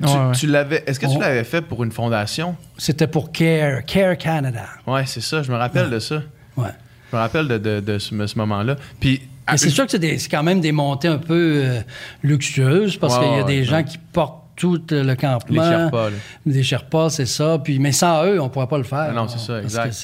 Tu, 0.03 0.09
Ouais, 0.09 0.13
ouais. 0.17 0.33
tu 0.35 0.47
l'avais. 0.47 0.83
Est-ce 0.87 0.99
que 0.99 1.07
tu 1.07 1.19
l'avais 1.19 1.45
fait 1.45 1.61
pour 1.61 1.85
une 1.85 1.93
fondation? 1.93 2.57
C'était 2.79 3.07
pour 3.07 3.31
Care, 3.33 3.85
Care 3.85 4.17
Canada. 4.17 4.65
Ouais, 4.87 5.05
c'est 5.07 5.21
ça. 5.21 5.43
Je 5.43 5.53
me 5.53 5.57
rappelle 5.57 5.91
de 5.91 5.99
ça. 5.99 6.23
Ouais. 6.57 6.71
Je 7.11 7.17
me 7.17 7.21
rappelle 7.21 7.47
de, 7.49 7.59
de- 7.59 7.81
de 7.81 7.99
ce, 7.99 8.27
ce 8.27 8.39
moment-là. 8.39 8.77
Puis. 8.99 9.21
Mais 9.51 9.59
c'est 9.59 9.69
sûr 9.71 9.85
que 9.85 9.91
c'est 9.91 9.99
des- 9.99 10.19
c'est 10.19 10.31
quand 10.31 10.43
même 10.43 10.61
des 10.63 10.73
montées 10.73 11.09
un 11.09 11.19
peu 11.19 11.61
euh, 11.65 11.81
luxueuses 12.23 12.97
parce 12.97 13.15
Ouais, 13.19 13.21
qu'il 13.25 13.31
y 13.31 13.35
a 13.35 13.39
ouais, 13.39 13.45
des 13.45 13.59
ouais. 13.59 13.65
gens 13.65 13.83
qui 13.85 13.99
portent 13.99 14.44
tout 14.57 14.81
le 14.91 15.15
campement. 15.15 15.63
Les 15.63 15.69
Sherpas, 15.71 16.11
là. 16.11 16.63
Sherpas, 16.63 17.11
c'est 17.11 17.27
ça. 17.27 17.59
Puis, 17.63 17.79
mais 17.79 17.93
sans 17.93 18.25
eux, 18.27 18.41
on 18.41 18.49
pourrait 18.49 18.69
pas 18.69 18.79
le 18.79 18.85
faire. 18.85 19.09
Ah 19.11 19.13
non, 19.13 19.29
c'est 19.29 19.39
ça, 19.39 19.61
exact. 19.61 19.95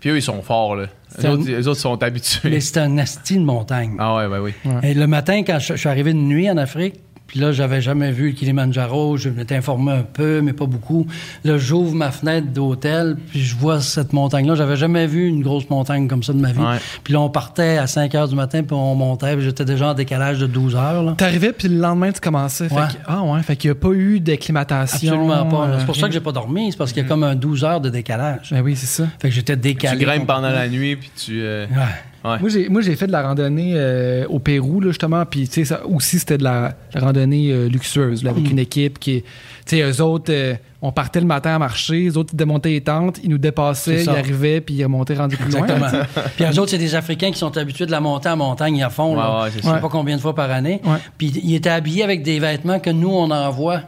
Puis 0.00 0.10
eux, 0.10 0.16
ils 0.16 0.22
sont 0.22 0.40
forts, 0.42 0.76
là. 0.76 0.86
Un- 1.22 1.30
autres, 1.30 1.50
eux 1.50 1.68
autres 1.68 1.80
sont 1.80 2.02
habitués. 2.02 2.50
Mais 2.50 2.60
c'est 2.60 2.78
un 2.78 2.96
asti 2.98 3.36
de 3.36 3.44
montagne. 3.44 3.96
Ah 3.98 4.16
ouais, 4.16 4.28
ben 4.28 4.40
oui. 4.40 4.52
Et 4.82 4.94
le 4.94 5.06
matin, 5.06 5.42
quand 5.44 5.58
je, 5.58 5.74
je 5.74 5.78
suis 5.78 5.88
arrivé 5.88 6.12
de 6.12 6.18
nuit 6.18 6.50
en 6.50 6.56
Afrique, 6.56 6.94
puis 7.32 7.40
là, 7.40 7.50
j'avais 7.50 7.80
jamais 7.80 8.12
vu 8.12 8.26
le 8.26 8.32
Kilimanjaro, 8.32 9.16
je 9.16 9.30
m'étais 9.30 9.56
informé 9.56 9.90
un 9.92 10.02
peu, 10.02 10.42
mais 10.42 10.52
pas 10.52 10.66
beaucoup. 10.66 11.06
Là, 11.44 11.56
j'ouvre 11.56 11.94
ma 11.94 12.10
fenêtre 12.10 12.48
d'hôtel, 12.48 13.16
puis 13.30 13.40
je 13.42 13.56
vois 13.56 13.80
cette 13.80 14.12
montagne-là. 14.12 14.54
J'avais 14.54 14.76
jamais 14.76 15.06
vu 15.06 15.26
une 15.28 15.42
grosse 15.42 15.70
montagne 15.70 16.08
comme 16.08 16.22
ça 16.22 16.34
de 16.34 16.38
ma 16.38 16.52
vie. 16.52 16.60
Ouais. 16.60 16.76
Puis 17.02 17.14
là, 17.14 17.20
on 17.22 17.30
partait 17.30 17.78
à 17.78 17.86
5 17.86 18.14
heures 18.14 18.28
du 18.28 18.34
matin, 18.34 18.62
puis 18.62 18.76
on 18.76 18.94
montait, 18.94 19.34
puis 19.34 19.46
j'étais 19.46 19.64
déjà 19.64 19.92
en 19.92 19.94
décalage 19.94 20.40
de 20.40 20.46
12 20.46 20.76
heures. 20.76 21.16
T'arrivais, 21.16 21.54
puis 21.54 21.68
le 21.68 21.78
lendemain, 21.78 22.12
tu 22.12 22.20
commençais. 22.20 22.68
Fait 22.68 22.74
Ouais. 22.74 22.82
que- 22.92 22.98
ah 23.06 23.22
ouais, 23.22 23.42
fait 23.42 23.56
qu'il 23.56 23.70
n'y 23.70 23.78
a 23.78 23.80
pas 23.80 23.92
eu 23.92 24.20
d'acclimatation. 24.20 25.08
Absolument 25.14 25.46
pas. 25.46 25.64
euh, 25.68 25.76
C'est 25.78 25.86
pour 25.86 25.96
ça 25.96 26.08
que 26.08 26.12
j'ai 26.12 26.20
pas 26.20 26.32
dormi, 26.32 26.70
c'est 26.70 26.76
parce 26.76 26.92
qu'il 26.92 27.02
y 27.02 27.06
a 27.06 27.08
comme 27.08 27.24
un 27.24 27.34
12 27.34 27.64
heures 27.64 27.80
de 27.80 27.88
décalage. 27.88 28.50
Ben 28.50 28.60
oui, 28.60 28.76
c'est 28.76 28.84
ça. 28.84 29.08
Fait 29.18 29.30
que 29.30 29.34
j'étais 29.34 29.54
Tu 29.54 29.60
décalé. 29.62 30.04
grimpes 30.04 30.26
pendant 30.26 30.50
la 30.50 30.68
nuit, 30.68 30.96
puis 30.96 31.10
tu. 31.16 31.40
euh, 31.40 31.66
Ouais. 31.66 31.76
Ouais. 32.24 32.38
Moi, 32.38 32.48
j'ai, 32.48 32.68
moi, 32.68 32.80
j'ai 32.82 32.94
fait 32.94 33.06
de 33.06 33.12
la 33.12 33.22
randonnée 33.22 33.72
euh, 33.74 34.26
au 34.28 34.38
Pérou, 34.38 34.80
là, 34.80 34.88
justement. 34.88 35.24
Puis, 35.26 35.48
tu 35.48 35.54
sais, 35.54 35.64
ça 35.64 35.86
aussi, 35.86 36.18
c'était 36.18 36.38
de 36.38 36.44
la, 36.44 36.74
la 36.94 37.00
randonnée 37.00 37.50
euh, 37.50 37.68
luxueuse, 37.68 38.22
là, 38.22 38.30
avec 38.30 38.48
une 38.50 38.58
équipe 38.58 38.98
qui. 38.98 39.22
Tu 39.66 39.76
sais, 39.76 39.82
eux 39.82 40.02
autres, 40.02 40.32
euh, 40.32 40.54
on 40.82 40.92
partait 40.92 41.20
le 41.20 41.26
matin 41.26 41.54
à 41.54 41.58
marcher, 41.58 42.00
les 42.00 42.16
autres, 42.16 42.30
ils 42.32 42.36
démontaient 42.36 42.70
les 42.70 42.80
tentes, 42.80 43.18
ils 43.22 43.30
nous 43.30 43.38
dépassaient, 43.38 44.02
ils 44.02 44.10
arrivaient, 44.10 44.60
puis 44.60 44.74
ils 44.74 44.84
remontaient 44.84 45.14
rendus 45.14 45.36
plus 45.36 45.52
loin. 45.52 45.66
Exactement. 45.66 46.04
Puis 46.36 46.44
eux 46.44 46.58
autres, 46.60 46.70
c'est 46.70 46.78
des 46.78 46.94
Africains 46.94 47.30
qui 47.30 47.38
sont 47.38 47.56
habitués 47.56 47.86
de 47.86 47.92
la 47.92 48.00
monter 48.00 48.28
en 48.28 48.36
montagne 48.36 48.82
à 48.82 48.90
fond. 48.90 49.14
là. 49.14 49.44
Ouais, 49.44 49.50
je 49.54 49.60
sais 49.62 49.80
pas 49.80 49.88
combien 49.88 50.16
de 50.16 50.20
fois 50.20 50.34
par 50.34 50.50
année. 50.50 50.80
Ouais. 50.84 50.98
Puis 51.18 51.28
ils 51.28 51.54
étaient 51.54 51.70
habillés 51.70 52.02
avec 52.02 52.22
des 52.22 52.38
vêtements 52.40 52.80
que 52.80 52.90
nous, 52.90 53.10
on 53.10 53.30
envoie. 53.30 53.82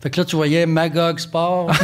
Fait 0.00 0.10
que 0.10 0.20
là, 0.20 0.24
tu 0.24 0.34
voyais 0.34 0.64
Magog 0.66 1.18
Sport. 1.18 1.70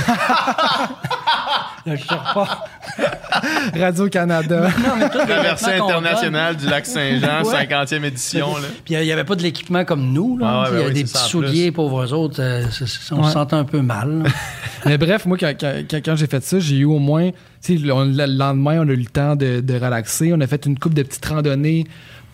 le 1.87 1.97
Sherpa. 1.97 2.65
Radio-Canada. 3.79 4.69
Non, 4.79 4.95
mais 4.99 5.09
Traversée 5.09 5.75
internationale 5.75 6.57
du 6.57 6.67
lac 6.67 6.87
Saint-Jean, 6.87 7.45
Ouais. 7.45 7.67
50e 7.67 8.05
édition. 8.05 8.57
Là. 8.57 8.69
Puis 8.85 8.95
il 8.95 9.01
n'y 9.03 9.13
avait 9.13 9.25
pas 9.25 9.35
de 9.35 9.43
l'équipement 9.43 9.85
comme 9.85 10.13
nous. 10.13 10.39
Là. 10.39 10.47
Ah 10.49 10.63
ouais, 10.63 10.69
il 10.71 10.75
y 10.75 10.79
ben 10.79 10.85
a 10.85 10.89
oui, 10.89 10.95
des 10.95 11.05
petits 11.05 11.19
souliers, 11.29 11.73
pauvres 11.73 12.13
autres. 12.13 12.41
euh, 12.41 12.65
c'est- 12.71 12.87
c'est- 12.87 13.13
on 13.13 13.21
Ouais. 13.21 13.27
se 13.27 13.33
sentait 13.33 13.57
un 13.57 13.65
peu 13.65 13.81
mal. 13.83 14.25
Mais 14.87 14.99
bref, 14.99 15.27
moi, 15.27 15.37
quand, 15.39 15.53
quand- 15.59 15.83
quand- 15.91 16.01
quand 16.05 16.17
j'ai 16.17 16.27
fait 16.27 16.43
ça, 16.45 16.59
j'ai 16.59 16.77
eu 16.77 16.85
au 16.85 16.99
moins. 16.99 17.31
Le 17.69 18.27
lendemain, 18.37 18.83
on 18.85 18.89
a 18.89 18.93
eu 18.93 18.97
le 18.97 19.07
temps 19.07 19.35
de, 19.35 19.61
de 19.61 19.75
relaxer. 19.75 20.33
On 20.33 20.41
a 20.41 20.47
fait 20.47 20.67
une 20.67 20.79
coupe 20.79 20.95
de 20.95 21.03
petites 21.03 21.27
randonnées 21.27 21.85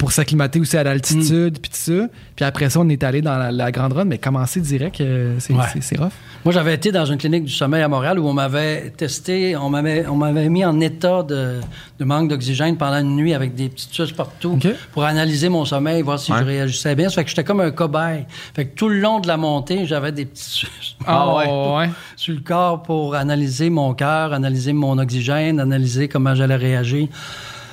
pour 0.03 0.11
s'acclimater 0.11 0.59
aussi 0.59 0.77
à 0.77 0.83
l'altitude, 0.83 1.61
puis 1.61 1.71
tout 1.71 1.77
ça. 1.77 2.09
Puis 2.35 2.45
après 2.45 2.69
ça, 2.71 2.81
on 2.81 2.89
est 2.89 3.05
allé 3.05 3.23
dans 3.23 3.39
la, 3.39 3.53
la 3.53 3.71
grande 3.71 3.93
run, 3.93 4.05
mais 4.05 4.19
commencer 4.19 4.61
direct, 4.61 5.01
euh, 5.01 5.37
c'est 5.39 5.53
Ouais. 5.53 5.61
rough. 5.97 6.11
Moi, 6.45 6.53
j'avais 6.53 6.75
été 6.75 6.91
dans 6.91 7.05
une 7.05 7.19
clinique 7.19 7.45
du 7.45 7.53
sommeil 7.53 7.83
à 7.85 7.89
Montréal 7.89 8.19
où 8.19 8.27
on 8.27 8.33
m'avait 8.33 8.91
testé, 8.97 9.57
on 9.57 9.71
m'avait, 9.71 10.05
on 10.09 10.17
m'avait 10.17 10.49
mis 10.49 10.65
en 10.65 10.81
état 10.81 11.23
de, 11.23 11.61
de 12.01 12.05
manque 12.05 12.29
d'oxygène 12.29 12.77
pendant 12.77 12.99
une 12.99 13.15
nuit 13.15 13.33
avec 13.33 13.55
des 13.55 13.69
petites 13.69 13.93
suces 13.93 14.11
partout 14.11 14.59
pour 14.91 15.05
analyser 15.05 15.49
mon 15.49 15.65
sommeil, 15.65 16.03
voir 16.03 16.19
si 16.19 16.33
Ouais. 16.33 16.39
je 16.41 16.45
réagissais 16.47 16.97
bien. 16.97 17.09
Ça 17.09 17.15
fait 17.15 17.23
que 17.23 17.31
j'étais 17.31 17.45
comme 17.45 17.61
un 17.61 17.71
cobaye. 17.71 18.27
Fait 18.57 18.65
que 18.67 18.75
tout 18.75 18.89
le 18.89 18.99
long 18.99 19.21
de 19.21 19.29
la 19.29 19.37
montée, 19.37 19.87
j'avais 19.87 20.11
des 20.11 20.25
petites 20.25 20.45
suces 20.45 20.97
Ah 21.07 21.33
ouais. 21.37 21.77
ouais. 21.77 21.91
sur 22.17 22.35
le 22.35 22.41
corps 22.41 22.83
pour 22.83 23.15
analyser 23.15 23.71
mon 23.71 23.95
cœur, 23.95 24.33
analyser 24.33 24.73
mon 24.73 24.99
oxygène, 24.99 25.61
analyser 25.61 26.09
comment 26.09 26.35
j'allais 26.35 26.57
réagir. 26.57 27.07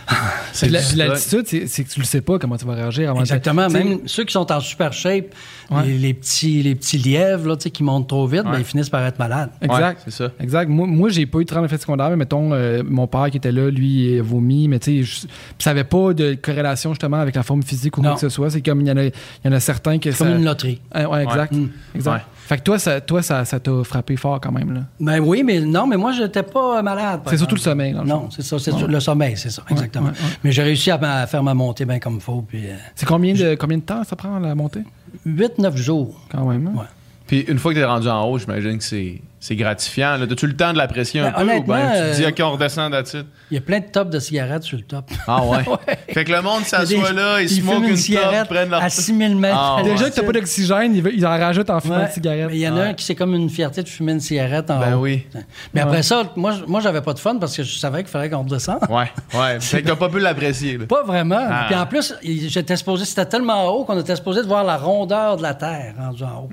Puis 0.59 0.69
la- 0.69 0.81
du- 0.81 0.95
L'altitude, 0.95 1.43
c'est 1.45 1.67
c'est 1.67 1.83
que 1.83 1.89
tu 1.89 1.99
le 1.99 2.05
sais 2.05 2.21
pas 2.21 2.39
comment 2.39 2.57
tu 2.57 2.65
vas 2.65 2.73
réagir 2.73 3.09
avant 3.09 3.19
de- 3.19 3.23
Exactement. 3.23 3.69
Même 3.69 3.99
ceux 4.07 4.23
qui 4.25 4.33
sont 4.33 4.51
en 4.51 4.59
super 4.59 4.91
shape, 4.93 5.25
Ouais. 5.69 5.85
les, 5.85 5.97
les 5.99 6.13
petits, 6.15 6.63
les 6.63 6.73
petits 6.73 6.97
lièvres 6.97 7.47
là, 7.49 7.55
tu 7.55 7.63
sais, 7.63 7.69
qui 7.69 7.83
montent 7.83 8.07
trop 8.09 8.25
vite, 8.25 8.43
ben, 8.43 8.55
ils 8.57 8.63
finissent 8.65 8.89
par 8.89 9.05
être 9.05 9.19
malades. 9.19 9.51
Exact. 9.61 9.97
Ouais, 9.99 10.03
c'est 10.05 10.11
ça. 10.11 10.31
Exact. 10.39 10.67
Moi, 10.67 10.87
moi 10.87 11.09
j'ai 11.09 11.25
pas 11.27 11.39
eu 11.39 11.43
de 11.43 11.47
tremblement 11.47 11.67
d'effet 11.67 11.79
secondaire, 11.81 12.09
mais 12.09 12.15
mettons, 12.15 12.51
euh, 12.53 12.81
mon 12.83 13.05
père 13.05 13.29
qui 13.29 13.37
était 13.37 13.51
là, 13.51 13.69
lui, 13.69 14.13
il 14.15 14.19
a 14.19 14.23
vomi, 14.23 14.67
mais 14.67 14.79
tu 14.79 15.05
sais, 15.05 15.27
ça 15.59 15.69
avait 15.69 15.83
pas 15.83 16.13
de 16.13 16.33
corrélation 16.33 16.91
justement 16.93 17.17
avec 17.17 17.35
la 17.35 17.43
forme 17.43 17.61
physique 17.61 17.97
ou 17.97 18.01
quoi 18.01 18.15
que 18.15 18.19
ce 18.19 18.29
soit. 18.29 18.49
C'est 18.49 18.61
comme 18.61 18.81
il 18.81 18.87
y 18.87 18.91
en 18.91 18.97
a, 18.97 19.03
il 19.05 19.11
y 19.45 19.47
en 19.47 19.51
a 19.51 19.59
certains 19.59 19.99
que 19.99 20.11
C'est 20.11 20.17
ça. 20.17 20.25
comme 20.25 20.37
une 20.37 20.45
loterie. 20.45 20.81
Ah, 20.91 21.07
ouais, 21.07 21.23
exact. 21.23 21.53
Ouais. 21.53 21.67
Exact. 21.95 22.25
Fait 22.49 22.57
que 22.57 22.63
toi, 22.63 22.79
ça, 22.79 22.99
toi, 22.99 23.21
ça, 23.21 23.45
ça 23.45 23.59
t'a 23.59 23.83
frappé 23.83 24.15
fort 24.15 24.41
quand 24.41 24.51
même 24.51 24.73
là. 24.73 24.81
Ben 24.99 25.19
oui, 25.19 25.43
mais 25.43 25.59
non, 25.59 25.85
mais 25.85 25.97
moi, 25.97 26.13
j'étais 26.13 26.41
pas 26.41 26.81
malade. 26.81 27.21
C'est 27.27 27.37
surtout 27.37 27.53
le 27.53 27.61
sommeil. 27.61 27.93
dans 27.93 28.01
le 28.01 28.07
Non, 28.09 28.27
c'est 28.31 28.41
ça, 28.41 28.57
c'est 28.57 28.71
le 28.75 28.99
sommeil, 28.99 29.37
c'est 29.37 29.51
ça, 29.51 29.61
exactement. 29.69 30.07
ouais, 30.07 30.11
ouais. 30.13 30.37
Mais 30.43 30.51
j'ai 30.51 30.63
réussi 30.63 30.89
à, 30.89 30.95
à 30.95 31.27
faire 31.27 31.43
ma 31.43 31.53
montée 31.53 31.85
bien 31.85 31.99
comme 31.99 32.15
il 32.15 32.21
faut, 32.21 32.41
puis 32.41 32.63
C'est 32.95 33.05
combien 33.05 33.35
de 33.35 33.53
combien 33.53 33.77
de 33.77 33.83
temps 33.83 34.03
ça 34.03 34.15
prend 34.15 34.39
la 34.39 34.55
montée? 34.55 34.81
8-9 35.27 35.75
jours. 35.75 36.19
quand 36.31 36.43
même. 36.49 36.65
hein? 36.67 36.71
Ouais. 36.79 36.85
Puis 37.27 37.41
une 37.41 37.59
fois 37.59 37.71
que 37.71 37.77
tu 37.77 37.83
es 37.83 37.85
rendu 37.85 38.07
en 38.07 38.25
haut, 38.27 38.39
j'imagine 38.39 38.79
que 38.79 38.83
c'est, 38.83 39.21
c'est 39.39 39.55
gratifiant. 39.55 40.17
là. 40.17 40.25
As-tu 40.29 40.47
le 40.47 40.55
temps 40.55 40.73
de 40.73 40.77
l'apprécier 40.77 41.21
un 41.21 41.31
Ben, 41.31 41.45
peu 41.45 41.55
ou 41.57 41.63
bien 41.63 41.91
tu 41.91 42.11
te 42.11 42.15
dis, 42.17 42.23
euh, 42.25 42.29
OK, 42.29 42.39
on 42.43 42.51
redescend 42.51 42.91
là-dessus? 42.91 43.21
Il 43.51 43.55
y 43.55 43.57
a 43.57 43.61
plein 43.61 43.79
de 43.79 43.85
tops 43.85 44.09
de 44.11 44.19
cigarettes 44.19 44.63
sur 44.63 44.77
le 44.77 44.83
top. 44.83 45.09
Ah 45.27 45.43
ouais? 45.45 45.57
Ouais. 45.69 45.97
Fait 46.13 46.25
que 46.25 46.31
le 46.31 46.41
monde 46.41 46.63
s'assoit 46.65 47.11
là, 47.13 47.41
ils, 47.41 47.45
ils 47.51 47.61
smoke 47.61 47.75
fument 47.75 47.83
une, 47.85 47.89
une 47.91 47.95
top, 47.95 48.03
cigarette 48.03 48.47
prennent 48.49 48.69
leur 48.69 48.83
à 48.83 48.89
6000 48.89 49.35
mètres. 49.37 49.55
Ah, 49.57 49.77
ouais. 49.77 49.83
Déjà 49.91 50.09
que 50.09 50.15
t'as 50.15 50.23
pas 50.23 50.31
d'oxygène, 50.31 50.95
ils, 50.95 51.07
ils 51.15 51.25
en 51.25 51.29
rajoutent 51.29 51.69
en 51.69 51.79
fumant 51.79 51.97
Ouais. 51.97 52.05
une 52.05 52.11
cigarette. 52.11 52.47
Mais 52.49 52.55
il 52.55 52.59
y 52.61 52.67
en 52.69 52.75
a 52.75 52.79
Ouais. 52.81 52.87
un 52.87 52.93
qui 52.93 53.05
c'est 53.05 53.15
comme 53.15 53.33
une 53.35 53.49
fierté 53.49 53.81
de 53.83 53.87
fumer 53.89 54.11
une 54.13 54.19
cigarette 54.19 54.69
en 54.71 54.79
Ben 54.79 54.93
haut. 54.95 55.01
oui. 55.01 55.25
Mais 55.73 55.81
après 55.81 55.97
Ouais. 55.97 56.03
ça, 56.03 56.23
moi, 56.35 56.51
je- 56.51 56.65
moi 56.65 56.81
j'avais 56.81 57.01
pas 57.01 57.13
de 57.13 57.19
fun 57.19 57.37
parce 57.39 57.55
que 57.55 57.63
je 57.63 57.77
savais 57.77 57.99
qu'il 57.99 58.09
fallait 58.11 58.29
qu'on 58.29 58.43
redescende. 58.43 58.79
Ouais, 58.89 59.11
ouais. 59.33 59.57
Fait 59.61 59.81
que 59.83 59.87
t'as 59.87 59.95
pas 59.95 60.09
pu 60.09 60.19
l'apprécier. 60.19 60.77
là. 60.77 60.85
Pas 60.85 61.03
vraiment. 61.03 61.39
Ah. 61.49 61.65
Puis 61.67 61.75
en 61.75 61.85
plus, 61.85 62.13
j'étais 62.23 62.75
supposé, 62.75 63.05
c'était 63.05 63.25
tellement 63.25 63.67
haut 63.67 63.85
qu'on 63.85 63.99
était 63.99 64.15
supposé 64.15 64.41
de 64.41 64.47
voir 64.47 64.63
la 64.63 64.77
rondeur 64.77 65.37
de 65.37 65.43
la 65.43 65.53
Terre 65.53 65.93
rendu 65.97 66.23
en 66.23 66.43
haut. 66.43 66.49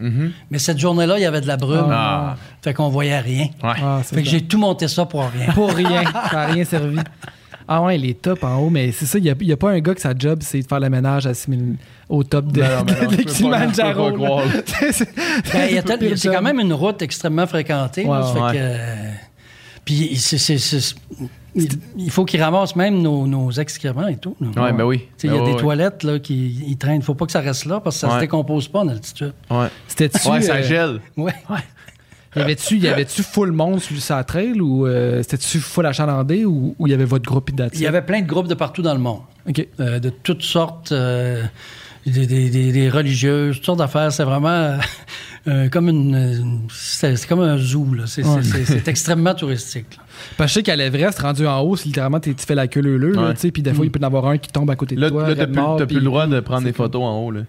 Mais 0.51 0.59
cette 0.59 0.79
journée-là, 0.79 1.19
il 1.19 1.23
y 1.23 1.27
avait 1.27 1.41
de 1.41 1.47
la 1.49 1.57
brume. 1.57 1.89
Mm-hmm. 1.91 1.93
Ah. 1.93 2.37
Fait 2.63 2.75
qu'on 2.77 2.89
voyait 2.91 3.19
rien. 3.19 3.49
Ouais. 3.63 3.71
Ah, 3.83 4.01
que 4.03 4.07
ça. 4.17 4.23
j'ai 4.23 4.43
tout 4.43 4.59
monté 4.59 4.87
ça 4.89 5.05
pour 5.07 5.25
rien. 5.29 5.53
Pour 5.53 5.71
rien. 5.73 6.05
ça 6.05 6.37
n'a 6.37 6.47
rien 6.47 6.65
servi. 6.65 6.99
Ah 7.69 7.83
ouais, 7.83 7.99
les 7.99 8.15
tops 8.15 8.45
en 8.45 8.59
haut, 8.59 8.71
mais 8.71 8.93
c'est 8.93 9.07
ça, 9.07 9.19
il 9.19 9.25
n'y 9.25 9.53
a, 9.53 9.57
pas 9.57 9.71
un 9.73 9.81
gars 9.81 9.93
que 9.95 10.01
sa 10.01 10.13
job, 10.17 10.39
c'est 10.43 10.61
de 10.63 10.67
faire 10.69 10.79
le 10.79 10.89
ménage 10.89 11.27
à 11.27 11.35
6000 11.35 11.75
au 12.09 12.23
top 12.23 12.53
de, 12.53 12.61
non, 12.63 12.69
non, 12.85 13.17
Kilimanjaro. 13.27 14.11
C'est- 14.93 15.09
Ben, 15.53 15.83
il 16.09 16.17
c'est 16.19 16.29
quand 16.29 16.43
même 16.43 16.61
une 16.61 16.73
route 16.73 17.03
extrêmement 17.03 17.47
fréquentée. 17.49 18.05
là, 18.05 18.11
Ouais, 18.21 18.23
ça 18.23 18.33
fait 18.35 18.41
ouais. 18.41 18.53
que, 18.53 18.59
euh, 18.61 19.11
puis 19.85 20.17
c'est- 20.17 20.39
c'est- 20.39 20.59
c'est- 20.59 20.95
il, 21.57 21.69
il 21.99 22.11
faut 22.13 22.25
qu'ils 22.25 22.41
ramassent 22.41 22.77
même 22.77 23.03
nos, 23.03 23.27
nos 23.27 23.51
excréments 23.51 24.07
et 24.07 24.17
tout. 24.17 24.37
là. 24.41 24.63
Ouais, 24.63 24.73
ben 24.73 24.85
oui. 24.85 25.09
Il 25.25 25.31
y 25.31 25.35
a 25.35 25.39
Ben 25.39 25.45
des 25.47 25.53
ouais, 25.55 25.57
toilettes 25.61 26.05
là, 26.05 26.19
qui 26.21 26.65
ils 26.69 26.77
traînent. 26.77 27.01
Il 27.01 27.03
faut 27.03 27.15
pas 27.15 27.27
que 27.27 27.33
ça 27.33 27.41
reste 27.41 27.65
là 27.65 27.81
parce 27.81 27.97
que 27.97 28.01
ça 28.03 28.09
Ouais. 28.09 28.15
se 28.15 28.21
décompose 28.21 28.69
pas 28.69 28.81
en 28.81 28.89
altitude. 28.89 29.33
Ouais. 29.51 29.67
C'était-tu. 29.89 30.29
Ouais, 30.29 30.41
ça 30.41 30.55
euh, 30.57 30.63
gèle. 30.63 31.01
Ouais. 31.17 31.33
Y 32.37 32.41
avait-tu, 32.41 32.79
y 32.79 32.89
avait-tu 32.89 33.23
full 33.23 33.53
monde 33.53 33.81
sur 33.81 33.97
sa 33.99 34.23
trail 34.25 34.61
ou 34.61 34.87
euh, 34.87 35.23
c'était-tu 35.23 35.59
full 35.59 35.87
achalandé 35.87 36.45
ou 36.45 36.75
ou 36.79 36.87
il 36.87 36.91
y 36.91 36.95
avait 36.95 37.05
votre 37.05 37.25
groupe 37.25 37.49
Il 37.51 37.53
y 37.53 37.55
identique? 37.55 37.87
avait 37.87 38.03
plein 38.03 38.21
de 38.21 38.27
groupes 38.27 38.49
de 38.49 38.55
partout 38.55 38.83
dans 38.83 38.95
le 38.95 39.01
monde. 39.01 39.21
OK. 39.49 39.67
euh, 39.81 39.99
de 39.99 40.11
toutes 40.11 40.43
sortes, 40.43 40.93
euh, 40.93 41.43
des, 42.05 42.27
des- 42.27 42.51
des- 42.51 42.73
des 42.73 42.89
religieuses, 42.91 43.57
toutes 43.57 43.65
sortes 43.67 43.79
d'affaires. 43.79 44.13
C'est 44.13 44.25
vraiment 44.25 44.77
comme 45.71 45.89
une, 45.89 46.61
c'est 46.73 47.27
comme 47.27 47.41
un 47.41 47.57
zoo. 47.57 47.87
là. 47.95 48.05
C'est 48.07 48.25
Ouais. 48.25 48.41
extrêmement 48.87 49.35
touristique. 49.35 49.87
là. 49.97 50.03
Parce 50.37 50.49
que 50.49 50.55
je 50.55 50.55
sais 50.61 50.63
qu'à 50.65 50.77
l'Everest, 50.77 51.19
rendu 51.21 51.47
en 51.47 51.61
haut, 51.61 51.77
c'est 51.77 51.87
littéralement, 51.87 52.19
t'es- 52.21 52.35
tu 52.35 52.45
fais 52.45 52.55
la 52.55 52.67
queue 52.69 52.81
sais, 53.41 53.51
puis 53.53 53.63
des 53.63 53.73
fois, 53.73 53.85
il 53.85 53.91
peut 53.91 54.01
y 54.01 54.05
en 54.05 54.07
avoir 54.09 54.27
un 54.27 54.39
qui 54.39 54.51
tombe 54.51 54.69
à 54.71 54.77
côté 54.77 54.95
de 54.97 55.01
Là, 55.01 55.11
toi. 55.11 55.29
là, 55.29 55.35
t'as 55.37 55.47
plus, 55.47 55.87
plus 55.87 55.97
le 55.99 56.03
droit 56.05 56.27
de 56.27 56.41
prendre 56.41 56.65
des 56.65 56.73
photos 56.73 57.03
en 57.03 57.19
haut. 57.21 57.31
Là. 57.31 57.41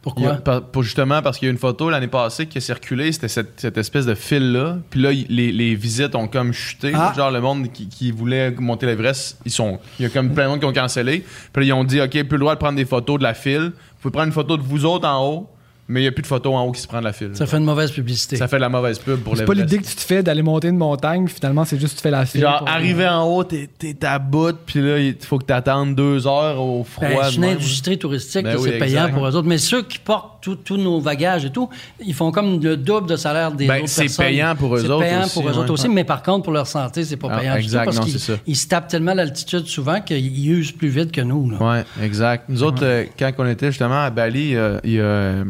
A- 0.00 0.02
Pourquoi? 0.02 0.32
par- 0.36 0.62
pour 0.62 0.82
justement 0.82 1.20
parce 1.20 1.38
qu'il 1.38 1.46
y 1.46 1.50
a 1.50 1.52
une 1.52 1.58
photo 1.58 1.90
l'année 1.90 2.06
passée 2.08 2.46
qui 2.46 2.56
a 2.56 2.60
circulé, 2.62 3.12
c'était 3.12 3.28
cette, 3.28 3.60
cette 3.60 3.76
espèce 3.76 4.06
de 4.06 4.14
fil-là. 4.14 4.78
Puis 4.88 5.00
là, 5.00 5.10
les, 5.12 5.52
les 5.52 5.74
visites 5.74 6.14
ont 6.14 6.26
comme 6.26 6.52
chuté. 6.54 6.92
Ah. 6.94 7.12
Genre, 7.14 7.30
le 7.30 7.40
monde 7.42 7.70
qui, 7.70 7.86
qui 7.88 8.10
voulait 8.10 8.50
monter 8.52 8.86
l'Everest, 8.86 9.38
ils 9.44 9.50
sont. 9.52 9.78
Il 9.98 10.04
y 10.04 10.06
a 10.06 10.08
comme 10.08 10.32
plein 10.32 10.44
de 10.44 10.48
monde 10.50 10.60
qui 10.60 10.64
ont 10.66 10.72
cancellé. 10.72 11.24
Puis 11.52 11.62
là, 11.62 11.68
ils 11.68 11.72
ont 11.74 11.84
dit, 11.84 12.00
OK, 12.00 12.10
plus 12.12 12.24
le 12.30 12.38
droit 12.38 12.54
de 12.54 12.60
prendre 12.60 12.76
des 12.76 12.86
photos 12.86 13.18
de 13.18 13.22
la 13.24 13.34
file. 13.34 13.72
Vous 13.74 14.00
pouvez 14.00 14.12
prendre 14.12 14.28
une 14.28 14.32
photo 14.32 14.56
de 14.56 14.62
vous 14.62 14.86
autres 14.86 15.06
en 15.06 15.22
haut, 15.28 15.48
mais 15.90 16.00
il 16.00 16.04
n'y 16.04 16.08
a 16.08 16.12
plus 16.12 16.22
de 16.22 16.26
photos 16.28 16.54
en 16.54 16.62
haut 16.62 16.72
qui 16.72 16.80
se 16.80 16.86
prend 16.86 17.00
de 17.00 17.04
la 17.04 17.12
file. 17.12 17.30
Ça 17.34 17.46
fait 17.46 17.56
une 17.58 17.64
mauvaise 17.64 17.90
publicité. 17.90 18.36
Ça 18.36 18.46
fait 18.48 18.56
de 18.56 18.60
la 18.60 18.68
mauvaise 18.68 18.98
pub 18.98 19.20
pour 19.20 19.36
C'est 19.36 19.44
pas 19.44 19.54
l'idée 19.54 19.78
que 19.78 19.86
tu 19.86 19.94
te 19.96 20.00
fais 20.00 20.22
d'aller 20.22 20.42
monter 20.42 20.68
une 20.68 20.76
montagne, 20.76 21.24
puis 21.24 21.34
finalement, 21.34 21.64
c'est 21.64 21.78
juste 21.80 21.94
que 21.94 21.98
tu 21.98 22.02
fais 22.02 22.10
la 22.10 22.24
file. 22.26 22.42
Genre, 22.42 22.64
arrivé 22.66 23.06
en 23.08 23.24
haut, 23.24 23.44
t'es 23.44 23.68
t'es 23.78 23.96
à 24.06 24.18
bout, 24.18 24.56
puis 24.64 24.80
là, 24.80 24.98
il 24.98 25.16
faut 25.20 25.38
que 25.38 25.44
t'attendes 25.44 25.94
deux 25.94 26.26
heures 26.26 26.60
au 26.62 26.84
froid. 26.84 27.08
Ben, 27.08 27.18
c'est 27.24 27.32
de 27.32 27.36
une 27.38 27.44
industrie 27.44 27.98
touristique, 27.98 28.44
Ben 28.44 28.56
oui, 28.56 28.70
c'est 28.72 28.78
payant 28.78 29.10
pour 29.10 29.26
eux 29.26 29.34
autres. 29.34 29.48
Mais 29.48 29.58
ceux 29.58 29.82
qui 29.82 29.98
portent 29.98 30.42
tout- 30.42 30.56
tous 30.56 30.76
nos 30.78 31.00
bagages 31.00 31.44
et 31.44 31.50
tout, 31.50 31.68
ils 32.04 32.14
font 32.14 32.30
comme 32.30 32.60
le 32.62 32.76
double 32.76 33.08
de 33.08 33.16
salaire 33.16 33.52
des 33.52 33.66
Ben, 33.66 33.78
autres 33.80 33.88
c'est 33.88 34.16
payant 34.16 34.54
pour 34.56 34.74
eux 34.76 34.80
C'est 34.80 34.88
autres 34.88 35.04
payant 35.04 35.24
aussi, 35.24 35.34
pour 35.34 35.48
eux 35.48 35.52
ouais. 35.52 35.58
autres 35.58 35.72
aussi, 35.72 35.88
mais 35.88 36.04
par 36.04 36.22
contre, 36.22 36.44
pour 36.44 36.52
leur 36.52 36.66
santé, 36.66 37.04
c'est 37.04 37.16
pas 37.16 37.28
Ah, 37.32 37.38
payant 37.40 37.54
exact, 37.56 37.80
tout 37.80 37.84
parce 37.96 37.96
non, 37.98 38.06
c'est 38.12 38.18
ça. 38.18 38.32
ils 38.46 38.56
se 38.56 38.66
tapent 38.68 38.88
tellement 38.88 39.12
l'altitude 39.14 39.66
souvent 39.66 40.00
qu'ils 40.00 40.50
usent 40.50 40.72
plus 40.72 40.88
vite 40.88 41.12
que 41.12 41.20
nous. 41.20 41.52
Ouais, 41.60 41.84
exact. 42.02 42.44
Nous 42.48 42.62
autres, 42.62 42.84
euh, 42.84 43.04
quand 43.18 43.30
on 43.38 43.46
était 43.46 43.66
justement 43.66 44.02
à 44.02 44.10
Bali, 44.10 44.54
euh, 44.56 44.78
il 44.84 44.92
y 44.92 45.00
a 45.00 45.02
euh, 45.02 45.44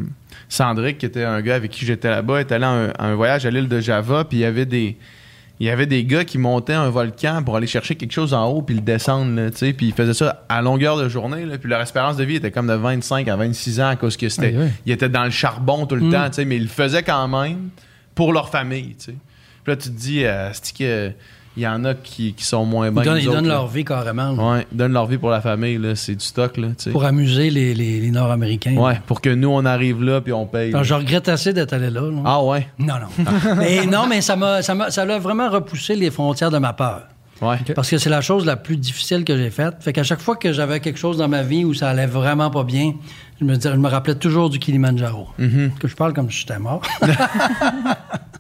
Sandrick, 0.50 0.98
qui 0.98 1.06
était 1.06 1.24
un 1.24 1.40
gars 1.40 1.54
avec 1.54 1.70
qui 1.70 1.86
j'étais 1.86 2.10
là-bas, 2.10 2.40
est 2.40 2.52
allé 2.52 2.64
à 2.64 2.68
un, 2.70 2.88
à 2.90 3.06
un 3.06 3.14
voyage 3.14 3.46
à 3.46 3.50
l'île 3.50 3.68
de 3.68 3.80
Java, 3.80 4.24
puis 4.24 4.38
il 4.38 4.40
y 4.40 4.44
avait 4.44 4.66
des. 4.66 4.96
Il 5.60 5.66
y 5.66 5.70
avait 5.70 5.84
des 5.86 6.04
gars 6.04 6.24
qui 6.24 6.38
montaient 6.38 6.72
un 6.72 6.88
volcan 6.88 7.42
pour 7.44 7.54
aller 7.54 7.66
chercher 7.66 7.94
quelque 7.94 8.12
chose 8.12 8.32
en 8.32 8.46
haut 8.46 8.62
puis 8.62 8.74
le 8.74 8.80
descendre, 8.80 9.36
là, 9.36 9.50
tu 9.50 9.58
sais, 9.58 9.72
puis 9.74 9.88
ils 9.88 9.92
faisaient 9.92 10.14
ça 10.14 10.42
à 10.48 10.62
longueur 10.62 10.96
de 10.96 11.06
journée, 11.06 11.44
là, 11.44 11.58
puis 11.58 11.68
leur 11.68 11.82
espérance 11.82 12.16
de 12.16 12.24
vie 12.24 12.36
était 12.36 12.50
comme 12.50 12.66
de 12.66 12.72
25 12.72 13.28
à 13.28 13.36
26 13.36 13.78
ans 13.82 13.88
à 13.88 13.96
cause 13.96 14.16
que 14.16 14.30
c'était, 14.30 14.56
aïe. 14.56 14.70
ils 14.86 14.92
étaient 14.92 15.10
dans 15.10 15.24
le 15.24 15.30
charbon 15.30 15.84
tout 15.84 15.96
le 15.96 16.06
Mm. 16.06 16.12
temps, 16.12 16.26
tu 16.30 16.36
sais, 16.36 16.44
mais 16.46 16.56
ils 16.56 16.62
le 16.62 16.68
faisaient 16.68 17.02
quand 17.02 17.28
même 17.28 17.68
pour 18.14 18.32
leur 18.32 18.48
famille, 18.48 18.94
tu 18.98 19.04
sais. 19.06 19.14
Puis 19.62 19.72
là, 19.72 19.76
tu 19.76 19.90
te 19.90 19.94
dis, 19.94 20.24
euh, 20.24 20.48
c'est 20.54 20.74
que 20.74 21.12
il 21.60 21.64
y 21.64 21.68
en 21.68 21.84
a 21.84 21.94
qui, 21.94 22.32
qui 22.32 22.44
sont 22.44 22.64
moins 22.64 22.88
Ils 22.88 22.92
bons. 22.92 23.02
donnent, 23.02 23.18
ils 23.18 23.24
donnent 23.26 23.36
autres, 23.38 23.48
là. 23.48 23.54
leur 23.54 23.66
vie 23.68 23.84
carrément 23.84 24.32
là, 24.32 24.42
Ouais, 24.52 24.66
ils 24.72 24.76
donnent 24.78 24.92
leur 24.92 25.06
vie 25.06 25.18
pour 25.18 25.30
la 25.30 25.40
famille, 25.40 25.76
là, 25.78 25.94
c'est 25.94 26.14
du 26.14 26.24
stock, 26.24 26.56
là, 26.56 26.68
tu 26.68 26.74
sais. 26.84 26.90
pour 26.90 27.04
amuser 27.04 27.50
les, 27.50 27.74
les- 27.74 28.00
les 28.00 28.10
Nord-Américains. 28.10 28.76
Ouais, 28.76 29.00
pour 29.06 29.20
que 29.20 29.30
nous, 29.30 29.48
on 29.48 29.64
arrive 29.64 30.02
là 30.02 30.20
puis 30.20 30.32
on 30.32 30.46
paye. 30.46 30.72
Je 30.82 30.94
regrette 30.94 31.28
assez 31.28 31.52
d'être 31.52 31.72
allé 31.72 31.90
là. 31.90 32.00
là. 32.00 32.22
Ah 32.24 32.42
ouais? 32.42 32.66
Non, 32.78 32.94
non. 32.94 33.24
mais 33.58 33.84
non, 33.86 34.06
mais 34.08 34.20
ça 34.20 34.36
m'a, 34.36 34.62
ça 34.62 34.74
m'a, 34.74 34.90
ça 34.90 35.02
a 35.02 35.18
vraiment 35.18 35.50
repoussé 35.50 35.94
les 35.96 36.10
frontières 36.10 36.50
de 36.50 36.58
ma 36.58 36.72
peur. 36.72 37.02
Ouais. 37.42 37.56
Parce 37.74 37.88
que 37.88 37.96
c'est 37.96 38.10
la 38.10 38.20
chose 38.20 38.44
la 38.44 38.56
plus 38.56 38.76
difficile 38.76 39.24
que 39.24 39.34
j'ai 39.36 39.48
faite. 39.50 39.76
Fait 39.80 39.92
qu'à 39.94 40.02
chaque 40.02 40.20
fois 40.20 40.36
que 40.36 40.52
j'avais 40.52 40.78
quelque 40.80 40.98
chose 40.98 41.16
dans 41.16 41.28
ma 41.28 41.42
vie 41.42 41.64
où 41.64 41.72
ça 41.72 41.88
allait 41.88 42.06
vraiment 42.06 42.50
pas 42.50 42.64
bien, 42.64 42.92
je 43.40 43.44
me, 43.46 43.54
disais- 43.56 43.70
je 43.72 43.76
me 43.78 43.88
rappelais 43.88 44.14
toujours 44.14 44.50
du 44.50 44.58
Kilimanjaro. 44.58 45.26
Mm-hmm. 45.40 45.78
Que 45.78 45.88
je 45.88 45.96
parle 45.96 46.12
comme 46.12 46.30
si 46.30 46.40
j'étais 46.40 46.58
mort. 46.58 46.82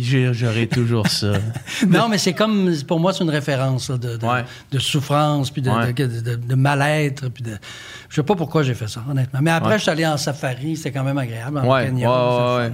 J'aurais 0.00 0.66
toujours 0.66 1.06
ça. 1.08 1.32
non, 1.88 2.08
mais 2.08 2.18
c'est 2.18 2.32
comme, 2.34 2.70
pour 2.86 3.00
moi, 3.00 3.12
c'est 3.12 3.24
une 3.24 3.30
référence 3.30 3.90
là, 3.90 3.98
de, 3.98 4.16
de, 4.16 4.24
Ouais. 4.26 4.44
de 4.70 4.78
souffrance, 4.78 5.50
puis 5.50 5.62
de, 5.62 5.70
Ouais. 5.70 5.92
de, 5.92 6.54
mal-être. 6.54 7.28
Puis 7.28 7.42
de... 7.42 7.52
Je 8.08 8.14
sais 8.16 8.22
pas 8.22 8.34
pourquoi 8.36 8.62
j'ai 8.62 8.74
fait 8.74 8.88
ça, 8.88 9.02
honnêtement. 9.10 9.40
Mais 9.42 9.50
après, 9.50 9.72
Ouais. 9.72 9.78
je 9.78 9.82
suis 9.82 9.90
allé 9.90 10.06
en 10.06 10.16
safari, 10.16 10.76
c'était 10.76 10.92
quand 10.92 11.04
même 11.04 11.18
agréable. 11.18 11.58
en 11.58 11.78
Kenya. 11.84 12.70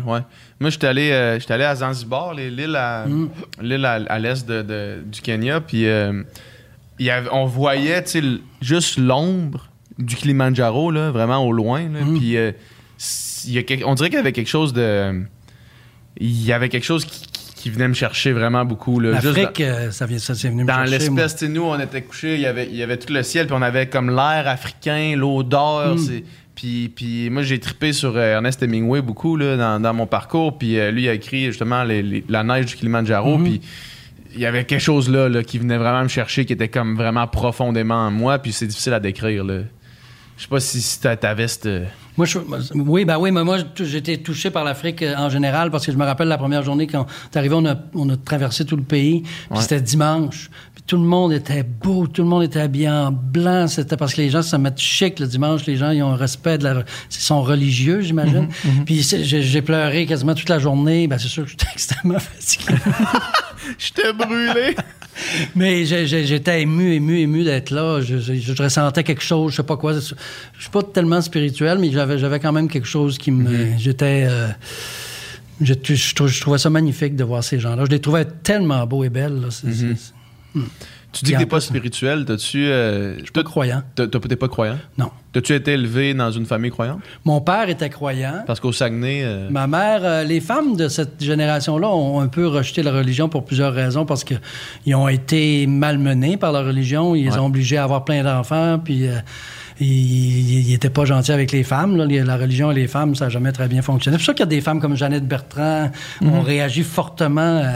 Moi, 0.61 0.71
j'étais 0.71 0.87
allé, 0.87 1.11
euh, 1.13 1.39
allé 1.49 1.65
à 1.65 1.75
Zanzibar, 1.77 2.35
l'île 2.35 2.77
à, 2.77 3.07
Mm. 3.07 3.29
l'est 3.63 4.47
du 4.47 5.21
Kenya, 5.23 5.61
puis 5.61 5.87
euh, 5.87 6.23
il 6.99 7.07
y 7.07 7.11
avait- 7.11 7.29
on 7.33 7.45
voyait, 7.47 8.05
juste 8.61 8.99
l'ombre 8.99 9.69
du 9.99 10.17
Kilimanjaro, 10.17 10.91
là, 10.91 11.11
vraiment 11.11 11.39
au 11.47 11.53
loin, 11.53 11.81
là, 11.83 12.01
Mm. 12.05 12.19
puis 12.19 12.37
euh, 12.37 12.53
on 13.85 13.95
dirait 13.95 14.09
qu'il 14.09 14.17
y 14.17 14.21
avait 14.21 14.33
quelque 14.33 14.49
chose 14.49 14.73
de... 14.73 15.23
Il 16.21 16.45
y 16.45 16.53
avait 16.53 16.69
quelque 16.69 16.85
chose 16.85 17.05
qui, 17.05 17.23
qui 17.57 17.71
venait 17.71 17.89
me 17.89 17.95
chercher 17.95 18.33
vraiment 18.33 18.65
beaucoup, 18.65 19.01
là. 19.01 19.13
L'Afrique, 19.13 19.61
euh, 19.61 19.91
ça, 19.91 20.07
vient, 20.07 20.19
ça 20.19 20.35
c'est 20.35 20.49
venu 20.49 20.63
me 20.63 20.69
dans 20.69 20.85
chercher, 20.87 21.09
moi. 21.11 21.23
l'espèce, 21.23 21.49
nous, 21.49 21.63
on 21.63 21.79
était 21.81 22.03
couchés, 22.03 22.35
il 22.35 22.41
y 22.41 22.47
avait, 22.47 22.67
il 22.67 22.77
y 22.77 22.83
avait 22.83 22.97
tout 22.99 23.13
le 23.13 23.23
ciel, 23.23 23.47
puis 23.47 23.57
on 23.59 23.63
avait 23.63 23.89
comme 23.89 24.11
l'air 24.11 24.45
africain, 24.47 25.15
l'odeur. 25.17 25.95
Mm. 25.97 25.99
c'est- 25.99 26.25
Puis, 26.55 26.89
puis 26.95 27.31
moi, 27.31 27.43
j'ai 27.43 27.59
trippé 27.59 27.93
sur 27.93 28.17
euh, 28.17 28.35
Ernest 28.35 28.63
Hemingway 28.63 29.03
beaucoup 29.03 29.37
là, 29.37 29.57
dans, 29.57 29.81
dans 29.81 29.93
mon 29.93 30.07
parcours. 30.07 30.57
Puis 30.57 30.79
euh, 30.79 30.93
lui, 30.93 31.03
il 31.05 31.09
a 31.09 31.13
écrit 31.15 31.47
justement 31.47 31.83
les- 31.83 32.01
les- 32.03 32.25
La 32.29 32.45
neige 32.45 32.67
du 32.67 32.77
Kilimanjaro. 32.77 33.39
Mm-hmm. 33.39 33.43
Puis 33.43 33.61
il 34.35 34.41
y 34.41 34.47
avait 34.47 34.65
quelque 34.65 34.81
chose 34.81 35.11
là, 35.11 35.29
là, 35.29 35.43
qui 35.43 35.59
venait 35.59 35.79
vraiment 35.79 36.05
me 36.05 36.09
chercher, 36.09 36.45
qui 36.45 36.53
était 36.53 36.69
comme 36.69 36.95
vraiment 36.97 37.27
profondément 37.27 38.07
en 38.07 38.11
moi. 38.13 38.39
Puis 38.39 38.53
c'est 38.53 38.67
difficile 38.69 38.93
à 38.93 39.01
décrire. 39.01 39.43
Là. 39.43 39.63
Je 40.37 40.43
sais 40.43 40.49
pas 40.49 40.61
si, 40.61 40.81
si 40.83 41.01
t'a- 41.01 41.17
t'avais 41.17 41.47
cette. 41.49 41.69
Moi, 42.17 42.27
je- 42.27 42.39
oui, 42.75 43.05
ben 43.05 43.19
oui, 43.19 43.31
mais 43.33 43.43
moi, 43.45 43.59
été 43.99 44.21
touché 44.23 44.51
par 44.51 44.63
l'Afrique 44.65 45.03
euh, 45.03 45.15
en 45.17 45.29
général 45.31 45.71
parce 45.71 45.85
que 45.87 45.93
je 45.93 45.97
me 45.97 46.05
rappelle 46.05 46.29
la 46.29 46.39
première 46.39 46.63
journée 46.63 46.87
quand 46.87 47.07
est 47.33 47.37
arrivé, 47.37 47.55
on 47.57 47.65
a, 47.67 47.77
on 47.95 48.09
a 48.09 48.17
traversé 48.17 48.65
tout 48.65 48.77
le 48.77 48.83
pays, 48.83 49.23
puis 49.23 49.31
Ouais. 49.51 49.61
c'était 49.61 49.81
dimanche. 49.81 50.51
Puis 50.87 50.97
tout 50.99 51.03
le 51.03 51.09
monde 51.09 51.33
était 51.33 51.63
beau, 51.63 52.07
tout 52.07 52.23
le 52.23 52.29
monde 52.29 52.43
était 52.43 52.61
habillé 52.61 52.91
en 52.91 53.11
blanc. 53.11 53.69
C'était 53.69 53.97
parce 53.97 54.13
que 54.13 54.21
les 54.21 54.29
gens 54.29 54.43
se 54.43 54.55
mettent 54.57 54.79
chic 54.79 55.19
le 55.19 55.27
dimanche. 55.27 55.65
Les 55.65 55.77
gens, 55.77 55.91
ils 55.93 56.03
ont 56.03 56.11
un 56.13 56.17
respect 56.17 56.59
de 56.59 56.65
la... 56.65 56.75
Ils 56.81 56.85
sont 57.11 57.41
religieux, 57.43 58.03
j'imagine. 58.03 58.49
Puis 58.85 59.03
c'est- 59.03 59.25
j'ai 59.25 59.43
j'ai 59.43 59.63
pleuré 59.63 60.05
quasiment 60.05 60.35
toute 60.35 60.51
la 60.51 60.59
journée. 60.59 61.07
Ben 61.09 61.19
c'est 61.19 61.29
sûr 61.29 61.45
que 61.45 61.51
j'étais 61.51 61.67
extrêmement 61.73 62.19
fatigué. 62.19 62.75
J'étais 63.79 64.13
brûlé! 64.13 64.77
Mais 65.57 65.87
j'étais 65.87 66.61
ému, 66.63 66.93
ému, 66.93 67.19
ému 67.21 67.45
d'être 67.45 67.71
là. 67.71 68.01
Je, 68.03 68.19
je- 68.19 68.35
je 68.35 68.63
ressentais 68.63 69.05
quelque 69.05 69.23
chose, 69.23 69.53
je 69.53 69.57
sais 69.57 69.63
pas 69.63 69.79
quoi. 69.79 69.95
Je 69.95 70.01
suis 70.01 70.71
pas 70.71 70.83
tellement 70.83 71.23
spirituel, 71.23 71.79
mais 71.79 71.91
j'avais 71.93 72.19
j'avais 72.19 72.41
quand 72.41 72.53
même 72.53 72.69
quelque 72.69 72.87
chose 72.89 73.17
qui 73.17 73.31
me. 73.31 73.79
J'étais. 73.79 74.27
euh, 74.29 74.49
je, 75.63 75.73
je 75.73 76.15
trou- 76.15 76.27
je 76.27 76.41
trouvais 76.43 76.59
ça 76.59 76.69
magnifique 76.69 77.17
de 77.17 77.25
voir 77.25 77.43
ces 77.43 77.59
gens-là. 77.59 77.85
Je 77.87 77.91
les 77.91 78.01
trouvais 78.01 78.25
tellement 78.27 78.85
beaux 78.87 79.03
et 79.05 79.09
belles. 79.09 79.41
là. 79.41 79.49
Tu 81.13 81.25
dis 81.25 81.33
que 81.33 81.39
t'es 81.39 81.47
pas 81.47 81.61
spirituel. 81.61 82.25
T'as-tu. 82.25 82.67
Euh, 82.67 83.17
Je 83.19 83.23
suis 83.25 83.33
pas 83.33 83.43
croyant. 83.45 83.83
T'es 83.95 84.37
pas 84.37 84.49
croyant? 84.49 84.79
Non. 84.99 85.11
T'as-tu 85.33 85.55
été 85.55 85.73
élevé 85.73 86.15
dans 86.15 86.31
une 86.31 86.47
famille 86.47 86.71
croyante? 86.71 87.01
Mon 87.25 87.41
père 87.41 87.69
était 87.69 87.91
croyant. 87.91 88.43
Parce 88.47 88.61
qu'au 88.61 88.73
Saguenay. 88.73 89.23
euh, 89.25 89.49
Ma 89.51 89.67
mère, 89.67 90.01
euh, 90.05 90.23
les 90.25 90.41
femmes 90.41 90.77
de 90.77 90.89
cette 90.89 91.23
génération-là 91.23 91.89
ont 91.89 92.21
un 92.21 92.29
peu 92.29 92.47
rejeté 92.47 92.83
la 92.83 92.93
religion 92.93 93.29
pour 93.29 93.45
plusieurs 93.45 93.73
raisons, 93.73 94.07
parce 94.07 94.25
qu'ils 94.25 94.95
ont 94.95 95.09
été 95.09 95.67
malmenés 95.67 96.37
par 96.37 96.53
la 96.53 96.63
religion, 96.63 97.15
ils 97.15 97.25
les 97.25 97.37
ont 97.39 97.47
obligés 97.47 97.77
à 97.79 97.85
avoir 97.85 98.05
plein 98.05 98.23
d'enfants, 98.23 98.79
puis 98.85 99.07
ils 99.81 100.69
n'étaient 100.69 100.91
pas 100.91 101.05
gentils 101.05 101.33
avec 101.33 101.51
les 101.53 101.65
femmes. 101.65 101.97
là. 101.97 102.07
La 102.07 102.37
religion 102.37 102.71
et 102.71 102.75
les 102.75 102.87
femmes, 102.87 103.15
ça 103.15 103.27
n'a 103.27 103.31
jamais 103.31 103.53
très 103.53 103.69
bien 103.69 103.83
fonctionné. 103.83 104.17
C'est 104.17 104.21
pour 104.21 104.27
ça 104.27 104.33
qu'il 104.35 104.41
y 104.41 104.43
a 104.45 104.47
des 104.47 104.61
femmes 104.61 104.81
comme 104.81 104.97
Jeannette 104.97 105.27
Bertrand 105.27 105.91
ont 106.23 106.43
réagi 106.43 106.83
fortement 106.83 107.41
euh, 107.41 107.73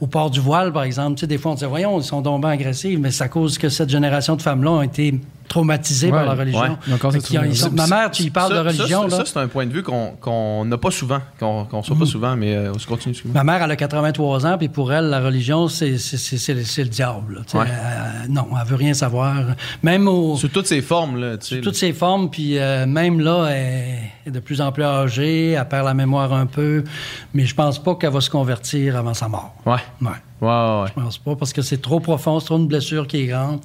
au 0.00 0.06
port 0.06 0.30
du 0.30 0.40
voile, 0.40 0.72
par 0.72 0.84
exemple. 0.84 1.16
Tu 1.16 1.20
sais, 1.20 1.26
des 1.26 1.38
fois, 1.38 1.52
on 1.52 1.54
disait, 1.54 1.66
voyons, 1.66 2.00
ils 2.00 2.04
sont 2.04 2.22
tombés 2.22 2.48
agressifs, 2.48 2.98
mais 2.98 3.10
c'est 3.10 3.24
à 3.24 3.28
cause 3.28 3.58
que 3.58 3.68
cette 3.68 3.90
génération 3.90 4.36
de 4.36 4.42
femmes-là 4.42 4.70
ont 4.70 4.82
été 4.82 5.20
traumatisées 5.48 6.10
par 6.10 6.24
la 6.26 6.34
religion. 6.34 6.60
Ouais. 6.60 7.48
Ils 7.48 7.56
sont- 7.56 7.70
ma 7.72 7.86
mère, 7.86 8.10
tu 8.10 8.22
y 8.24 8.30
parles 8.30 8.52
Ça- 8.52 8.62
de 8.62 8.68
religion, 8.68 9.02
ça, 9.02 9.18
là. 9.18 9.24
ça, 9.24 9.30
c'est 9.32 9.38
un 9.38 9.48
point 9.48 9.66
de 9.66 9.72
vue 9.72 9.82
qu'on 9.82 10.12
qu'on 10.20 10.64
n'a 10.64 10.78
pas 10.78 10.90
souvent, 10.90 11.20
qu'on 11.38 11.64
qu'on 11.64 11.80
reçoit 11.80 11.98
pas 11.98 12.06
souvent, 12.06 12.36
mais 12.36 12.54
euh, 12.54 12.72
on 12.74 12.78
se 12.78 12.86
continue. 12.86 13.14
Ma 13.32 13.44
mère, 13.44 13.62
elle 13.62 13.70
a 13.70 13.76
83 13.76 14.46
ans, 14.46 14.56
puis 14.58 14.68
pour 14.68 14.92
elle, 14.92 15.06
la 15.06 15.20
religion, 15.20 15.68
c'est, 15.68 15.98
c'est, 15.98 16.16
c'est, 16.16 16.38
c'est 16.38 16.54
le- 16.54 16.84
le 16.84 16.88
diable. 16.90 17.42
Ouais. 17.54 17.60
Euh, 17.68 18.26
non, 18.28 18.46
elle 18.60 18.66
veut 18.68 18.76
rien 18.76 18.94
savoir. 18.94 19.34
Même 19.82 20.08
au, 20.08 20.36
Sous 20.36 20.48
toutes 20.48 20.66
ces 20.66 20.82
formes, 20.82 21.20
là, 21.20 21.36
tu 21.36 21.46
sais. 21.46 21.54
sous 21.56 21.60
toutes 21.62 21.76
ses 21.76 21.92
formes, 21.92 22.30
puis 22.30 22.58
euh, 22.58 22.86
même 22.86 23.20
là, 23.20 23.46
elle 23.50 23.98
est 24.26 24.30
de 24.30 24.40
plus 24.40 24.60
en 24.60 24.72
plus 24.72 24.84
âgée, 24.84 25.50
elle 25.52 25.68
perd 25.68 25.84
la 25.86 25.94
mémoire 25.94 26.32
un 26.32 26.46
peu, 26.46 26.84
mais 27.34 27.44
je 27.46 27.54
pense 27.54 27.78
pas 27.82 27.94
qu'elle 27.94 28.12
va 28.12 28.20
se 28.20 28.30
convertir 28.30 28.96
avant 28.96 29.14
sa 29.14 29.28
mort. 29.28 29.54
Ouais, 29.66 29.74
ouais, 30.02 30.08
ouais. 30.40 30.48
ouais. 30.48 30.86
je 30.88 31.00
pense 31.00 31.18
pas, 31.18 31.36
parce 31.36 31.52
que 31.52 31.62
c'est 31.62 31.80
trop 31.80 32.00
profond, 32.00 32.40
c'est 32.40 32.46
trop 32.46 32.58
une 32.58 32.66
blessure 32.68 33.06
qui 33.06 33.22
est 33.22 33.26
grande. 33.26 33.60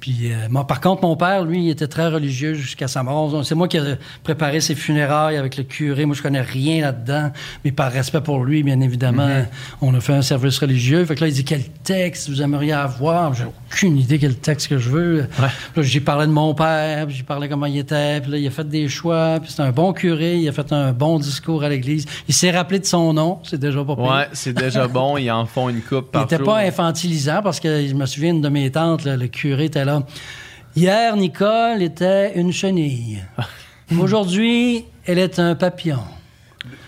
Puis, 0.00 0.32
euh, 0.32 0.46
moi, 0.50 0.66
par 0.66 0.80
contre, 0.80 1.02
mon 1.02 1.16
père, 1.16 1.44
lui, 1.44 1.64
il 1.64 1.70
était 1.70 1.88
très 1.88 2.08
religieux 2.08 2.54
jusqu'à 2.54 2.88
sa 2.88 3.02
mort. 3.02 3.44
C'est 3.44 3.54
moi 3.54 3.68
qui 3.68 3.76
ai 3.76 3.96
préparé 4.22 4.60
ses 4.60 4.74
funérailles 4.74 5.36
avec 5.36 5.56
le 5.56 5.64
curé. 5.64 6.06
Moi, 6.06 6.14
je 6.14 6.22
connais 6.22 6.42
rien 6.42 6.82
là-dedans, 6.82 7.32
mais 7.64 7.72
par 7.72 7.90
respect 7.90 8.20
pour 8.20 8.44
lui, 8.44 8.62
bien 8.62 8.80
évidemment, 8.80 9.26
Mm-hmm. 9.26 9.46
on 9.82 9.94
a 9.94 10.00
fait 10.00 10.12
un 10.12 10.22
service 10.22 10.58
religieux. 10.58 11.04
Fait 11.04 11.14
que 11.14 11.20
là, 11.20 11.28
il 11.28 11.34
dit 11.34 11.44
quel 11.44 11.64
texte 11.64 12.28
vous 12.28 12.42
aimeriez 12.42 12.72
avoir? 12.72 13.34
J'ai 13.34 13.44
aucune 13.44 13.96
idée 13.96 14.18
quel 14.18 14.36
texte 14.36 14.68
que 14.68 14.78
je 14.78 14.90
veux. 14.90 15.26
Là, 15.38 15.48
j'y 15.82 16.00
parlais 16.00 16.26
de 16.26 16.32
mon 16.32 16.54
père, 16.54 17.08
j'y 17.08 17.22
parlais 17.22 17.48
comment 17.48 17.66
il 17.66 17.78
était. 17.78 18.20
Puis 18.20 18.30
là, 18.30 18.38
il 18.38 18.46
a 18.46 18.50
fait 18.50 18.68
des 18.68 18.88
choix. 18.88 19.38
Puis 19.40 19.52
c'est 19.52 19.62
un 19.62 19.72
bon 19.72 19.92
curé. 19.92 20.36
Il 20.38 20.48
a 20.48 20.52
fait 20.52 20.72
un 20.72 20.92
bon 20.92 21.18
discours 21.18 21.62
à 21.62 21.68
l'église. 21.68 22.06
Il 22.28 22.34
s'est 22.34 22.50
rappelé 22.50 22.78
de 22.78 22.84
son 22.84 23.12
nom. 23.12 23.38
C'est 23.44 23.58
déjà 23.58 23.84
pas 23.84 23.96
pire. 23.96 24.04
Ouais, 24.04 24.28
c'est 24.32 24.52
déjà 24.52 24.86
bon, 24.88 25.16
ils 25.18 25.30
en 25.30 25.46
font 25.46 25.68
une 25.68 25.80
coupe 25.80 26.10
Il 26.14 26.20
n'était 26.20 26.38
pas 26.38 26.58
infantilisant 26.58 27.40
parce 27.42 27.60
que 27.60 27.86
je 27.86 27.94
me 27.94 28.06
souviens 28.06 28.30
une 28.30 28.40
de 28.42 28.48
mes 28.48 28.70
tantes, 28.70 29.04
là, 29.04 29.16
le 29.16 29.26
curé 29.28 29.66
était 29.66 29.84
là. 29.86 30.02
Hier, 30.74 31.16
Nicole 31.16 31.82
était 31.82 32.38
une 32.38 32.52
chenille. 32.52 33.22
Aujourd'hui, 33.98 34.84
elle 35.06 35.18
est 35.18 35.38
un 35.38 35.54
papillon. 35.54 36.00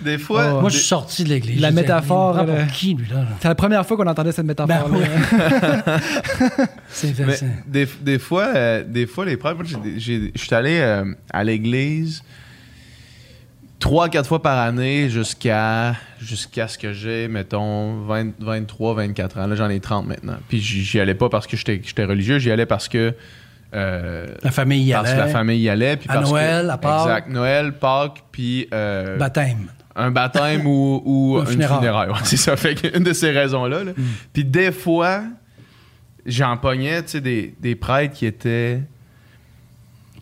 Des 0.01 0.19
fois, 0.19 0.45
Oh. 0.49 0.61
Moi, 0.61 0.63
des- 0.65 0.75
je 0.75 0.79
suis 0.81 0.89
sorti 0.89 1.23
de 1.25 1.29
l'église. 1.29 1.61
La 1.61 1.71
disais, 1.71 1.83
métaphore, 1.83 2.37
qui, 2.73 2.95
lui, 2.95 3.07
là? 3.09 3.21
là? 3.21 3.29
C'est 3.41 3.47
la 3.49 3.55
première 3.55 3.87
fois 3.87 3.97
qu'on 3.97 4.07
entendait 4.09 4.33
cette 4.33 4.45
métaphore. 4.45 4.89
Ben 4.89 6.01
C'est 6.89 7.15
des, 7.67 7.87
des 8.01 8.19
fois, 8.19 8.47
euh, 8.55 8.83
des 8.87 9.07
fois, 9.07 9.25
les 9.25 9.37
j'ai- 9.99 10.33
je 10.35 10.41
suis 10.41 10.55
allé 10.55 10.79
euh, 10.81 11.05
à 11.33 11.45
l'église, 11.45 12.23
3 13.81 14.09
quatre 14.09 14.27
fois 14.27 14.43
par 14.43 14.59
année 14.59 15.09
jusqu'à 15.09 15.95
jusqu'à 16.21 16.67
ce 16.67 16.77
que 16.79 16.93
j'ai, 16.93 17.29
mettons, 17.29 18.03
20 18.05 18.33
23, 18.41 18.95
24 18.95 19.39
ans. 19.39 19.47
Là, 19.47 19.55
j'en 19.55 19.69
ai 19.71 19.79
30 19.81 20.07
maintenant. 20.07 20.37
Puis 20.49 20.61
j'y 20.61 20.99
allais 20.99 21.15
pas 21.15 21.29
parce 21.29 21.47
que 21.47 21.57
j'étais 21.57 21.81
j'étais 21.85 22.05
religieux, 22.05 22.39
j'y 22.39 22.51
allais 22.51 22.67
parce 22.67 22.89
que. 22.89 23.15
euh, 23.75 24.27
La 24.43 24.51
famille 24.51 24.83
y 24.89 24.93
parce 24.93 25.05
que 25.11 25.15
allait. 25.15 25.27
la 25.27 25.29
famille 25.29 25.61
y 25.61 25.69
allait. 25.69 25.97
Puis 25.97 26.09
À 26.11 26.15
parce 26.15 26.27
que- 26.27 26.31
Noël, 26.35 26.71
à 26.71 26.79
Pâques. 26.79 27.01
Exact. 27.07 27.29
Noël, 27.31 27.73
Pâques, 27.79 28.25
puis 28.33 28.67
euh, 28.75 29.17
Baptême. 29.17 29.69
un 29.95 30.11
baptême 30.11 30.67
ou, 30.67 31.03
ou 31.05 31.37
Un 31.39 31.43
une 31.45 31.47
funéraire. 31.53 31.77
Mm. 31.77 31.81
funéraire. 31.81 32.09
Ouais, 32.09 32.19
c'est 32.25 32.37
ça. 32.37 32.57
Fait 32.57 32.75
qu'une 32.75 33.05
de 33.05 33.13
ces 33.13 33.31
raisons-là. 33.31 33.85
là. 33.85 33.93
Puis 34.33 34.45
des 34.45 34.73
fois, 34.73 35.23
j'en 36.27 36.57
pognais, 36.57 37.03
tu 37.03 37.11
sais, 37.11 37.21
des, 37.21 37.55
des 37.61 37.77
prêtres 37.77 38.15
qui 38.15 38.27
étaient 38.27 38.81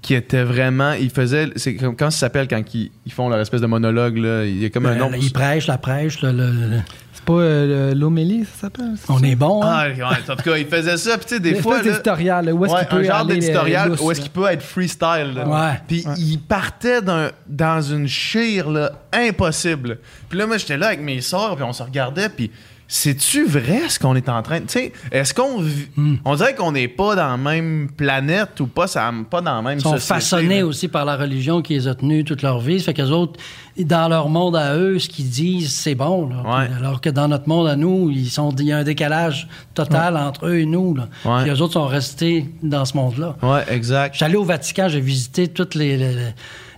qui 0.07 0.15
étaient 0.15 0.45
vraiment 0.45 0.93
ils 0.93 1.11
faisaient 1.11 1.51
c'est 1.57 1.75
comme 1.75 1.97
quand 1.97 2.11
ça 2.13 2.19
s'appelle 2.19 2.47
quand 2.47 2.63
ils, 2.75 2.93
ils 3.05 3.13
font 3.13 3.29
leur 3.29 3.41
espèce 3.41 3.61
de 3.61 3.67
monologue 3.67 4.17
là? 4.19 4.45
Il 4.45 4.63
y 4.63 4.65
a 4.65 4.71
comme 4.71 4.87
un 4.87 4.95
nom 4.95 5.07
Euh, 5.09 5.15
pour 5.15 5.17
il 5.17 5.25
ça. 5.25 5.31
prêche, 5.35 5.67
la 5.67 5.79
prêche. 5.79 6.23
le- 6.23 6.31
le- 6.31 6.53
le- 6.53 6.81
C'est 7.13 7.25
pas 7.25 7.33
euh, 7.33 7.93
l'homélie, 7.95 8.45
ça 8.45 8.61
s'appelle? 8.63 8.93
On 9.09 9.21
est 9.25 9.35
bon. 9.35 9.63
hein? 9.65 9.69
ah, 9.69 9.89
ouais, 9.89 10.03
en 10.33 10.37
tout 10.37 10.43
cas 10.45 10.57
ils 10.59 10.67
faisaient 10.67 10.97
ça 10.97 11.17
puis 11.19 11.27
tu 11.27 11.35
sais 11.35 11.41
des 11.41 11.57
fois 11.57 11.83
d'éditorial, 11.83 12.53
où 12.53 12.65
est-ce 12.65 12.73
Ouais, 12.75 12.81
qu'il 12.81 12.89
peut 12.89 12.97
un 12.99 13.03
genre 13.03 13.17
aller, 13.17 13.33
euh, 13.33 13.35
d'éditorial 13.41 13.93
où 14.01 14.11
est-ce 14.13 14.21
qu'il 14.21 14.31
peut 14.31 14.47
être 14.47 14.63
freestyle. 14.63 15.33
là. 15.35 15.49
Ouais. 15.49 15.81
Puis 15.89 16.05
il 16.19 16.39
partait 16.39 17.01
dans 17.49 17.83
une 17.83 18.07
chire 18.07 18.71
là, 18.71 18.93
impossible. 19.13 19.99
Puis 20.29 20.39
là, 20.39 20.47
moi, 20.47 20.57
j'étais 20.59 20.77
là 20.77 20.89
avec 20.89 21.01
mes 21.01 21.21
sœurs, 21.21 21.57
puis 21.57 21.65
on 21.65 21.73
se 21.73 21.83
regardait, 21.83 22.29
puis 22.29 22.51
c'est-tu 22.89 23.45
vrai 23.47 23.89
ce 23.89 23.99
qu'on 23.99 24.15
est 24.15 24.29
en 24.29 24.43
train 24.43 24.61
de. 24.61 24.67
Tu 24.67 24.73
sais, 24.79 24.93
est-ce 25.11 25.35
qu'on. 25.35 25.61
Hmm. 25.97 26.17
On 26.25 26.37
dirait 26.37 26.55
qu'on 26.55 26.73
n'est 26.73 26.89
pas 26.89 27.17
dans 27.17 27.29
la 27.31 27.37
même 27.37 27.89
planète 27.97 28.61
ou 28.61 28.67
pas, 28.69 28.87
ça, 28.87 29.13
pas 29.29 29.41
dans 29.41 29.57
la 29.57 29.63
même 29.63 29.79
Ils 29.79 29.83
sont 29.83 29.93
société. 29.95 30.15
façonnés 30.15 30.63
aussi 30.63 30.87
par 30.89 31.05
la 31.05 31.17
religion 31.17 31.63
qui 31.63 31.75
les 31.75 31.89
a 31.89 31.95
tenus 31.95 32.25
toute 32.25 32.43
leur 32.43 32.61
vie. 32.61 32.79
Ça 32.79 32.87
fait 32.87 32.95
qu'eux 32.95 33.11
autres, 33.11 33.41
dans 33.79 34.09
leur 34.09 34.29
monde 34.29 34.55
à 34.57 34.77
eux, 34.77 34.99
ce 34.99 35.09
qu'ils 35.09 35.29
disent, 35.29 35.75
c'est 35.75 35.95
bon. 35.97 36.29
là. 36.29 36.37
Ouais. 36.61 36.69
Alors 36.79 37.01
que 37.01 37.11
dans 37.11 37.27
notre 37.29 37.49
monde 37.49 37.67
à 37.67 37.75
nous, 37.77 38.11
ils 38.11 38.31
sont, 38.31 38.51
il 38.57 38.67
y 38.67 38.73
a 38.73 38.79
un 38.79 38.85
décalage 38.85 39.49
total 39.75 40.17
entre 40.17 40.47
eux 40.47 40.59
et 40.61 40.67
nous. 40.67 40.95
Là. 40.95 41.09
Ouais. 41.25 41.43
Puis 41.43 41.51
eux 41.53 41.61
autres 41.63 41.75
sont 41.75 41.87
restés 41.87 42.47
dans 42.63 42.85
ce 42.85 42.97
monde-là. 42.97 43.37
Ouais, 43.43 43.65
exact. 43.69 44.23
Allé 44.23 44.37
au 44.37 44.45
Vatican, 44.45 44.89
j'ai 44.89 45.01
visité 45.01 45.49
toutes 45.49 45.75
les. 45.75 45.97
les- 45.97 46.13
les- 46.15 46.35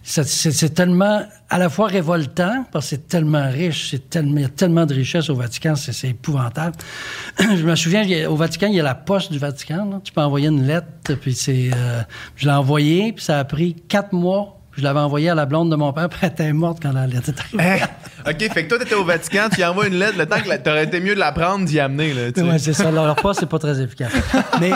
c'est, 0.09 0.75
tellement 0.75 1.23
à 1.51 1.59
la 1.59 1.69
fois 1.69 1.87
révoltant 1.87 2.65
parce 2.73 2.87
que 2.87 2.91
c'est 2.91 3.09
tellement 3.09 3.51
riche, 3.51 3.91
c'est 3.91 4.09
tellement, 4.09 4.37
il 4.37 4.43
y 4.43 4.47
a 4.47 4.49
tellement 4.49 4.87
de 4.87 4.95
richesses 4.95 5.29
au 5.29 5.35
Vatican, 5.35 5.75
c'est, 5.77 6.09
épouvantable. 6.09 6.77
je 7.39 7.63
me 7.63 7.75
souviens, 7.75 8.03
a- 8.03 8.31
au 8.31 8.37
Vatican, 8.37 8.69
il 8.69 8.77
y 8.77 8.81
a 8.81 8.83
la 8.83 8.95
poste 8.95 9.31
du 9.31 9.39
Vatican. 9.39 9.85
là. 9.91 10.01
Tu 10.03 10.13
peux 10.13 10.23
envoyer 10.23 10.49
une 10.49 10.67
lettre, 10.67 10.87
puis 11.21 11.35
c'est, 11.35 11.71
euh, 11.75 12.01
je 12.37 12.47
l'ai 12.47 12.53
envoyée, 12.53 13.13
puis 13.13 13.23
ça 13.23 13.39
a 13.39 13.45
pris 13.45 13.75
quatre 13.75 14.13
mois. 14.13 14.55
Je 14.73 14.83
l'avais 14.83 15.01
envoyée 15.01 15.29
à 15.29 15.35
la 15.35 15.45
blonde 15.45 15.71
de 15.71 15.77
mon 15.77 15.93
père, 15.93 16.09
puis 16.09 16.21
elle 16.23 16.29
était 16.31 16.53
morte 16.55 16.79
quand 16.81 16.93
la 16.93 17.07
lettre 17.07 17.29
est 17.29 17.41
arrivée. 17.41 17.83
Hein? 17.83 17.89
OK, 18.31 18.53
fait 18.53 18.65
que 18.65 18.69
toi, 18.69 18.79
t'étais 18.79 18.95
au 18.95 19.05
Vatican, 19.05 19.49
tu 19.53 19.61
y 19.61 19.65
envoies 19.65 19.89
une 19.89 19.99
lettre, 19.99 20.17
le 20.17 20.25
temps 20.25 20.41
que 20.41 20.57
t'aurais 20.57 20.85
été 20.85 21.01
mieux 21.01 21.15
de 21.15 21.21
la 21.21 21.33
prendre, 21.33 21.67
d'y 21.67 21.81
amener. 21.81 22.15
Là, 22.15 22.33
tu 22.33 22.41
sais. 22.41 22.47
Ouais, 22.49 22.59
c'est 22.59 22.73
ça. 22.73 22.91
Leur 22.91 23.15
poste, 23.17 23.41
c'est 23.41 23.49
pas 23.49 23.59
très 23.59 23.79
efficace. 23.81 24.13
Mais, 24.61 24.73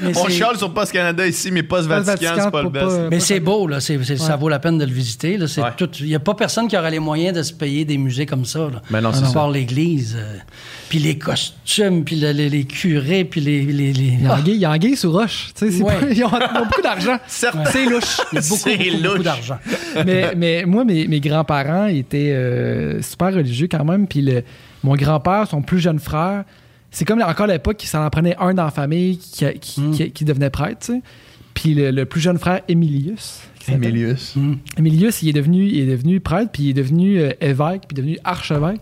mais 0.00 0.16
On 0.16 0.28
chiale 0.28 0.56
sur 0.56 0.72
Post 0.72 0.92
Canada 0.92 1.26
ici, 1.26 1.50
mais 1.50 1.62
Post 1.62 1.88
Post 1.88 2.04
Vatican, 2.06 2.28
Vatican, 2.30 2.44
c'est 2.44 2.50
pas 2.50 2.62
le 2.62 2.68
best. 2.70 2.86
pas- 2.86 3.08
Mais 3.10 3.20
c'est 3.20 3.40
beau, 3.40 3.66
là. 3.66 3.80
C'est, 3.80 4.02
c'est- 4.04 4.16
Ça 4.16 4.32
Ouais. 4.34 4.40
vaut 4.40 4.48
la 4.48 4.58
peine 4.58 4.78
de 4.78 4.84
le 4.84 4.92
visiter. 4.92 5.38
Ouais. 5.38 5.46
Il 6.00 6.06
n'y 6.06 6.14
a 6.14 6.20
pas 6.20 6.34
personne 6.34 6.68
qui 6.68 6.76
aurait 6.76 6.90
les 6.90 6.98
moyens 6.98 7.36
de 7.36 7.42
se 7.42 7.52
payer 7.52 7.84
des 7.84 7.98
musées 7.98 8.26
comme 8.26 8.44
ça. 8.44 8.60
Là. 8.60 8.80
Mais 8.90 9.00
non, 9.00 9.12
c'est 9.12 9.24
à 9.24 9.26
ça. 9.28 9.32
part 9.34 9.50
l'Église. 9.50 10.16
euh, 10.18 10.36
puis 10.88 10.98
les 10.98 11.16
costumes, 11.18 12.04
puis 12.04 12.16
le- 12.16 12.32
les, 12.32 12.48
les 12.48 12.64
curés, 12.64 13.24
puis 13.24 13.40
les. 13.40 13.62
les, 13.64 13.92
les- 13.92 14.02
Il 14.02 14.22
y 14.22 14.26
a 14.26 14.32
Ah, 14.34 14.38
anguille- 14.38 14.54
il 14.54 14.60
y 14.60 14.64
a 14.64 14.70
anguille 14.70 14.96
sous 14.96 15.10
roche. 15.12 15.50
Tu 15.56 15.66
sais, 15.66 15.78
c'est 15.78 15.82
Ouais. 15.82 15.94
pas- 16.00 16.06
ils, 16.10 16.24
ont, 16.24 16.28
ils 16.30 16.58
ont 16.60 16.64
beaucoup 16.66 16.82
d'argent. 16.82 17.18
Certes. 17.26 17.56
C'est 17.70 17.84
louche. 17.86 18.20
il 18.32 18.36
y 18.36 18.38
a 18.38 18.40
beaucoup, 18.48 18.56
C'est 18.62 18.76
beaucoup, 18.76 18.96
beaucoup 19.02 19.14
louche. 19.16 19.24
d'argent. 19.24 19.58
mais, 20.06 20.32
mais 20.36 20.64
moi, 20.66 20.84
mes, 20.84 21.06
mes 21.08 21.20
grands-parents 21.20 21.86
étaient 21.86 22.32
euh, 22.32 23.02
super 23.02 23.34
religieux 23.34 23.68
quand 23.70 23.84
même. 23.84 24.06
Puis 24.06 24.22
le- 24.22 24.42
mon 24.84 24.94
grand-père, 24.94 25.46
son 25.48 25.62
plus 25.62 25.78
jeune 25.80 25.98
frère, 25.98 26.44
c'est 26.92 27.04
comme 27.04 27.20
encore 27.22 27.48
l'époque 27.48 27.78
qu'il 27.78 27.88
s'en 27.88 28.04
en 28.04 28.10
prenait 28.10 28.36
un 28.38 28.54
dans 28.54 28.64
la 28.64 28.70
famille 28.70 29.18
qui, 29.18 29.44
qui, 29.60 29.80
Mm. 29.80 29.90
qui- 29.92 30.10
qui 30.12 30.24
devenait 30.24 30.50
prêtre. 30.50 30.86
tu 30.86 30.92
sais. 30.94 31.02
Puis 31.54 31.74
le, 31.74 31.90
le 31.90 32.04
plus 32.06 32.20
jeune 32.20 32.38
frère, 32.38 32.60
Emilius. 32.68 33.40
qui 33.58 33.66
s'appelle- 33.66 33.84
Emilius. 33.90 34.34
Emilius, 34.78 35.22
il 35.22 35.28
est 35.28 35.32
devenu, 35.34 35.66
il 35.66 35.80
est 35.80 35.86
devenu 35.86 36.18
prêtre, 36.20 36.50
puis 36.52 36.62
il 36.64 36.70
est 36.70 36.74
devenu 36.74 37.18
euh, 37.20 37.30
évêque, 37.40 37.82
puis 37.88 37.94
devenu 37.94 38.18
archevêque. 38.24 38.80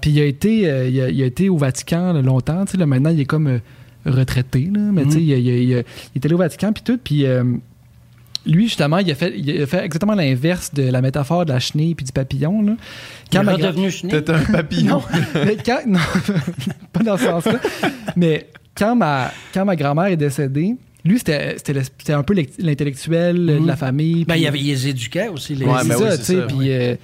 Puis 0.00 0.10
il 0.10 0.20
a 0.20 0.24
été, 0.24 0.68
euh, 0.68 0.88
il, 0.88 1.00
a, 1.00 1.08
il 1.08 1.22
a 1.22 1.26
été 1.26 1.48
au 1.48 1.56
Vatican 1.56 2.12
là, 2.12 2.20
longtemps. 2.22 2.64
tu 2.64 2.72
sais, 2.72 2.78
Là, 2.78 2.86
maintenant, 2.86 3.10
il 3.10 3.20
est 3.20 3.24
comme 3.24 3.46
euh, 3.46 3.58
retraité. 4.06 4.68
Là, 4.72 4.80
mais 4.92 5.04
tu 5.04 5.12
sais, 5.12 5.22
il, 5.22 5.30
il 5.30 5.72
est 5.74 6.24
allé 6.24 6.34
au 6.34 6.38
Vatican, 6.38 6.72
puis 6.72 6.82
tout. 6.84 6.98
Puis 7.02 7.24
euh, 7.26 7.42
lui, 8.46 8.64
justement, 8.68 8.98
il 8.98 9.10
a, 9.10 9.14
fait, 9.14 9.34
il 9.36 9.62
a 9.62 9.66
fait 9.66 9.84
exactement 9.84 10.14
l'inverse 10.14 10.72
de 10.72 10.84
la 10.90 11.00
métaphore 11.02 11.44
de 11.44 11.52
la 11.52 11.60
chenille 11.60 11.94
puis 11.94 12.04
du 12.06 12.12
papillon. 12.12 12.62
Là. 12.62 12.72
Il 13.32 13.36
est 13.36 13.40
redevenu 13.40 13.90
chenille. 13.90 14.22
T'es 14.22 14.30
un 14.32 14.40
papillon. 14.40 14.96
non, 14.96 15.02
mais 15.44 15.56
quand, 15.64 15.80
non, 15.86 15.98
pas 16.92 17.02
dans 17.02 17.16
ce 17.16 17.24
sens-là. 17.24 17.60
Mais 18.16 18.48
quand 18.76 18.96
ma, 18.96 19.30
quand 19.52 19.64
ma 19.64 19.76
grand-mère 19.76 20.06
est 20.06 20.16
décédée, 20.16 20.74
lui, 21.04 21.18
c'était 21.18 21.54
c'était 21.58 21.72
le- 21.74 21.82
c'était 21.82 22.12
un 22.12 22.22
peu 22.22 22.34
l'ect- 22.34 22.54
l'intellectuel 22.58 23.46
de 23.46 23.66
la 23.66 23.76
famille. 23.76 24.24
Ben, 24.24 24.36
il, 24.36 24.42
y 24.42 24.46
avait, 24.46 24.58
il 24.58 24.66
les 24.66 24.88
éduquait 24.88 25.28
aussi. 25.28 25.54
Les... 25.54 25.64
Ouais, 25.66 25.74
c'est 25.82 25.88
ben 25.88 25.96
ça, 25.96 26.04
oui, 26.04 26.10
c'est 26.12 26.18
tu 26.18 26.24
sais. 26.24 26.34
ça, 26.40 26.46
Puis, 26.46 26.72
euh, 26.72 26.94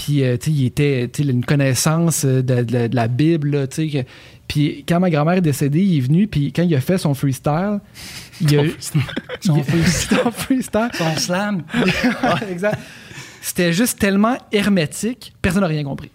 puis 0.00 0.22
euh, 0.22 0.36
tu 0.36 0.50
sais, 0.50 0.56
il 0.56 0.64
était, 0.66 1.10
une 1.18 1.44
connaissance 1.44 2.24
euh, 2.24 2.40
de, 2.40 2.62
de- 2.62 2.86
de 2.86 2.94
la 2.94 3.08
Bible, 3.08 3.66
tu 3.68 3.90
sais. 3.90 4.06
Puis 4.46 4.84
quand 4.88 5.00
ma 5.00 5.10
grand-mère 5.10 5.34
est 5.34 5.40
décédée, 5.40 5.80
il 5.82 5.98
est 5.98 6.00
venu, 6.00 6.28
puis 6.28 6.52
quand 6.52 6.62
il 6.62 6.72
a 6.76 6.80
fait 6.80 6.98
son 6.98 7.14
freestyle, 7.14 7.80
il 8.40 8.56
a 8.56 8.64
eu... 8.64 8.76
Son 9.40 9.56
il 9.56 9.64
freestyle. 10.32 10.88
Son 10.94 11.16
slam. 11.16 11.62
Exact. 12.50 12.78
C'était 13.42 13.72
juste 13.72 13.98
tellement 13.98 14.36
hermétique, 14.52 15.32
personne 15.42 15.62
n'a 15.62 15.66
rien 15.66 15.82
compris. 15.82 16.10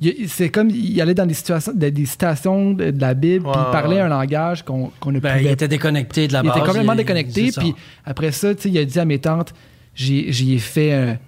Il- 0.00 0.28
C'est 0.28 0.48
comme 0.48 0.70
il 0.70 0.98
allait 1.02 1.12
dans 1.14 1.26
des 1.26 1.34
situations, 1.34 1.72
des, 1.74 1.92
citations 2.06 2.72
de, 2.74 2.92
de 2.92 3.00
la 3.00 3.14
Bible, 3.14 3.42
puis 3.44 3.52
il 3.66 3.72
parlait 3.72 3.96
ouais. 3.96 4.02
un 4.02 4.08
langage 4.08 4.64
qu'on 4.64 4.90
qu'on 5.00 5.10
ne 5.12 5.18
Ben, 5.18 5.32
pouvait 5.36 5.44
il 5.44 5.52
était 5.52 5.68
déconnecté 5.68 6.28
de 6.28 6.32
la 6.32 6.40
il 6.40 6.46
base. 6.46 6.56
était 6.58 6.66
complètement 6.66 6.92
il- 6.94 6.96
déconnecté. 6.98 7.50
Puis 7.56 7.74
après 8.06 8.30
ça, 8.32 8.54
tu 8.54 8.62
sais, 8.62 8.68
il 8.70 8.78
a 8.78 8.84
dit 8.84 8.98
à 9.00 9.04
mes 9.04 9.18
tantes, 9.18 9.52
j'ai 9.94 10.32
j'y 10.32 10.54
ai 10.54 10.58
fait 10.58 10.92
un, 10.94 11.18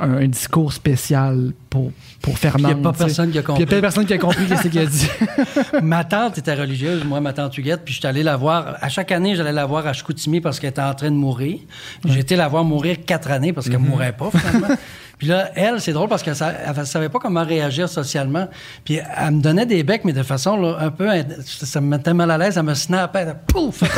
un- 0.00 0.18
un 0.18 0.26
discours 0.28 0.72
spécial 0.72 1.52
pour, 1.70 1.90
pour 2.22 2.38
Fernand. 2.38 2.68
Il 2.70 2.76
y 2.76 2.80
a 2.80 2.82
pas 2.82 2.92
personne 2.92 3.30
qui 3.30 3.38
a 3.38 3.42
Puis 3.42 3.52
il 3.54 3.58
y 3.58 3.62
a 3.62 3.64
compris. 3.64 3.74
pas 3.76 3.80
personne 3.80 4.06
qui 4.06 4.12
a 4.14 4.18
compris 4.18 4.46
ce 4.62 4.68
qu'il 4.68 4.78
a 4.80 4.86
dit. 4.86 5.08
ma 5.82 6.04
tante 6.04 6.38
était 6.38 6.54
religieuse, 6.54 7.04
moi, 7.04 7.20
ma 7.20 7.32
tante 7.32 7.56
Huguette, 7.58 7.82
puis 7.84 7.94
j'étais 7.94 8.08
allé 8.08 8.22
la 8.22 8.36
voir. 8.36 8.76
À 8.80 8.88
chaque 8.88 9.12
année, 9.12 9.34
j'allais 9.36 9.52
la 9.52 9.66
voir 9.66 9.86
à 9.86 9.92
Chicoutimi 9.92 10.40
parce 10.40 10.58
qu'elle 10.60 10.70
était 10.70 10.80
en 10.82 10.94
train 10.94 11.10
de 11.10 11.16
mourir. 11.16 11.58
Puis 12.02 12.12
J'ai 12.12 12.20
été 12.20 12.36
la 12.36 12.48
voir 12.48 12.64
mourir 12.64 12.96
quatre 13.06 13.30
années 13.30 13.52
parce 13.52 13.68
qu'elle 13.68 13.78
mourait 13.78 14.12
pas, 14.12 14.30
finalement. 14.30 14.68
puis 15.18 15.26
là, 15.28 15.50
elle, 15.54 15.80
c'est 15.80 15.92
drôle 15.92 16.08
parce 16.08 16.22
qu'elle 16.22 16.36
sa- 16.36 16.52
elle 16.52 16.86
savait 16.86 17.08
pas 17.08 17.18
comment 17.18 17.44
réagir 17.44 17.88
socialement. 17.88 18.48
Puis 18.84 18.98
elle 19.16 19.30
me 19.32 19.40
donnait 19.42 19.66
des 19.66 19.82
becs, 19.82 20.04
mais 20.04 20.12
de 20.12 20.22
façon 20.22 20.56
là, 20.56 20.76
un 20.80 20.90
peu... 20.90 21.08
Ça 21.46 21.80
me 21.80 21.86
mettait 21.88 22.14
mal 22.14 22.30
à 22.30 22.38
l'aise, 22.38 22.56
elle 22.56 22.62
me 22.64 22.74
snappait, 22.74 23.20
elle, 23.20 23.36
pouf! 23.46 23.82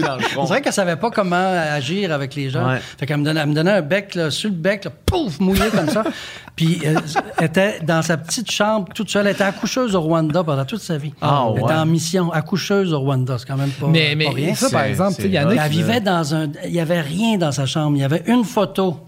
Coup 0.00 0.06
dans 0.06 0.16
le 0.16 0.24
On 0.24 0.28
front. 0.28 0.44
dirait 0.44 0.62
qu'elle 0.62 0.72
savait 0.72 0.96
pas 0.96 1.10
comment 1.10 1.36
agir 1.36 2.12
avec 2.12 2.34
les 2.34 2.50
gens. 2.50 2.68
Ouais. 2.68 2.78
Fait 2.98 3.06
qu'elle 3.06 3.18
me 3.18 3.24
donnait, 3.24 3.40
elle 3.40 3.48
me 3.48 3.54
donnait 3.54 3.70
un 3.72 3.82
bec, 3.82 4.14
là, 4.14 4.30
sur 4.30 4.50
le 4.50 4.56
bec, 4.56 4.84
là, 4.84 4.90
pouf, 5.06 5.38
mouillé 5.40 5.68
comme 5.74 5.88
ça. 5.88 6.04
Puis 6.56 6.80
euh, 6.84 6.98
elle 7.38 7.44
était 7.46 7.80
dans 7.80 8.02
sa 8.02 8.16
petite 8.16 8.50
chambre, 8.50 8.88
toute 8.94 9.10
seule. 9.10 9.26
Elle 9.26 9.32
était 9.34 9.44
accoucheuse 9.44 9.94
au 9.94 10.00
Rwanda 10.00 10.42
pendant 10.42 10.64
toute 10.64 10.80
sa 10.82 10.98
vie. 10.98 11.12
Ah, 11.20 11.46
elle 11.50 11.60
était 11.60 11.66
ouais. 11.68 11.74
en 11.74 11.86
mission, 11.86 12.32
accoucheuse 12.32 12.92
au 12.92 13.00
Rwanda. 13.00 13.36
C'est 13.38 13.46
quand 13.46 13.56
même 13.56 13.70
pas, 13.70 13.86
mais 13.86 14.10
pas 14.10 14.16
mais 14.16 14.28
rien. 14.28 14.54
ça, 14.54 14.68
par 14.70 14.82
C'est- 14.82 14.90
exemple, 14.90 15.14
il 15.24 15.30
y 15.32 15.38
en 15.38 15.48
a 15.48 15.54
c'est 15.54 15.60
Elle 15.64 15.70
vivait 15.70 16.00
dans 16.00 16.34
un... 16.34 16.48
Il 16.64 16.72
y 16.72 16.80
avait 16.80 17.00
rien 17.00 17.38
dans 17.38 17.52
sa 17.52 17.66
chambre. 17.66 17.96
Il 17.96 18.00
y 18.00 18.04
avait 18.04 18.22
une 18.26 18.44
photo 18.44 18.98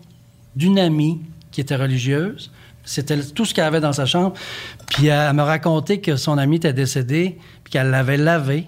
d'une 0.57 0.78
amie 0.78 1.20
qui 1.51 1.61
était 1.61 1.76
religieuse. 1.76 2.51
C'était 2.84 3.18
tout 3.20 3.45
ce 3.45 3.53
qu'elle 3.55 3.64
avait 3.64 3.80
dans 3.80 3.93
sa 3.93 4.07
chambre. 4.07 4.32
Puis 4.86 5.09
elle 5.09 5.32
m'a 5.34 5.45
raconté 5.45 6.01
que 6.01 6.16
son 6.16 6.38
amie 6.38 6.57
était 6.57 6.72
décédée, 6.72 7.38
puis 7.62 7.72
qu'elle 7.72 7.91
l'avait 7.91 8.16
lavé, 8.16 8.66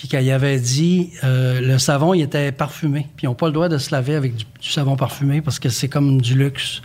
puis 0.00 0.08
qu'elle 0.08 0.24
y 0.24 0.30
avait 0.30 0.58
dit 0.58 1.10
euh, 1.24 1.60
le 1.60 1.78
savon, 1.78 2.14
il 2.14 2.22
était 2.22 2.52
parfumé. 2.52 3.06
Puis 3.18 3.24
ils 3.24 3.26
n'ont 3.26 3.34
pas 3.34 3.48
le 3.48 3.52
droit 3.52 3.68
de 3.68 3.76
se 3.76 3.90
laver 3.94 4.14
avec 4.14 4.34
du, 4.34 4.44
du 4.58 4.70
savon 4.70 4.96
parfumé 4.96 5.42
parce 5.42 5.58
que 5.58 5.68
c'est 5.68 5.88
comme 5.88 6.22
du 6.22 6.34
luxe. 6.38 6.80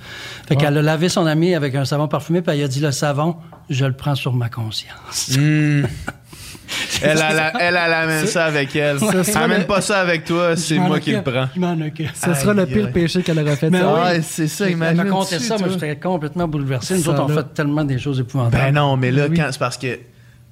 Fait 0.49 0.57
qu'elle 0.57 0.77
a 0.77 0.81
lavé 0.81 1.07
son 1.07 1.25
amie 1.25 1.55
avec 1.55 1.75
un 1.75 1.85
savon 1.85 2.09
parfumé, 2.09 2.41
puis 2.41 2.57
elle 2.57 2.65
a 2.65 2.67
dit 2.67 2.81
le 2.81 2.91
savon, 2.91 3.37
je 3.69 3.85
le 3.85 3.93
prends 3.93 4.15
sur 4.15 4.33
ma 4.33 4.49
conscience. 4.49 5.29
Hmm. 5.37 5.83
Elle, 7.03 7.21
a 7.21 7.31
la- 7.31 7.53
elle, 7.61 7.75
elle 7.75 7.93
amène 7.93 8.25
ça 8.25 8.45
avec 8.45 8.75
elle. 8.75 8.97
Ça 9.23 9.41
Amène 9.41 9.59
le- 9.61 9.65
pas 9.67 9.81
ça 9.81 9.99
avec 10.01 10.25
toi, 10.25 10.55
c'est 10.57 10.75
Je 10.75 10.79
moi 10.81 10.99
qui 10.99 11.11
le 11.11 11.21
prends. 11.21 11.47
Je 11.55 12.03
ce 12.15 12.33
sera 12.33 12.53
le 12.55 12.65
pire 12.65 12.91
péché 12.91 13.21
qu'elle 13.21 13.37
aurait 13.39 13.55
fait. 13.55 13.69
Mais 13.69 13.79
ça. 13.81 13.93
oui. 13.93 13.99
Ouais, 14.01 14.21
c'est 14.23 14.47
ça, 14.47 14.65
Elle 14.65 14.71
imagine. 14.73 15.03
m'a 15.03 15.05
conté 15.09 15.37
ça, 15.37 15.57
moi, 15.59 15.67
j'étais 15.69 15.95
complètement 15.97 16.47
bouleversé. 16.47 16.95
Nous 16.95 17.03
Ça, 17.03 17.11
autres, 17.11 17.23
on 17.23 17.27
là. 17.27 17.35
fait 17.43 17.53
tellement 17.53 17.83
des 17.83 17.99
choses 17.99 18.19
épouvantables. 18.19 18.63
Ben 18.63 18.71
non, 18.73 18.97
mais 18.97 19.11
là, 19.11 19.27
Oui. 19.29 19.37
quand, 19.37 19.47
c'est 19.51 19.59
parce 19.59 19.77
que. 19.77 19.99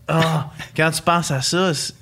ah, 0.08 0.52
quand 0.78 0.92
tu 0.92 1.02
penses 1.02 1.32
à 1.32 1.42
ça, 1.42 1.74
c'est- 1.74 1.96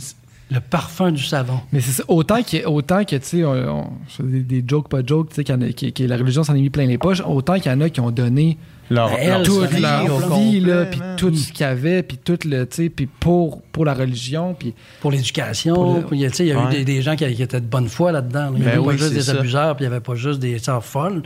le 0.52 0.60
parfum 0.60 1.12
du 1.14 1.24
savon. 1.24 1.62
Mais 1.72 1.80
c'est 1.80 1.92
ça, 1.94 2.04
autant 2.10 2.44
que, 2.44 2.66
autant 2.68 3.06
que 3.06 3.16
tu 3.16 3.26
sais, 3.26 3.44
on, 3.46 3.86
on- 4.20 4.24
des, 4.24 4.42
des 4.42 4.64
jokes, 4.68 4.90
pas 4.90 5.00
jokes, 5.06 5.30
tu 5.30 5.36
sais, 5.36 5.44
qu'il 5.46 5.56
y 5.56 5.58
en 5.58 5.62
a- 5.62 5.72
qui- 5.72 5.94
qui- 5.94 6.06
la 6.08 6.18
religion 6.18 6.44
s'en 6.44 6.54
est 6.56 6.60
mis 6.62 6.70
plein 6.70 6.86
les 6.86 6.98
poches, 6.98 7.22
autant 7.26 7.58
qu'il 7.58 7.72
y 7.72 7.74
en 7.76 7.80
a 7.80 7.90
qui 7.90 8.02
ont 8.02 8.12
donné 8.12 8.58
Leur, 8.90 9.10
leur- 9.18 9.44
toute 9.44 9.80
leur 9.80 10.38
vie, 10.38 10.60
là, 10.60 10.86
puis 10.86 11.00
tout 11.16 11.34
ce 11.34 11.54
qu'il 11.54 11.62
y 11.62 11.70
avait, 11.70 12.04
puis 12.04 12.18
tout 12.18 12.38
le, 12.46 12.66
tu 12.68 12.76
sais, 12.76 12.90
puis 12.90 13.06
pour, 13.08 13.62
pour 13.72 13.86
la 13.86 13.94
religion, 13.94 14.54
puis 14.54 14.74
Pour 15.00 15.12
l'éducation, 15.12 16.04
le- 16.12 16.18
y 16.18 16.26
a, 16.26 16.30
tu 16.30 16.36
sais, 16.36 16.44
il 16.46 16.50
y 16.50 16.52
a 16.52 16.60
Ouais. 16.60 16.68
eu 16.68 16.78
des, 16.80 16.84
des 16.86 17.02
gens 17.02 17.16
qui, 17.16 17.34
qui 17.34 17.42
étaient 17.44 17.62
de 17.62 17.66
bonne 17.66 17.88
foi 17.88 18.12
là-dedans. 18.12 18.50
là. 18.50 18.52
Il 18.52 18.60
n'y 18.60 18.62
Ben 18.66 18.68
avait 18.72 18.78
oui, 18.80 18.86
pas 18.88 18.98
juste 18.98 19.14
des 19.14 19.22
ça. 19.22 19.32
abuseurs, 19.40 19.76
puis 19.78 19.86
il 19.86 19.88
n'y 19.88 19.94
avait 19.96 20.04
pas 20.04 20.16
juste 20.16 20.40
des 20.40 20.60
sœurs 20.60 20.84
folles. 20.84 21.24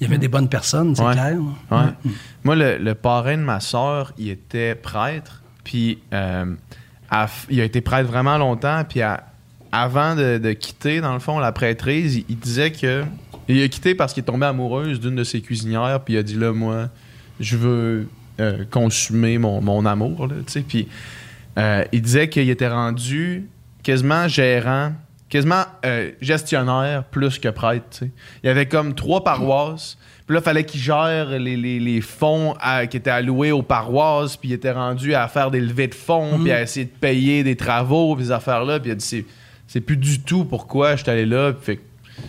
Il 0.00 0.04
y 0.04 0.06
avait 0.06 0.18
des 0.18 0.28
bonnes 0.28 0.48
personnes, 0.50 0.94
c'est 0.94 1.02
Ouais. 1.02 1.12
clair. 1.14 1.38
Ouais. 1.70 2.10
Moi, 2.44 2.54
le, 2.56 2.76
le 2.76 2.94
parrain 2.94 3.38
de 3.38 3.42
ma 3.42 3.60
soeur, 3.60 4.12
il 4.18 4.28
était 4.28 4.74
prêtre. 4.74 5.42
Puis, 5.64 5.98
euh, 6.12 6.44
il 7.50 7.60
a 7.60 7.64
été 7.64 7.80
prêtre 7.80 8.08
vraiment 8.08 8.38
longtemps. 8.38 8.84
Puis, 8.88 9.00
avant 9.72 10.14
de, 10.14 10.52
quitter, 10.52 11.00
dans 11.00 11.14
le 11.14 11.20
fond, 11.20 11.38
la 11.38 11.52
prêtrise, 11.52 12.24
il, 12.28 12.38
disait 12.38 12.72
que. 12.72 13.04
Il 13.48 13.62
a 13.62 13.68
quitté 13.68 13.94
parce 13.94 14.12
qu'il 14.12 14.22
est 14.22 14.26
tombé 14.26 14.46
amoureuse 14.46 14.98
d'une 14.98 15.14
de 15.14 15.24
ses 15.24 15.40
cuisinières. 15.40 16.00
Puis, 16.04 16.14
il 16.14 16.18
a 16.18 16.22
dit 16.22 16.34
là, 16.34 16.52
moi, 16.52 16.88
je 17.38 17.56
veux 17.56 18.08
euh, 18.40 18.64
consumer 18.70 19.38
mon, 19.38 19.60
mon 19.60 19.86
amour. 19.86 20.28
Tu 20.28 20.52
sais. 20.52 20.60
puis, 20.62 20.88
euh, 21.58 21.84
il 21.92 22.02
disait 22.02 22.28
qu'il 22.28 22.50
était 22.50 22.68
rendu 22.68 23.48
quasiment 23.82 24.28
gérant, 24.28 24.92
quasiment 25.28 25.62
euh, 25.84 26.10
gestionnaire 26.20 27.04
plus 27.04 27.38
que 27.38 27.48
prêtre. 27.48 28.02
Il 28.02 28.46
y 28.46 28.48
avait 28.48 28.66
comme 28.66 28.94
trois 28.94 29.22
paroisses. 29.22 29.96
Puis 30.26 30.34
là, 30.34 30.40
il 30.40 30.44
fallait 30.44 30.64
qu'il 30.64 30.80
gère 30.80 31.30
les, 31.38 31.56
les- 31.56 31.78
les 31.78 32.00
fonds 32.00 32.54
à- 32.60 32.86
qui 32.86 32.96
étaient 32.96 33.10
alloués 33.10 33.52
aux 33.52 33.62
paroisses. 33.62 34.36
Puis 34.36 34.48
il 34.48 34.52
était 34.54 34.72
rendu 34.72 35.14
à 35.14 35.28
faire 35.28 35.50
des 35.52 35.60
levées 35.60 35.86
de 35.86 35.94
fonds, 35.94 36.38
puis 36.42 36.50
à 36.52 36.62
essayer 36.62 36.86
de 36.86 36.90
payer 36.90 37.44
des 37.44 37.54
travaux, 37.56 38.16
puis 38.16 38.24
ces 38.26 38.30
affaires-là. 38.32 38.80
Puis 38.80 38.88
il 38.90 38.92
a 38.92 38.96
dit 38.96 39.04
c'est, 39.04 39.24
c'est 39.68 39.80
plus 39.80 39.96
du 39.96 40.20
tout 40.22 40.44
pourquoi 40.44 40.96
je 40.96 41.02
suis 41.02 41.10
allé 41.10 41.26
là. 41.26 41.52
Puis 41.52 41.64
fait 41.64 41.76
que 41.76 41.82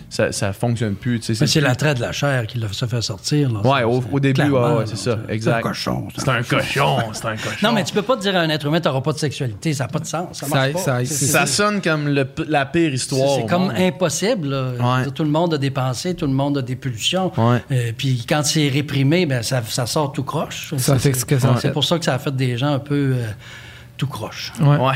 ça, 0.09 0.31
ça 0.31 0.53
fonctionne 0.53 0.95
plus. 0.95 1.19
tu 1.19 1.33
sais. 1.35 1.38
Mais 1.41 1.47
c'est 1.47 1.59
plus- 1.59 1.67
l'attrait 1.67 1.93
de 1.95 2.01
la 2.01 2.11
chair 2.11 2.45
qui 2.47 2.57
l'a 2.59 2.67
fait 2.67 3.01
sortir. 3.01 3.51
là. 3.51 3.59
Ouais, 3.61 3.79
C'est- 3.79 4.11
au, 4.13 4.19
début, 4.19 4.41
ouais, 4.49 4.83
c'est 4.85 4.97
ça, 4.97 5.17
C'est 5.27 5.33
exact. 5.33 5.57
un 5.57 5.61
cochon. 5.61 6.07
C'est 6.17 6.29
un 6.29 6.43
cochon, 6.43 6.97
c'est 7.13 7.25
un 7.25 7.35
cochon. 7.35 7.57
Non, 7.67 7.71
mais 7.73 7.83
tu 7.83 7.93
peux 7.93 8.01
pas 8.01 8.15
te 8.17 8.21
dire 8.21 8.35
à 8.35 8.39
un 8.39 8.49
être 8.49 8.65
humain, 8.65 8.79
tu 8.79 8.88
n'auras 8.88 9.01
pas 9.01 9.13
de 9.13 9.17
sexualité. 9.19 9.73
Ça 9.73 9.85
n'a 9.85 9.88
pas 9.89 9.99
de 9.99 10.05
sens. 10.05 10.38
Ça 10.39 10.47
marche 10.47 10.73
Ça- 10.83 10.93
pas. 10.97 11.05
ça- 11.05 11.45
sonne 11.45 11.81
comme 11.81 12.07
le 12.07 12.27
la 12.47 12.65
pire 12.65 12.93
histoire. 12.93 13.38
C'est 13.41 13.45
comme 13.47 13.63
monde. 13.67 13.73
impossible. 13.77 14.47
Ouais. 14.79 15.11
Tout 15.13 15.23
le 15.23 15.29
monde 15.29 15.53
a 15.53 15.57
des 15.57 15.71
pensées, 15.71 16.15
tout 16.15 16.27
le 16.27 16.33
monde 16.33 16.57
a 16.57 16.61
des 16.61 16.75
pulsions. 16.75 17.31
Ouais. 17.38 17.63
Euh, 17.71 17.91
puis 17.97 18.25
quand 18.27 18.43
c'est 18.43 18.67
réprimé, 18.69 19.25
ben, 19.25 19.41
ça, 19.43 19.61
ça 19.67 19.85
sort 19.85 20.11
tout 20.11 20.23
croche. 20.23 20.73
Ça 20.77 20.97
fait 20.99 21.13
ce 21.13 21.25
que 21.25 21.38
ça 21.39 21.55
c'est 21.61 21.71
pour 21.71 21.83
ça 21.83 21.97
que 21.99 22.05
ça 22.05 22.13
a 22.15 22.19
fait 22.19 22.35
des 22.35 22.57
gens 22.57 22.73
un 22.73 22.79
peu 22.79 23.13
euh, 23.15 23.27
tout 23.97 24.07
croche. 24.07 24.51
ouais. 24.61 24.77
Ouais, 24.77 24.93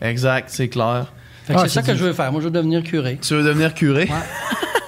exact, 0.00 0.48
c'est 0.50 0.68
clair. 0.68 1.12
Ah, 1.48 1.58
c'est 1.62 1.68
ça 1.68 1.82
que 1.82 1.94
je 1.94 2.04
veux 2.04 2.12
faire. 2.12 2.32
Moi, 2.32 2.40
je 2.40 2.46
veux 2.46 2.50
devenir 2.52 2.82
curé. 2.82 3.18
Tu 3.20 3.34
veux 3.34 3.42
devenir 3.42 3.74
curé? 3.74 4.04
Ouais. 4.04 4.08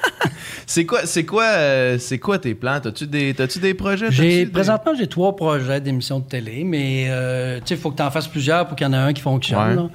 c'est 0.68 0.84
quoi, 0.84 1.00
c'est 1.06 1.24
quoi, 1.24 1.44
euh, 1.44 1.96
c'est 1.98 2.18
quoi 2.18 2.38
tes 2.40 2.54
plans? 2.54 2.80
T'as-tu 2.80 3.06
des, 3.06 3.32
t'as-tu 3.34 3.60
des 3.60 3.72
projets? 3.72 4.06
J'ai, 4.10 4.44
des- 4.44 4.50
présentement, 4.50 4.92
j'ai 4.98 5.06
trois 5.06 5.36
projets 5.36 5.80
d'émissions 5.80 6.18
de 6.18 6.24
télé, 6.24 6.64
mais 6.64 7.06
euh, 7.08 7.60
il 7.70 7.76
faut 7.76 7.92
que 7.92 7.96
tu 7.96 8.02
en 8.02 8.10
fasses 8.10 8.26
plusieurs 8.26 8.66
pour 8.66 8.76
qu'il 8.76 8.84
y 8.86 8.90
en 8.90 8.92
ait 8.92 8.96
un 8.96 9.12
qui 9.12 9.22
fonctionne. 9.22 9.78
Ouais. 9.78 9.88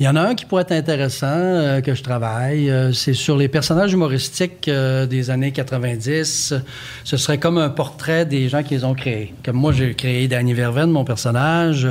Il 0.00 0.06
y 0.06 0.08
en 0.08 0.16
a 0.16 0.22
un 0.22 0.34
qui 0.34 0.46
pourrait 0.46 0.62
être 0.62 0.72
intéressant, 0.72 1.26
euh, 1.28 1.80
que 1.82 1.94
je 1.94 2.02
travaille. 2.02 2.70
euh, 2.70 2.92
c'est 2.92 3.12
sur 3.12 3.36
les 3.36 3.48
personnages 3.48 3.92
humoristiques 3.92 4.70
des 4.70 5.30
années 5.30 5.52
90. 5.52 6.54
Ce 7.04 7.16
serait 7.16 7.38
comme 7.38 7.58
un 7.58 7.68
portrait 7.68 8.24
des 8.24 8.48
gens 8.48 8.62
qui 8.62 8.74
les 8.74 8.84
ont 8.84 8.94
créés. 8.94 9.34
Comme 9.44 9.56
moi, 9.56 9.72
j'ai 9.72 9.94
créé 9.94 10.26
Danny 10.26 10.54
Verven, 10.54 10.90
mon 10.90 11.04
personnage. 11.04 11.86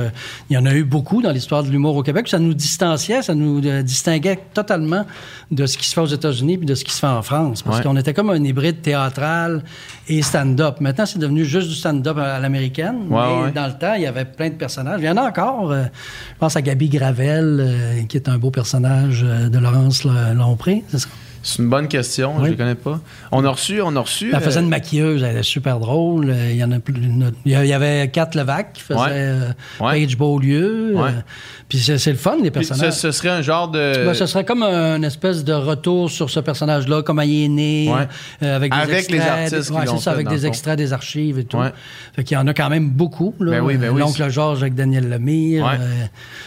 Il 0.50 0.54
y 0.54 0.58
en 0.58 0.66
a 0.66 0.74
eu 0.74 0.82
beaucoup 0.84 1.22
dans 1.22 1.30
l'histoire 1.30 1.62
de 1.62 1.70
l'humour 1.70 1.94
au 1.96 2.02
Québec. 2.02 2.26
Ça 2.28 2.38
nous 2.40 2.54
distanciait, 2.54 3.22
ça 3.22 3.34
nous 3.34 3.60
distinguait 3.82 4.40
totalement 4.52 5.06
de 5.50 5.66
ce 5.66 5.78
qui 5.78 5.86
se 5.88 5.94
fait 5.94 6.00
aux 6.00 6.06
États-Unis 6.06 6.58
puis 6.58 6.66
de 6.66 6.74
ce 6.74 6.84
qui 6.84 6.92
se 6.92 6.98
fait 6.98 7.06
en 7.06 7.22
France. 7.22 7.62
Parce 7.62 7.78
Ouais. 7.78 7.82
qu'on 7.84 7.96
était 7.96 8.12
comme 8.14 8.23
un 8.30 8.42
hybride 8.42 8.82
théâtral 8.82 9.62
et 10.08 10.22
stand-up. 10.22 10.76
Maintenant, 10.80 11.06
c'est 11.06 11.18
devenu 11.18 11.44
juste 11.44 11.68
du 11.68 11.74
stand-up 11.74 12.18
à 12.18 12.38
l'américaine. 12.40 13.06
Ouais, 13.10 13.20
mais 13.36 13.42
ouais. 13.44 13.52
dans 13.52 13.66
le 13.66 13.72
temps, 13.74 13.94
il 13.94 14.02
y 14.02 14.06
avait 14.06 14.24
plein 14.24 14.48
de 14.50 14.54
personnages. 14.54 15.00
Il 15.00 15.06
y 15.06 15.10
en 15.10 15.16
a 15.16 15.22
encore. 15.22 15.70
euh, 15.72 15.84
je 16.34 16.38
pense 16.38 16.56
à 16.56 16.62
Gabi 16.62 16.88
Gravel, 16.88 17.58
euh, 17.60 18.02
qui 18.08 18.16
est 18.16 18.28
un 18.28 18.38
beau 18.38 18.50
personnage 18.50 19.22
euh, 19.26 19.48
de 19.48 19.58
Laurence 19.58 20.04
Lompré. 20.04 20.84
c'est 20.88 20.98
ça? 20.98 21.08
C'est 21.46 21.58
une 21.62 21.68
bonne 21.68 21.88
question, 21.88 22.36
Oui. 22.38 22.46
je 22.46 22.50
les 22.52 22.56
connais 22.56 22.74
pas. 22.74 23.00
On 23.30 23.44
a 23.44 23.50
reçu, 23.50 23.82
on 23.82 23.94
a 23.96 24.00
reçu. 24.00 24.30
Elle 24.34 24.40
faisait 24.40 24.60
une 24.60 24.70
maquilleuse, 24.70 25.22
elle 25.22 25.36
est 25.36 25.42
super 25.42 25.78
drôle. 25.78 26.34
Il 26.50 26.56
y 26.56 26.64
en 26.64 26.72
a 26.72 26.78
plus. 26.78 26.94
Il 27.44 27.52
y 27.52 27.72
avait 27.74 28.08
Kat 28.10 28.30
Levac 28.34 28.72
qui 28.72 28.80
faisait 28.80 28.96
Ouais. 29.78 30.06
Page 30.06 30.16
Beaulieu. 30.16 30.94
Ouais. 30.96 31.10
Puis 31.74 31.82
c'est 31.82 31.98
c'est 31.98 32.12
le 32.12 32.16
fun, 32.16 32.36
les 32.40 32.52
puis 32.52 32.62
ce, 32.64 32.68
personnages. 32.68 32.94
ce 32.94 33.10
serait 33.10 33.30
un 33.30 33.42
genre 33.42 33.66
de. 33.68 34.04
Ben, 34.06 34.14
ce 34.14 34.26
serait 34.26 34.44
comme 34.44 34.62
un 34.62 35.02
espèce 35.02 35.42
de 35.42 35.52
retour 35.52 36.08
sur 36.08 36.30
ce 36.30 36.38
personnage-là, 36.38 37.02
comment 37.02 37.22
il 37.22 37.44
est 37.44 37.48
né, 37.48 37.90
Ouais. 37.92 38.06
euh, 38.44 38.54
avec 38.56 38.72
des 38.72 38.78
Avec 38.78 38.94
extraits, 38.98 39.18
les 39.20 39.26
artistes 39.28 39.70
qui 39.72 39.76
ouais, 39.76 39.84
l'ont 39.86 39.96
c'est 39.96 40.04
ça, 40.04 40.10
fait, 40.12 40.14
avec 40.18 40.28
des 40.28 40.46
extraits 40.46 40.78
des 40.78 40.92
archives 40.92 41.38
et 41.40 41.44
tout. 41.44 41.56
Ouais. 41.56 41.72
Fait 42.14 42.22
qu'il 42.22 42.36
y 42.36 42.38
en 42.38 42.46
a 42.46 42.54
quand 42.54 42.68
même 42.68 42.90
beaucoup. 42.90 43.34
Là. 43.40 43.50
Ben 43.52 43.60
oui, 43.60 43.76
ben 43.76 43.90
oui. 43.90 44.00
L'oncle 44.00 44.30
Georges 44.30 44.62
avec 44.62 44.74
Daniel 44.76 45.08
Lemire. 45.08 45.64
Ouais. 45.64 45.72
euh, 45.80 46.04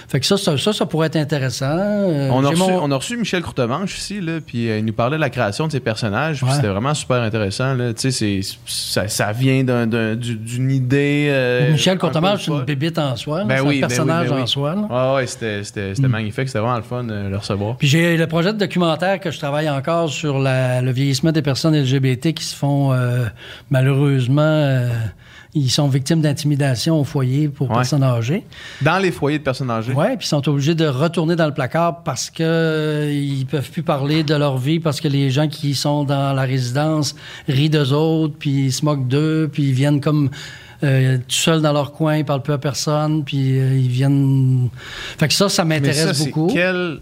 fait 0.07 0.21
que 0.21 0.25
ça, 0.25 0.37
ça, 0.37 0.57
ça, 0.57 0.71
ça 0.71 0.85
pourrait 0.85 1.07
être 1.07 1.17
intéressant. 1.17 1.65
Euh, 1.77 2.29
on, 2.31 2.45
a 2.45 2.49
reçu, 2.49 2.59
mon- 2.61 2.83
on 2.83 2.91
a 2.91 2.95
reçu 2.95 3.17
Michel 3.17 3.41
Courtemanche 3.41 3.97
ici, 3.97 4.21
là, 4.21 4.39
puis 4.45 4.67
il 4.67 4.85
nous 4.85 4.93
parlait 4.93 5.17
de 5.17 5.21
la 5.21 5.29
création 5.29 5.67
de 5.67 5.73
ses 5.73 5.81
personnages, 5.81 6.41
c'était 6.55 6.67
vraiment 6.69 6.93
super 6.93 7.21
intéressant. 7.21 7.73
Là. 7.73 7.91
C'est- 7.95 8.39
ça, 8.65 9.07
ça 9.09 9.31
vient 9.33 9.63
d'un- 9.65 9.87
d'un- 9.87 10.15
du- 10.15 10.35
d'une 10.35 10.71
idée. 10.71 11.67
Michel 11.71 11.97
Courtemanche, 11.97 12.45
c'est 12.45 12.51
une 12.51 12.63
bébite 12.63 12.97
en 12.97 13.15
soi. 13.17 13.43
Ben 13.43 13.57
c'est 13.57 13.61
oui, 13.63 13.77
un 13.77 13.81
ben 13.81 13.87
personnage 13.87 14.31
en 14.31 14.45
soi. 14.47 14.75
Ouais, 15.17 15.27
c'était 15.27 15.63
c'était- 15.63 15.95
c'était 15.95 16.07
magnifique, 16.07 16.47
c'était 16.47 16.59
vraiment 16.59 16.77
le 16.77 16.83
fun 16.83 17.03
de 17.03 17.27
le 17.29 17.37
recevoir. 17.37 17.77
Puis 17.77 17.87
j'ai 17.87 18.17
le 18.17 18.27
projet 18.27 18.53
de 18.53 18.57
documentaire 18.57 19.19
que 19.19 19.31
je 19.31 19.37
travaille 19.37 19.69
encore 19.69 20.09
sur 20.09 20.39
la- 20.39 20.81
le 20.81 20.91
vieillissement 20.91 21.31
des 21.31 21.41
personnes 21.41 21.75
LGBT 21.75 22.33
qui 22.33 22.43
se 22.43 22.55
font 22.55 22.91
euh, 22.93 23.25
malheureusement, 23.69 24.41
euh, 24.41 24.89
ils 25.53 25.69
sont 25.71 25.87
victimes 25.87 26.21
d'intimidation 26.21 26.99
au 26.99 27.03
foyer 27.03 27.47
pour 27.47 27.69
Ouais. 27.69 27.77
personnes 27.77 28.03
âgées. 28.03 28.43
Dans 28.81 28.99
les 28.99 29.11
foyers 29.11 29.39
de 29.39 29.43
personnes 29.43 29.71
âgées. 29.71 29.93
Oui, 29.95 30.05
puis 30.17 30.25
ils 30.25 30.27
sont 30.27 30.47
obligés 30.49 30.75
de 30.75 30.85
retourner 30.85 31.35
dans 31.35 31.47
le 31.47 31.53
placard 31.53 32.03
parce 32.03 32.29
que 32.29 32.43
euh, 32.43 33.11
ils 33.11 33.45
peuvent 33.45 33.69
plus 33.71 33.81
parler 33.83 34.23
de 34.23 34.35
leur 34.35 34.57
vie 34.57 34.79
parce 34.79 35.01
que 35.01 35.07
les 35.07 35.31
gens 35.31 35.47
qui 35.47 35.73
sont 35.73 36.03
dans 36.03 36.33
la 36.33 36.43
résidence 36.43 37.15
rient 37.47 37.69
d'eux 37.69 37.91
autres, 37.93 38.35
puis 38.37 38.65
ils 38.67 38.71
se 38.71 38.85
moquent 38.85 39.07
d'eux, 39.07 39.49
puis 39.51 39.63
ils 39.63 39.73
viennent 39.73 40.01
comme 40.01 40.29
euh, 40.83 41.17
tout 41.17 41.23
seuls 41.35 41.61
dans 41.61 41.73
leur 41.73 41.91
coin, 41.91 42.17
ils 42.17 42.25
parlent 42.25 42.41
plus 42.41 42.53
à 42.53 42.57
personne, 42.57 43.23
puis 43.23 43.59
euh, 43.59 43.77
ils 43.77 43.89
viennent. 43.89 44.69
Fait 45.17 45.27
que 45.27 45.33
ça, 45.33 45.49
ça 45.49 45.65
m'intéresse 45.65 46.25
beaucoup. 46.25 46.47
Quelle, 46.47 46.99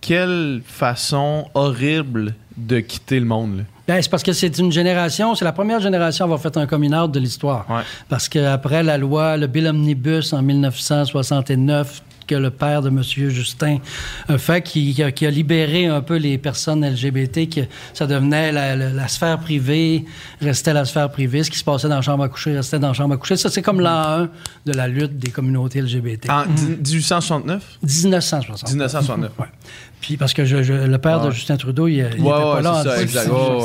quelle 0.00 0.62
façon 0.64 1.46
horrible 1.54 2.34
de 2.56 2.80
quitter 2.80 3.20
le 3.20 3.26
monde. 3.26 3.58
Là? 3.58 3.64
Ben, 3.86 4.00
c'est 4.00 4.10
parce 4.10 4.22
que 4.22 4.32
c'est 4.32 4.58
une 4.58 4.72
génération, 4.72 5.34
c'est 5.34 5.44
la 5.44 5.52
première 5.52 5.80
génération 5.80 6.24
à 6.24 6.26
avoir 6.26 6.40
fait 6.40 6.56
un 6.56 6.66
coming 6.66 6.94
out 6.94 7.12
de 7.12 7.20
l'histoire. 7.20 7.66
Ouais. 7.68 7.82
Parce 8.08 8.28
qu'après 8.28 8.82
la 8.82 8.96
loi, 8.96 9.36
le 9.36 9.46
Bill 9.46 9.66
Omnibus 9.66 10.32
en 10.32 10.40
1969, 10.40 12.02
que 12.26 12.34
le 12.34 12.50
père 12.50 12.82
de 12.82 12.88
M. 12.88 13.02
Justin 13.02 13.78
a 14.28 14.38
fait, 14.38 14.62
qui, 14.62 14.94
qui 15.14 15.26
a, 15.26 15.30
libéré 15.30 15.86
un 15.86 16.00
peu 16.00 16.16
les 16.16 16.38
personnes 16.38 16.84
LGBT, 16.88 17.48
que 17.48 17.60
ça 17.92 18.06
devenait 18.06 18.52
la, 18.52 18.76
la- 18.76 18.90
la 18.90 19.08
sphère 19.08 19.38
privée, 19.38 20.04
restait 20.40 20.72
la 20.72 20.84
sphère 20.84 21.10
privée, 21.10 21.42
ce 21.44 21.50
qui 21.50 21.58
se 21.58 21.64
passait 21.64 21.88
dans 21.88 21.96
la 21.96 22.02
chambre 22.02 22.24
à 22.24 22.28
coucher 22.28 22.52
restait 22.56 22.78
dans 22.78 22.88
la 22.88 22.94
chambre 22.94 23.14
à 23.14 23.16
coucher. 23.16 23.36
Ça, 23.36 23.50
c'est 23.50 23.62
comme 23.62 23.80
l'an 23.80 24.20
1 24.24 24.28
de 24.66 24.72
la 24.72 24.88
lutte 24.88 25.18
des 25.18 25.30
communautés 25.30 25.80
LGBT. 25.80 26.30
En 26.30 26.44
dix- 26.46 26.68
1869? 26.94 27.78
1960. 27.82 28.70
1969. 28.70 29.30
Ouais. 29.38 29.46
Puis 30.00 30.16
parce 30.16 30.32
que 30.34 30.44
je- 30.44 30.62
je- 30.62 30.72
le 30.72 30.98
père 30.98 31.20
de. 31.20 31.30
Justin 31.30 31.56
Trudeau, 31.56 31.88
il, 31.88 31.94
il 31.94 32.00
était 32.00 32.20
Ouais, 32.20 32.30
pas 32.30 32.56
ouais, 32.56 32.62
là. 32.62 32.82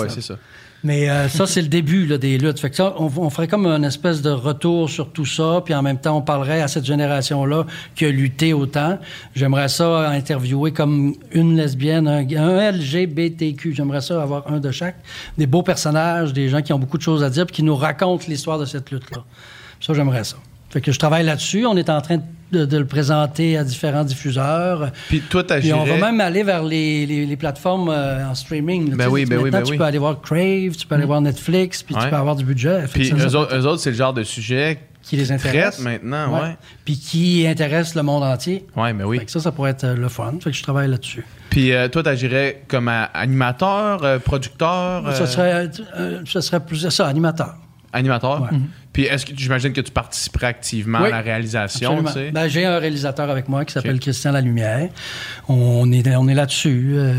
c'est 0.10 0.22
ça, 0.22 0.36
exact. 0.84 0.94
1960. 0.94 0.94
Ouais, 0.94 1.04
ouais, 1.04 1.10
c'est 1.10 1.10
ça. 1.10 1.10
Mais 1.10 1.10
euh, 1.10 1.30
ça, 1.30 1.46
c'est 1.48 1.62
le 1.62 1.68
début 1.68 2.18
des 2.18 2.38
luttes. 2.38 2.60
Fait 2.60 2.70
que 2.70 2.76
ça, 2.76 2.96
on, 2.98 3.06
on 3.18 3.30
ferait 3.30 3.48
comme 3.48 3.66
une 3.66 3.84
espèce 3.84 4.22
de 4.22 4.30
retour 4.30 4.90
sur 4.90 5.12
tout 5.12 5.26
ça, 5.26 5.62
puis 5.64 5.74
en 5.74 5.82
même 5.82 6.00
temps, 6.00 6.18
on 6.18 6.22
parlerait 6.22 6.62
à 6.62 6.68
cette 6.68 6.86
génération-là 6.86 7.66
qui 7.96 8.06
a 8.06 8.12
lutté 8.12 8.54
autant. 8.54 9.00
J'aimerais 9.36 9.70
ça 9.70 10.10
interviewer 10.10 10.72
comme 10.72 11.16
une 11.32 11.58
lesbienne, 11.58 12.08
un, 12.08 12.26
un 12.38 12.72
LGBTQ. 12.72 13.74
J'aimerais 13.74 14.02
ça 14.02 14.22
avoir 14.22 14.52
un 14.52 14.60
de 14.60 14.72
chaque. 14.72 14.96
Des 15.38 15.48
beaux 15.48 15.64
personnages, 15.64 16.34
des 16.34 16.50
gens 16.50 16.62
qui 16.62 16.74
ont 16.74 16.80
beaucoup 16.80 16.98
de 16.98 17.04
choses 17.04 17.24
à 17.24 17.30
dire, 17.30 17.46
puis 17.46 17.56
qui 17.58 17.64
nous 17.64 17.76
racontent 17.76 18.26
l'histoire 18.28 18.60
de 18.60 18.66
cette 18.66 18.92
lutte-là. 18.92 19.24
Ça, 19.82 19.94
j'aimerais 19.94 20.24
ça. 20.24 20.38
Fait 20.70 20.82
que 20.82 20.92
je 20.92 21.00
travaille 21.00 21.26
là-dessus. 21.26 21.66
On 21.66 21.76
est 21.78 21.90
en 21.90 22.02
train 22.02 22.18
de, 22.18 22.24
de 22.52 22.78
le 22.78 22.86
présenter 22.86 23.58
à 23.58 23.64
différents 23.64 24.04
diffuseurs. 24.04 24.92
Puis 25.08 25.22
toi, 25.22 25.44
Puis 25.44 25.74
on 25.74 25.84
va 25.84 25.98
même 25.98 26.20
aller 26.22 26.44
vers 26.44 26.64
les, 26.64 27.06
les- 27.06 27.26
les 27.26 27.36
plateformes 27.36 27.90
euh, 27.90 28.28
en 28.28 28.36
streaming. 28.36 28.92
là. 28.92 28.96
Ben 28.98 29.06
Tu 29.06 29.12
oui, 29.12 29.26
ben 29.26 29.40
oui, 29.40 29.50
ben 29.52 29.62
tu 29.64 29.72
oui. 29.72 29.78
peux 29.78 29.84
aller 29.84 29.98
voir 30.00 30.20
Crave, 30.22 30.76
tu 30.78 30.88
peux 30.88 30.96
aller 30.96 31.06
voir 31.06 31.22
Netflix, 31.22 31.84
puis 31.84 31.96
Ouais. 31.96 32.04
tu 32.04 32.10
peux 32.10 32.16
avoir 32.16 32.36
du 32.36 32.44
budget. 32.46 32.86
Puis 32.92 33.08
ça, 33.10 33.16
eux 33.16 33.30
ça 33.30 33.40
autres, 33.40 33.56
eux 33.56 33.66
autres, 33.68 33.82
c'est 33.82 33.92
le 33.92 33.96
genre 33.98 34.14
de 34.14 34.24
sujet 34.24 34.80
qui 35.04 35.16
les 35.18 35.32
intéresse. 35.32 35.80
maintenant, 35.80 36.42
ouais. 36.42 36.58
Puis 36.86 36.98
qui 36.98 37.46
intéresse 37.48 37.96
le 37.96 38.04
monde 38.04 38.24
entier. 38.24 38.66
Ouais, 38.76 38.94
mais 38.94 39.04
oui. 39.04 39.20
Fait 39.20 39.26
que 39.26 39.32
ça, 39.32 39.40
ça 39.40 39.52
pourrait 39.52 39.72
être 39.72 39.84
euh, 39.86 39.96
le 39.96 40.10
fun. 40.10 40.34
Fait 40.42 40.52
que 40.52 40.56
je 40.58 40.64
travaille 40.64 40.90
là-dessus. 40.90 41.26
Puis 41.50 41.72
euh, 41.72 41.88
toi, 41.88 42.04
t'agirais 42.04 42.64
comme 42.68 42.90
euh, 42.90 43.06
animateur, 43.14 44.04
euh, 44.04 44.20
producteur. 44.20 45.16
Ça 45.16 45.26
serait, 45.26 45.70
ce 46.26 46.42
serait 46.42 46.60
plus 46.60 46.88
ça, 46.90 47.08
animateur. 47.08 47.56
Animateur? 47.92 48.44
Ouais. 48.44 48.58
Puis 48.92 49.04
est-ce 49.04 49.26
que 49.26 49.34
j'imagine 49.38 49.72
que 49.72 49.82
tu 49.82 49.92
participerais 49.92 50.48
activement 50.48 51.00
Oui, 51.02 51.08
à 51.08 51.12
la 51.12 51.22
réalisation, 51.22 51.90
Absolument. 51.92 52.12
tu 52.12 52.20
sais? 52.28 52.32
Ben, 52.32 52.48
j'ai 52.48 52.66
un 52.66 52.80
réalisateur 52.80 53.30
avec 53.30 53.48
moi 53.48 53.64
qui 53.64 53.72
s'appelle. 53.74 54.00
Christian 54.00 54.32
Lalumière. 54.32 54.90
On 55.48 55.92
est, 55.92 56.16
on 56.16 56.28
est 56.28 56.34
là-dessus. 56.34 56.94
euh, 56.96 57.14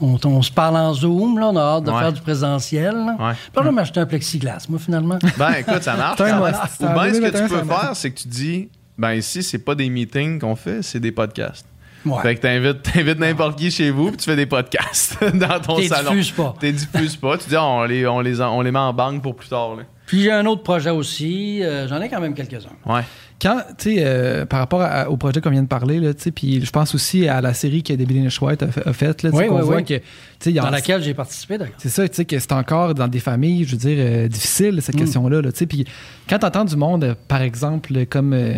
on, 0.00 0.18
on 0.24 0.42
se 0.42 0.50
parle 0.50 0.76
en 0.76 0.94
Zoom. 0.94 1.38
Là, 1.38 1.48
on 1.50 1.56
a 1.56 1.60
hâte 1.60 1.84
de 1.84 1.90
Ouais. 1.90 1.98
faire 2.00 2.12
du 2.12 2.20
présentiel. 2.22 2.94
là. 2.94 3.34
Ouais. 3.64 3.70
M'acheter 3.70 4.00
un 4.00 4.06
plexiglas, 4.06 4.64
moi, 4.68 4.78
finalement. 4.78 5.18
Ben 5.38 5.52
écoute, 5.58 5.82
ça 5.82 5.94
marche. 5.94 6.18
Ça 6.20 6.24
Ou 6.24 6.86
en 6.86 6.94
bien 6.94 7.12
ce 7.14 7.20
que 7.20 7.30
2021, 7.30 7.48
tu 7.48 7.54
peux 7.54 7.64
faire, 7.74 7.90
c'est 7.94 8.10
que 8.10 8.18
tu 8.20 8.28
dis, 8.28 8.68
ben 8.98 9.12
ici, 9.12 9.42
c'est 9.42 9.58
pas 9.58 9.74
des 9.74 9.88
meetings 9.90 10.38
qu'on 10.40 10.56
fait, 10.56 10.82
c'est 10.82 11.00
des 11.00 11.12
podcasts. 11.12 11.66
Ouais. 12.06 12.20
Fait 12.22 12.34
que 12.34 12.40
t'invites, 12.40 12.82
t'invites 12.82 13.18
n'importe 13.18 13.58
qui 13.58 13.70
chez 13.70 13.90
vous, 13.90 14.08
puis 14.08 14.16
tu 14.16 14.24
fais 14.24 14.36
des 14.36 14.46
podcasts 14.46 15.22
dans 15.34 15.60
ton 15.60 15.76
T'es 15.76 15.88
salon. 15.88 16.10
diffuses 16.12 16.30
pas. 16.32 16.54
T'es 16.58 16.72
diffuses 16.72 17.16
pas. 17.16 17.36
Tu 17.36 17.50
dis, 17.50 17.56
ah, 17.56 17.64
on 17.64 17.84
les, 17.84 18.06
on 18.06 18.20
les, 18.20 18.40
on 18.40 18.62
les 18.62 18.70
met 18.72 18.78
en 18.78 18.94
banque 18.94 19.22
pour 19.22 19.36
plus 19.36 19.48
tard. 19.48 19.76
Là. 19.76 19.82
Puis 20.10 20.22
j'ai 20.22 20.32
un 20.32 20.44
autre 20.46 20.64
projet 20.64 20.90
aussi. 20.90 21.62
euh, 21.62 21.86
J'en 21.86 22.00
ai 22.02 22.08
quand 22.08 22.20
même 22.20 22.34
quelques-uns. 22.34 22.92
Ouais. 22.92 23.02
Quand, 23.40 23.60
tu 23.78 23.94
sais, 23.94 23.96
euh, 24.00 24.44
par 24.44 24.58
rapport 24.58 24.82
à- 24.82 25.08
au 25.08 25.16
projet 25.16 25.40
qu'on 25.40 25.50
vient 25.50 25.62
de 25.62 25.68
parler, 25.68 26.00
là, 26.00 26.12
tu 26.12 26.22
sais, 26.24 26.30
puis 26.32 26.64
je 26.64 26.70
pense 26.72 26.96
aussi 26.96 27.28
à 27.28 27.40
la 27.40 27.54
série 27.54 27.84
que 27.84 27.92
Debbie 27.92 28.20
Lynch 28.20 28.42
White 28.42 28.64
a, 28.64 28.66
fait- 28.72 28.84
a 28.86 28.92
faite, 28.92 29.22
là, 29.22 29.30
tu 29.30 29.36
sais, 29.36 29.42
Oui, 29.44 29.48
qu'on 29.48 29.60
oui, 29.60 29.64
voit 29.64 29.76
oui. 29.76 29.84
que, 29.84 30.50
y 30.50 30.58
a- 30.58 30.62
Dans 30.62 30.70
laquelle 30.70 31.00
j'ai 31.00 31.14
participé, 31.14 31.56
d'ailleurs. 31.58 31.74
C'est 31.78 31.88
ça, 31.90 32.08
tu 32.08 32.16
sais, 32.16 32.24
que 32.24 32.36
c'est 32.40 32.52
encore 32.52 32.92
dans 32.94 33.06
des 33.08 33.20
familles, 33.20 33.64
je 33.64 33.70
veux 33.70 33.76
dire, 33.78 33.96
euh, 34.00 34.26
difficiles, 34.28 34.80
cette 34.82 34.96
Mm. 34.96 34.98
question-là. 34.98 35.40
Là, 35.42 35.52
tu 35.52 35.58
sais. 35.58 35.66
Puis 35.66 35.84
quand 36.28 36.40
tu 36.40 36.46
entends 36.46 36.64
du 36.64 36.74
monde, 36.76 37.04
euh, 37.04 37.14
par 37.28 37.40
exemple, 37.42 38.04
comme 38.06 38.32
euh, 38.34 38.54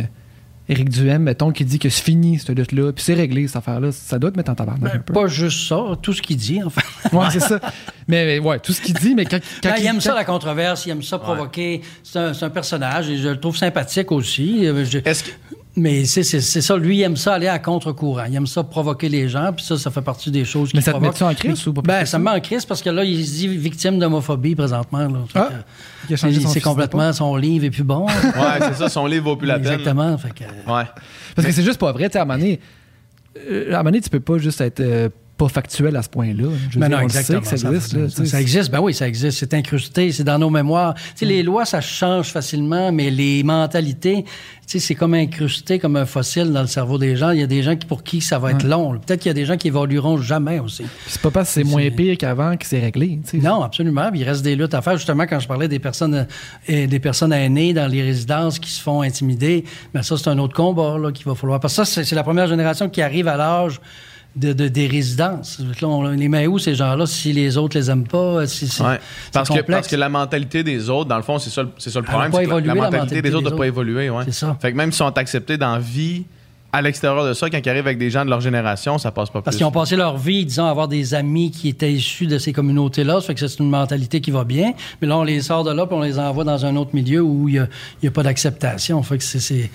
Éric 0.68 0.88
Duhem, 0.90 1.22
mettons, 1.22 1.50
qui 1.50 1.64
dit 1.64 1.78
que 1.78 1.88
c'est 1.88 2.02
fini, 2.04 2.38
cette 2.38 2.50
lutte-là, 2.50 2.92
puis 2.92 3.02
c'est 3.04 3.14
réglé, 3.14 3.46
cette 3.46 3.56
affaire-là, 3.56 3.90
ça 3.92 4.18
doit 4.18 4.30
te 4.30 4.36
mettre 4.36 4.50
en 4.52 4.54
tabarnak 4.54 4.94
un 4.94 4.98
peu. 5.00 5.12
Pas 5.12 5.26
juste 5.26 5.68
ça, 5.68 5.82
tout 6.00 6.12
ce 6.12 6.22
qu'il 6.22 6.36
dit, 6.36 6.60
enfin. 6.64 6.80
Ouais, 7.12 7.26
c'est 7.30 7.40
ça. 7.40 7.58
Mais, 8.08 8.24
mais 8.24 8.38
ouais, 8.38 8.58
tout 8.60 8.72
ce 8.72 8.80
qu'il 8.80 8.94
dit, 8.94 9.14
mais 9.14 9.24
quand, 9.24 9.38
quand 9.62 9.70
Ben, 9.70 9.76
il 9.80 9.86
aime 9.86 10.00
ça, 10.00 10.14
la 10.14 10.24
controverse, 10.24 10.86
il 10.86 10.90
aime 10.90 11.02
ça 11.02 11.18
provoquer. 11.18 11.80
C'est 12.04 12.18
un, 12.18 12.32
c'est 12.32 12.44
un 12.44 12.50
personnage 12.50 13.10
et 13.10 13.16
je 13.18 13.28
le 13.28 13.40
trouve 13.40 13.56
sympathique 13.56 14.12
aussi. 14.12 14.66
Euh, 14.66 14.84
je- 14.84 14.98
Est-ce 15.04 15.24
que. 15.24 15.30
Mais 15.74 16.04
c'est 16.04 16.22
c'est- 16.22 16.42
c'est 16.42 16.60
ça, 16.60 16.76
lui, 16.76 16.98
il 16.98 17.02
aime 17.02 17.16
ça 17.16 17.32
aller 17.34 17.48
à 17.48 17.58
contre-courant. 17.58 18.24
Il 18.28 18.34
aime 18.36 18.46
ça 18.46 18.62
provoquer 18.62 19.08
les 19.08 19.28
gens, 19.30 19.52
puis 19.54 19.64
ça, 19.64 19.78
ça 19.78 19.90
fait 19.90 20.02
partie 20.02 20.30
des 20.30 20.44
choses 20.44 20.68
qui 20.70 20.76
Mais 20.76 20.82
ça 20.82 20.92
te 20.92 20.98
provoquent. 20.98 21.14
met-tu 21.20 21.24
en 21.24 21.34
crise 21.34 21.66
ou 21.66 21.72
pas 21.72 21.80
Ben, 21.82 22.04
ça 22.04 22.18
me 22.18 22.24
met 22.24 22.30
en 22.30 22.40
crise 22.40 22.66
parce 22.66 22.82
que 22.82 22.90
là, 22.90 23.02
il 23.04 23.24
se 23.26 23.32
dit 23.32 23.48
victime 23.48 23.98
d'homophobie 23.98 24.54
présentement. 24.54 24.98
Là. 25.08 25.18
Ah, 25.34 25.48
que, 25.50 25.54
il 26.10 26.12
a 26.12 26.16
changé 26.16 26.34
c'est- 26.34 26.40
son 26.40 26.48
c'est 26.48 26.54
fusil 26.60 26.64
complètement 26.64 27.12
son 27.14 27.36
livre 27.36 27.64
est 27.64 27.70
plus 27.70 27.84
bon. 27.84 28.04
Ouais, 28.22 28.58
c'est 28.60 28.74
ça, 28.74 28.88
son 28.90 29.06
livre 29.06 29.24
vaut 29.24 29.36
plus 29.36 29.46
la 29.48 29.58
peine. 29.58 29.72
Exactement. 29.72 30.18
Fait 30.18 30.34
que, 30.34 30.44
Ouais. 30.70 30.84
Parce 31.34 31.46
que 31.48 31.52
c'est 31.54 31.64
juste 31.64 31.78
pas 31.80 31.92
vrai, 31.92 32.08
tu 32.10 32.12
sais, 32.12 32.18
à 32.18 32.22
un 32.22 32.24
moment 32.26 32.38
donné, 32.38 32.60
euh, 33.50 33.68
à 33.72 33.76
un 33.76 33.78
moment 33.78 33.84
donné, 33.84 34.00
tu 34.02 34.10
peux 34.10 34.20
pas 34.20 34.36
juste 34.36 34.60
être 34.60 34.80
euh, 34.80 35.08
pas 35.42 35.48
factuel 35.48 35.96
à 35.96 36.02
ce 36.02 36.08
point-là. 36.08 36.48
Mais 36.76 36.88
dire, 36.88 36.98
non, 36.98 36.98
on 36.98 37.02
le 37.02 37.08
sait 37.08 37.18
exactement. 37.18 37.40
que 37.40 37.46
ça 37.58 37.68
existe. 37.68 37.92
là, 37.94 38.26
ça, 38.26 38.40
existe, 38.40 38.70
ben 38.70 38.80
oui, 38.80 38.94
ça 38.94 39.08
existe. 39.08 39.38
C'est 39.38 39.54
incrusté, 39.54 40.12
c'est 40.12 40.24
dans 40.24 40.38
nos 40.38 40.50
mémoires. 40.50 40.94
Les 41.20 41.42
lois, 41.42 41.64
ça 41.64 41.80
change 41.80 42.28
facilement, 42.28 42.92
mais 42.92 43.10
les 43.10 43.42
mentalités, 43.42 44.24
c'est 44.66 44.94
comme 44.94 45.14
incrusté, 45.14 45.78
comme 45.78 45.96
un 45.96 46.06
fossile 46.06 46.52
dans 46.52 46.60
le 46.60 46.66
cerveau 46.66 46.96
des 46.96 47.16
gens. 47.16 47.30
Il 47.30 47.40
y 47.40 47.42
a 47.42 47.46
des 47.46 47.62
gens 47.62 47.76
qui, 47.76 47.86
pour 47.86 48.02
qui 48.02 48.20
ça 48.20 48.38
va 48.38 48.52
être 48.52 48.64
long. 48.64 48.98
Peut-être 48.98 49.20
qu'il 49.20 49.30
y 49.30 49.30
a 49.30 49.34
des 49.34 49.44
gens 49.44 49.56
qui 49.56 49.68
évolueront 49.68 50.16
jamais 50.16 50.60
aussi. 50.60 50.84
C'est 51.06 51.20
pas 51.20 51.30
parce 51.30 51.48
que 51.48 51.54
c'est 51.54 51.64
moins 51.64 51.90
pire 51.90 52.16
qu'avant 52.16 52.56
que 52.56 52.64
c'est 52.64 52.80
réglé. 52.80 53.18
Non, 53.34 53.62
absolument. 53.62 54.10
Puis 54.10 54.20
il 54.20 54.24
reste 54.24 54.42
des 54.42 54.54
luttes 54.54 54.74
à 54.74 54.80
faire. 54.80 54.96
Justement, 54.96 55.24
quand 55.26 55.40
je 55.40 55.48
parlais 55.48 55.68
des 55.68 55.80
personnes, 55.80 56.26
euh, 56.70 56.86
des 56.86 57.00
personnes 57.00 57.32
aînées 57.32 57.74
dans 57.74 57.90
les 57.90 58.02
résidences 58.02 58.58
qui 58.58 58.70
se 58.70 58.80
font 58.80 59.02
intimider, 59.02 59.64
mais 59.92 60.02
ça, 60.02 60.16
c'est 60.16 60.28
un 60.28 60.38
autre 60.38 60.54
combat 60.54 60.96
là, 60.98 61.10
qu'il 61.10 61.26
va 61.26 61.34
falloir. 61.34 61.58
Parce 61.58 61.76
que 61.76 61.84
ça, 61.84 62.04
c'est 62.04 62.14
la 62.14 62.22
première 62.22 62.46
génération 62.46 62.88
qui 62.88 63.02
arrive 63.02 63.26
à 63.28 63.36
l'âge 63.36 63.80
de, 64.34 64.52
de- 64.52 64.68
des 64.68 64.86
résidences. 64.86 65.58
Là, 65.80 65.88
on 65.88 66.08
les 66.10 66.28
met 66.28 66.46
où, 66.46 66.58
ces 66.58 66.74
gens-là, 66.74 67.06
si 67.06 67.32
les 67.32 67.56
autres 67.58 67.76
les 67.78 67.90
aiment 67.90 68.06
pas? 68.06 68.46
Si, 68.46 68.66
si- 68.66 68.82
Ouais. 68.82 68.98
c'est 69.26 69.32
Parce 69.32 69.48
que, 69.48 69.60
parce 69.60 69.92
la 69.92 70.08
mentalité 70.08 70.62
des 70.62 70.88
autres, 70.88 71.08
dans 71.08 71.16
le 71.16 71.22
fond, 71.22 71.38
c'est 71.38 71.50
ça, 71.50 71.62
le- 71.62 71.70
c'est 71.78 71.90
ça 71.90 72.00
le 72.00 72.06
Elle 72.08 72.14
a 72.14 72.18
problème. 72.28 72.32
pas 72.32 72.38
que 72.60 72.66
la- 72.66 72.74
mentalité 72.74 72.96
mentalité 72.98 73.22
des 73.22 73.34
autres 73.34 73.44
des 73.44 73.50
n'a 73.50 73.56
pas 73.56 73.66
évolué. 73.66 74.08
Ouais. 74.10 74.24
C'est 74.26 74.32
ça. 74.32 74.56
Fait 74.60 74.72
que 74.72 74.76
même 74.76 74.90
s'ils 74.90 74.98
sont 74.98 75.18
acceptés 75.18 75.56
dans 75.58 75.72
la 75.74 75.78
vie, 75.80 76.24
à 76.74 76.80
l'extérieur 76.80 77.26
de 77.26 77.34
ça, 77.34 77.50
quand 77.50 77.58
ils 77.62 77.68
arrivent 77.68 77.84
avec 77.86 77.98
des 77.98 78.08
gens 78.08 78.24
de 78.24 78.30
leur 78.30 78.40
génération, 78.40 78.96
ça 78.96 79.10
passe 79.10 79.28
pas 79.28 79.42
Parce 79.42 79.54
plus. 79.54 79.58
qu'ils 79.58 79.66
ont 79.66 79.70
passé 79.70 79.94
leur 79.94 80.16
vie, 80.16 80.46
disons, 80.46 80.64
à 80.64 80.70
avoir 80.70 80.88
des 80.88 81.12
amis 81.12 81.50
qui 81.50 81.68
étaient 81.68 81.92
issus 81.92 82.26
de 82.26 82.38
ces 82.38 82.54
communautés-là. 82.54 83.20
Ça 83.20 83.26
fait 83.26 83.34
que 83.34 83.46
c'est 83.46 83.58
une 83.58 83.68
mentalité 83.68 84.22
qui 84.22 84.30
va 84.30 84.44
bien. 84.44 84.72
Mais 85.02 85.06
là, 85.08 85.18
on 85.18 85.22
les 85.22 85.42
sort 85.42 85.64
de 85.64 85.70
là 85.70 85.84
puis 85.86 85.94
on 85.94 86.00
les 86.00 86.18
envoie 86.18 86.44
dans 86.44 86.64
un 86.64 86.74
autre 86.76 86.92
milieu 86.94 87.20
où 87.20 87.46
il 87.50 87.68
n'y 88.02 88.08
a, 88.08 88.10
pas 88.10 88.22
d'acceptation. 88.22 89.02
Fait 89.02 89.18
que 89.18 89.24
c'est, 89.24 89.40
c'est, 89.40 89.70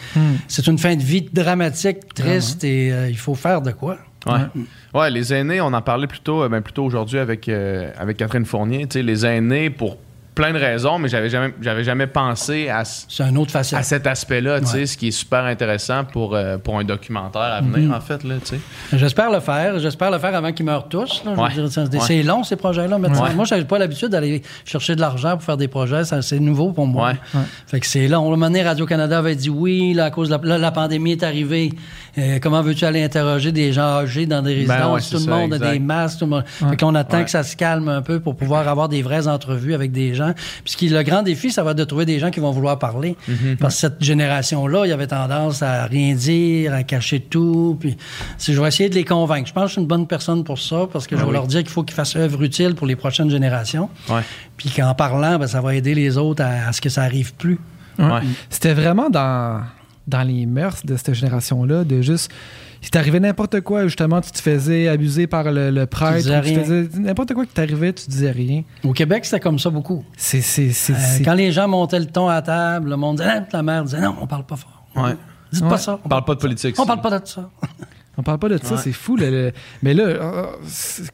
c'est 0.48 0.66
une 0.66 0.80
fin 0.80 0.96
de 0.96 1.04
vie 1.04 1.22
dramatique, 1.32 2.16
triste 2.16 2.64
et 2.64 2.92
euh, 2.92 3.10
il 3.12 3.18
faut 3.18 3.36
faire 3.36 3.62
de 3.62 3.70
quoi. 3.70 4.00
Ouais. 4.28 5.00
ouais, 5.00 5.10
les 5.12 5.34
aînés, 5.34 5.62
on 5.62 5.74
en 5.74 5.82
parlait 5.82 6.08
plus 6.08 6.20
tôt, 6.20 6.44
euh, 6.44 6.50
ben, 6.50 6.62
plus 6.62 6.74
tôt 6.74 6.84
aujourd'hui 6.84 7.20
avec, 7.20 7.48
euh, 7.50 7.92
avec 7.98 8.18
Catherine 8.18 8.46
Fournier. 8.46 8.88
Tu 8.88 9.00
sais, 9.00 9.04
les 9.04 9.26
aînés, 9.26 9.70
pour 9.70 9.98
plein 10.38 10.54
de 10.54 10.60
raisons, 10.60 11.00
mais 11.00 11.10
j'avais 11.10 11.30
jamais, 11.30 11.54
j'avais 11.62 11.84
jamais 11.84 12.06
pensé 12.08 12.70
à, 12.70 12.86
ce- 12.86 13.06
C'est 13.10 13.24
un 13.24 13.36
autre 13.36 13.52
facette. 13.52 13.80
à 13.80 13.84
cet 13.84 14.06
aspect-là, 14.08 14.60
tu 14.62 14.68
sais, 14.68 14.78
Ouais. 14.78 14.86
ce 14.86 14.96
qui 14.98 15.08
est 15.08 15.12
super 15.12 15.46
intéressant 15.46 16.04
pour, 16.06 16.36
euh, 16.36 16.58
pour 16.60 16.78
un 16.78 16.84
documentaire 16.84 17.42
à 17.42 17.62
venir, 17.62 17.92
en 17.92 18.00
fait. 18.00 18.24
Là, 18.24 18.36
tu 18.40 18.56
sais. 18.56 18.60
J'espère 18.94 19.32
le 19.32 19.40
faire. 19.40 19.80
J'espère 19.80 20.12
le 20.12 20.20
faire 20.20 20.36
avant 20.36 20.52
qu'ils 20.52 20.66
meurent 20.66 20.88
tous. 20.88 21.24
là. 21.26 21.32
Je 21.32 21.36
veux 21.36 21.42
Ouais. 21.42 21.54
dire, 21.54 21.72
c'est, 21.72 21.82
Ouais. 21.94 22.00
c'est 22.06 22.24
long, 22.24 22.44
ces 22.44 22.56
projets-là. 22.56 22.98
Moi, 23.00 23.10
je 23.46 23.54
n'avais 23.56 23.66
pas 23.66 23.80
l'habitude 23.80 24.10
d'aller 24.10 24.42
chercher 24.64 24.96
de 24.96 25.02
l'argent 25.02 25.32
pour 25.32 25.44
faire 25.44 25.58
des 25.58 25.68
projets. 25.68 26.04
Ça, 26.04 26.22
c'est 26.22 26.40
nouveau 26.40 26.72
pour 26.72 26.86
moi. 26.88 27.14
Ouais. 27.34 27.40
Fait 27.66 27.80
que 27.80 27.88
c'est 27.88 28.08
long. 28.08 28.24
À 28.24 28.28
un 28.28 28.30
moment 28.30 28.46
donné, 28.48 28.62
Radio-Canada 28.64 29.18
avait 29.18 29.36
dit 29.36 29.50
oui, 29.50 29.94
là, 29.94 30.06
à 30.06 30.12
cause 30.12 30.30
de 30.30 30.36
la, 30.36 30.42
là, 30.44 30.58
la 30.60 30.72
pandémie 30.72 31.14
est 31.14 31.24
arrivée. 31.24 31.72
Euh, 32.20 32.40
comment 32.42 32.62
veux-tu 32.62 32.86
aller 32.86 33.04
interroger 33.04 33.52
des 33.52 33.74
gens 33.74 33.98
âgés 34.00 34.26
dans 34.26 34.42
des 34.42 34.54
résidences? 34.54 34.78
Ben 34.78 34.92
ouais, 34.92 35.02
c'est 35.02 35.10
tout 35.12 35.18
le 35.18 35.24
ça, 35.24 35.32
monde 35.32 35.54
a 35.54 35.60
des 35.60 35.80
masques. 35.80 36.20
Tout 36.20 36.26
le 36.26 36.30
monde... 36.32 36.44
Fait 36.46 36.78
qu'on 36.78 36.96
attend 36.96 37.18
Ouais. 37.18 37.24
que 37.26 37.30
ça 37.32 37.44
se 37.44 37.56
calme 37.56 37.90
un 37.90 38.02
peu 38.02 38.20
pour 38.20 38.36
pouvoir 38.36 38.68
avoir 38.68 38.88
des 38.90 39.02
vraies 39.02 39.28
entrevues 39.28 39.74
avec 39.74 39.92
des 39.92 40.14
gens. 40.16 40.27
Puis 40.34 40.74
ce 40.74 40.78
qui 40.78 40.88
est 40.88 40.90
le 40.90 41.04
grand 41.04 41.24
défi, 41.24 41.52
ça 41.52 41.64
va 41.64 41.72
être 41.72 41.78
de 41.78 41.84
trouver 41.84 42.06
des 42.06 42.20
gens 42.20 42.32
qui 42.32 42.40
vont 42.40 42.52
vouloir 42.52 42.80
parler. 42.80 43.16
Mm-hmm. 43.30 43.58
Parce 43.58 43.76
que 43.76 43.82
cette 43.82 44.04
génération-là, 44.04 44.86
il 44.86 44.90
y 44.90 44.94
avait 44.94 45.08
tendance 45.08 45.62
à 45.62 45.86
rien 45.86 46.16
dire, 46.16 46.74
à 46.74 46.84
cacher 46.84 47.20
tout. 47.20 47.78
Puis 47.80 47.98
si 48.38 48.54
je 48.54 48.62
vais 48.62 48.68
essayer 48.68 48.90
de 48.90 48.96
les 48.96 49.06
convaincre. 49.06 49.48
Je 49.48 49.54
pense 49.54 49.64
que 49.64 49.68
je 49.68 49.74
suis 49.74 49.82
une 49.82 49.88
bonne 49.88 50.08
personne 50.08 50.44
pour 50.44 50.60
ça 50.60 50.88
parce 50.92 51.08
que 51.08 51.16
je 51.16 51.22
vais 51.22 51.28
oui. 51.28 51.34
leur 51.34 51.48
dire 51.48 51.62
qu'il 51.62 51.72
faut 51.72 51.84
qu'ils 51.84 51.96
fassent 51.96 52.16
œuvre 52.16 52.42
utile 52.44 52.76
pour 52.76 52.88
les 52.88 52.96
prochaines 52.96 53.30
générations. 53.30 53.90
Ouais. 54.10 54.22
Puis 54.58 54.70
qu'en 54.70 54.94
parlant, 54.94 55.38
ben, 55.38 55.48
ça 55.48 55.62
va 55.62 55.76
aider 55.76 55.96
les 55.96 56.18
autres 56.18 56.44
à, 56.44 56.68
à 56.68 56.74
ce 56.74 56.82
que 56.82 56.90
ça 56.90 57.04
arrive 57.04 57.34
plus. 57.34 57.60
Ouais. 58.00 58.22
C'était 58.50 58.74
vraiment 58.74 59.10
dans, 59.10 59.62
dans 60.08 60.24
les 60.24 60.46
mœurs 60.46 60.86
de 60.86 60.96
cette 60.96 61.14
génération-là, 61.14 61.84
de 61.84 62.02
juste. 62.02 62.32
Il 62.84 62.90
t'arrivait 62.90 63.20
n'importe 63.20 63.62
quoi, 63.62 63.84
justement, 63.88 64.22
tu 64.22 64.32
te 64.32 64.40
faisais 64.40 64.88
abuser 64.88 65.28
par 65.28 65.52
le, 65.52 65.72
le 65.72 65.86
prêtre, 65.88 66.24
tu 66.24 66.30
rien. 66.32 66.64
faisais 66.64 66.88
n'importe 67.00 67.34
quoi 67.34 67.46
qui 67.46 67.54
t'arrivait, 67.54 67.92
tu 67.94 68.08
disais 68.08 68.32
rien. 68.32 68.64
Au 68.84 68.94
Québec, 68.94 69.26
c'était 69.26 69.40
comme 69.40 69.58
ça 69.60 69.70
beaucoup. 69.70 70.06
C'est. 70.16 70.42
c'est, 70.42 70.72
c'est, 70.72 70.94
Euh, 70.94 70.96
c'est- 71.00 71.24
quand 71.24 71.34
les 71.34 71.52
gens 71.52 71.68
montaient 71.68 72.00
le 72.00 72.06
ton 72.06 72.28
à 72.30 72.42
table, 72.42 72.90
le 72.90 72.96
monde 72.98 73.18
disait, 73.18 73.30
Ah, 73.30 73.46
la 73.52 73.64
mère 73.64 73.84
disait, 73.84 74.00
non, 74.02 74.16
on 74.22 74.28
parle 74.28 74.46
pas 74.46 74.56
fort. 74.56 74.86
Ouais. 74.96 75.16
Dites 75.52 75.64
Ouais. 75.64 75.70
pas 75.70 75.78
ça. 75.78 76.00
On 76.04 76.10
parle 76.10 76.26
pas 76.26 76.36
de 76.36 76.40
politique. 76.40 76.76
On 76.80 76.86
parle 76.86 77.02
pas 77.02 77.20
de 77.20 77.26
ça. 77.26 77.50
On 78.18 78.24
parle 78.24 78.40
pas 78.40 78.50
de 78.50 78.58
ça, 78.58 78.76
Ouais. 78.76 78.82
c'est 78.84 78.92
fou. 78.94 79.16
le- 79.16 79.30
le- 79.30 79.52
mais 79.84 79.94
là, 79.94 80.04
euh, 80.04 80.44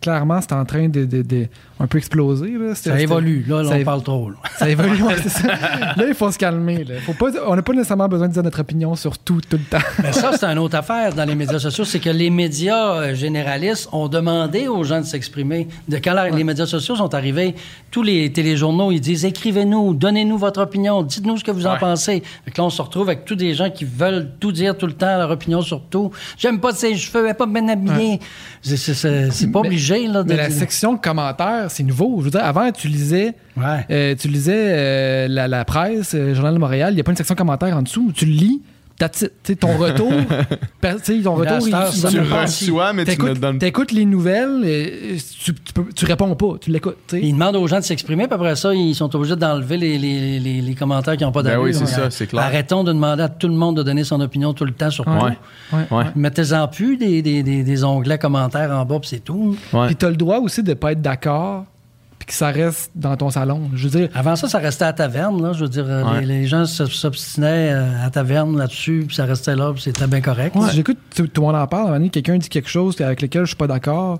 clairement, 0.02 0.40
c'est 0.42 0.54
en 0.54 0.66
train 0.66 0.88
de, 0.88 1.06
de- 1.06 1.22
de- 1.22 1.48
un 1.80 1.88
peu 1.88 1.98
exploser. 1.98 2.52
Là. 2.58 2.76
Ça 2.76 3.00
évolue. 3.00 3.44
Là, 3.48 3.62
là, 3.64 3.70
ça 3.70 3.76
on 3.76 3.80
évo- 3.80 3.84
parle 3.86 4.04
trop. 4.04 4.30
là. 4.30 4.36
Ça 4.58 4.70
évolue, 4.70 5.02
ouais, 5.04 5.16
c'est 5.22 5.30
ça. 5.30 5.48
Là, 5.98 6.06
il 6.08 6.14
faut 6.14 6.32
se 6.32 6.38
calmer. 6.38 6.84
Là. 6.84 6.96
Faut 7.06 7.14
pas, 7.14 7.32
on 7.48 7.56
n'a 7.56 7.62
pas 7.62 7.74
nécessairement 7.74 8.08
besoin 8.08 8.28
de 8.28 8.34
dire 8.34 8.44
notre 8.44 8.62
opinion 8.62 8.96
sur 8.96 9.18
tout, 9.18 9.42
tout 9.42 9.58
le 9.58 9.64
temps. 9.64 9.84
Mais 10.02 10.14
ça, 10.14 10.32
c'est 10.38 10.46
une 10.46 10.60
autre 10.60 10.76
affaire 10.78 11.14
dans 11.14 11.26
les 11.26 11.36
médias 11.36 11.60
sociaux. 11.60 11.84
C'est 11.84 12.00
que 12.00 12.10
les 12.10 12.30
médias 12.30 12.94
euh, 12.94 13.16
généralistes 13.16 13.90
ont 13.92 14.08
demandé 14.08 14.68
aux 14.68 14.84
gens 14.84 15.02
de 15.02 15.06
s'exprimer. 15.06 15.68
De 15.90 15.98
quand 15.98 16.16
les 16.34 16.44
médias 16.44 16.68
sociaux 16.68 16.96
sont 16.96 17.14
arrivés, 17.14 17.56
tous 17.92 18.04
les 18.04 18.32
téléjournaux, 18.32 18.92
ils 18.92 19.02
disent 19.02 19.26
écrivez-nous, 19.26 19.94
donnez-nous 19.96 20.38
votre 20.38 20.62
opinion, 20.62 21.02
dites-nous 21.04 21.38
ce 21.38 21.44
que 21.44 21.52
vous 21.52 21.66
en 21.68 21.78
pensez. 21.78 22.24
Fait 22.46 22.52
que 22.52 22.62
là, 22.62 22.66
on 22.66 22.70
se 22.70 22.82
retrouve 22.82 23.10
avec 23.10 23.26
tous 23.26 23.36
des 23.36 23.54
gens 23.56 23.70
qui 23.70 23.84
veulent 23.86 24.30
tout 24.40 24.52
dire 24.52 24.78
tout 24.78 24.88
le 24.88 24.94
temps, 24.94 25.18
leur 25.18 25.32
opinion 25.32 25.62
sur 25.62 25.82
tout. 25.82 26.12
J'aime 26.38 26.60
pas 26.60 26.72
ses 26.74 26.93
elle 27.16 27.26
est 27.28 27.34
pas 27.34 27.46
bien 27.46 27.68
habillée. 27.68 28.20
C'est- 28.62 28.78
c'est- 28.78 29.48
pas 29.52 29.62
Mais- 29.62 29.68
obligé, 29.68 30.08
là. 30.08 30.24
De 30.24 30.30
Mais 30.30 30.38
la 30.38 30.50
section 30.50 30.98
commentaires, 30.98 31.66
c'est 31.70 31.84
nouveau. 31.84 32.16
Je 32.20 32.26
veux 32.26 32.32
dire, 32.32 32.44
avant, 32.44 32.72
tu 32.72 32.88
lisais, 32.88 33.34
Ouais. 33.58 33.86
euh, 33.92 34.16
tu 34.18 34.28
lisais 34.28 34.54
euh, 34.56 35.28
la, 35.28 35.48
la 35.48 35.66
presse, 35.66 36.14
euh, 36.16 36.28
le 36.30 36.34
Journal 36.34 36.54
de 36.54 36.60
Montréal, 36.60 36.94
il 36.94 36.96
n'y 36.96 37.02
a 37.02 37.04
pas 37.04 37.12
une 37.12 37.18
section 37.18 37.36
commentaires 37.36 37.76
en 37.78 37.82
dessous. 37.82 38.12
Tu 38.16 38.26
le 38.26 38.32
lis, 38.34 38.62
ton 39.60 39.78
retour, 39.78 40.12
tu 41.04 41.22
ton 41.24 41.36
retour, 41.36 41.68
il- 41.68 41.70
il- 42.14 42.20
reçois, 42.34 42.94
mais 42.94 43.06
tu 43.06 43.12
ne 43.12 43.16
T'écoutes 43.16 43.40
donnes 43.40 43.60
pas. 43.60 43.66
t'écoutes 43.66 43.92
les 43.92 44.06
nouvelles, 44.06 44.64
et 44.66 45.18
tu, 45.40 45.54
tu, 45.54 45.74
peux- 45.74 45.90
tu 45.96 46.06
réponds 46.06 46.36
pas, 46.36 46.54
tu 46.60 46.72
l'écoutes. 46.72 46.96
Ils 47.14 47.34
demandent 47.34 47.56
aux 47.56 47.68
gens 47.68 47.78
de 47.80 47.84
s'exprimer, 47.84 48.26
puis 48.28 48.36
après 48.36 48.56
ça, 48.56 48.74
ils 48.74 48.94
sont 48.96 49.14
obligés 49.16 49.36
d'enlever 49.36 49.78
les, 49.78 49.98
les- 49.98 50.40
les- 50.40 50.62
les 50.62 50.76
commentaires 50.76 51.18
qui 51.18 51.24
n'ont 51.24 51.32
pas 51.32 51.44
Ben 51.44 51.50
d'allure. 51.52 51.64
oui, 51.64 51.74
c'est 51.74 51.80
Donc, 51.82 51.90
ça, 51.90 52.10
c'est 52.12 52.28
clair. 52.28 52.44
Arrêtons 52.44 52.84
de 52.84 52.92
demander 52.94 53.24
à 53.24 53.30
tout 53.30 53.48
le 53.48 53.56
monde 53.56 53.78
de 53.78 53.84
donner 53.84 54.04
son 54.04 54.20
opinion 54.22 54.54
tout 54.54 54.66
le 54.66 54.72
temps 54.74 54.90
sur 54.92 55.06
tout. 55.06 55.12
Ouais. 55.12 55.38
Ouais. 55.74 55.86
Ouais. 55.92 56.04
Mettez-en 56.16 56.68
plus 56.68 56.98
des, 56.98 57.22
des, 57.22 57.44
des, 57.44 57.64
des 57.64 57.84
onglets 57.84 58.18
commentaires 58.18 58.72
en 58.72 58.86
bas, 58.86 59.00
puis 59.00 59.10
c'est 59.10 59.24
tout. 59.24 59.56
Ouais. 59.72 59.88
Puis 59.88 59.96
tu 59.96 60.06
as 60.06 60.10
le 60.10 60.16
droit 60.18 60.38
aussi 60.40 60.64
de 60.64 60.74
pas 60.74 60.92
être 60.94 61.02
d'accord, 61.02 61.66
puis 62.26 62.28
que 62.28 62.34
ça 62.34 62.48
reste 62.52 62.92
dans 62.96 63.18
ton 63.18 63.30
salon. 63.30 63.70
Je 63.74 63.88
veux 63.90 64.00
dire, 64.00 64.10
Avant 64.16 64.38
ça, 64.38 64.48
ça 64.48 64.60
restait 64.60 64.86
à 64.86 64.94
taverne. 64.94 65.42
Là. 65.44 65.52
Je 65.52 65.60
veux 65.64 65.70
dire, 65.70 65.86
Ouais. 65.86 66.22
les, 66.22 66.26
les 66.26 66.48
gens 66.48 66.66
s'obstinaient 66.66 67.72
euh, 67.74 68.06
à 68.06 68.10
taverne 68.10 68.58
là-dessus, 68.58 69.04
puis 69.08 69.16
ça 69.16 69.26
restait 69.26 69.56
là, 69.56 69.72
puis 69.74 69.82
c'était 69.82 70.08
bien 70.08 70.22
correct. 70.22 70.56
si 70.70 70.76
j'écoute 70.78 70.98
tout, 71.16 71.28
tout 71.28 71.42
le 71.42 71.48
monde 71.48 71.56
en 71.58 71.68
parle, 71.68 71.82
à 71.82 71.86
un 71.86 71.88
moment 71.88 71.98
donné, 72.00 72.10
quelqu'un 72.10 72.38
dit 72.38 72.48
quelque 72.50 72.70
chose 72.70 73.00
avec 73.02 73.22
lequel 73.22 73.42
je 73.44 73.48
suis 73.48 73.56
pas 73.58 73.68
d'accord, 73.68 74.20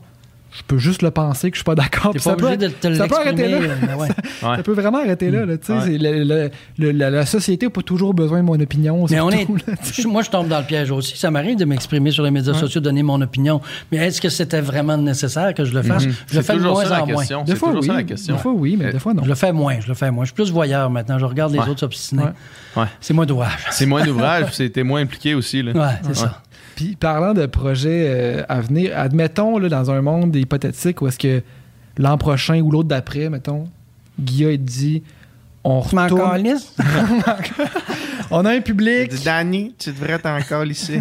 je 0.56 0.62
peux 0.68 0.78
juste 0.78 1.02
le 1.02 1.12
penser 1.12 1.50
que 1.50 1.56
je 1.56 1.60
suis 1.60 1.64
pas 1.64 1.76
d'accord. 1.76 2.12
T'es 2.14 2.20
puis 2.20 2.24
pas 2.26 2.30
ça 2.32 2.36
peut- 2.36 2.46
obligé 2.46 2.58
de 2.58 2.68
te 2.74 2.94
ça 2.94 3.08
peut 3.08 3.16
arrêter 3.16 3.48
là. 3.48 3.58
Ouais. 3.98 4.08
Ça 4.42 4.64
peut 4.64 4.74
vraiment 4.74 5.00
arrêter 5.00 5.32
là. 5.32 5.46
là, 5.46 5.58
tu 5.58 5.66
sais, 5.68 5.74
Ouais. 5.74 5.80
c'est 5.86 5.98
le- 5.98 6.24
le- 6.24 6.50
le- 6.78 6.92
la, 6.92 7.10
la 7.10 7.26
société 7.26 7.66
n'a 7.66 7.70
pas 7.72 7.82
toujours 7.82 8.14
besoin 8.14 8.40
de 8.40 8.44
mon 8.44 8.60
opinion. 8.60 9.06
Mais 9.10 9.20
on 9.20 9.30
est, 9.32 9.48
là, 9.68 9.74
moi, 10.08 10.22
je 10.22 10.30
tombe 10.30 10.48
dans 10.48 10.60
le 10.60 10.66
piège 10.66 10.92
aussi. 10.92 11.18
Ça 11.18 11.32
m'arrive 11.32 11.58
de 11.58 11.66
m'exprimer 11.66 12.12
sur 12.12 12.24
les 12.24 12.32
médias 12.32 12.54
sociaux, 12.54 12.82
donner 12.82 13.04
mon 13.04 13.20
opinion. 13.22 13.62
Mais 13.92 13.98
est-ce 14.00 14.22
que 14.22 14.30
c'était 14.30 14.62
vraiment 14.62 14.98
nécessaire 14.98 15.54
que 15.54 15.66
je 15.66 15.74
le 15.74 15.82
fasse? 15.82 16.04
Je 16.04 16.36
le 16.38 16.42
fais 16.42 16.54
de 16.56 16.60
moins 16.60 16.92
en 16.92 17.06
moins. 17.08 17.16
question. 17.18 17.44
Des 17.44 17.56
fois, 17.56 17.72
oui. 17.74 17.86
ça 17.88 17.94
la 17.94 18.04
question. 18.04 18.36
Des 18.36 18.42
fois, 18.42 18.52
oui, 18.54 18.78
mais 18.80 18.92
des 18.92 19.00
fois, 19.00 19.14
non. 19.14 19.24
Je 19.24 19.30
le 19.30 19.36
fais 19.36 19.52
moins, 19.54 19.80
je 19.80 19.88
le 19.88 19.94
fais 19.94 20.12
moins. 20.12 20.24
Je 20.26 20.30
suis 20.30 20.36
plus 20.36 20.52
voyeur 20.52 20.90
maintenant. 20.90 21.18
Je 21.20 21.26
regarde 21.26 21.52
les 21.54 21.60
Ouais. 21.60 21.68
autres 21.70 21.80
s'obstiner. 21.82 22.24
Ouais. 22.24 22.82
Ouais. 22.84 22.88
C'est 23.02 23.14
moins 23.14 23.26
d'ouvrage. 23.26 23.66
C'est 23.72 23.86
moins 23.86 24.04
d'ouvrage, 24.04 24.46
puis 24.48 24.56
c'était 24.56 24.84
moins 24.84 25.02
impliqué 25.02 25.34
aussi. 25.36 25.62
Ouais, 25.64 25.72
c'est 26.04 26.16
ça. 26.16 26.42
Puis 26.76 26.96
parlant 26.96 27.34
de 27.34 27.46
projets 27.46 28.06
euh, 28.08 28.44
à 28.50 28.62
venir, 28.62 28.92
admettons 28.98 29.58
là, 29.60 29.70
dans 29.70 29.92
un 29.92 30.02
monde 30.02 30.36
hypothétique 30.36 31.02
où 31.02 31.08
est-ce 31.08 31.20
que 31.20 31.42
l'an 31.98 32.18
prochain 32.18 32.60
ou 32.62 32.72
l'autre 32.72 32.90
d'après, 32.90 33.30
mettons, 33.30 33.66
Guilla 34.20 34.52
il 34.52 34.64
dit 34.64 35.04
on 35.64 35.80
retourne, 35.80 36.22
on 38.32 38.46
a 38.46 38.52
un 38.54 38.62
public, 38.62 39.24
Danny, 39.24 39.74
tu 39.78 39.92
devrais 39.92 40.14
être 40.14 40.26
encore 40.26 40.66
ici. 40.66 41.00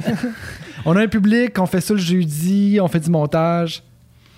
on 0.85 0.97
a 0.97 1.03
un 1.03 1.09
public, 1.09 1.59
on 1.59 1.67
fait 1.67 1.81
ça 1.81 1.95
le 1.95 2.01
jeudi, 2.01 2.79
on 2.81 2.89
fait 2.89 3.01
du 3.01 3.11
montage. 3.11 3.83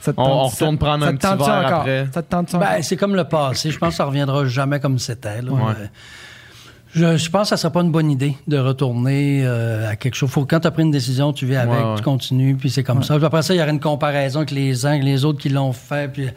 Ça 0.01 0.13
te 0.13 0.21
On- 0.21 0.25
tente- 0.25 0.33
on 0.33 0.47
retourne 0.49 0.75
ça- 0.79 0.85
prendre 0.85 1.05
ça 1.05 1.11
un 1.11 1.13
te 1.15 1.27
petit 1.27 1.45
verre 1.45 1.77
après? 1.79 2.09
Ça 2.13 2.23
te 2.23 2.31
tente 2.31 2.53
Ben, 2.59 2.83
c'est 2.83 2.97
comme 2.97 3.15
le 3.17 3.25
passé. 3.25 3.71
Je 3.71 3.79
pense 3.79 3.91
que 3.91 3.95
ça 3.97 4.05
reviendra 4.05 4.45
jamais 4.47 4.79
comme 4.81 4.99
c'était. 4.99 5.41
là. 5.43 5.51
Je, 6.95 7.17
je 7.17 7.29
pense 7.31 7.43
que 7.43 7.49
ça 7.49 7.57
serait 7.57 7.73
pas 7.73 7.81
une 7.83 7.91
bonne 7.91 8.11
idée 8.11 8.37
de 8.47 8.57
retourner 8.57 9.43
euh, 9.45 9.91
à 9.91 9.97
quelque 9.97 10.15
chose. 10.15 10.31
Faut, 10.31 10.45
quand 10.45 10.61
tu 10.61 10.69
as 10.69 10.71
pris 10.71 10.85
une 10.85 10.93
décision, 10.93 11.33
tu 11.33 11.45
vis 11.45 11.57
avec, 11.57 11.75
Ouais, 11.75 11.83
ouais. 11.91 11.95
tu 11.97 12.03
continues, 12.03 12.55
puis 12.55 12.71
c'est 12.71 12.85
comme 12.85 13.03
ça. 13.03 13.17
Puis 13.17 13.25
après 13.25 13.43
ça, 13.43 13.53
il 13.53 13.59
y 13.59 13.61
aurait 13.63 13.73
une 13.73 13.81
comparaison 13.81 14.39
avec 14.41 14.53
les 14.53 14.87
uns, 14.87 14.91
avec 14.91 15.03
les 15.03 15.25
autres 15.25 15.41
qui 15.41 15.49
l'ont 15.49 15.73
fait. 15.73 16.13
Puis 16.13 16.29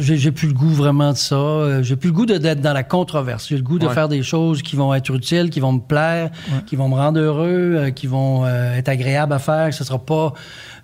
j'ai, 0.00 0.16
j'ai 0.16 0.32
plus 0.32 0.48
le 0.48 0.54
goût 0.54 0.70
vraiment 0.70 1.12
de 1.12 1.16
ça. 1.18 1.34
Euh, 1.34 1.82
J'ai 1.82 1.96
plus 1.96 2.08
le 2.08 2.14
goût 2.14 2.24
de- 2.26 2.38
d'être 2.38 2.60
dans 2.60 2.72
la 2.72 2.84
controverse. 2.84 3.48
J'ai 3.48 3.56
le 3.56 3.62
goût 3.62 3.78
de 3.78 3.88
faire 3.88 4.08
des 4.08 4.22
choses 4.22 4.62
qui 4.62 4.76
vont 4.76 4.94
être 4.94 5.14
utiles, 5.14 5.50
qui 5.50 5.60
vont 5.60 5.72
me 5.72 5.80
plaire, 5.80 6.30
qui 6.66 6.76
vont 6.76 6.88
me 6.88 6.94
rendre 6.94 7.20
heureux, 7.20 7.74
euh, 7.76 7.90
qui 7.90 8.06
vont 8.06 8.44
euh, 8.46 8.74
être 8.76 8.88
agréables 8.88 9.32
à 9.32 9.38
faire, 9.38 9.74
ce 9.74 9.84
sera 9.84 9.98
pas 9.98 10.32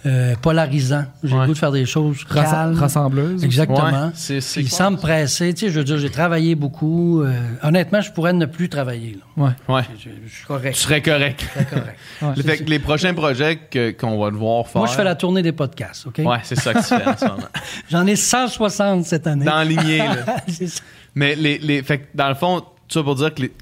euh, 0.04 0.34
polarisant. 0.42 1.04
J'ai 1.22 1.32
Ouais. 1.34 1.40
le 1.42 1.46
goût 1.46 1.52
de 1.54 1.58
faire 1.58 1.70
des 1.72 1.86
choses 1.86 2.24
calmes. 2.24 2.74
rassembleuse. 2.74 3.44
Exactement. 3.44 4.10
Ouais, 4.28 4.40
sans 4.40 4.90
me 4.90 4.96
presser, 4.96 5.54
tu 5.54 5.66
sais, 5.66 5.72
je 5.72 5.78
veux 5.78 5.84
dire, 5.84 5.98
j'ai 5.98 6.10
travaillé 6.10 6.54
beaucoup. 6.54 7.22
euh, 7.22 7.32
honnêtement, 7.62 8.00
je 8.00 8.10
pourrais 8.10 8.32
ne 8.32 8.46
plus 8.46 8.68
travailler. 8.68 9.18
là. 9.36 9.44
Ouais. 9.68 9.74
Ouais. 9.76 9.82
Je, 9.98 10.08
je 10.26 10.32
suis 10.32 10.40
Tu 10.40 10.46
correct. 10.46 10.74
serais 10.76 11.02
correct. 11.02 11.46
correct. 11.70 11.96
Ouais. 12.22 12.42
Fait 12.42 12.58
que 12.58 12.70
les 12.70 12.78
prochains 12.78 13.14
projets 13.14 13.58
qu'on 14.00 14.18
va 14.22 14.30
devoir 14.30 14.66
faire. 14.68 14.80
Moi, 14.80 14.88
je 14.88 14.94
fais 14.94 15.04
la 15.04 15.14
tournée 15.14 15.42
des 15.42 15.52
podcasts, 15.52 16.06
OK? 16.06 16.18
Ouais, 16.24 16.38
c'est 16.42 16.58
ça 16.58 16.72
que 16.74 16.78
tu 16.78 16.84
fais 16.84 17.04
en 17.06 17.16
ce 17.16 17.24
moment. 17.24 17.42
J'en 17.90 18.06
ai 18.06 18.16
160 18.16 19.04
cette 19.04 19.26
année. 19.26 19.44
Dans 19.44 19.62
lignée, 19.62 19.98
là. 19.98 20.36
Ça. 20.48 20.82
Mais 21.14 21.34
les, 21.34 21.58
les, 21.58 21.82
fait 21.82 21.98
que 21.98 22.04
dans 22.14 22.28
le 22.28 22.34
fond, 22.34 22.60
tout 22.60 22.98
ça 22.98 23.02
pour 23.02 23.14
dire 23.16 23.34
que 23.34 23.42
les, 23.42 23.52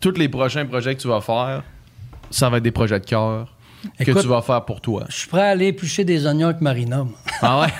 tous 0.00 0.12
les 0.16 0.28
prochains 0.28 0.64
projets 0.66 0.94
que 0.94 1.00
tu 1.00 1.08
vas 1.08 1.20
faire, 1.20 1.62
ça 2.30 2.48
va 2.50 2.56
être 2.58 2.62
des 2.62 2.70
projets 2.70 2.98
de 3.00 3.04
cœur 3.06 3.54
que 3.98 4.20
tu 4.20 4.26
vas 4.28 4.42
faire 4.42 4.64
pour 4.64 4.80
toi. 4.80 5.04
Je 5.08 5.14
suis 5.16 5.28
prêt 5.28 5.42
à 5.42 5.50
aller 5.50 5.66
éplucher 5.68 6.04
des 6.04 6.26
oignons 6.26 6.46
avec 6.48 6.60
Marina. 6.60 6.98
moi. 7.04 7.12
Ah 7.42 7.60
ouais? 7.60 7.68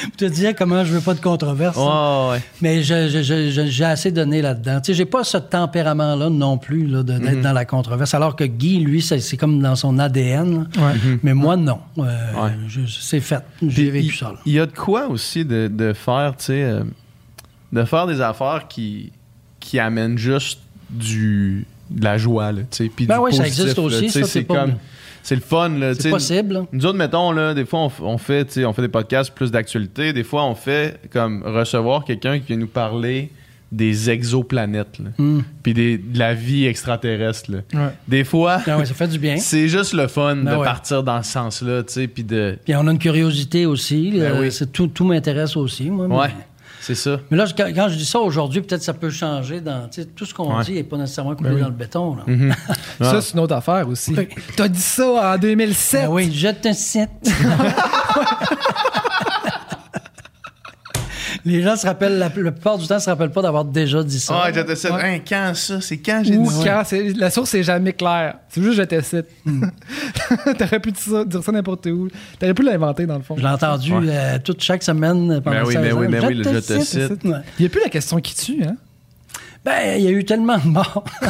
Je 0.00 0.10
te 0.10 0.24
disais 0.26 0.54
comment 0.54 0.84
je 0.84 0.92
veux 0.92 1.00
pas 1.00 1.14
de 1.14 1.20
controverse. 1.20 1.76
hein. 1.76 2.30
Ouais. 2.30 2.40
Mais 2.60 2.84
je- 2.84 3.08
je- 3.08 3.22
je- 3.22 3.50
je- 3.50 3.66
j'ai 3.66 3.84
assez 3.84 4.12
donné 4.12 4.42
là-dedans. 4.42 4.80
Tu 4.80 4.92
sais, 4.92 4.94
j'ai 4.94 5.06
pas 5.06 5.24
ce 5.24 5.38
tempérament-là 5.38 6.30
non 6.30 6.56
plus 6.56 6.84
de- 6.84 6.98
Mhm. 7.14 7.18
d'être 7.18 7.40
dans 7.40 7.52
la 7.52 7.64
controverse. 7.64 8.14
Alors 8.14 8.36
que 8.36 8.44
Guy, 8.44 8.78
lui, 8.78 9.02
c'est 9.02 9.36
comme 9.36 9.60
dans 9.60 9.74
son 9.74 9.98
ADN. 9.98 10.68
Ouais. 10.78 11.18
Mais 11.24 11.34
moi, 11.34 11.56
non. 11.56 11.80
Euh, 11.98 12.02
Ouais. 12.34 12.52
c'est 13.00 13.18
fait. 13.20 13.42
J'ai 13.66 13.90
vécu 13.90 14.14
ça. 14.14 14.34
Il 14.46 14.52
y 14.52 14.60
a 14.60 14.66
de 14.66 14.72
quoi 14.72 15.08
aussi 15.08 15.44
de, 15.44 15.66
de 15.66 15.92
faire, 15.92 16.34
tu 16.38 16.44
sais, 16.44 16.62
euh, 16.62 16.84
de 17.72 17.84
faire 17.84 18.06
des 18.06 18.20
affaires 18.20 18.68
qui, 18.68 19.10
qui 19.58 19.80
amènent 19.80 20.16
juste 20.18 20.60
du, 20.90 21.66
de 21.90 22.04
la 22.04 22.18
joie, 22.18 22.52
là, 22.52 22.60
tu 22.70 22.84
sais, 22.84 22.90
puis 22.94 23.06
Ben 23.06 23.18
du 23.30 23.36
ça 23.36 23.46
existe 23.46 23.78
aussi, 23.78 24.10
ça, 24.10 24.22
c'est 24.24 24.42
pas- 24.42 24.54
comme, 24.66 24.74
c'est 25.22 25.34
le 25.34 25.40
fun, 25.40 25.68
là, 25.70 25.94
C'est 25.94 26.10
possible. 26.10 26.54
là. 26.54 26.66
Nous 26.72 26.86
autres, 26.86 26.98
mettons, 26.98 27.32
là, 27.32 27.54
des 27.54 27.64
fois, 27.66 27.88
on, 28.00 28.18
fait, 28.18 28.58
on 28.64 28.72
fait 28.72 28.82
des 28.82 28.88
podcasts 28.88 29.30
plus 29.34 29.50
d'actualité. 29.50 30.12
Des 30.12 30.24
fois, 30.24 30.44
on 30.44 30.54
fait 30.54 31.00
comme 31.12 31.42
recevoir 31.44 32.04
quelqu'un 32.04 32.38
qui 32.38 32.46
vient 32.48 32.56
nous 32.56 32.66
parler 32.66 33.30
des 33.70 34.08
exoplanètes, 34.08 34.98
là. 34.98 35.10
Hmm. 35.18 35.40
puis 35.62 35.74
des- 35.74 35.98
de 35.98 36.18
la 36.18 36.32
vie 36.32 36.64
extraterrestre. 36.66 37.50
là. 37.52 37.58
Ouais. 37.74 37.90
Des 38.06 38.24
fois, 38.24 38.62
Ah 38.66 38.78
ouais, 38.78 38.86
ça 38.86 38.94
fait 38.94 39.08
du 39.08 39.18
bien. 39.18 39.36
c'est 39.38 39.68
juste 39.68 39.92
le 39.92 40.06
fun 40.08 40.36
Ben 40.36 40.52
de 40.52 40.56
ouais. 40.56 40.64
partir 40.64 41.02
dans 41.02 41.22
ce 41.22 41.30
sens-là, 41.32 41.82
tu 41.82 41.92
sais, 41.92 42.08
puis 42.08 42.24
de... 42.24 42.56
Puis 42.64 42.74
on 42.76 42.86
a 42.86 42.90
une 42.90 42.98
curiosité 42.98 43.66
aussi. 43.66 44.10
Ben 44.12 44.22
euh, 44.22 44.40
oui. 44.40 44.66
tout 44.72 44.86
tout 44.86 45.04
m'intéresse 45.04 45.54
aussi, 45.56 45.90
moi. 45.90 46.08
mais- 46.08 46.16
Ouais, 46.16 46.30
c'est 46.88 46.94
ça. 46.94 47.20
Mais 47.30 47.36
là, 47.36 47.44
je- 47.44 47.54
quand, 47.54 47.66
quand 47.74 47.88
je 47.90 47.96
dis 47.96 48.06
ça 48.06 48.18
aujourd'hui, 48.18 48.62
peut-être 48.62 48.82
ça 48.82 48.94
peut 48.94 49.10
changer 49.10 49.60
dans. 49.60 49.88
tu 49.88 50.00
sais, 50.02 50.08
Tout 50.08 50.24
ce 50.24 50.32
qu'on 50.32 50.56
Ouais. 50.56 50.64
dit 50.64 50.72
n'est 50.72 50.82
pas 50.84 50.96
nécessairement 50.96 51.36
coulé 51.36 51.50
Ben 51.50 51.56
oui. 51.56 51.60
dans 51.62 51.68
le 51.68 51.74
béton. 51.74 52.16
Là. 52.16 52.22
Mhm. 52.26 52.54
Ça, 53.00 53.20
c'est 53.20 53.34
une 53.34 53.40
autre 53.40 53.54
affaire 53.54 53.86
aussi. 53.88 54.14
Oui. 54.16 54.28
T'as 54.56 54.68
dit 54.68 54.80
ça 54.80 55.34
en 55.34 55.38
2007. 55.38 56.02
Ben 56.02 56.08
oui, 56.10 56.32
je 56.34 56.48
te 56.48 56.72
cite. 56.72 57.10
Les 61.48 61.62
gens 61.62 61.76
se 61.76 61.86
rappellent, 61.86 62.18
la, 62.18 62.30
la 62.36 62.50
plupart 62.52 62.76
du 62.78 62.86
temps, 62.86 62.98
se 62.98 63.08
rappellent 63.08 63.30
pas 63.32 63.40
d'avoir 63.42 63.64
déjà 63.64 64.02
dit 64.02 64.20
ça. 64.20 64.38
Ah, 64.44 64.50
je 64.54 64.60
te 64.60 64.74
cite. 64.74 64.90
Ouais. 64.90 65.00
Hein, 65.02 65.18
quand 65.26 65.52
ça? 65.54 65.80
C'est 65.80 65.96
quand 65.98 66.22
j'ai 66.24 66.36
Ou 66.36 66.42
dit 66.46 66.50
ça? 66.62 66.84
quand 66.90 66.96
la 67.16 67.30
source 67.30 67.54
est 67.54 67.62
jamais 67.62 67.92
claire. 67.94 68.34
C'est 68.48 68.62
juste 68.62 68.76
je 68.76 68.82
te 68.82 69.00
cite. 69.00 69.26
Hmm. 69.44 69.64
T'aurais 70.58 70.80
pu 70.80 70.92
dire 70.92 71.00
ça, 71.02 71.24
dire 71.24 71.42
ça 71.42 71.52
n'importe 71.52 71.86
où. 71.86 72.08
T'aurais 72.38 72.54
pu 72.54 72.62
l'inventer 72.62 73.06
dans 73.06 73.16
le 73.16 73.22
fond. 73.22 73.34
Je 73.36 73.42
l'ai 73.42 73.48
entendu 73.48 73.92
Ouais. 73.92 74.06
euh, 74.08 74.38
toute 74.44 74.62
chaque 74.62 74.82
semaine 74.82 75.40
pendant 75.42 75.56
Ben 75.56 75.64
oui, 75.66 75.72
16 75.74 75.82
ben 75.82 75.92
oui, 75.94 76.06
ans. 76.06 76.10
ben 76.10 76.24
oui, 76.26 76.34
le 76.34 76.44
je 76.44 76.58
te 76.58 76.80
cite. 76.80 77.20
Il 77.24 77.30
n'y 77.60 77.66
a 77.66 77.68
plus 77.68 77.80
la 77.82 77.88
question 77.90 78.20
qui 78.20 78.34
tue, 78.34 78.62
hein? 78.64 78.76
Ben, 79.64 79.98
il 79.98 80.04
y 80.04 80.06
a 80.06 80.10
eu 80.10 80.24
tellement 80.24 80.56
de 80.56 80.66
morts. 80.66 81.04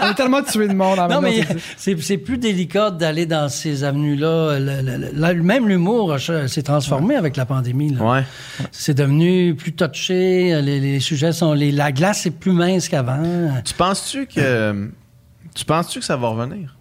On 0.00 0.04
a 0.04 0.14
tellement 0.14 0.42
tué 0.42 0.68
de 0.68 0.74
monde 0.74 0.98
en 0.98 1.08
non, 1.08 1.20
même 1.22 1.32
mais 1.38 1.44
temps. 1.44 1.54
c'est 1.76 1.98
c'est 2.02 2.18
plus 2.18 2.36
délicat 2.38 2.90
d'aller 2.90 3.24
dans 3.24 3.48
ces 3.48 3.82
avenues-là. 3.84 4.58
Le- 4.58 4.82
le- 4.82 5.10
le- 5.12 5.42
Même 5.42 5.66
l'humour 5.68 6.16
s'est 6.20 6.62
transformé 6.62 7.14
avec 7.14 7.36
la 7.36 7.46
pandémie. 7.46 7.94
là. 7.94 8.02
Ouais. 8.04 8.24
C'est 8.72 8.94
devenu 8.94 9.54
plus 9.54 9.72
touché. 9.72 10.60
Les, 10.60 10.80
les 10.80 11.00
sujets 11.00 11.32
sont. 11.32 11.54
Les, 11.54 11.72
la 11.72 11.92
glace 11.92 12.26
est 12.26 12.30
plus 12.30 12.52
mince 12.52 12.88
qu'avant. 12.88 13.22
Tu 13.64 13.74
penses-tu 13.74 14.26
que... 14.26 14.90
Tu 15.54 15.64
penses-tu 15.64 16.00
que 16.00 16.04
ça 16.04 16.16
va 16.16 16.28
revenir? 16.28 16.75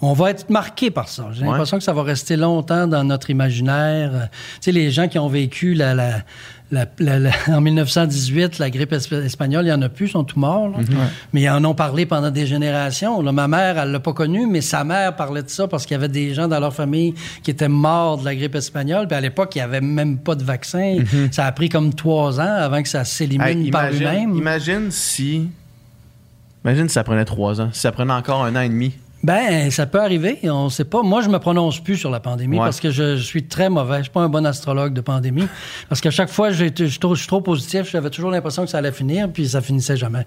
On 0.00 0.12
va 0.12 0.30
être 0.30 0.48
marqué 0.48 0.90
par 0.92 1.08
ça. 1.08 1.26
J'ai 1.32 1.42
Ouais. 1.42 1.48
l'impression 1.50 1.76
que 1.76 1.82
ça 1.82 1.92
va 1.92 2.04
rester 2.04 2.36
longtemps 2.36 2.86
dans 2.86 3.02
notre 3.02 3.30
imaginaire. 3.30 4.10
Euh, 4.14 4.24
Tu 4.26 4.56
sais, 4.60 4.72
les 4.72 4.90
gens 4.92 5.08
qui 5.08 5.18
ont 5.18 5.26
vécu 5.28 5.74
la, 5.74 5.92
la- 5.92 6.22
la- 6.70 6.86
la- 7.00 7.18
la- 7.18 7.30
en 7.48 7.60
1918, 7.60 8.58
la 8.60 8.70
grippe 8.70 8.92
esp- 8.92 9.24
espagnole, 9.24 9.64
il 9.64 9.70
y 9.70 9.72
en 9.72 9.82
a 9.82 9.88
plus, 9.88 10.06
ils 10.06 10.10
sont 10.12 10.22
tous 10.22 10.38
morts. 10.38 10.68
là. 10.68 10.78
Mais 11.32 11.42
ils 11.42 11.48
en 11.50 11.64
ont 11.64 11.74
parlé 11.74 12.06
pendant 12.06 12.30
des 12.30 12.46
générations. 12.46 13.20
là. 13.22 13.32
Ma 13.32 13.48
mère, 13.48 13.76
elle 13.76 13.90
l'a 13.90 13.98
pas 13.98 14.12
connu, 14.12 14.46
mais 14.46 14.60
sa 14.60 14.84
mère 14.84 15.16
parlait 15.16 15.42
de 15.42 15.48
ça 15.48 15.66
parce 15.66 15.84
qu'il 15.84 15.94
y 15.96 15.98
avait 15.98 16.08
des 16.08 16.32
gens 16.32 16.46
dans 16.46 16.60
leur 16.60 16.72
famille 16.74 17.14
qui 17.42 17.50
étaient 17.50 17.68
morts 17.68 18.18
de 18.18 18.24
la 18.24 18.36
grippe 18.36 18.54
espagnole. 18.54 19.08
Puis 19.08 19.16
à 19.16 19.20
l'époque, 19.20 19.56
il 19.56 19.58
n'y 19.58 19.62
avait 19.62 19.80
même 19.80 20.18
pas 20.18 20.36
de 20.36 20.44
vaccin. 20.44 20.98
Ça 21.32 21.44
a 21.46 21.50
pris 21.50 21.68
comme 21.70 21.92
trois 21.92 22.38
ans 22.38 22.54
avant 22.60 22.82
que 22.84 22.88
ça 22.88 23.04
s'élimine 23.04 23.64
Hey, 23.64 23.70
par 23.72 23.90
lui-même. 23.90 24.36
imagine 24.36 24.92
si... 24.92 25.48
Imagine 26.64 26.86
si 26.88 26.94
ça 26.94 27.02
prenait 27.02 27.24
trois 27.24 27.60
ans. 27.60 27.70
Si 27.72 27.80
ça 27.80 27.90
prenait 27.90 28.12
encore 28.12 28.44
un 28.44 28.54
an 28.54 28.60
et 28.60 28.68
demi. 28.68 28.92
Ben, 29.28 29.70
ça 29.70 29.84
peut 29.86 30.00
arriver. 30.00 30.38
On 30.44 30.64
ne 30.64 30.68
sait 30.70 30.84
pas. 30.86 31.02
Moi, 31.02 31.20
je 31.20 31.28
me 31.28 31.38
prononce 31.38 31.80
plus 31.80 31.96
sur 31.98 32.10
la 32.10 32.18
pandémie 32.18 32.56
Ouais. 32.58 32.64
parce 32.64 32.80
que 32.80 32.90
je, 32.90 33.16
je 33.16 33.22
suis 33.22 33.44
très 33.44 33.68
mauvais. 33.68 33.98
Je 33.98 34.02
suis 34.04 34.10
pas 34.10 34.22
un 34.22 34.28
bon 34.30 34.46
astrologue 34.46 34.94
de 34.94 35.02
pandémie. 35.02 35.46
Parce 35.90 36.00
qu'à 36.00 36.10
chaque 36.10 36.30
fois, 36.30 36.50
je 36.50 36.64
suis 36.86 36.98
trop- 36.98 37.40
positif. 37.42 37.90
J'avais 37.90 38.08
toujours 38.08 38.30
l'impression 38.30 38.64
que 38.64 38.70
ça 38.70 38.78
allait 38.78 38.90
finir, 38.90 39.28
puis 39.30 39.46
ça 39.48 39.60
finissait 39.60 39.98
jamais. 39.98 40.26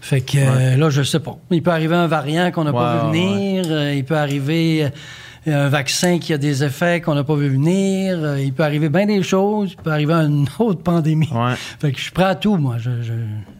Fait 0.00 0.22
que 0.22 0.38
euh, 0.38 0.76
là, 0.76 0.88
je 0.88 1.02
sais 1.02 1.20
pas. 1.20 1.36
Il 1.50 1.62
peut 1.62 1.70
arriver 1.70 1.94
un 1.96 2.06
variant 2.06 2.50
qu'on 2.50 2.64
n'a 2.64 2.72
pas 2.72 3.04
vu 3.04 3.10
venir. 3.10 3.64
Euh, 3.68 3.94
il 3.94 4.04
peut 4.04 4.16
arriver 4.16 4.90
euh, 5.46 5.66
un 5.66 5.68
vaccin 5.68 6.18
qui 6.18 6.32
a 6.32 6.38
des 6.38 6.64
effets 6.64 7.02
qu'on 7.02 7.14
n'a 7.14 7.24
pas 7.24 7.34
vu 7.36 7.50
venir. 7.50 8.38
Il 8.38 8.52
peut 8.54 8.64
arriver 8.64 8.88
bien 8.88 9.04
des 9.06 9.22
choses. 9.22 9.72
Il 9.78 9.82
peut 9.82 9.92
arriver 9.92 10.14
une 10.14 10.46
autre 10.58 10.82
pandémie. 10.82 11.28
Ouais. 11.30 11.54
Fait 11.78 11.92
que 11.92 11.98
je 11.98 12.04
suis 12.04 12.12
prêt 12.12 12.24
à 12.24 12.34
tout, 12.34 12.56
moi. 12.56 12.76
Je, 12.78 13.02
je 13.02 13.12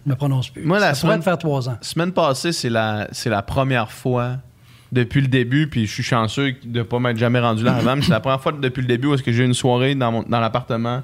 me 0.06 0.14
prononce 0.14 0.48
plus. 0.48 0.64
Moi, 0.64 0.78
la 0.78 0.94
ça 0.94 1.02
semaine- 1.02 1.22
faire 1.22 1.36
trois 1.38 1.68
ans. 1.68 1.76
Semaine 1.82 2.12
passée, 2.12 2.52
c'est 2.52 2.70
la, 2.70 3.08
c'est 3.12 3.30
la 3.30 3.42
première 3.42 3.90
fois 3.92 4.36
depuis 4.92 5.20
le 5.20 5.28
début, 5.28 5.68
puis 5.68 5.86
je 5.86 5.92
suis 5.92 6.02
chanceux 6.02 6.54
de 6.64 6.78
ne 6.78 6.82
pas 6.82 6.98
m'être 6.98 7.16
jamais 7.18 7.38
rendu 7.40 7.62
là 7.64 7.76
avant, 7.76 8.00
c'est 8.02 8.10
la 8.10 8.20
première 8.20 8.40
fois 8.40 8.52
depuis 8.52 8.80
le 8.82 8.88
début 8.88 9.08
où 9.08 9.14
est-ce 9.14 9.22
que 9.22 9.30
j'ai 9.32 9.42
eu 9.42 9.46
une 9.46 9.54
soirée 9.54 9.94
dans, 9.94 10.10
mon- 10.12 10.22
dans 10.24 10.40
l'appartement 10.40 11.02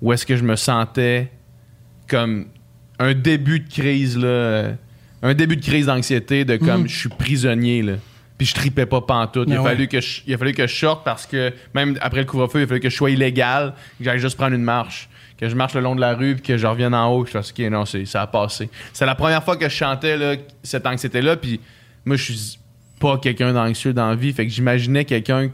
où 0.00 0.12
est-ce 0.12 0.24
que 0.26 0.36
je 0.36 0.44
me 0.44 0.54
sentais 0.56 1.30
comme 2.08 2.46
un 2.98 3.14
début 3.14 3.60
de 3.60 3.68
crise, 3.68 4.16
là, 4.18 4.26
euh, 4.26 4.72
un 5.22 5.34
début 5.34 5.56
de 5.56 5.64
crise 5.64 5.86
d'anxiété, 5.86 6.44
de 6.44 6.56
comme 6.56 6.82
Mhm. 6.82 6.88
je 6.88 6.96
suis 6.98 7.08
prisonnier, 7.08 7.82
là. 7.82 7.94
Puis 8.36 8.48
je 8.48 8.54
tripais 8.54 8.86
pas 8.86 9.00
pantoute. 9.00 9.48
Il 9.48 9.54
a, 9.54 9.62
ouais. 9.62 9.70
fallu 9.70 9.88
que 9.88 10.00
je, 10.00 10.20
il 10.26 10.34
a 10.34 10.38
fallu 10.38 10.52
que 10.52 10.66
je 10.66 10.74
sorte 10.74 11.04
parce 11.04 11.24
que 11.26 11.52
même 11.74 11.96
après 12.00 12.20
le 12.20 12.26
couvre-feu, 12.26 12.60
il 12.60 12.64
a 12.64 12.66
fallu 12.66 12.80
que 12.80 12.90
je 12.90 12.96
sois 12.96 13.10
illégal, 13.10 13.74
que 13.98 14.04
j'aille 14.04 14.18
juste 14.18 14.36
prendre 14.36 14.54
une 14.54 14.62
marche, 14.64 15.08
que 15.38 15.48
je 15.48 15.54
marche 15.54 15.74
le 15.74 15.80
long 15.80 15.94
de 15.94 16.00
la 16.00 16.14
rue, 16.14 16.34
puis 16.34 16.42
que 16.42 16.56
je 16.58 16.66
revienne 16.66 16.94
en 16.94 17.08
haut. 17.14 17.24
Je 17.24 17.30
fasse, 17.30 17.50
OK, 17.52 17.60
non, 17.70 17.84
ça 17.84 18.22
a 18.22 18.26
passé. 18.26 18.68
C'est 18.92 19.06
la 19.06 19.14
première 19.14 19.42
fois 19.44 19.56
que 19.56 19.68
je 19.68 19.74
chantais 19.74 20.16
là, 20.16 20.34
cette 20.64 20.86
anxiété-là, 20.86 21.36
puis 21.36 21.60
moi, 22.04 22.16
je 22.16 22.22
suis 22.32 22.58
pas 23.04 23.18
quelqu'un 23.18 23.52
d'anxieux 23.52 23.92
dans 23.92 24.08
la 24.08 24.14
vie, 24.14 24.32
fait 24.32 24.46
que 24.46 24.52
j'imaginais 24.52 25.04
quelqu'un 25.04 25.50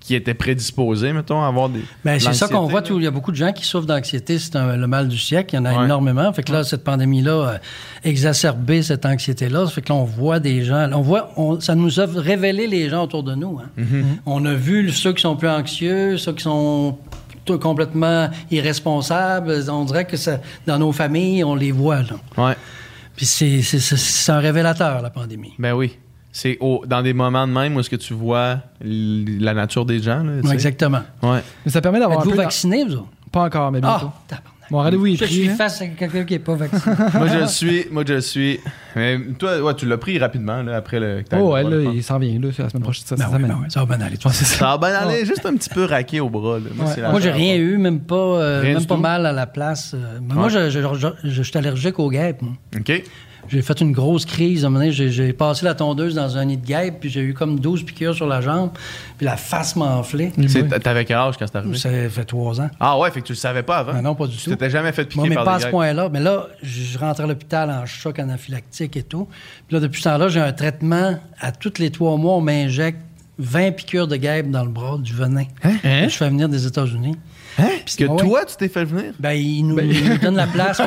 qui 0.00 0.14
étaient 0.14 0.34
prédisposés, 0.34 1.14
mettons, 1.14 1.42
à 1.42 1.46
avoir 1.46 1.70
des. 1.70 1.80
Ben, 2.04 2.20
c'est 2.20 2.34
ça 2.34 2.46
qu'on 2.46 2.66
voit. 2.66 2.82
Il 2.90 3.02
y 3.02 3.06
a 3.06 3.10
beaucoup 3.10 3.30
de 3.30 3.36
gens 3.36 3.52
qui 3.52 3.64
souffrent 3.64 3.86
d'anxiété. 3.86 4.38
C'est 4.38 4.54
un- 4.56 4.76
le 4.76 4.86
mal 4.86 5.08
du 5.08 5.16
siècle. 5.18 5.54
Il 5.54 5.56
y 5.56 5.60
en 5.60 5.64
a 5.64 5.78
Ouais. 5.78 5.84
énormément. 5.86 6.30
Fait 6.34 6.42
que 6.42 6.52
là, 6.52 6.62
cette 6.62 6.84
pandémie-là 6.84 7.54
a 7.54 8.06
exacerbé 8.08 8.82
cette 8.82 9.06
anxiété-là. 9.06 9.64
Ça 9.64 9.72
fait 9.72 9.80
que 9.80 9.88
là, 9.90 9.94
on 9.94 10.04
voit 10.04 10.40
des 10.40 10.62
gens. 10.62 10.90
On 10.92 11.00
voit, 11.00 11.30
on- 11.38 11.58
ça 11.58 11.74
nous 11.74 12.00
a 12.00 12.06
révélé 12.06 12.66
les 12.66 12.90
gens 12.90 13.04
autour 13.04 13.22
de 13.22 13.34
nous. 13.34 13.58
hein. 13.62 13.70
Mm-hmm. 13.80 14.04
On 14.26 14.44
a 14.44 14.52
vu 14.54 14.90
ceux 14.92 15.14
qui 15.14 15.22
sont 15.22 15.36
plus 15.36 15.48
anxieux, 15.48 16.18
ceux 16.18 16.32
qui 16.34 16.42
sont 16.42 16.98
tout 17.46 17.58
complètement 17.58 18.28
irresponsables. 18.50 19.52
On 19.70 19.84
dirait 19.86 20.04
que 20.06 20.16
ça, 20.18 20.38
dans 20.66 20.78
nos 20.78 20.92
familles, 20.92 21.44
on 21.44 21.54
les 21.54 21.72
voit. 21.72 22.02
Là. 22.02 22.16
Ouais. 22.48 22.56
Puis 23.16 23.24
c'est, 23.26 23.62
c'est- 23.62 23.78
c'est- 23.78 23.96
c'est 23.96 24.32
un 24.32 24.38
révélateur, 24.38 25.00
la 25.00 25.10
pandémie. 25.10 25.52
Ben 25.58 25.72
oui. 25.72 25.96
C'est 26.36 26.56
au- 26.58 26.82
dans 26.84 27.00
des 27.00 27.12
moments 27.12 27.46
de 27.46 27.52
même 27.52 27.76
où 27.76 27.80
est-ce 27.80 27.88
que 27.88 27.94
tu 27.94 28.12
vois 28.12 28.58
la 28.80 29.54
nature 29.54 29.86
des 29.86 30.02
gens. 30.02 30.24
Là, 30.24 30.32
Ouais, 30.42 30.52
exactement. 30.52 31.02
Ouais. 31.22 31.38
Mais 31.64 31.70
ça 31.70 31.80
permet 31.80 32.00
d'avoir 32.00 32.18
un 32.18 32.22
Êtes-vous 32.22 32.32
peu... 32.36 32.42
vacciné, 32.42 32.84
vous? 32.84 33.06
Pas 33.30 33.42
encore, 33.44 33.70
mais 33.70 33.80
bientôt. 33.80 34.10
Ah, 34.32 34.36
rendez-vous 34.72 35.06
est 35.06 35.14
Je 35.16 35.24
pris. 35.24 35.32
suis 35.32 35.46
là. 35.46 35.54
face 35.54 35.80
à 35.82 35.86
quelqu'un 35.86 36.24
qui 36.24 36.32
n'est 36.32 36.38
pas 36.40 36.56
vacciné. 36.56 36.94
moi, 37.14 37.26
je 37.28 37.38
le 37.38 37.46
suis. 37.46 37.84
Moi, 37.92 38.02
je 38.04 38.14
le 38.14 38.20
suis. 38.20 38.58
Mais 38.96 39.20
toi, 39.38 39.60
ouais, 39.62 39.74
tu 39.74 39.86
l'as 39.86 39.96
pris 39.98 40.18
rapidement 40.18 40.60
là, 40.64 40.74
après 40.76 40.98
le. 40.98 41.22
Oh, 41.34 41.52
ouais, 41.52 41.62
le 41.62 41.68
droit, 41.70 41.80
je 41.82 41.84
là, 41.88 41.92
il 41.94 42.02
s'en 42.02 42.18
vient, 42.18 42.40
là, 42.40 42.48
la 42.58 42.68
semaine 42.68 42.82
prochaine. 42.82 43.04
Ça, 43.06 43.14
Ben 43.14 43.22
ça 43.30 43.36
oui, 43.36 43.42
ben 43.44 43.58
oui, 43.60 43.66
ça 43.68 43.84
va 43.84 43.96
bien 43.96 44.04
aller. 44.06 44.16
Ça 44.20 44.66
va 44.66 44.78
bien 44.78 44.96
aller, 44.98 45.24
juste 45.24 45.46
un 45.46 45.54
petit 45.54 45.70
peu 45.70 45.84
raqué 45.84 46.18
au 46.18 46.28
bras. 46.30 46.58
Là. 46.58 46.64
Moi, 46.74 46.86
Ouais. 46.86 46.92
c'est 46.96 47.00
la 47.00 47.10
Moi, 47.10 47.20
j'ai 47.20 47.30
rien 47.30 47.54
eu, 47.56 47.78
même 47.78 48.00
pas, 48.00 48.14
euh, 48.16 48.60
Rien 48.60 48.74
même 48.74 48.86
pas 48.86 48.96
mal 48.96 49.24
à 49.26 49.32
la 49.32 49.46
place. 49.46 49.92
euh, 49.94 50.18
Moi, 50.20 50.48
je, 50.48 50.68
je- 50.70 51.08
je 51.30 51.42
suis 51.42 51.56
allergique 51.58 51.98
aux 52.00 52.10
guêpes. 52.10 52.42
moi. 52.42 52.54
OK. 52.76 53.02
J'ai 53.48 53.62
fait 53.62 53.80
une 53.80 53.92
grosse 53.92 54.24
crise. 54.24 54.64
À 54.64 54.66
un 54.66 54.70
moment 54.70 54.84
donné, 54.84 54.92
j'ai, 54.92 55.32
passé 55.32 55.64
la 55.64 55.74
tondeuse 55.74 56.14
dans 56.14 56.36
un 56.36 56.44
nid 56.44 56.56
de 56.56 56.66
guêpes, 56.66 56.96
puis 57.00 57.10
j'ai 57.10 57.20
eu 57.20 57.34
comme 57.34 57.60
12 57.60 57.84
piqûres 57.84 58.14
sur 58.14 58.26
la 58.26 58.40
jambe, 58.40 58.70
puis 59.16 59.26
la 59.26 59.36
face 59.36 59.76
m'a 59.76 59.96
enflé. 59.96 60.32
T'avais 60.82 61.04
quel 61.04 61.16
âge 61.16 61.36
quand 61.38 61.46
c'est 61.46 61.56
arrivé? 61.56 61.76
Ça 61.76 61.90
fait 62.08 62.24
trois 62.24 62.60
ans. 62.60 62.70
Ah 62.80 62.98
ouais, 62.98 63.10
fait 63.10 63.20
que 63.20 63.26
tu 63.26 63.32
le 63.32 63.38
savais 63.38 63.62
pas 63.62 63.78
avant. 63.78 63.92
Ben 63.92 64.02
non, 64.02 64.14
pas 64.14 64.26
du 64.26 64.36
Tu 64.36 64.44
tout. 64.44 64.50
t'étais 64.50 64.70
jamais 64.70 64.92
fait 64.92 65.04
piquer 65.04 65.20
Moi, 65.20 65.28
mais 65.28 65.34
par 65.34 65.44
pas 65.44 65.54
à 65.54 65.60
ce 65.60 65.66
point-là. 65.68 66.08
Mais 66.10 66.20
là, 66.20 66.48
je 66.62 66.98
rentre 66.98 67.20
à 67.20 67.26
l'hôpital 67.26 67.70
en 67.70 67.86
choc 67.86 68.18
anaphylactique 68.18 68.96
et 68.96 69.02
tout. 69.02 69.28
Puis 69.66 69.74
là, 69.74 69.80
depuis 69.80 70.00
ce 70.02 70.08
temps-là, 70.08 70.28
j'ai 70.28 70.40
un 70.40 70.52
traitement. 70.52 71.18
À 71.40 71.52
tous 71.52 71.78
les 71.78 71.90
trois 71.90 72.16
mois, 72.16 72.34
on 72.34 72.40
m'injecte 72.40 72.98
20 73.38 73.72
piqûres 73.72 74.06
de 74.06 74.16
guêpes 74.16 74.50
dans 74.50 74.64
le 74.64 74.70
bras, 74.70 74.98
du 74.98 75.12
venin. 75.12 75.44
Hein? 75.62 75.76
Je 75.82 76.16
fais 76.16 76.28
venir 76.28 76.48
des 76.48 76.66
États-Unis. 76.66 77.16
Hein? 77.58 77.68
Puis 77.86 77.96
que 77.96 78.04
Ah 78.08 78.12
ouais. 78.12 78.22
toi, 78.22 78.44
tu 78.44 78.56
t'es 78.56 78.68
fait 78.68 78.84
venir? 78.84 79.12
Ben, 79.18 79.32
il 79.32 79.62
nous, 79.66 79.78
il 79.78 80.08
nous 80.10 80.18
donne 80.18 80.36
la 80.36 80.46
place. 80.46 80.80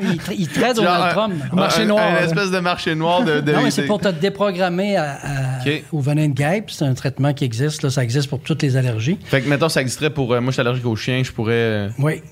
Il, 0.00 0.16
tra- 0.16 0.34
il 0.38 0.48
traite 0.48 0.76
Donald 0.76 1.04
un- 1.04 1.08
Trump. 1.12 1.34
un- 1.52 1.56
Marché 1.56 1.84
noir, 1.84 2.02
Un 2.20 2.24
espèce 2.24 2.50
de 2.50 2.58
marché 2.58 2.94
noir 2.94 3.22
de. 3.24 3.40
de 3.40 3.52
Non, 3.52 3.62
mais 3.62 3.70
c'est 3.70 3.86
pour 3.86 4.00
te 4.00 4.08
déprogrammer 4.08 4.96
à- 4.96 5.12
à- 5.22 5.64
au 5.92 6.00
venin 6.00 6.28
de 6.28 6.34
guêpe. 6.34 6.70
C'est 6.70 6.84
un 6.84 6.94
traitement 6.94 7.32
qui 7.34 7.44
existe. 7.44 7.82
Là, 7.82 7.90
ça 7.90 8.02
existe 8.02 8.28
pour 8.28 8.40
toutes 8.40 8.62
les 8.62 8.76
allergies. 8.76 9.18
Fait 9.24 9.40
que, 9.42 9.48
mettons, 9.48 9.68
ça 9.68 9.80
existerait 9.80 10.10
pour. 10.10 10.32
euh, 10.32 10.40
moi, 10.40 10.50
je 10.50 10.54
suis 10.54 10.60
allergique 10.60 10.86
aux 10.86 10.96
chiens, 10.96 11.22
je 11.22 11.32
pourrais. 11.32 11.52
euh, 11.54 11.88
Oui. 11.98 12.22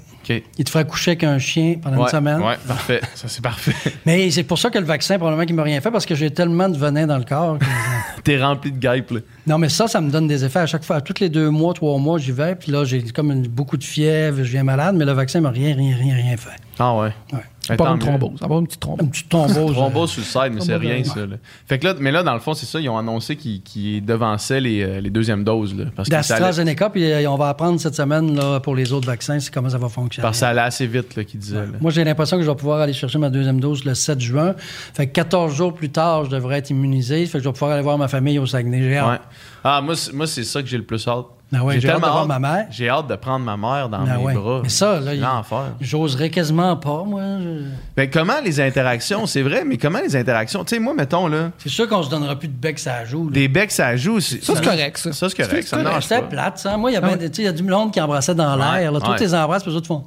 Il 0.59 0.65
te 0.65 0.71
ferait 0.71 0.87
coucher 0.87 1.13
avec 1.13 1.25
un 1.25 1.39
chien 1.39 1.77
pendant 1.83 1.97
Ouais, 1.99 2.03
une 2.05 2.09
semaine. 2.09 2.41
ouais, 2.41 2.57
parfait. 2.67 3.01
Ça, 3.15 3.29
c'est 3.29 3.43
parfait. 3.43 3.75
Mais 4.07 4.31
c'est 4.31 4.43
pour 4.45 4.59
ça 4.59 4.71
que 4.71 4.79
le 4.79 4.85
vaccin, 4.85 5.17
probablement, 5.17 5.45
qu'il 5.47 5.55
m'a 5.55 5.63
rien 5.63 5.81
fait 5.81 5.91
parce 5.91 6.07
que 6.07 6.15
j'ai 6.15 6.31
tellement 6.31 6.69
de 6.69 6.77
venin 6.79 7.07
dans 7.07 7.19
le 7.19 7.25
corps. 7.25 7.59
que- 7.59 7.65
T'es 8.25 8.43
rempli 8.43 8.73
de 8.73 8.79
guêpes, 8.79 9.11
là. 9.11 9.21
non, 9.47 9.59
mais 9.59 9.69
ça, 9.69 9.87
ça 9.87 10.01
me 10.01 10.11
donne 10.11 10.27
des 10.27 10.45
effets 10.45 10.61
à 10.61 10.67
chaque 10.67 10.85
fois. 10.85 10.97
À 10.97 11.01
tous 11.03 11.21
les 11.21 11.29
deux 11.29 11.51
mois, 11.51 11.75
trois 11.75 11.99
mois, 11.99 12.19
j'y 12.19 12.33
vais. 12.33 12.55
Puis 12.55 12.73
là, 12.73 12.85
j'ai 12.85 13.03
comme 13.03 13.31
une- 13.31 13.47
beaucoup 13.49 13.77
de 13.77 13.85
fièvre, 13.85 14.39
je 14.39 14.51
viens 14.51 14.65
malade, 14.65 14.97
mais 14.97 15.05
le 15.05 15.13
vaccin 15.13 15.41
m'a 15.41 15.51
rien, 15.51 15.75
rien, 15.77 15.95
rien, 15.97 16.15
rien 16.15 16.37
fait. 16.37 16.57
Ah 16.79 16.95
ouais. 16.97 17.13
Ouais. 17.33 17.41
Pas 17.69 17.89
une 17.89 17.95
mieux. 17.95 17.99
thrombose. 18.01 18.43
Avoir 18.43 18.61
une 18.61 18.67
petite 18.67 18.81
thrombose. 18.81 19.05
Une 19.05 19.11
petite 19.11 19.29
thrombose. 19.29 19.73
Thrombose 19.73 20.11
sur 20.11 20.21
le 20.21 20.27
side, 20.27 20.55
mais 20.55 20.61
c'est 20.61 20.77
rien, 20.77 21.05
ça. 21.05 21.27
là. 21.27 21.37
Fait 21.67 21.79
que 21.79 21.87
là, 21.87 21.95
mais 21.99 22.13
là, 22.13 22.23
dans 22.23 22.35
le 22.35 22.41
fond, 22.41 22.55
c'est 22.55 22.67
ça, 22.67 22.81
ils 22.81 22.89
ont 22.89 22.99
annoncé 22.99 23.37
qu'ils 23.37 23.63
qu'ils 23.63 24.05
devançaient 24.05 24.61
les, 24.61 24.83
euh, 24.83 25.01
les 25.01 25.11
deuxièmes 25.11 25.45
doses. 25.45 25.75
Là, 25.75 25.87
parce 25.95 26.09
allait, 26.09 26.19
d'AstraZeneca, 26.19 26.91
puis 26.91 27.05
euh, 27.05 27.31
on 27.31 27.37
va 27.37 27.49
apprendre 27.49 27.81
cette 27.81 27.95
semaine 27.95 28.35
là, 28.35 28.61
pour 28.61 28.75
les 28.75 28.93
autres 28.93 29.07
vaccins, 29.07 29.39
c'est 29.41 29.53
comment 29.53 29.71
ça 29.71 29.79
va 29.79 29.89
fonctionner. 29.89 30.23
parce 30.23 30.37
que 30.37 30.41
ça 30.41 30.49
allait 30.49 30.61
assez 30.61 30.87
vite, 30.87 31.17
là, 31.17 31.25
qu'ils 31.25 31.41
disaient. 31.41 31.65
Moi, 31.81 31.91
j'ai 31.91 32.05
l'impression 32.05 32.37
que 32.37 32.43
je 32.43 32.51
vais 32.51 32.57
pouvoir 32.57 32.81
aller 32.81 32.93
chercher 32.93 33.19
ma 33.19 33.31
deuxième 33.31 33.61
dose 33.61 33.85
le 33.85 33.95
7 33.95 34.21
juin. 34.21 34.55
Fait 34.95 35.07
que 35.07 35.13
14 35.13 35.55
jours 35.55 35.75
plus 35.75 35.91
tard, 35.91 36.25
je 36.27 36.31
devrais 36.31 36.59
être 36.59 36.71
immunisé. 36.71 37.27
Fait 37.27 37.39
que 37.39 37.45
je 37.45 37.49
vais 37.49 37.53
pouvoir 37.53 37.73
aller 37.73 37.83
voir 37.83 37.99
ma 37.99 38.09
famille 38.09 38.39
au 38.39 38.47
Saguenay. 38.47 39.01
Ouais. 39.01 39.19
Ah, 39.63 39.81
moi, 39.81 40.27
c'est 40.27 40.45
ça 40.45 40.63
que 40.63 40.69
j'ai 40.69 40.77
le 40.77 40.85
plus 40.85 41.07
hâte. 41.09 41.27
Ouais, 41.63 41.81
j'ai 41.81 41.89
hâte 41.89 41.97
de 41.97 42.01
tellement 42.03 42.13
voir 42.13 42.27
ma 42.27 42.39
mère. 42.39 42.67
J'ai 42.71 42.89
hâte 42.89 43.07
de 43.07 43.17
prendre 43.17 43.45
ma 43.45 43.57
mère 43.57 43.89
dans 43.89 44.03
Ben 44.05 44.17
mes 44.17 44.23
ouais. 44.25 44.35
bras. 44.35 44.61
Mais 44.63 44.69
ça, 44.69 45.01
là, 45.01 45.15
L'enfer. 45.15 45.73
J'oserais 45.81 46.31
quasiment 46.31 46.77
pas, 46.77 47.03
moi. 47.05 47.23
Je- 47.41 47.65
Ben, 47.97 48.11
comment 48.11 48.41
les 48.45 48.61
interactions, 48.61 49.27
c'est 49.27 49.43
vrai, 49.43 49.65
mais 49.65 49.77
comment 49.79 50.01
les 50.01 50.17
interactions, 50.17 50.65
tu 50.65 50.75
sais, 50.75 50.81
moi, 50.81 50.95
mettons, 50.95 51.27
là, 51.29 51.51
C'est 51.59 51.69
sûr 51.69 51.89
qu'on 51.89 52.03
se 52.03 52.11
donnera 52.11 52.37
plus 52.37 52.49
de 52.49 52.55
bec 52.55 52.79
ça 52.79 53.05
joue. 53.05 53.27
là. 53.27 53.33
des 53.33 53.49
becs, 53.49 53.71
ça 53.71 53.97
joue. 53.97 54.21
Ça, 54.21 54.37
c'est 54.41 54.65
correct, 54.65 54.99
ça. 54.99 55.13
Ça, 55.13 55.29
c'est 55.29 55.43
correct. 55.43 55.67
Ça 55.69 55.77
dérange 55.83 56.03
C'était 56.05 56.23
plate, 56.23 56.59
ça. 56.59 56.77
Moi, 56.77 56.91
il 56.91 56.95
y 56.95 56.97
avait 56.97 57.13
Ah 57.13 57.29
tu 57.29 57.41
il 57.43 57.45
y 57.45 57.49
a 57.49 57.53
du 57.53 57.63
monde 57.63 57.93
qui 57.93 58.01
embrassait 58.01 58.35
dans 58.35 58.57
l'air. 58.57 58.91
là. 58.93 58.99
Ouais, 58.99 59.05
Tous 59.05 59.11
ouais. 59.13 59.19
les 59.21 59.35
embrasses, 59.35 59.63
puis 59.63 59.71
les 59.73 59.77
autres 59.77 59.87
font. 59.87 60.05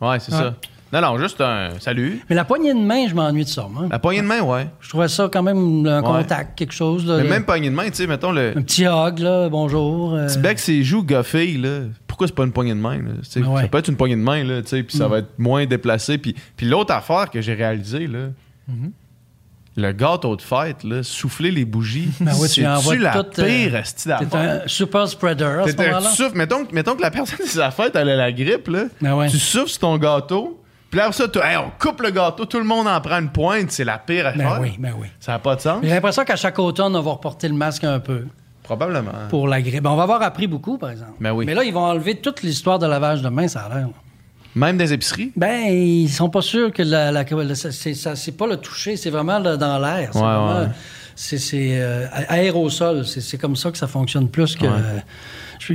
Ouais, 0.00 0.18
c'est 0.20 0.32
Ouais. 0.32 0.38
ça. 0.38 0.54
Non, 0.92 1.02
non, 1.02 1.18
juste 1.18 1.40
un 1.42 1.70
salut. 1.80 2.22
Mais 2.30 2.34
la 2.36 2.44
poignée 2.46 2.72
de 2.72 2.78
main, 2.78 3.06
je 3.08 3.14
m'ennuie 3.14 3.44
de 3.44 3.48
ça, 3.48 3.68
moi. 3.70 3.86
La 3.90 3.98
poignée 3.98 4.22
de 4.22 4.26
main, 4.26 4.40
ouais. 4.40 4.68
Je 4.80 4.88
trouvais 4.88 5.08
ça 5.08 5.28
quand 5.30 5.42
même 5.42 5.86
un 5.86 5.98
Ouais. 6.00 6.02
contact, 6.22 6.58
quelque 6.58 6.72
chose. 6.72 7.04
Là, 7.06 7.18
Mais 7.18 7.24
Le- 7.24 7.28
même 7.28 7.44
poignée 7.44 7.68
de 7.68 7.74
main, 7.74 7.84
tu 7.90 7.94
sais, 7.96 8.06
mettons 8.06 8.32
le 8.32 8.56
Un 8.56 8.62
petit 8.62 8.86
hug, 8.86 9.18
là, 9.18 9.50
bonjour. 9.50 10.14
euh, 10.14 10.26
petit 10.26 10.38
bec, 10.38 10.58
c'est 10.58 10.82
joue 10.82 11.02
goffé, 11.02 11.58
là. 11.58 11.80
Pourquoi 12.06 12.26
c'est 12.26 12.34
pas 12.34 12.44
une 12.44 12.52
poignée 12.52 12.72
de 12.74 12.80
main, 12.80 12.96
là? 12.96 13.10
Ouais. 13.50 13.62
Ça 13.62 13.68
peut 13.68 13.78
être 13.78 13.88
une 13.88 13.96
poignée 13.96 14.16
de 14.16 14.22
main, 14.22 14.42
là, 14.44 14.62
tu 14.62 14.68
sais, 14.68 14.82
puis 14.82 14.96
ça 14.96 15.06
Mm. 15.08 15.10
va 15.10 15.18
être 15.18 15.38
moins 15.38 15.66
déplacé. 15.66 16.16
Puis, 16.16 16.34
puis 16.56 16.66
l'autre 16.66 16.94
affaire 16.94 17.28
que 17.30 17.40
j'ai 17.42 17.52
réalisé, 17.54 18.06
là, 18.06 18.28
Mm-hmm. 18.70 18.90
le 19.76 19.92
gâteau 19.92 20.36
de 20.36 20.42
fête, 20.42 20.84
là, 20.84 21.02
souffler 21.02 21.50
les 21.50 21.64
bougies, 21.66 22.08
Ben 22.20 22.32
ouais, 22.34 22.48
c'est 22.48 22.62
la 22.62 23.12
tout, 23.12 23.40
euh, 23.40 23.44
pire 23.44 23.76
esti 23.76 24.08
T'es 24.08 24.36
un 24.36 24.60
super 24.66 25.06
spreader 25.06 25.44
à 25.44 25.66
ce 25.68 25.76
moment-là. 25.76 26.30
mettons, 26.34 26.64
que- 26.64 26.74
mettons 26.74 26.96
que 26.96 27.02
la 27.02 27.10
personne 27.10 27.38
de 27.44 27.50
sa 27.50 27.70
fête, 27.70 27.94
elle 27.94 28.08
a 28.08 28.16
la 28.16 28.32
grippe, 28.32 28.68
là. 28.68 28.84
Ben. 29.02 29.26
Tu 29.28 29.38
souffles 29.38 29.78
ton 29.78 29.96
gâteau, 29.98 30.60
puis 30.90 30.98
là, 30.98 31.10
ça, 31.12 31.24
hey, 31.44 31.56
on 31.58 31.70
coupe 31.78 32.00
le 32.02 32.10
gâteau, 32.10 32.44
tout 32.46 32.58
le 32.58 32.64
monde 32.64 32.86
en 32.88 33.00
prend 33.00 33.18
une 33.18 33.30
pointe, 33.30 33.70
c'est 33.70 33.84
la 33.84 33.98
pire 33.98 34.26
affaire. 34.26 34.54
Ben 34.56 34.62
oui, 34.62 34.72
ben 34.78 34.92
oui. 34.98 35.08
Ça 35.20 35.32
n'a 35.32 35.38
pas 35.38 35.56
de 35.56 35.60
sens? 35.60 35.80
J'ai 35.82 35.90
l'impression 35.90 36.24
qu'à 36.24 36.36
chaque 36.36 36.58
automne, 36.58 36.94
on 36.96 37.02
va 37.02 37.12
reporter 37.12 37.48
le 37.48 37.54
masque 37.54 37.84
un 37.84 38.00
peu 38.00 38.24
Probablement. 38.62 39.10
pour 39.28 39.48
la 39.48 39.60
grippe. 39.62 39.82
Ben, 39.82 39.90
on 39.90 39.96
va 39.96 40.02
avoir 40.04 40.22
appris 40.22 40.46
beaucoup, 40.46 40.78
par 40.78 40.90
exemple. 40.90 41.12
Ben 41.20 41.32
oui. 41.32 41.44
Mais 41.46 41.54
là, 41.54 41.64
ils 41.64 41.72
vont 41.74 41.84
enlever 41.84 42.16
toute 42.16 42.42
l'histoire 42.42 42.78
de 42.78 42.86
lavage 42.86 43.22
de 43.22 43.28
main, 43.28 43.48
ça 43.48 43.60
a 43.60 43.74
l'air. 43.74 43.88
Même 44.54 44.76
des 44.78 44.92
épiceries? 44.92 45.30
Ben, 45.36 45.66
ils 45.68 46.08
sont 46.08 46.30
pas 46.30 46.40
sûrs 46.42 46.72
que 46.72 46.82
la, 46.82 47.12
c'est, 47.54 47.94
c'est 47.94 48.32
pas 48.36 48.46
le 48.46 48.56
toucher, 48.56 48.96
c'est 48.96 49.10
vraiment 49.10 49.38
le- 49.38 49.56
dans 49.56 49.78
l'air. 49.78 50.08
C'est 50.12 50.18
Ouais, 50.18 50.24
vraiment- 50.24 50.60
ouais. 50.60 50.68
c'est, 51.14 51.38
c'est, 51.38 51.78
euh, 51.80 52.06
aérosol. 52.28 53.06
C'est, 53.06 53.20
c'est 53.20 53.36
comme 53.38 53.56
ça 53.56 53.70
que 53.70 53.78
ça 53.78 53.86
fonctionne 53.86 54.28
plus 54.28 54.56
que. 54.56 54.64
Ouais. 54.64 54.70
euh, 54.72 54.98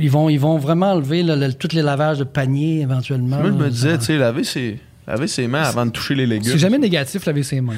ils, 0.00 0.10
vont, 0.10 0.28
ils 0.28 0.40
vont 0.40 0.58
vraiment 0.58 0.92
enlever 0.92 1.22
le- 1.22 1.36
le- 1.36 1.52
tous 1.54 1.72
les 1.74 1.82
lavages 1.82 2.18
de 2.18 2.24
panier 2.24 2.80
éventuellement. 2.80 3.36
Moi, 3.38 3.46
je 3.46 3.52
me 3.52 3.70
disais, 3.70 3.96
tu 3.98 4.04
sais, 4.06 4.18
laver 4.18 4.44
ses, 4.44 4.80
laver 5.06 5.26
ses 5.26 5.46
mains 5.46 5.62
avant 5.62 5.84
de 5.86 5.90
toucher 5.90 6.14
les 6.14 6.26
légumes. 6.26 6.52
C'est 6.52 6.58
jamais 6.58 6.78
négatif, 6.78 7.24
laver 7.26 7.42
ses 7.42 7.60
mains. 7.60 7.74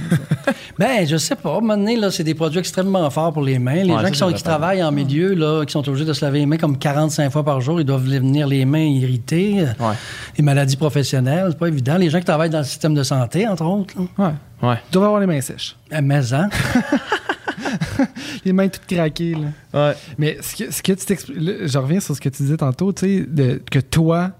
Ben, 0.79 1.07
je 1.07 1.17
sais 1.17 1.35
pas. 1.37 1.55
À 1.55 1.57
un 1.57 1.61
moment 1.61 1.77
donné, 1.77 1.97
là, 1.97 2.11
c'est 2.11 2.23
des 2.25 2.35
produits 2.35 2.59
extrêmement 2.59 3.09
forts 3.11 3.33
pour 3.33 3.43
les 3.43 3.59
mains. 3.59 3.83
Les 3.83 3.93
Ouais, 3.93 4.03
gens 4.03 4.15
ça, 4.15 4.33
qui, 4.33 4.39
sont, 4.39 4.45
travaillent 4.45 4.83
en 4.83 4.93
milieu, 4.93 5.35
là, 5.35 5.65
qui 5.65 5.73
sont 5.73 5.87
obligés 5.89 6.05
de 6.05 6.13
se 6.13 6.25
laver 6.25 6.41
les 6.41 6.47
mains 6.47 6.59
comme 6.59 6.79
45 6.79 7.31
fois 7.33 7.45
par 7.45 7.61
jour, 7.61 7.81
ils 7.81 7.85
doivent 7.87 8.05
venir 8.07 8.47
les 8.47 8.65
mains 8.65 8.79
irritées. 8.85 9.61
euh, 9.61 9.65
Ouais. 9.81 9.95
Les 10.37 10.45
maladies 10.45 10.77
professionnelles, 10.77 11.47
c'est 11.51 11.59
pas 11.59 11.69
évident. 11.69 11.97
Les 11.97 12.11
gens 12.11 12.19
qui 12.19 12.25
travaillent 12.27 12.51
dans 12.51 12.59
le 12.59 12.65
système 12.65 12.95
de 12.95 13.03
santé, 13.03 13.49
entre 13.49 13.65
autres. 13.65 13.95
là. 14.19 14.27
Ouais. 14.63 14.69
Ouais. 14.69 14.77
Tu 14.91 14.93
dois 14.93 15.07
avoir 15.07 15.21
les 15.21 15.27
mains 15.27 15.41
sèches. 15.41 15.77
À 15.91 16.01
maison. 16.03 16.49
Les 18.45 18.53
mains 18.53 18.69
toutes 18.69 18.87
craquées, 18.87 19.35
là. 19.35 19.89
Ouais. 19.89 19.95
Mais 20.19 20.39
ce 20.41 20.55
que, 20.57 20.73
ce 20.73 20.83
que 20.83 20.93
tu 20.93 21.05
t'expliques, 21.07 21.39
je 21.67 21.79
reviens 21.79 22.01
sur 22.01 22.15
ce 22.15 22.21
que 22.21 22.29
tu 22.29 22.43
disais 22.43 22.57
tantôt, 22.57 22.93
tu 22.93 23.07
sais, 23.07 23.27
de- 23.29 23.61
que 23.71 23.79
toi, 23.81 24.33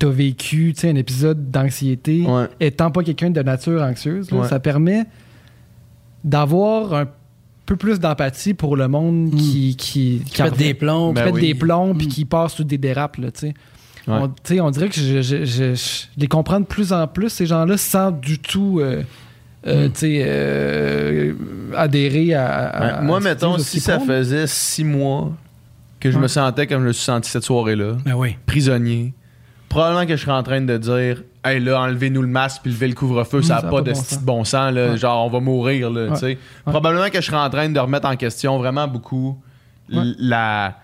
t'as 0.00 0.08
vécu, 0.08 0.72
tu 0.74 0.80
sais, 0.80 0.90
un 0.90 0.96
épisode 0.96 1.50
d'anxiété, 1.52 2.24
Ouais. 2.26 2.46
étant 2.58 2.90
pas 2.90 3.04
quelqu'un 3.04 3.30
de 3.30 3.40
nature 3.42 3.82
anxieuse, 3.82 4.30
là, 4.32 4.38
Ouais. 4.40 4.48
ça 4.48 4.58
permet 4.58 5.04
d'avoir 6.24 6.94
un 6.94 7.06
peu 7.66 7.76
plus 7.76 8.00
d'empathie 8.00 8.54
pour 8.54 8.76
le 8.76 8.88
monde 8.88 9.30
qui, 9.36 9.76
qui, 9.76 10.22
Qui 10.26 10.42
pète 10.42 10.56
des 10.56 10.74
plombs. 10.74 11.12
Ben 11.12 11.26
qui 11.26 11.32
oui. 11.32 11.40
des 11.42 11.54
plombs 11.54 11.94
puis 11.94 12.06
Mm. 12.06 12.10
qui 12.10 12.24
passe 12.24 12.54
sous 12.54 12.64
des 12.64 12.78
dérapes, 12.78 13.16
là, 13.18 13.30
tu 13.30 13.40
sais. 13.40 13.54
Ouais. 14.08 14.14
On, 14.22 14.28
tu 14.28 14.34
sais, 14.44 14.60
on 14.60 14.70
dirait 14.70 14.88
que 14.88 14.96
je, 14.96 15.22
je- 15.22 15.44
je- 15.44 15.74
je 15.74 16.02
les 16.16 16.26
comprends 16.26 16.58
de 16.60 16.64
plus 16.66 16.92
en 16.92 17.06
plus, 17.06 17.28
ces 17.28 17.46
gens-là, 17.46 17.76
sans 17.76 18.10
du 18.10 18.38
tout 18.38 18.78
euh, 18.80 19.02
euh, 19.66 19.86
Mm. 19.88 19.92
tu 19.92 19.98
sais, 20.00 20.22
euh, 20.26 21.32
adhérer 21.76 22.34
à, 22.34 22.46
à- 22.48 22.86
à 22.98 23.02
moi, 23.02 23.18
qu'ils 23.18 23.28
mettons, 23.28 23.58
si 23.58 23.78
ça 23.80 24.00
faisait 24.00 24.46
six 24.46 24.84
mois 24.84 25.32
que 26.00 26.10
je 26.10 26.16
Ouais. 26.16 26.22
me 26.22 26.28
sentais 26.28 26.66
comme 26.66 26.82
je 26.82 26.86
me 26.88 26.92
suis 26.92 27.04
senti 27.04 27.30
cette 27.30 27.44
soirée-là, 27.44 27.98
Ben 28.04 28.14
oui. 28.14 28.36
prisonnier, 28.46 29.12
probablement 29.70 30.04
que 30.04 30.14
je 30.16 30.20
serais 30.22 30.32
en 30.36 30.42
train 30.42 30.60
de 30.60 30.76
dire 30.76 31.22
Hey 31.42 31.58
là, 31.60 31.80
enlevez-nous 31.80 32.20
le 32.20 32.28
masque 32.28 32.60
puis 32.62 32.70
levez 32.70 32.88
le 32.88 32.94
couvre-feu, 32.94 33.40
ça 33.40 33.62
n'a 33.62 33.70
pas, 33.70 33.80
de 33.80 33.92
bon 33.92 33.94
sens. 33.94 34.18
de 34.20 34.24
bon 34.26 34.44
sens, 34.44 34.74
là, 34.74 34.90
Ouais. 34.90 34.98
genre 34.98 35.24
on 35.24 35.30
va 35.30 35.40
mourir. 35.40 35.88
Là, 35.90 36.02
Ouais. 36.08 36.10
tu 36.12 36.16
sais. 36.18 36.38
Probablement 36.66 37.08
que 37.08 37.18
je 37.22 37.26
serais 37.26 37.38
en 37.38 37.48
train 37.48 37.70
de 37.70 37.80
remettre 37.80 38.06
en 38.06 38.16
question 38.16 38.58
vraiment 38.58 38.86
beaucoup 38.86 39.40
Ouais. 39.90 40.02
la, 40.18 40.74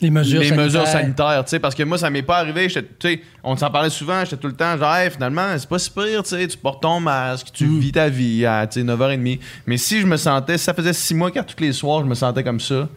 Les 0.00 0.10
mesures 0.10 0.40
les 0.40 0.46
sanitaires. 0.48 0.64
mesures 0.64 0.86
sanitaires, 0.86 1.44
tu 1.44 1.50
sais, 1.50 1.58
parce 1.58 1.74
que 1.74 1.82
moi, 1.82 1.98
ça 1.98 2.08
m'est 2.10 2.22
pas 2.22 2.38
arrivé. 2.38 2.68
j'étais- 2.68 2.88
Tu 2.98 3.08
sais, 3.16 3.22
on 3.42 3.56
s'en 3.56 3.70
parlait 3.70 3.90
souvent, 3.90 4.22
j'étais 4.24 4.36
tout 4.36 4.46
le 4.46 4.54
temps 4.54 4.76
genre, 4.78 4.94
Hey, 4.94 5.10
finalement, 5.10 5.48
c'est 5.58 5.68
pas 5.68 5.78
si 5.78 5.90
pire, 5.90 6.22
tu 6.22 6.28
sais, 6.30 6.46
tu 6.46 6.56
portes 6.58 6.82
ton 6.82 7.00
masque, 7.00 7.48
tu 7.52 7.66
Mm. 7.66 7.78
vis 7.80 7.92
ta 7.92 8.08
vie 8.08 8.46
à 8.46 8.66
tu 8.66 8.80
sais, 8.80 8.84
9h30. 8.86 9.40
Mais 9.66 9.76
si 9.76 10.00
je 10.00 10.06
me 10.06 10.16
sentais, 10.16 10.56
si 10.58 10.64
ça 10.64 10.72
faisait 10.74 10.92
six 10.92 11.14
mois 11.14 11.30
qu'à 11.30 11.42
tous 11.42 11.60
les 11.60 11.72
soirs, 11.72 12.00
je 12.02 12.06
me 12.06 12.14
sentais 12.14 12.44
comme 12.44 12.60
ça, 12.60 12.88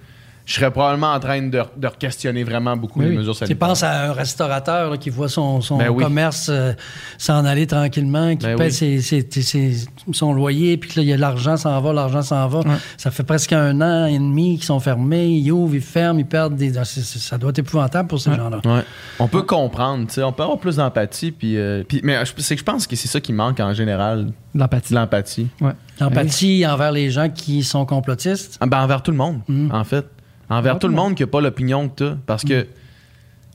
je 0.50 0.56
serais 0.56 0.72
probablement 0.72 1.14
en 1.14 1.20
train 1.20 1.44
de, 1.44 1.62
de 1.78 1.88
questionner 2.00 2.44
vraiment 2.44 2.76
beaucoup 2.76 3.00
Oui, 3.02 3.10
les 3.12 3.18
mesures 3.18 3.34
Tu 3.34 3.40
sanitaires. 3.46 3.68
penses 3.68 3.84
à 3.84 4.06
un 4.10 4.14
restaurateur 4.14 4.90
là, 4.90 4.98
qui 4.98 5.12
voit 5.12 5.30
son, 5.30 5.62
son 5.62 5.78
Ben 5.78 5.90
oui. 5.90 6.04
commerce 6.04 6.48
euh, 6.50 6.74
s'en 7.20 7.46
aller 7.46 7.68
tranquillement, 7.68 8.36
qui 8.36 8.48
Ben 8.48 8.58
paie 8.58 8.64
oui. 8.66 8.72
ses- 8.72 9.00
ses- 9.02 9.30
ses- 9.44 9.86
son 10.12 10.34
loyer, 10.34 10.76
puis 10.78 10.90
que 10.90 10.96
là, 11.00 11.04
il 11.04 11.10
y 11.10 11.14
a 11.14 11.18
l'argent 11.18 11.56
s'en 11.56 11.80
va, 11.82 11.94
l'argent 11.94 12.24
s'en 12.24 12.48
va. 12.48 12.62
Ça 12.98 13.12
fait 13.12 13.22
presque 13.22 13.54
un 13.54 13.80
an 13.82 14.08
et 14.08 14.18
demi 14.18 14.56
qu'ils 14.56 14.66
sont 14.66 14.80
fermés, 14.80 15.28
ils 15.28 15.52
ouvrent, 15.52 15.76
ils 15.76 15.82
ferment, 15.82 16.18
ils 16.20 16.26
perdent 16.26 16.56
des. 16.56 16.74
c'est- 16.84 17.04
ça 17.04 17.38
doit 17.38 17.52
être 17.52 17.60
épouvantable 17.60 18.10
pour 18.10 18.20
ces 18.20 18.34
gens-là. 18.34 18.60
Ouais. 18.66 18.82
On 19.20 19.28
peut 19.28 19.44
comprendre, 19.44 20.08
tu 20.08 20.16
sais, 20.16 20.24
on 20.24 20.32
peut 20.34 20.42
avoir 20.42 20.58
plus 20.58 20.78
d'empathie, 20.78 21.30
puis, 21.32 21.58
euh, 21.58 21.84
puis- 21.88 22.02
mais 22.04 22.26
je- 22.26 22.32
c'est 22.38 22.56
que 22.56 22.60
je 22.62 22.66
pense 22.66 22.88
que 22.88 22.96
c'est 22.96 23.08
ça 23.08 23.22
qui 23.22 23.34
manque 23.34 23.60
en 23.60 23.76
général, 23.76 24.32
L'empathie. 24.56 24.96
l'empathie. 24.96 25.48
Ouais. 25.62 25.74
L'empathie 26.02 26.66
envers 26.66 26.92
les 26.92 27.12
gens 27.12 27.30
qui 27.30 27.62
sont 27.64 27.86
complotistes. 27.86 28.58
Ah, 28.62 28.66
Ben, 28.66 28.82
envers 28.82 29.04
tout 29.04 29.12
le 29.12 29.18
monde, 29.18 29.42
Mm. 29.48 29.70
en 29.72 29.84
fait. 29.84 30.08
Envers 30.50 30.60
Envers 30.74 30.80
tout 30.80 30.88
le 30.88 30.94
monde 30.96 31.16
qui 31.16 31.24
n'a 31.24 31.28
pas 31.28 31.42
l'opinion 31.42 31.90
que 31.90 31.96
tu 31.96 32.04
as. 32.04 32.18
Parce 32.26 32.44
que 32.44 32.68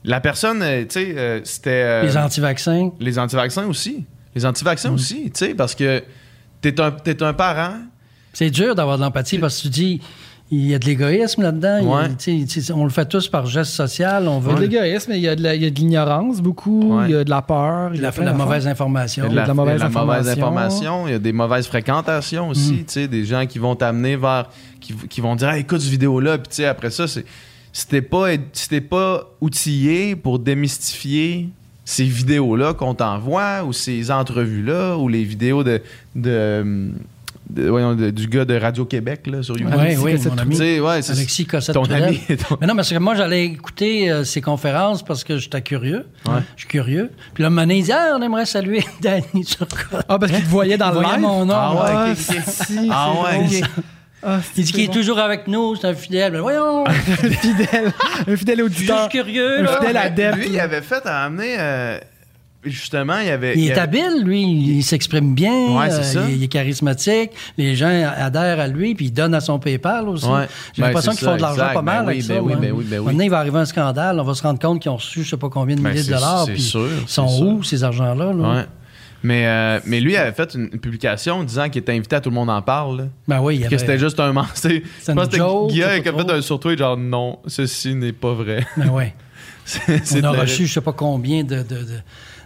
la 0.03 0.21
personne, 0.21 0.61
euh, 0.61 0.83
tu 0.83 0.87
sais, 0.91 1.13
euh, 1.17 1.41
c'était. 1.43 1.69
euh, 1.83 2.03
Les 2.03 2.17
anti-vaccins. 2.17 2.91
les 2.99 3.19
anti-vaccins 3.19 3.65
aussi. 3.67 4.05
Les 4.35 4.45
anti-vaccins 4.45 4.91
Mm. 4.91 4.95
aussi, 4.95 5.23
tu 5.25 5.31
sais, 5.33 5.53
parce 5.55 5.75
que 5.75 6.03
t'es 6.61 6.79
un, 6.79 6.91
t'es 6.91 7.21
un 7.23 7.33
parent. 7.33 7.73
C'est 8.33 8.49
dur 8.49 8.75
d'avoir 8.75 8.97
de 8.97 9.03
l'empathie 9.03 9.37
parce 9.39 9.57
que 9.57 9.63
tu 9.63 9.69
dis, 9.69 10.01
il 10.51 10.67
y 10.67 10.75
a 10.75 10.79
de 10.79 10.85
l'égoïsme 10.85 11.41
là-dedans. 11.41 11.81
Ouais. 11.83 12.07
on 12.75 12.83
le 12.83 12.89
fait 12.91 13.05
tous 13.05 13.27
par 13.27 13.47
geste 13.47 13.71
social. 13.71 14.27
On 14.27 14.39
Il 14.39 14.45
y 14.45 14.49
a 14.49 14.49
veut 14.49 14.55
de 14.55 14.61
l'égoïsme, 14.61 15.11
il 15.13 15.19
y 15.19 15.27
a 15.27 15.35
de 15.35 15.41
la- 15.41 15.55
il 15.55 15.63
y 15.63 15.65
a 15.65 15.69
de 15.71 15.75
l'ignorance 15.75 16.39
beaucoup, 16.41 16.97
Ouais. 16.97 17.05
il 17.07 17.11
y 17.11 17.15
a 17.15 17.23
de 17.23 17.29
la 17.29 17.41
peur, 17.41 17.89
il 17.93 17.97
de 17.97 17.97
y 17.97 17.99
a 17.99 18.01
la, 18.03 18.11
plein 18.11 18.25
la 18.25 18.33
mauvaise 18.33 18.63
Il 18.63 18.67
y 18.67 18.71
information. 18.71 19.23
a 19.23 19.27
de 19.27 19.31
Il 19.33 19.35
y 19.35 19.39
a 19.39 19.41
la, 19.41 19.43
de 19.43 19.47
la 19.47 19.53
mauvaise 19.55 19.75
il 19.79 19.81
y 19.81 19.85
a 19.85 19.89
de 19.89 19.93
la 19.95 20.01
mauvaise 20.01 20.29
information. 20.29 21.07
il 21.07 21.11
y 21.11 21.15
a 21.15 21.19
des 21.19 21.33
mauvaises 21.33 21.67
fréquentations 21.67 22.49
aussi, 22.49 22.85
Mm. 22.95 23.07
des 23.07 23.25
gens 23.25 23.45
qui 23.47 23.57
vont 23.59 23.75
t'amener 23.75 24.15
vers. 24.15 24.47
qui, 24.81 24.93
qui 25.09 25.19
vont 25.19 25.35
dire, 25.35 25.51
écoute 25.53 25.81
cette 25.81 25.89
vidéo-là, 25.89 26.37
puis 26.37 26.63
après 26.65 26.91
ça, 26.91 27.07
c'est. 27.07 27.25
Si 27.73 27.87
t'es 27.87 28.01
pas, 28.03 28.27
si 28.53 28.69
t'es 28.69 28.81
pas 28.81 29.27
outillé 29.41 30.15
pour 30.15 30.37
démystifier 30.37 31.49
ces 31.83 32.03
vidéos-là 32.05 32.73
qu'on 32.75 32.93
t'envoie, 32.93 33.63
ou 33.65 33.73
ces 33.73 34.11
entrevues-là, 34.11 34.95
ou 34.97 35.07
les 35.09 35.23
vidéos 35.23 35.63
de. 35.63 35.81
de, 36.15 36.91
de- 37.49 37.69
voyons, 37.69 37.93
de- 37.95 38.09
du 38.09 38.27
gars 38.27 38.45
de 38.45 38.55
Radio-Québec 38.59 39.27
là, 39.27 39.43
sur 39.43 39.57
YouTube. 39.57 39.75
Oui, 39.79 39.95
oui, 39.97 40.13
mon 40.25 40.35
Tu 40.35 40.41
ami. 40.41 40.55
sais, 40.55 40.79
ouais, 40.79 40.99
Alexis 41.11 41.45
Cossette 41.45 41.75
ton 41.75 41.83
ami. 41.85 42.19
ton- 42.49 42.57
Mais 42.61 42.67
non, 42.67 42.75
parce 42.75 42.89
que 42.89 42.97
moi, 42.97 43.15
j'allais 43.15 43.45
écouter 43.45 44.11
euh, 44.11 44.23
ses 44.23 44.41
conférences 44.41 45.03
parce 45.03 45.23
que 45.23 45.37
j'étais 45.37 45.61
curieux. 45.61 46.05
Ouais. 46.25 46.39
Je 46.55 46.61
suis 46.61 46.67
curieux. 46.69 47.11
Puis 47.33 47.43
là, 47.43 47.49
Mané, 47.49 47.77
il 47.77 47.83
dit 47.83 47.91
Ah, 47.91 48.15
on 48.17 48.21
aimerait 48.21 48.45
saluer 48.45 48.83
Danny 49.01 49.45
Turcotte. 49.45 50.05
Ah, 50.09 50.17
parce 50.19 50.31
qu'il 50.31 50.43
te 50.43 50.49
voyait 50.49 50.77
dans 50.77 50.91
le 50.91 51.01
live? 51.01 51.19
mon 51.19 51.45
nom. 51.45 51.53
Ah 51.55 51.73
ouais, 51.73 51.91
Ah, 52.11 52.15
si, 52.15 52.89
Ah 52.91 53.11
ouais. 53.23 53.61
Ah, 54.27 54.39
Il 54.57 54.63
dit 54.63 54.71
qu'il 54.71 54.83
est 54.85 54.87
bon. 54.87 54.93
toujours 54.93 55.19
avec 55.19 55.47
nous, 55.47 55.75
c'est 55.75 55.85
un 55.87 55.93
fidèle. 55.93 56.31
Ben, 56.33 56.41
voyons, 56.41 56.83
un 56.87 56.91
fidèle, 56.93 57.93
un 58.27 58.35
fidèle 58.35 58.63
auditeur. 58.63 58.97
juste 58.97 59.11
curieux. 59.11 59.59
Un 59.59 59.63
là. 59.63 59.77
fidèle 59.77 59.97
adepte. 59.97 60.37
Lui, 60.37 60.47
il 60.49 60.59
avait 60.59 60.81
fait 60.81 61.05
à 61.05 61.25
amener. 61.25 61.55
euh, 61.59 61.99
justement, 62.65 63.17
il 63.19 63.29
avait. 63.29 63.53
Il 63.57 63.67
est 63.67 63.71
avait- 63.71 64.01
habile, 64.01 64.23
lui. 64.23 64.41
Il 64.41 64.83
s'exprime 64.83 65.33
bien. 65.35 65.77
Ouais, 65.77 65.89
c'est 65.89 66.03
ça. 66.03 66.23
Il, 66.27 66.33
est- 66.33 66.37
il 66.37 66.43
est 66.43 66.47
charismatique. 66.47 67.31
Les 67.57 67.75
gens 67.75 67.87
adhèrent 68.17 68.59
à 68.59 68.67
lui, 68.67 68.95
puis 68.95 69.05
il 69.05 69.11
donne 69.11 69.33
à 69.33 69.41
son 69.41 69.59
PayPal 69.59 70.07
aussi. 70.09 70.25
Ouais. 70.25 70.47
J'ai 70.73 70.81
Ben, 70.81 70.87
l'impression 70.89 71.11
qu'ils 71.13 71.27
font 71.27 71.35
de 71.37 71.41
l'argent 71.41 71.69
pas 71.73 71.81
mal 71.81 72.05
Ben 72.05 72.09
avec 72.11 72.17
oui, 72.17 72.23
ça. 72.23 72.33
ben 72.35 72.41
oui, 72.41 72.53
ben 72.59 72.71
oui, 72.73 72.85
ben 72.89 72.99
oui. 72.99 73.05
Maintenant, 73.05 73.23
il 73.23 73.29
va 73.29 73.39
arriver 73.39 73.59
un 73.59 73.65
scandale. 73.65 74.19
On 74.19 74.23
va 74.23 74.33
se 74.33 74.43
rendre 74.43 74.59
compte 74.59 74.81
qu'ils 74.81 74.91
ont 74.91 74.95
reçu 74.97 75.23
je 75.23 75.29
sais 75.29 75.37
pas 75.37 75.49
combien 75.49 75.75
de 75.75 75.81
Ben, 75.81 75.89
milliers 75.91 76.03
de 76.03 76.09
dollars. 76.13 76.43
c'est 76.45 76.53
puis 76.53 76.61
sûr, 76.61 76.87
Ils 77.03 77.07
sont 77.09 77.27
sûr. 77.27 77.45
où, 77.47 77.63
ces 77.63 77.83
argents-là? 77.83 78.33
là? 78.33 78.55
Ouais. 78.55 78.65
Mais, 79.23 79.47
euh, 79.47 79.79
mais 79.87 80.01
lui 80.01 80.15
avait 80.17 80.33
fait 80.33 80.53
une, 80.53 80.69
une 80.71 80.79
publication 80.79 81.43
disant 81.43 81.67
qu'il 81.69 81.81
était 81.81 81.93
invité 81.93 82.15
à 82.17 82.21
Tout 82.21 82.29
le 82.29 82.35
monde 82.35 82.49
en 82.51 82.61
parle. 82.61 82.97
là. 82.97 83.03
Ben 83.27 83.41
oui, 83.41 83.55
il 83.55 83.59
y 83.59 83.61
Que 83.61 83.67
avait... 83.67 83.77
c'était 83.79 83.97
juste 83.97 84.19
un 84.19 84.31
mensonge. 84.33 84.71
Je 85.07 85.11
pense 85.13 85.27
que 85.29 85.67
Guillaume 85.69 86.01
qui 86.03 86.09
a 86.09 86.13
fait 86.13 86.31
un 86.31 86.41
sur 86.41 86.59
genre 86.77 86.95
non, 86.97 87.39
ceci 87.47 87.95
n'est 87.95 88.11
pas 88.13 88.33
vrai. 88.33 88.65
Ben 88.77 88.89
oui. 88.91 89.05
On 90.15 90.23
a 90.25 90.31
reçu 90.31 90.67
je 90.67 90.73
sais 90.73 90.81
pas 90.81 90.93
combien 90.93 91.43
de, 91.43 91.65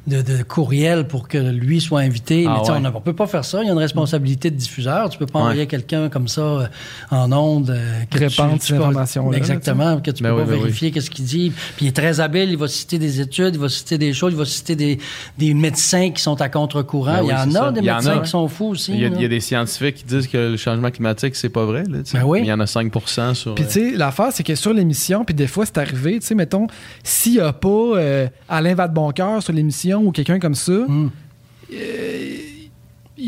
de, 0.07 0.43
courriels 0.43 1.07
pour 1.07 1.27
que 1.27 1.37
lui 1.37 1.81
soit 1.81 1.99
invité. 2.01 2.45
Ah 2.47 2.53
mais 2.53 2.59
tu 2.59 2.65
sais, 2.65 2.71
ouais. 2.71 2.77
on 2.77 2.81
ne 2.81 2.89
peut 2.99 3.13
pas 3.13 3.27
faire 3.27 3.45
ça. 3.45 3.61
Il 3.61 3.67
y 3.67 3.69
a 3.69 3.73
une 3.73 3.77
responsabilité 3.79 4.49
de 4.51 4.55
diffuseur. 4.55 5.09
Tu 5.09 5.17
peux 5.17 5.25
pas 5.25 5.39
Ouais. 5.39 5.45
envoyer 5.45 5.67
quelqu'un 5.67 6.09
comme 6.09 6.27
ça 6.27 6.41
euh, 6.41 6.67
en 7.11 7.31
onde. 7.31 7.69
euh, 7.69 8.01
que 8.09 8.17
Répandre 8.19 8.53
tu- 8.53 8.59
ces 8.59 8.67
tu 8.67 8.73
peux- 8.73 8.79
informations-là, 8.79 9.37
Exactement. 9.37 9.99
Que 10.01 10.11
tu 10.11 10.23
Ben 10.23 10.29
peux 10.29 10.35
oui, 10.35 10.41
pas 10.41 10.47
ben 10.47 10.53
oui. 10.55 10.59
vérifier 10.61 10.91
qu'est-ce 10.91 11.09
qu'il 11.09 11.25
dit. 11.25 11.51
Puis 11.77 11.85
il 11.85 11.87
est 11.89 11.95
très 11.95 12.19
habile. 12.19 12.49
Il 12.49 12.57
va 12.57 12.67
citer 12.67 12.97
des 12.99 13.21
études, 13.21 13.55
il 13.55 13.59
va 13.59 13.69
citer 13.69 13.97
des 13.97 14.13
choses, 14.13 14.33
il 14.33 14.37
va 14.37 14.45
citer 14.45 14.75
des, 14.75 14.99
des 15.37 15.53
médecins 15.53 16.11
qui 16.11 16.21
sont 16.21 16.39
à 16.41 16.49
contre-courant. 16.49 17.13
Ben 17.13 17.23
il 17.23 17.25
y 17.25 17.27
oui, 17.29 17.33
en 17.33 17.49
a 17.49 17.51
ça. 17.51 17.71
des 17.71 17.79
Il 17.81 17.85
y 17.85 17.91
en 17.91 17.95
médecins 17.95 18.17
a. 18.17 18.19
qui 18.19 18.29
sont 18.29 18.47
fous 18.47 18.69
aussi. 18.69 18.93
Il 18.93 18.99
y, 18.99 19.05
a, 19.05 19.09
là. 19.09 19.15
il 19.17 19.21
y 19.21 19.25
a 19.25 19.29
des 19.29 19.39
scientifiques 19.39 19.95
qui 19.97 20.03
disent 20.05 20.27
que 20.27 20.37
le 20.51 20.57
changement 20.57 20.89
climatique, 20.91 21.35
c'est 21.35 21.49
pas 21.49 21.65
vrai. 21.65 21.83
Là. 21.89 21.99
Ben 22.13 22.23
oui. 22.23 22.39
Mais 22.41 22.47
Il 22.47 22.49
y 22.49 22.53
en 22.53 22.59
a 22.59 22.67
5 22.67 22.91
sur. 23.33 23.55
Puis 23.55 23.63
euh, 23.63 23.67
tu 23.67 23.73
sais, 23.91 23.97
l'affaire, 23.97 24.29
c'est 24.31 24.43
que 24.43 24.55
sur 24.55 24.73
l'émission, 24.73 25.23
puis 25.25 25.35
des 25.35 25.47
fois, 25.47 25.65
c'est 25.65 25.77
arrivé, 25.77 26.19
tu 26.19 26.25
sais, 26.27 26.35
mettons, 26.35 26.67
s'il 27.03 27.33
n'y 27.33 27.39
a 27.39 27.53
pas 27.53 27.69
euh, 27.69 28.27
Alain 28.47 28.73
Vadeboncoeur 28.75 29.43
sur 29.43 29.53
l'émission 29.53 29.98
ou 30.01 30.11
quelqu'un 30.11 30.39
comme 30.39 30.55
ça, 30.55 30.71
Mm. 30.87 31.09
euh, 31.73 32.35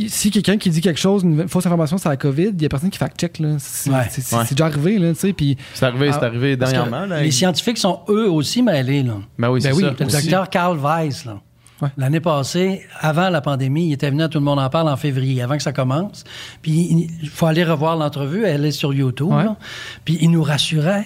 si 0.07 0.31
quelqu'un 0.31 0.57
qui 0.57 0.69
dit 0.69 0.79
quelque 0.81 0.99
chose, 0.99 1.23
une 1.23 1.47
fausse 1.49 1.65
information 1.65 1.97
sur 1.97 2.09
la 2.09 2.15
COVID, 2.17 2.47
il 2.49 2.55
n'y 2.55 2.65
a 2.65 2.69
personne 2.69 2.89
qui 2.89 2.97
fact-check. 2.97 3.39
là. 3.39 3.55
C'est 3.59 3.89
Ouais. 3.89 3.97
Ouais. 4.31 4.45
déjà 4.49 4.65
arrivé, 4.65 4.97
là, 4.97 5.13
tu 5.13 5.19
sais, 5.19 5.33
puis 5.33 5.57
c'est 5.73 5.85
arrivé, 5.85 6.11
c'est 6.11 6.19
Ah, 6.21 6.25
arrivé 6.25 6.55
dernièrement. 6.55 7.05
Là, 7.05 7.21
les 7.21 7.31
scientifiques 7.31 7.77
sont 7.77 7.99
eux 8.09 8.29
aussi 8.31 8.61
mêlés. 8.63 9.03
Là. 9.03 9.15
Ben 9.37 9.49
oui, 9.49 9.59
Ben 9.61 9.73
oui, 9.73 9.81
ça. 9.83 9.93
Le 9.99 10.05
aussi. 10.05 10.15
docteur 10.21 10.49
Carl 10.49 10.77
Weiss, 10.77 11.25
là. 11.25 11.39
Ouais. 11.81 11.89
L'année 11.97 12.19
passée, 12.19 12.83
avant 12.99 13.29
la 13.29 13.41
pandémie, 13.41 13.87
il 13.87 13.93
était 13.93 14.09
venu 14.11 14.21
à 14.21 14.29
Tout 14.29 14.37
le 14.37 14.45
monde 14.45 14.59
en 14.59 14.69
parle 14.69 14.87
en 14.87 14.95
février, 14.97 15.41
avant 15.41 15.57
que 15.57 15.63
ça 15.63 15.73
commence. 15.73 16.23
Puis 16.61 17.09
il 17.21 17.27
faut 17.29 17.47
aller 17.47 17.63
revoir 17.63 17.97
l'entrevue, 17.97 18.43
elle 18.45 18.63
est 18.65 18.71
sur 18.71 18.93
YouTube. 18.93 19.29
Ouais. 19.31 19.43
là. 19.45 19.57
Puis 20.05 20.17
il 20.21 20.29
nous 20.29 20.43
rassurait. 20.43 21.05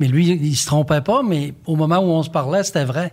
Mais 0.00 0.06
lui, 0.08 0.28
il 0.28 0.54
se 0.56 0.66
trompait 0.66 1.00
pas, 1.00 1.22
mais 1.22 1.52
au 1.66 1.74
moment 1.76 1.98
où 1.98 2.06
on 2.10 2.22
se 2.22 2.30
parlait, 2.30 2.62
c'était 2.62 2.84
vrai. 2.84 3.12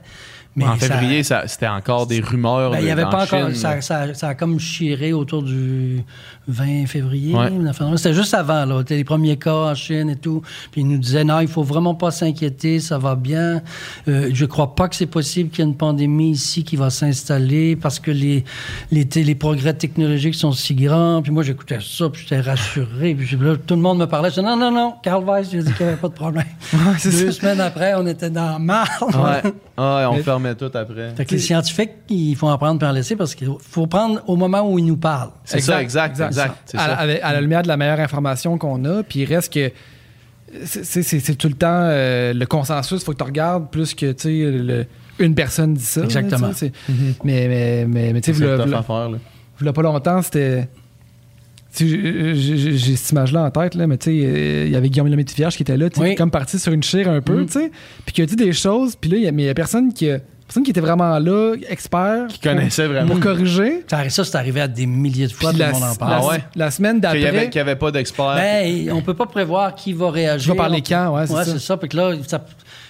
Mais 0.56 0.66
en 0.66 0.76
février, 0.76 1.24
ça- 1.24 1.48
c'était 1.48 1.68
encore 1.68 2.08
des 2.08 2.20
rumeurs. 2.20 2.72
ben, 2.72 2.80
il 2.80 2.86
n'y 2.86 2.92
avait 2.92 3.04
pas 3.04 3.24
encore. 3.24 3.52
Ça, 3.56 3.80
ça- 3.80 4.14
ça 4.14 4.28
a 4.30 4.36
comme 4.36 4.60
chiré 4.60 5.14
autour 5.14 5.44
du 5.44 6.04
20 6.48 6.86
février. 6.88 7.34
Ouais. 7.34 7.50
C'était 7.96 8.14
juste 8.14 8.34
avant, 8.34 8.66
là. 8.66 8.80
C'était 8.80 8.98
les 8.98 9.04
premiers 9.06 9.38
cas 9.38 9.54
en 9.72 9.76
Chine 9.76 10.10
et 10.10 10.16
tout. 10.18 10.42
Puis 10.72 10.82
il 10.82 10.88
nous 10.90 10.98
disait 10.98 11.24
non, 11.24 11.40
il 11.40 11.48
faut 11.48 11.64
vraiment 11.64 11.96
pas 11.96 12.12
s'inquiéter, 12.12 12.80
ça 12.82 12.98
va 12.98 13.16
bien. 13.16 13.62
Euh, 14.10 14.30
je 14.34 14.46
crois 14.46 14.76
pas 14.76 14.90
que 14.90 14.96
c'est 14.96 15.06
possible 15.06 15.50
qu'il 15.52 15.64
y 15.64 15.68
ait 15.68 15.72
une 15.72 15.78
pandémie 15.78 16.32
ici 16.32 16.66
qui 16.66 16.76
va 16.76 16.90
s'installer 16.90 17.78
parce 17.78 18.00
que 18.00 18.12
les, 18.12 18.44
les, 18.92 19.06
t- 19.06 19.24
les 19.24 19.36
progrès 19.36 19.74
technologiques 19.74 20.36
sont 20.36 20.52
si 20.52 20.76
grands. 20.76 21.22
Puis 21.22 21.32
moi, 21.32 21.44
j'écoutais 21.44 21.80
ça, 21.82 22.10
puis 22.10 22.24
j'étais 22.24 22.42
rassuré. 22.42 23.16
Puis 23.16 23.38
là, 23.40 23.56
tout 23.56 23.76
le 23.76 23.82
monde 23.82 24.00
me 24.00 24.06
parlait. 24.06 24.30
Je 24.30 24.36
disais 24.36 24.46
non, 24.48 24.58
non, 24.58 24.72
non, 24.72 24.96
Carl 25.02 25.24
Weiss, 25.24 25.48
il 25.54 25.60
a 25.60 25.64
dit 25.64 25.74
qu'il 25.74 25.86
n'y 25.86 25.92
avait 25.94 26.02
pas 26.02 26.10
de 26.10 26.14
problème. 26.14 26.44
Deux 27.04 27.10
ça. 27.10 27.32
semaines 27.32 27.62
après, 27.62 27.94
on 27.96 28.06
était 28.06 28.30
dans 28.30 28.60
marre. 28.60 28.90
Ouais. 29.02 29.50
Ouais, 29.78 30.06
on 30.06 30.14
Mais- 30.16 30.24
tout 30.56 30.72
après. 30.74 31.14
Fait 31.16 31.26
que 31.26 31.32
les 31.32 31.40
scientifiques, 31.40 31.92
il 32.10 32.36
faut 32.36 32.48
en 32.48 32.58
prendre 32.58 32.80
par 32.80 32.90
en 32.90 32.94
laisser 32.94 33.16
parce 33.16 33.36
qu'il 33.36 33.50
faut 33.60 33.88
prendre 33.88 34.22
au 34.28 34.36
moment 34.36 34.62
où 34.70 34.78
ils 34.80 34.86
nous 34.86 34.98
parlent. 34.98 35.32
C'est 35.46 35.60
ça, 35.62 35.82
exact, 35.82 36.20
exact. 36.20 36.34
c'est 36.66 36.78
à, 36.78 36.88
la- 36.88 36.96
ça. 36.96 37.00
avec- 37.02 37.20
à 37.24 37.34
la 37.34 37.42
lumière 37.42 37.64
de 37.64 37.68
la 37.68 37.78
meilleure 37.78 38.00
information 38.00 38.58
qu'on 38.58 38.84
a, 38.86 39.04
puis 39.04 39.20
il 39.22 39.26
reste 39.26 39.54
que 39.54 39.72
c'est- 40.66 40.84
c'est 40.84 41.04
c'est- 41.04 41.20
c'est 41.20 41.36
tout 41.36 41.48
le 41.48 41.54
temps 41.54 41.68
euh, 41.84 42.34
le 42.34 42.46
consensus, 42.46 43.02
il 43.02 43.06
faut 43.06 43.14
que 43.14 43.18
tu 43.18 43.24
regardes 43.24 43.70
plus 43.72 43.94
que 43.94 44.12
tu 44.12 44.22
sais 44.24 44.52
le- 44.52 44.86
une 45.20 45.36
personne 45.36 45.74
dit 45.76 45.84
ça. 45.84 46.02
là, 46.02 46.06
Exactement. 46.08 46.50
tu 46.50 46.56
sais, 46.56 46.72
c'est- 46.88 46.94
Mais 47.24 47.48
mais 47.48 47.86
mais, 47.88 48.14
mais 48.14 48.22
tu 48.22 48.34
sais 48.34 48.46
là. 48.46 48.66
v'là 48.66 49.74
pas 49.74 49.82
longtemps 49.84 50.22
c'était 50.22 50.68
tu 51.74 51.88
sais, 51.90 52.36
j'ai- 52.36 52.96
cette 52.98 53.12
image-là 53.14 53.44
en 53.46 53.50
tête, 53.52 53.76
là, 53.76 53.88
mais 53.88 53.98
tu 53.98 54.12
sais, 54.12 54.26
euh, 54.26 54.66
il 54.66 54.72
y 54.74 54.76
avait 54.76 54.90
Guillaume 54.90 55.08
Lemaitre-Vierge 55.08 55.56
qui 55.56 55.64
était 55.64 55.78
là, 55.78 55.90
tu 55.90 55.96
sais, 55.96 56.02
Oui. 56.02 56.08
qui 56.10 56.14
est 56.14 56.16
comme 56.18 56.30
parti 56.32 56.60
sur 56.60 56.74
une 56.74 56.84
chire 56.84 57.08
un 57.10 57.22
peu, 57.22 57.44
Mm. 57.44 57.46
tu 57.46 57.52
sais, 57.54 57.72
puis 58.06 58.14
qui 58.14 58.22
a 58.22 58.26
dit 58.26 58.36
des 58.36 58.52
choses, 58.52 58.98
puis 58.98 59.10
là, 59.10 59.16
il 59.18 59.24
y 59.24 59.28
a, 59.28 59.32
mais 59.32 59.44
il 59.44 59.46
y 59.46 59.50
a 59.50 59.54
personne 59.54 59.94
qui, 59.94 60.10
a- 60.10 60.20
personne 60.52 60.64
qui 60.64 60.72
était 60.72 60.82
vraiment 60.82 61.18
là, 61.18 61.56
expert, 61.70 62.28
Qui 62.28 62.40
connaissait 62.42 62.84
pour, 62.84 62.94
vraiment. 62.94 63.12
pour 63.14 63.20
corriger. 63.22 63.86
Ça, 63.90 64.10
ça, 64.10 64.24
c'est 64.26 64.36
arrivé 64.36 64.60
à 64.60 64.68
des 64.68 64.86
milliers 64.86 65.28
de 65.28 65.32
fois, 65.32 65.54
tout 65.54 65.58
la, 65.60 65.68
le 65.68 65.74
monde 65.74 65.84
en 65.84 65.88
la- 65.90 65.96
parle. 65.96 66.14
Ah 66.24 66.28
ouais? 66.28 66.44
la 66.56 66.72
semaine 66.72 66.96
Qu'il 67.00 67.04
y 67.04 67.08
avait, 67.08 67.22
d'après, 67.32 67.50
qu'il 67.50 67.60
y 67.60 67.62
avait 67.62 67.76
pas 67.78 67.92
d'experts. 67.92 68.36
Ben, 68.36 68.92
on 68.92 69.02
peut 69.02 69.14
pas 69.14 69.28
prévoir 69.28 69.74
qui 69.76 69.94
va 69.94 70.12
réagir. 70.12 70.52
Qui 70.52 70.58
va 70.58 70.64
parler 70.64 70.82
quand, 70.82 71.16
ouais, 71.16 71.26
c'est 71.28 71.34
ça. 71.34 71.46
c'est 71.46 71.60
ça. 71.60 71.78
Puis 71.78 71.88
que 71.88 71.96
là, 71.98 72.12
ça- 72.28 72.44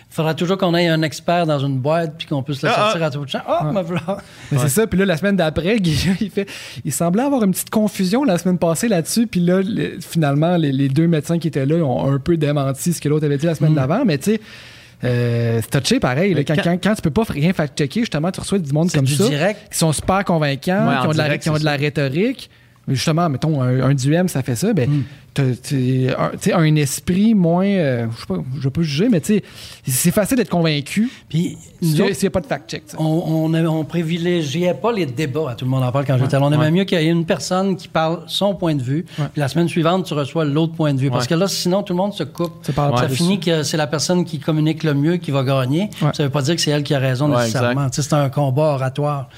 il 0.09 0.13
faudra 0.15 0.33
toujours 0.33 0.57
qu'on 0.57 0.75
ait 0.75 0.89
un 0.89 1.03
expert 1.03 1.45
dans 1.45 1.59
une 1.59 1.77
boîte 1.79 2.15
puis 2.17 2.27
qu'on 2.27 2.43
puisse 2.43 2.61
le 2.63 2.69
Ah, 2.69 2.73
sortir 2.91 3.03
à 3.03 3.09
tout 3.11 3.19
bout 3.19 3.25
de 3.25 3.29
champ. 3.29 3.39
Ah, 3.47 3.71
me 3.71 3.81
voilà. 3.81 4.17
Mais 4.51 4.57
c'est 4.57 4.67
ça. 4.67 4.85
Puis 4.87 4.99
là, 4.99 5.05
la 5.05 5.15
semaine 5.15 5.37
d'après, 5.37 5.79
Guillaume, 5.79 6.17
il 6.19 6.29
fait. 6.29 6.49
Il 6.83 6.91
semblait 6.91 7.23
avoir 7.23 7.43
une 7.43 7.51
petite 7.51 7.69
confusion 7.69 8.23
la 8.25 8.37
semaine 8.37 8.57
passée 8.57 8.89
là-dessus. 8.89 9.27
Puis 9.27 9.39
là, 9.39 9.61
le- 9.63 9.99
finalement, 10.01 10.57
les, 10.57 10.71
les 10.73 10.89
deux 10.89 11.07
médecins 11.07 11.39
qui 11.39 11.47
étaient 11.47 11.65
là 11.65 11.75
ont 11.75 12.11
un 12.11 12.17
peu 12.19 12.35
démenti 12.35 12.91
ce 12.91 12.99
que 12.99 13.07
l'autre 13.07 13.25
avait 13.25 13.37
dit 13.37 13.45
la 13.45 13.55
semaine 13.55 13.73
d'avant. 13.75 14.03
Mais 14.03 14.17
tu 14.17 14.31
sais, 14.31 14.41
euh, 15.03 15.59
c'est 15.61 15.81
touché 15.81 15.99
pareil. 15.99 16.33
là. 16.33 16.43
Quand, 16.43 16.55
quand- 16.55 16.77
quand, 16.83 16.95
tu 16.95 17.01
peux 17.01 17.09
pas 17.11 17.23
rien 17.29 17.53
fact-checker, 17.53 18.01
justement, 18.01 18.31
tu 18.31 18.39
reçois 18.39 18.59
du 18.59 18.71
monde 18.71 18.91
comme 18.91 19.05
du 19.05 19.15
ça. 19.15 19.27
direct. 19.27 19.59
Qui 19.71 19.77
sont 19.77 19.91
super 19.93 20.23
convaincants, 20.25 20.87
Ouais, 20.87 20.95
qui 21.01 21.07
ont 21.07 21.11
de 21.11 21.17
la, 21.17 21.23
direct, 21.25 21.43
qui 21.43 21.49
ont 21.49 21.57
de 21.57 21.65
la 21.65 21.75
rhétorique. 21.75 22.49
Justement, 22.87 23.29
mettons, 23.29 23.61
un, 23.61 23.81
un 23.89 23.93
duem, 23.93 24.27
ça 24.27 24.41
fait 24.41 24.55
ça. 24.55 24.73
Ben, 24.73 24.89
t'as- 24.89 24.95
t'es 25.33 26.07
un, 26.53 26.59
un 26.59 26.75
esprit 26.75 27.33
moins. 27.33 27.65
euh, 27.65 28.07
je 28.15 28.19
sais 28.21 28.25
pas, 28.27 28.37
je 28.61 28.69
pas 28.69 28.81
juger, 28.81 29.09
mais 29.09 29.21
tu 29.21 29.35
sais, 29.35 29.43
c'est 29.87 30.11
facile 30.11 30.37
d'être 30.37 30.49
convaincu 30.49 31.09
Puis, 31.29 31.57
s'il 31.81 32.03
n'y 32.05 32.27
a 32.27 32.29
pas 32.29 32.41
de 32.41 32.45
fact-check. 32.47 32.83
on, 32.97 33.05
on, 33.53 33.65
on 33.65 33.83
privilégiait 33.85 34.73
pas 34.73 34.91
les 34.91 35.05
débats. 35.05 35.55
Tout 35.57 35.65
le 35.65 35.71
monde 35.71 35.83
en 35.83 35.91
parle 35.91 36.05
quand 36.05 36.17
j'étais 36.17 36.37
là. 36.39 36.43
On 36.45 36.51
aimait 36.51 36.65
Ouais. 36.65 36.71
mieux 36.71 36.83
qu'il 36.83 36.99
y 37.01 37.05
ait 37.05 37.09
une 37.09 37.25
personne 37.25 37.75
qui 37.75 37.87
parle 37.87 38.23
son 38.27 38.55
point 38.55 38.75
de 38.75 38.81
vue, 38.83 39.03
puis 39.15 39.23
la 39.37 39.47
semaine 39.47 39.67
suivante, 39.67 40.05
tu 40.05 40.13
reçois 40.13 40.45
l'autre 40.45 40.73
point 40.73 40.93
de 40.93 40.99
vue. 40.99 41.09
Parce 41.09 41.23
Ouais. 41.25 41.29
que 41.29 41.35
là, 41.35 41.47
sinon, 41.47 41.81
tout 41.83 41.93
le 41.93 41.97
monde 41.97 42.13
se 42.13 42.23
coupe. 42.23 42.53
Ça 42.63 42.73
parle 42.73 42.97
Ça 42.99 43.05
plus. 43.07 43.15
finit 43.15 43.39
que 43.39 43.63
c'est 43.63 43.77
la 43.77 43.87
personne 43.87 44.25
qui 44.25 44.39
communique 44.39 44.83
le 44.83 44.93
mieux 44.93 45.17
qui 45.17 45.31
va 45.31 45.43
gagner. 45.43 45.89
Ouais. 46.01 46.09
Ça 46.13 46.23
veut 46.23 46.29
pas 46.29 46.41
dire 46.41 46.55
que 46.55 46.61
c'est 46.61 46.71
elle 46.71 46.83
qui 46.83 46.93
a 46.93 46.99
raison 46.99 47.31
Ouais, 47.31 47.37
nécessairement. 47.45 47.89
Tu 47.89 48.01
sais, 48.01 48.09
C'est 48.09 48.15
un 48.15 48.29
combat 48.29 48.73
oratoire. 48.73 49.29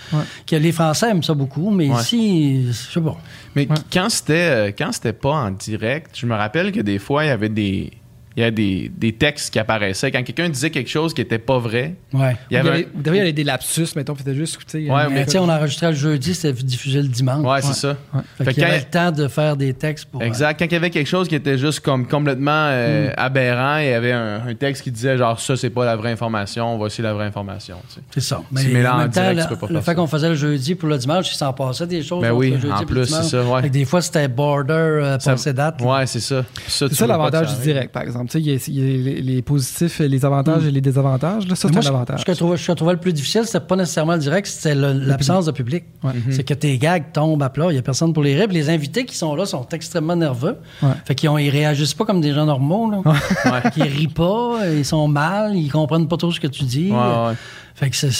Que 0.47 0.55
les 0.55 0.71
Français 0.71 1.09
aiment 1.11 1.23
ça 1.23 1.33
beaucoup, 1.33 1.69
mais 1.71 1.89
Ouais. 1.89 2.01
ici, 2.01 2.65
je 2.67 2.71
sais 2.71 3.01
pas. 3.01 3.15
Mais 3.55 3.67
quand 3.91 4.09
c'était 4.09 4.33
euh, 4.33 4.71
quand 4.75 4.91
c'était 4.91 5.13
pas 5.13 5.29
en 5.33 5.51
direct, 5.51 5.82
je 6.13 6.25
me 6.25 6.35
rappelle 6.35 6.71
que 6.71 6.81
des 6.81 6.99
fois 6.99 7.25
il 7.25 7.27
y 7.27 7.31
avait 7.31 7.49
des 7.49 7.91
il 8.35 8.41
y 8.41 8.45
a 8.45 8.51
des, 8.51 8.91
des 8.95 9.13
textes 9.13 9.53
qui 9.53 9.59
apparaissaient 9.59 10.11
quand 10.11 10.23
quelqu'un 10.23 10.49
disait 10.49 10.69
quelque 10.71 10.89
chose 10.89 11.13
qui 11.13 11.21
était 11.21 11.37
pas 11.37 11.59
vrai. 11.59 11.95
Ouais. 12.13 12.35
Il 12.49 12.55
y 12.55 12.57
avait 12.57 12.69
un- 12.83 12.87
Vous 12.95 13.01
devez 13.03 13.19
aller 13.21 13.33
des 13.33 13.43
lapsus, 13.43 13.85
mettons, 13.95 14.15
puis 14.15 14.23
t'as 14.23 14.33
juste 14.33 14.55
écouté. 14.55 14.89
Ouais, 14.89 15.03
euh, 15.03 15.09
Mais 15.11 15.27
sais, 15.27 15.37
on 15.37 15.49
enregistrait 15.49 15.91
le 15.91 15.95
jeudi, 15.97 16.33
c'était 16.33 16.63
diffusé 16.63 17.01
le 17.01 17.07
dimanche. 17.07 17.45
Ouais, 17.45 17.61
c'est 17.61 17.73
ça. 17.79 17.95
Fait 18.37 18.43
Fait 18.45 18.53
qu'il 18.53 18.63
y 18.63 18.65
avait 18.65 18.79
le 18.79 18.83
temps 18.85 19.11
de 19.11 19.27
faire 19.27 19.55
des 19.55 19.73
textes 19.73 20.05
pour. 20.05 20.21
euh, 20.21 20.25
Exact. 20.25 20.57
Quand 20.59 20.65
il 20.65 20.71
y 20.73 20.75
avait 20.75 20.89
quelque 20.89 21.07
chose 21.07 21.27
qui 21.27 21.35
était 21.35 21.57
juste 21.57 21.79
comme 21.81 22.07
complètement 22.07 22.51
euh, 22.69 23.09
Mm. 23.09 23.13
aberrant, 23.17 23.77
il 23.77 23.87
y 23.89 23.93
avait 23.93 24.11
un, 24.13 24.41
un 24.47 24.55
texte 24.55 24.83
qui 24.83 24.91
disait 24.91 25.17
genre 25.17 25.39
ça 25.39 25.55
c'est 25.55 25.69
pas 25.69 25.85
la 25.85 25.95
vraie 25.95 26.11
information, 26.11 26.77
voici 26.77 27.01
la 27.01 27.13
vraie 27.13 27.25
information. 27.25 27.77
tu 27.87 27.95
sais. 27.95 28.01
C'est 28.15 28.21
ça. 28.21 28.41
Mais 28.51 28.85
en 28.87 28.93
en 28.93 28.97
même 28.99 29.11
temps, 29.11 29.21
direct, 29.21 29.37
le, 29.37 29.43
tu 29.43 29.49
peux 29.49 29.55
pas 29.57 29.67
le 29.67 29.73
faire 29.75 29.83
fait 29.83 29.95
qu'on 29.95 30.07
faisait 30.07 30.29
le 30.29 30.35
jeudi 30.35 30.75
pour 30.75 30.89
le 30.89 30.97
dimanche, 30.97 31.31
il 31.31 31.35
s'en 31.35 31.53
passait 31.53 31.87
des 31.87 32.01
choses. 32.03 32.21
Ben 32.21 32.31
oui, 32.31 32.51
le 32.51 32.59
jeudi 32.59 32.73
en 32.73 32.85
plus, 32.85 33.05
c'est 33.05 33.23
ça, 33.23 33.43
ouais. 33.43 33.61
Fait 33.61 33.67
que 33.67 33.73
des 33.73 33.85
fois, 33.85 34.01
c'était 34.01 34.27
border 34.27 34.73
euh, 34.73 35.19
Ça- 35.19 35.31
passé 35.31 35.53
date. 35.53 35.81
Ouais, 35.81 36.05
c'est 36.07 36.19
ça. 36.19 36.43
C'est 36.67 36.93
ça 36.93 37.07
l'avantage 37.07 37.55
du 37.57 37.61
direct, 37.63 37.91
par 37.91 38.03
exemple. 38.03 38.22
Tu 38.27 38.31
sais, 38.33 38.39
Il 38.41 38.47
y, 38.47 38.55
a- 38.55 38.59
il 38.67 38.79
y 38.79 38.81
a 38.81 39.13
les, 39.13 39.21
les 39.21 39.41
positifs, 39.41 39.99
les 39.99 40.25
avantages 40.25 40.65
et 40.65 40.71
les 40.71 40.81
désavantages. 40.81 41.47
Là, 41.47 41.55
ça, 41.55 41.67
c'est 41.69 41.77
un 41.77 41.81
ce- 41.81 41.87
avantage. 41.89 42.19
Ce 42.21 42.25
que 42.25 42.33
je 42.33 42.37
trouvais, 42.37 42.57
je 42.57 42.71
trouvais 42.71 42.93
le 42.93 42.99
plus 42.99 43.13
difficile, 43.13 43.41
c'était 43.45 43.59
pas 43.59 43.75
nécessairement 43.75 44.13
le 44.13 44.19
direct, 44.19 44.47
c'était 44.47 44.75
l'absence 44.75 45.45
de 45.45 45.51
public. 45.51 45.83
C'est 46.31 46.43
que 46.43 46.53
tes 46.53 46.77
gags 46.77 47.11
tombent 47.13 47.43
à 47.43 47.49
plat, 47.49 47.67
il 47.69 47.75
y 47.75 47.79
a 47.79 47.81
personne 47.81 48.13
pour 48.13 48.23
les 48.23 48.35
rire. 48.35 48.47
Les 48.51 48.69
invités 48.69 49.05
qui 49.05 49.15
sont 49.15 49.35
là 49.35 49.45
sont 49.45 49.67
extrêmement 49.71 50.15
nerveux. 50.15 50.57
Ouais. 50.81 50.89
Fait 51.05 51.15
qu'ils 51.15 51.29
ont- 51.29 51.37
ils 51.37 51.49
réagissent 51.49 51.93
pas 51.93 52.05
comme 52.05 52.21
des 52.21 52.33
gens 52.33 52.45
normaux. 52.45 52.89
Là. 52.91 53.01
Ouais. 53.05 53.61
Ils 53.77 53.83
rient 53.83 54.07
pas, 54.07 54.59
ils 54.75 54.85
sont 54.85 55.07
mal, 55.07 55.55
ils 55.55 55.69
comprennent 55.71 56.07
pas 56.07 56.17
trop 56.17 56.31
ce 56.31 56.39
que 56.39 56.47
tu 56.47 56.63
dis. 56.63 56.91
Ouais, 56.91 56.97
ouais. 56.97 57.33
Fait 57.75 57.89
que 57.89 57.95
c'est... 57.95 58.11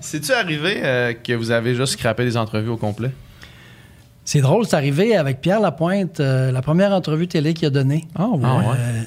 C'est-tu 0.00 0.32
arrivé 0.40 0.80
euh, 0.82 1.12
que 1.14 1.32
vous 1.32 1.50
avez 1.50 1.74
juste 1.74 1.94
scrappé 1.94 2.24
des 2.24 2.36
entrevues 2.36 2.68
au 2.70 2.76
complet? 2.76 3.10
C'est 4.26 4.40
drôle, 4.40 4.66
c'est 4.66 4.74
arrivé 4.74 5.16
avec 5.16 5.40
Pierre 5.40 5.60
Lapointe, 5.60 6.18
euh, 6.18 6.50
la 6.50 6.60
première 6.60 6.90
entrevue 6.90 7.28
télé 7.28 7.54
qu'il 7.54 7.68
a 7.68 7.70
donnée. 7.70 8.08
Ah, 8.16 8.26
ouais. 8.26 8.40
Ah 8.42 8.56
ouais. 8.56 8.76
Euh, 8.76 9.02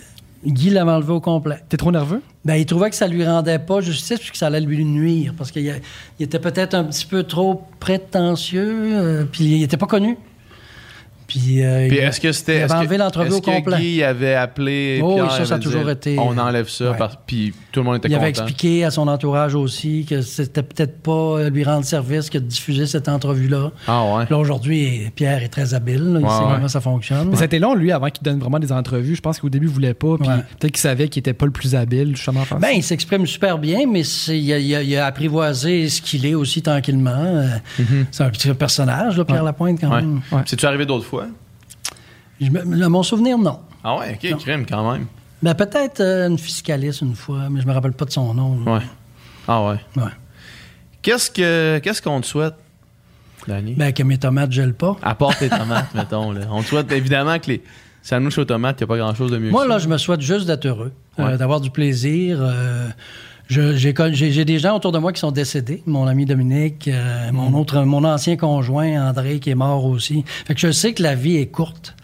Guy 0.46 0.70
l'avait 0.70 0.92
enlevé 0.92 1.12
au 1.12 1.20
complet. 1.20 1.58
T'es 1.68 1.76
trop 1.76 1.92
nerveux? 1.92 2.22
Ben, 2.46 2.56
il 2.56 2.66
trouvait 2.66 2.90
que 2.90 2.96
ça 2.96 3.06
lui 3.06 3.26
rendait 3.26 3.60
pas 3.60 3.82
justice 3.82 4.18
puis 4.20 4.32
que 4.32 4.38
ça 4.38 4.48
allait 4.48 4.62
lui 4.62 4.86
nuire 4.86 5.34
parce 5.38 5.52
qu'il 5.52 5.82
était 6.22 6.40
peut-être 6.40 6.74
un 6.74 6.86
petit 6.86 7.06
peu 7.06 7.24
trop 7.24 7.64
prétentieux 7.82 8.94
euh, 8.94 9.26
puis 9.30 9.44
il 9.44 9.64
était 9.64 9.76
pas 9.76 9.88
connu. 9.88 10.18
Puis, 11.30 11.64
euh, 11.64 11.88
Puis 11.88 11.98
il- 11.98 12.04
est-ce 12.04 12.20
que 12.20 12.32
c'était. 12.32 12.58
il 12.58 12.62
est-ce 12.64 12.74
avait 12.74 12.82
que- 12.82 12.88
enlevé 12.88 12.98
l'entrevue 12.98 13.32
au 13.32 13.36
est-ce 13.36 13.42
que 13.42 13.52
complet. 13.52 13.78
Guy 13.78 14.04
avait 14.04 14.34
appelé. 14.36 15.00
Oh, 15.02 15.14
Pierre 15.14 15.32
ça, 15.32 15.46
ça 15.46 15.56
a 15.56 15.60
toujours 15.60 15.86
dit, 15.86 15.92
été- 15.92 16.18
On 16.20 16.38
enlève 16.38 16.68
ça. 16.68 16.92
Ouais. 16.92 16.98
parce- 16.98 17.18
Puis 17.28 17.54
tout 17.72 17.80
le 17.82 17.86
monde 17.86 17.98
était 17.98 18.08
il 18.08 18.12
content. 18.12 18.22
avait 18.22 18.30
expliqué 18.32 18.84
à 18.84 18.92
son 18.92 19.08
entourage 19.08 19.54
aussi 19.56 20.06
que 20.10 20.22
c'était 20.22 20.64
peut-être 20.64 21.02
pas 21.02 21.12
euh, 21.12 21.50
lui 21.52 21.64
rendre 21.64 21.86
service 21.86 22.30
que 22.30 22.38
de 22.40 22.44
diffuser 22.46 22.88
cette 22.88 23.08
entrevue-là. 23.08 23.72
Ah 23.88 24.04
ouais. 24.16 24.26
Là, 24.30 24.38
aujourd'hui, 24.38 25.12
Pierre 25.16 25.44
est 25.44 25.50
très 25.50 25.74
habile. 25.74 26.14
là, 26.14 26.20
il 26.20 26.26
Ouais, 26.26 26.30
sait 26.32 26.40
ouais. 26.44 26.54
comment 26.56 26.68
ça 26.68 26.82
fonctionne. 26.82 27.30
Mais 27.30 27.36
ça 27.36 27.44
a 27.44 27.46
été 27.46 27.60
long, 27.60 27.76
lui, 27.76 27.92
avant 27.92 28.10
qu'il 28.10 28.24
donne 28.24 28.40
vraiment 28.40 28.60
des 28.60 28.72
entrevues. 28.72 29.16
Je 29.16 29.22
pense 29.22 29.40
qu'au 29.40 29.50
début, 29.50 29.68
il 29.68 29.72
voulait 29.72 29.94
pas. 29.94 30.18
Puis 30.20 30.28
Ouais. 30.28 30.36
peut-être 30.60 30.72
qu'il 30.74 30.78
savait 30.82 31.08
qu'il 31.10 31.20
était 31.20 31.34
pas 31.34 31.46
le 31.46 31.52
plus 31.52 31.76
habile, 31.76 32.16
justement, 32.16 32.42
Ben, 32.60 32.70
il 32.76 32.82
s'exprime 32.84 33.28
super 33.28 33.58
bien, 33.60 33.82
mais 33.88 34.04
c'est- 34.04 34.40
il 34.40 34.52
a, 34.52 34.58
il 34.58 34.76
a- 34.76 34.82
il 34.82 34.98
a 34.98 35.06
apprivoisé 35.06 35.88
ce 35.90 36.02
qu'il 36.02 36.26
est 36.26 36.34
aussi 36.34 36.62
tranquillement. 36.62 37.12
Euh, 37.16 37.48
C'est 38.12 38.24
un 38.24 38.30
petit 38.30 38.50
personnage, 38.54 39.18
là, 39.18 39.26
Pierre 39.26 39.44
Lapointe, 39.44 39.80
quand 39.80 39.90
Ouais. 39.92 40.02
même. 40.02 40.22
Ouais. 40.32 40.42
C'est-tu 40.46 40.66
arrivé 40.66 40.86
d'autres 40.86 41.06
fois? 41.06 41.19
Je 42.40 42.50
me- 42.50 42.88
mon 42.88 43.04
souvenir, 43.04 43.38
non. 43.38 43.60
Ah 43.84 43.98
ouais, 43.98 44.18
ok, 44.22 44.32
Non. 44.32 44.38
crime 44.38 44.66
quand 44.66 44.92
même. 44.92 45.06
Ben, 45.42 45.54
peut-être 45.54 46.02
euh, 46.02 46.28
une 46.28 46.38
fiscaliste 46.38 47.02
une 47.02 47.16
fois, 47.16 47.50
mais 47.50 47.62
je 47.62 47.68
me 47.68 47.72
rappelle 47.74 47.94
pas 47.94 48.06
de 48.06 48.12
son 48.12 48.34
nom. 48.34 48.60
là. 48.66 48.74
Ouais. 48.74 48.82
Ah 49.48 49.64
ouais. 49.66 49.80
Ouais. 49.96 50.12
Qu'est-ce 51.02 51.32
que 51.32 51.80
qu'est-ce 51.80 52.02
qu'on 52.02 52.20
te 52.22 52.26
souhaite, 52.26 52.56
Danny? 53.48 53.74
Ben, 53.74 53.94
que 53.94 54.04
mes 54.04 54.18
tomates 54.18 54.52
gèlent 54.52 54.74
pas. 54.74 54.96
Part 55.18 55.38
tes 55.38 55.50
tomates, 55.50 55.92
mettons. 55.96 56.32
Là. 56.32 56.42
On 56.52 56.62
te 56.62 56.68
souhaite 56.68 56.92
évidemment 56.92 57.40
que 57.40 57.48
les 57.48 57.64
sandwichs 58.02 58.38
aux 58.38 58.46
tomates, 58.46 58.80
il 58.80 58.84
n'y 58.84 58.86
a 58.86 58.88
pas 58.88 58.98
grand-chose 58.98 59.32
de 59.32 59.38
mieux 59.38 59.50
Moi, 59.52 59.64
que 59.64 59.70
là, 59.70 59.80
ça. 59.80 59.86
je 59.86 59.90
me 59.90 59.98
souhaite 59.98 60.22
juste 60.22 60.46
d'être 60.46 60.66
heureux, 60.66 60.92
euh, 61.20 61.38
d'avoir 61.38 61.62
du 61.62 61.70
plaisir. 61.72 62.38
euh, 62.42 62.90
J'ai 63.50 64.46
des 64.46 64.60
gens 64.60 64.76
autour 64.76 64.92
de 64.92 65.00
moi 65.00 65.12
qui 65.14 65.20
sont 65.20 65.32
décédés. 65.32 65.82
Mon 65.88 66.06
ami 66.06 66.26
Dominique, 66.26 66.88
euh, 66.88 67.32
Mm. 67.32 67.36
mon 67.36 67.54
autre, 67.60 67.82
mon 67.84 68.04
ancien 68.04 68.36
conjoint 68.38 69.10
André 69.10 69.40
qui 69.40 69.50
est 69.50 69.56
mort 69.56 69.86
aussi. 69.86 70.24
Fait 70.46 70.54
que 70.54 70.60
je 70.60 70.72
sais 70.72 70.94
que 70.94 71.02
la 71.02 71.16
vie 71.16 71.38
est 71.38 71.48
courte. 71.48 71.96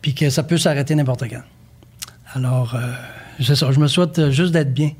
Puis 0.00 0.14
que 0.14 0.30
ça 0.30 0.42
peut 0.42 0.58
s'arrêter 0.58 0.94
n'importe 0.94 1.28
quand. 1.28 1.42
Alors, 2.34 2.74
euh, 2.74 2.80
c'est 3.40 3.54
ça. 3.54 3.70
Je 3.72 3.78
me 3.78 3.86
souhaite 3.86 4.18
euh, 4.18 4.30
juste 4.30 4.52
d'être 4.52 4.72
bien, 4.72 4.92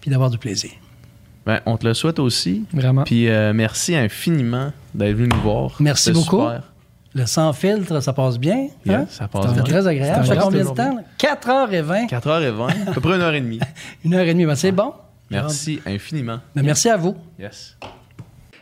puis 0.00 0.10
d'avoir 0.10 0.30
du 0.30 0.38
plaisir. 0.38 0.70
Ben, 1.46 1.60
on 1.66 1.76
te 1.76 1.86
le 1.86 1.94
souhaite 1.94 2.18
aussi. 2.18 2.64
Vraiment. 2.72 3.04
Puis 3.04 3.28
euh, 3.28 3.52
merci 3.52 3.94
infiniment 3.94 4.72
d'être 4.94 5.14
venu 5.14 5.28
nous 5.28 5.40
voir. 5.40 5.76
Merci 5.80 6.12
beaucoup. 6.12 6.40
super. 6.40 6.62
Le 7.14 7.26
sans 7.26 7.52
filtre, 7.52 8.00
ça 8.00 8.12
passe 8.12 8.38
bien. 8.38 8.68
Yeah, 8.84 9.00
hein? 9.00 9.06
ça 9.08 9.28
passe 9.28 9.52
bien. 9.52 9.62
très 9.62 9.86
agréable. 9.86 10.26
Ça 10.26 10.34
fait 10.34 10.40
combien 10.40 10.64
de 10.64 10.70
temps? 10.70 10.96
là? 10.96 11.02
4h20, 11.18 12.08
4h20, 12.08 12.88
à 12.88 12.92
peu 12.92 13.00
près 13.00 13.14
une 13.14 13.20
heure 13.20 13.34
et 13.34 13.40
demie. 13.40 13.60
une 14.04 14.14
heure 14.14 14.24
et 14.24 14.32
demie. 14.32 14.46
Ben, 14.46 14.56
c'est 14.56 14.72
bon. 14.72 14.92
Merci 15.30 15.80
infiniment. 15.86 16.40
Ben, 16.56 16.64
merci 16.64 16.88
à 16.88 16.96
vous. 16.96 17.16
Yes. 17.38 17.76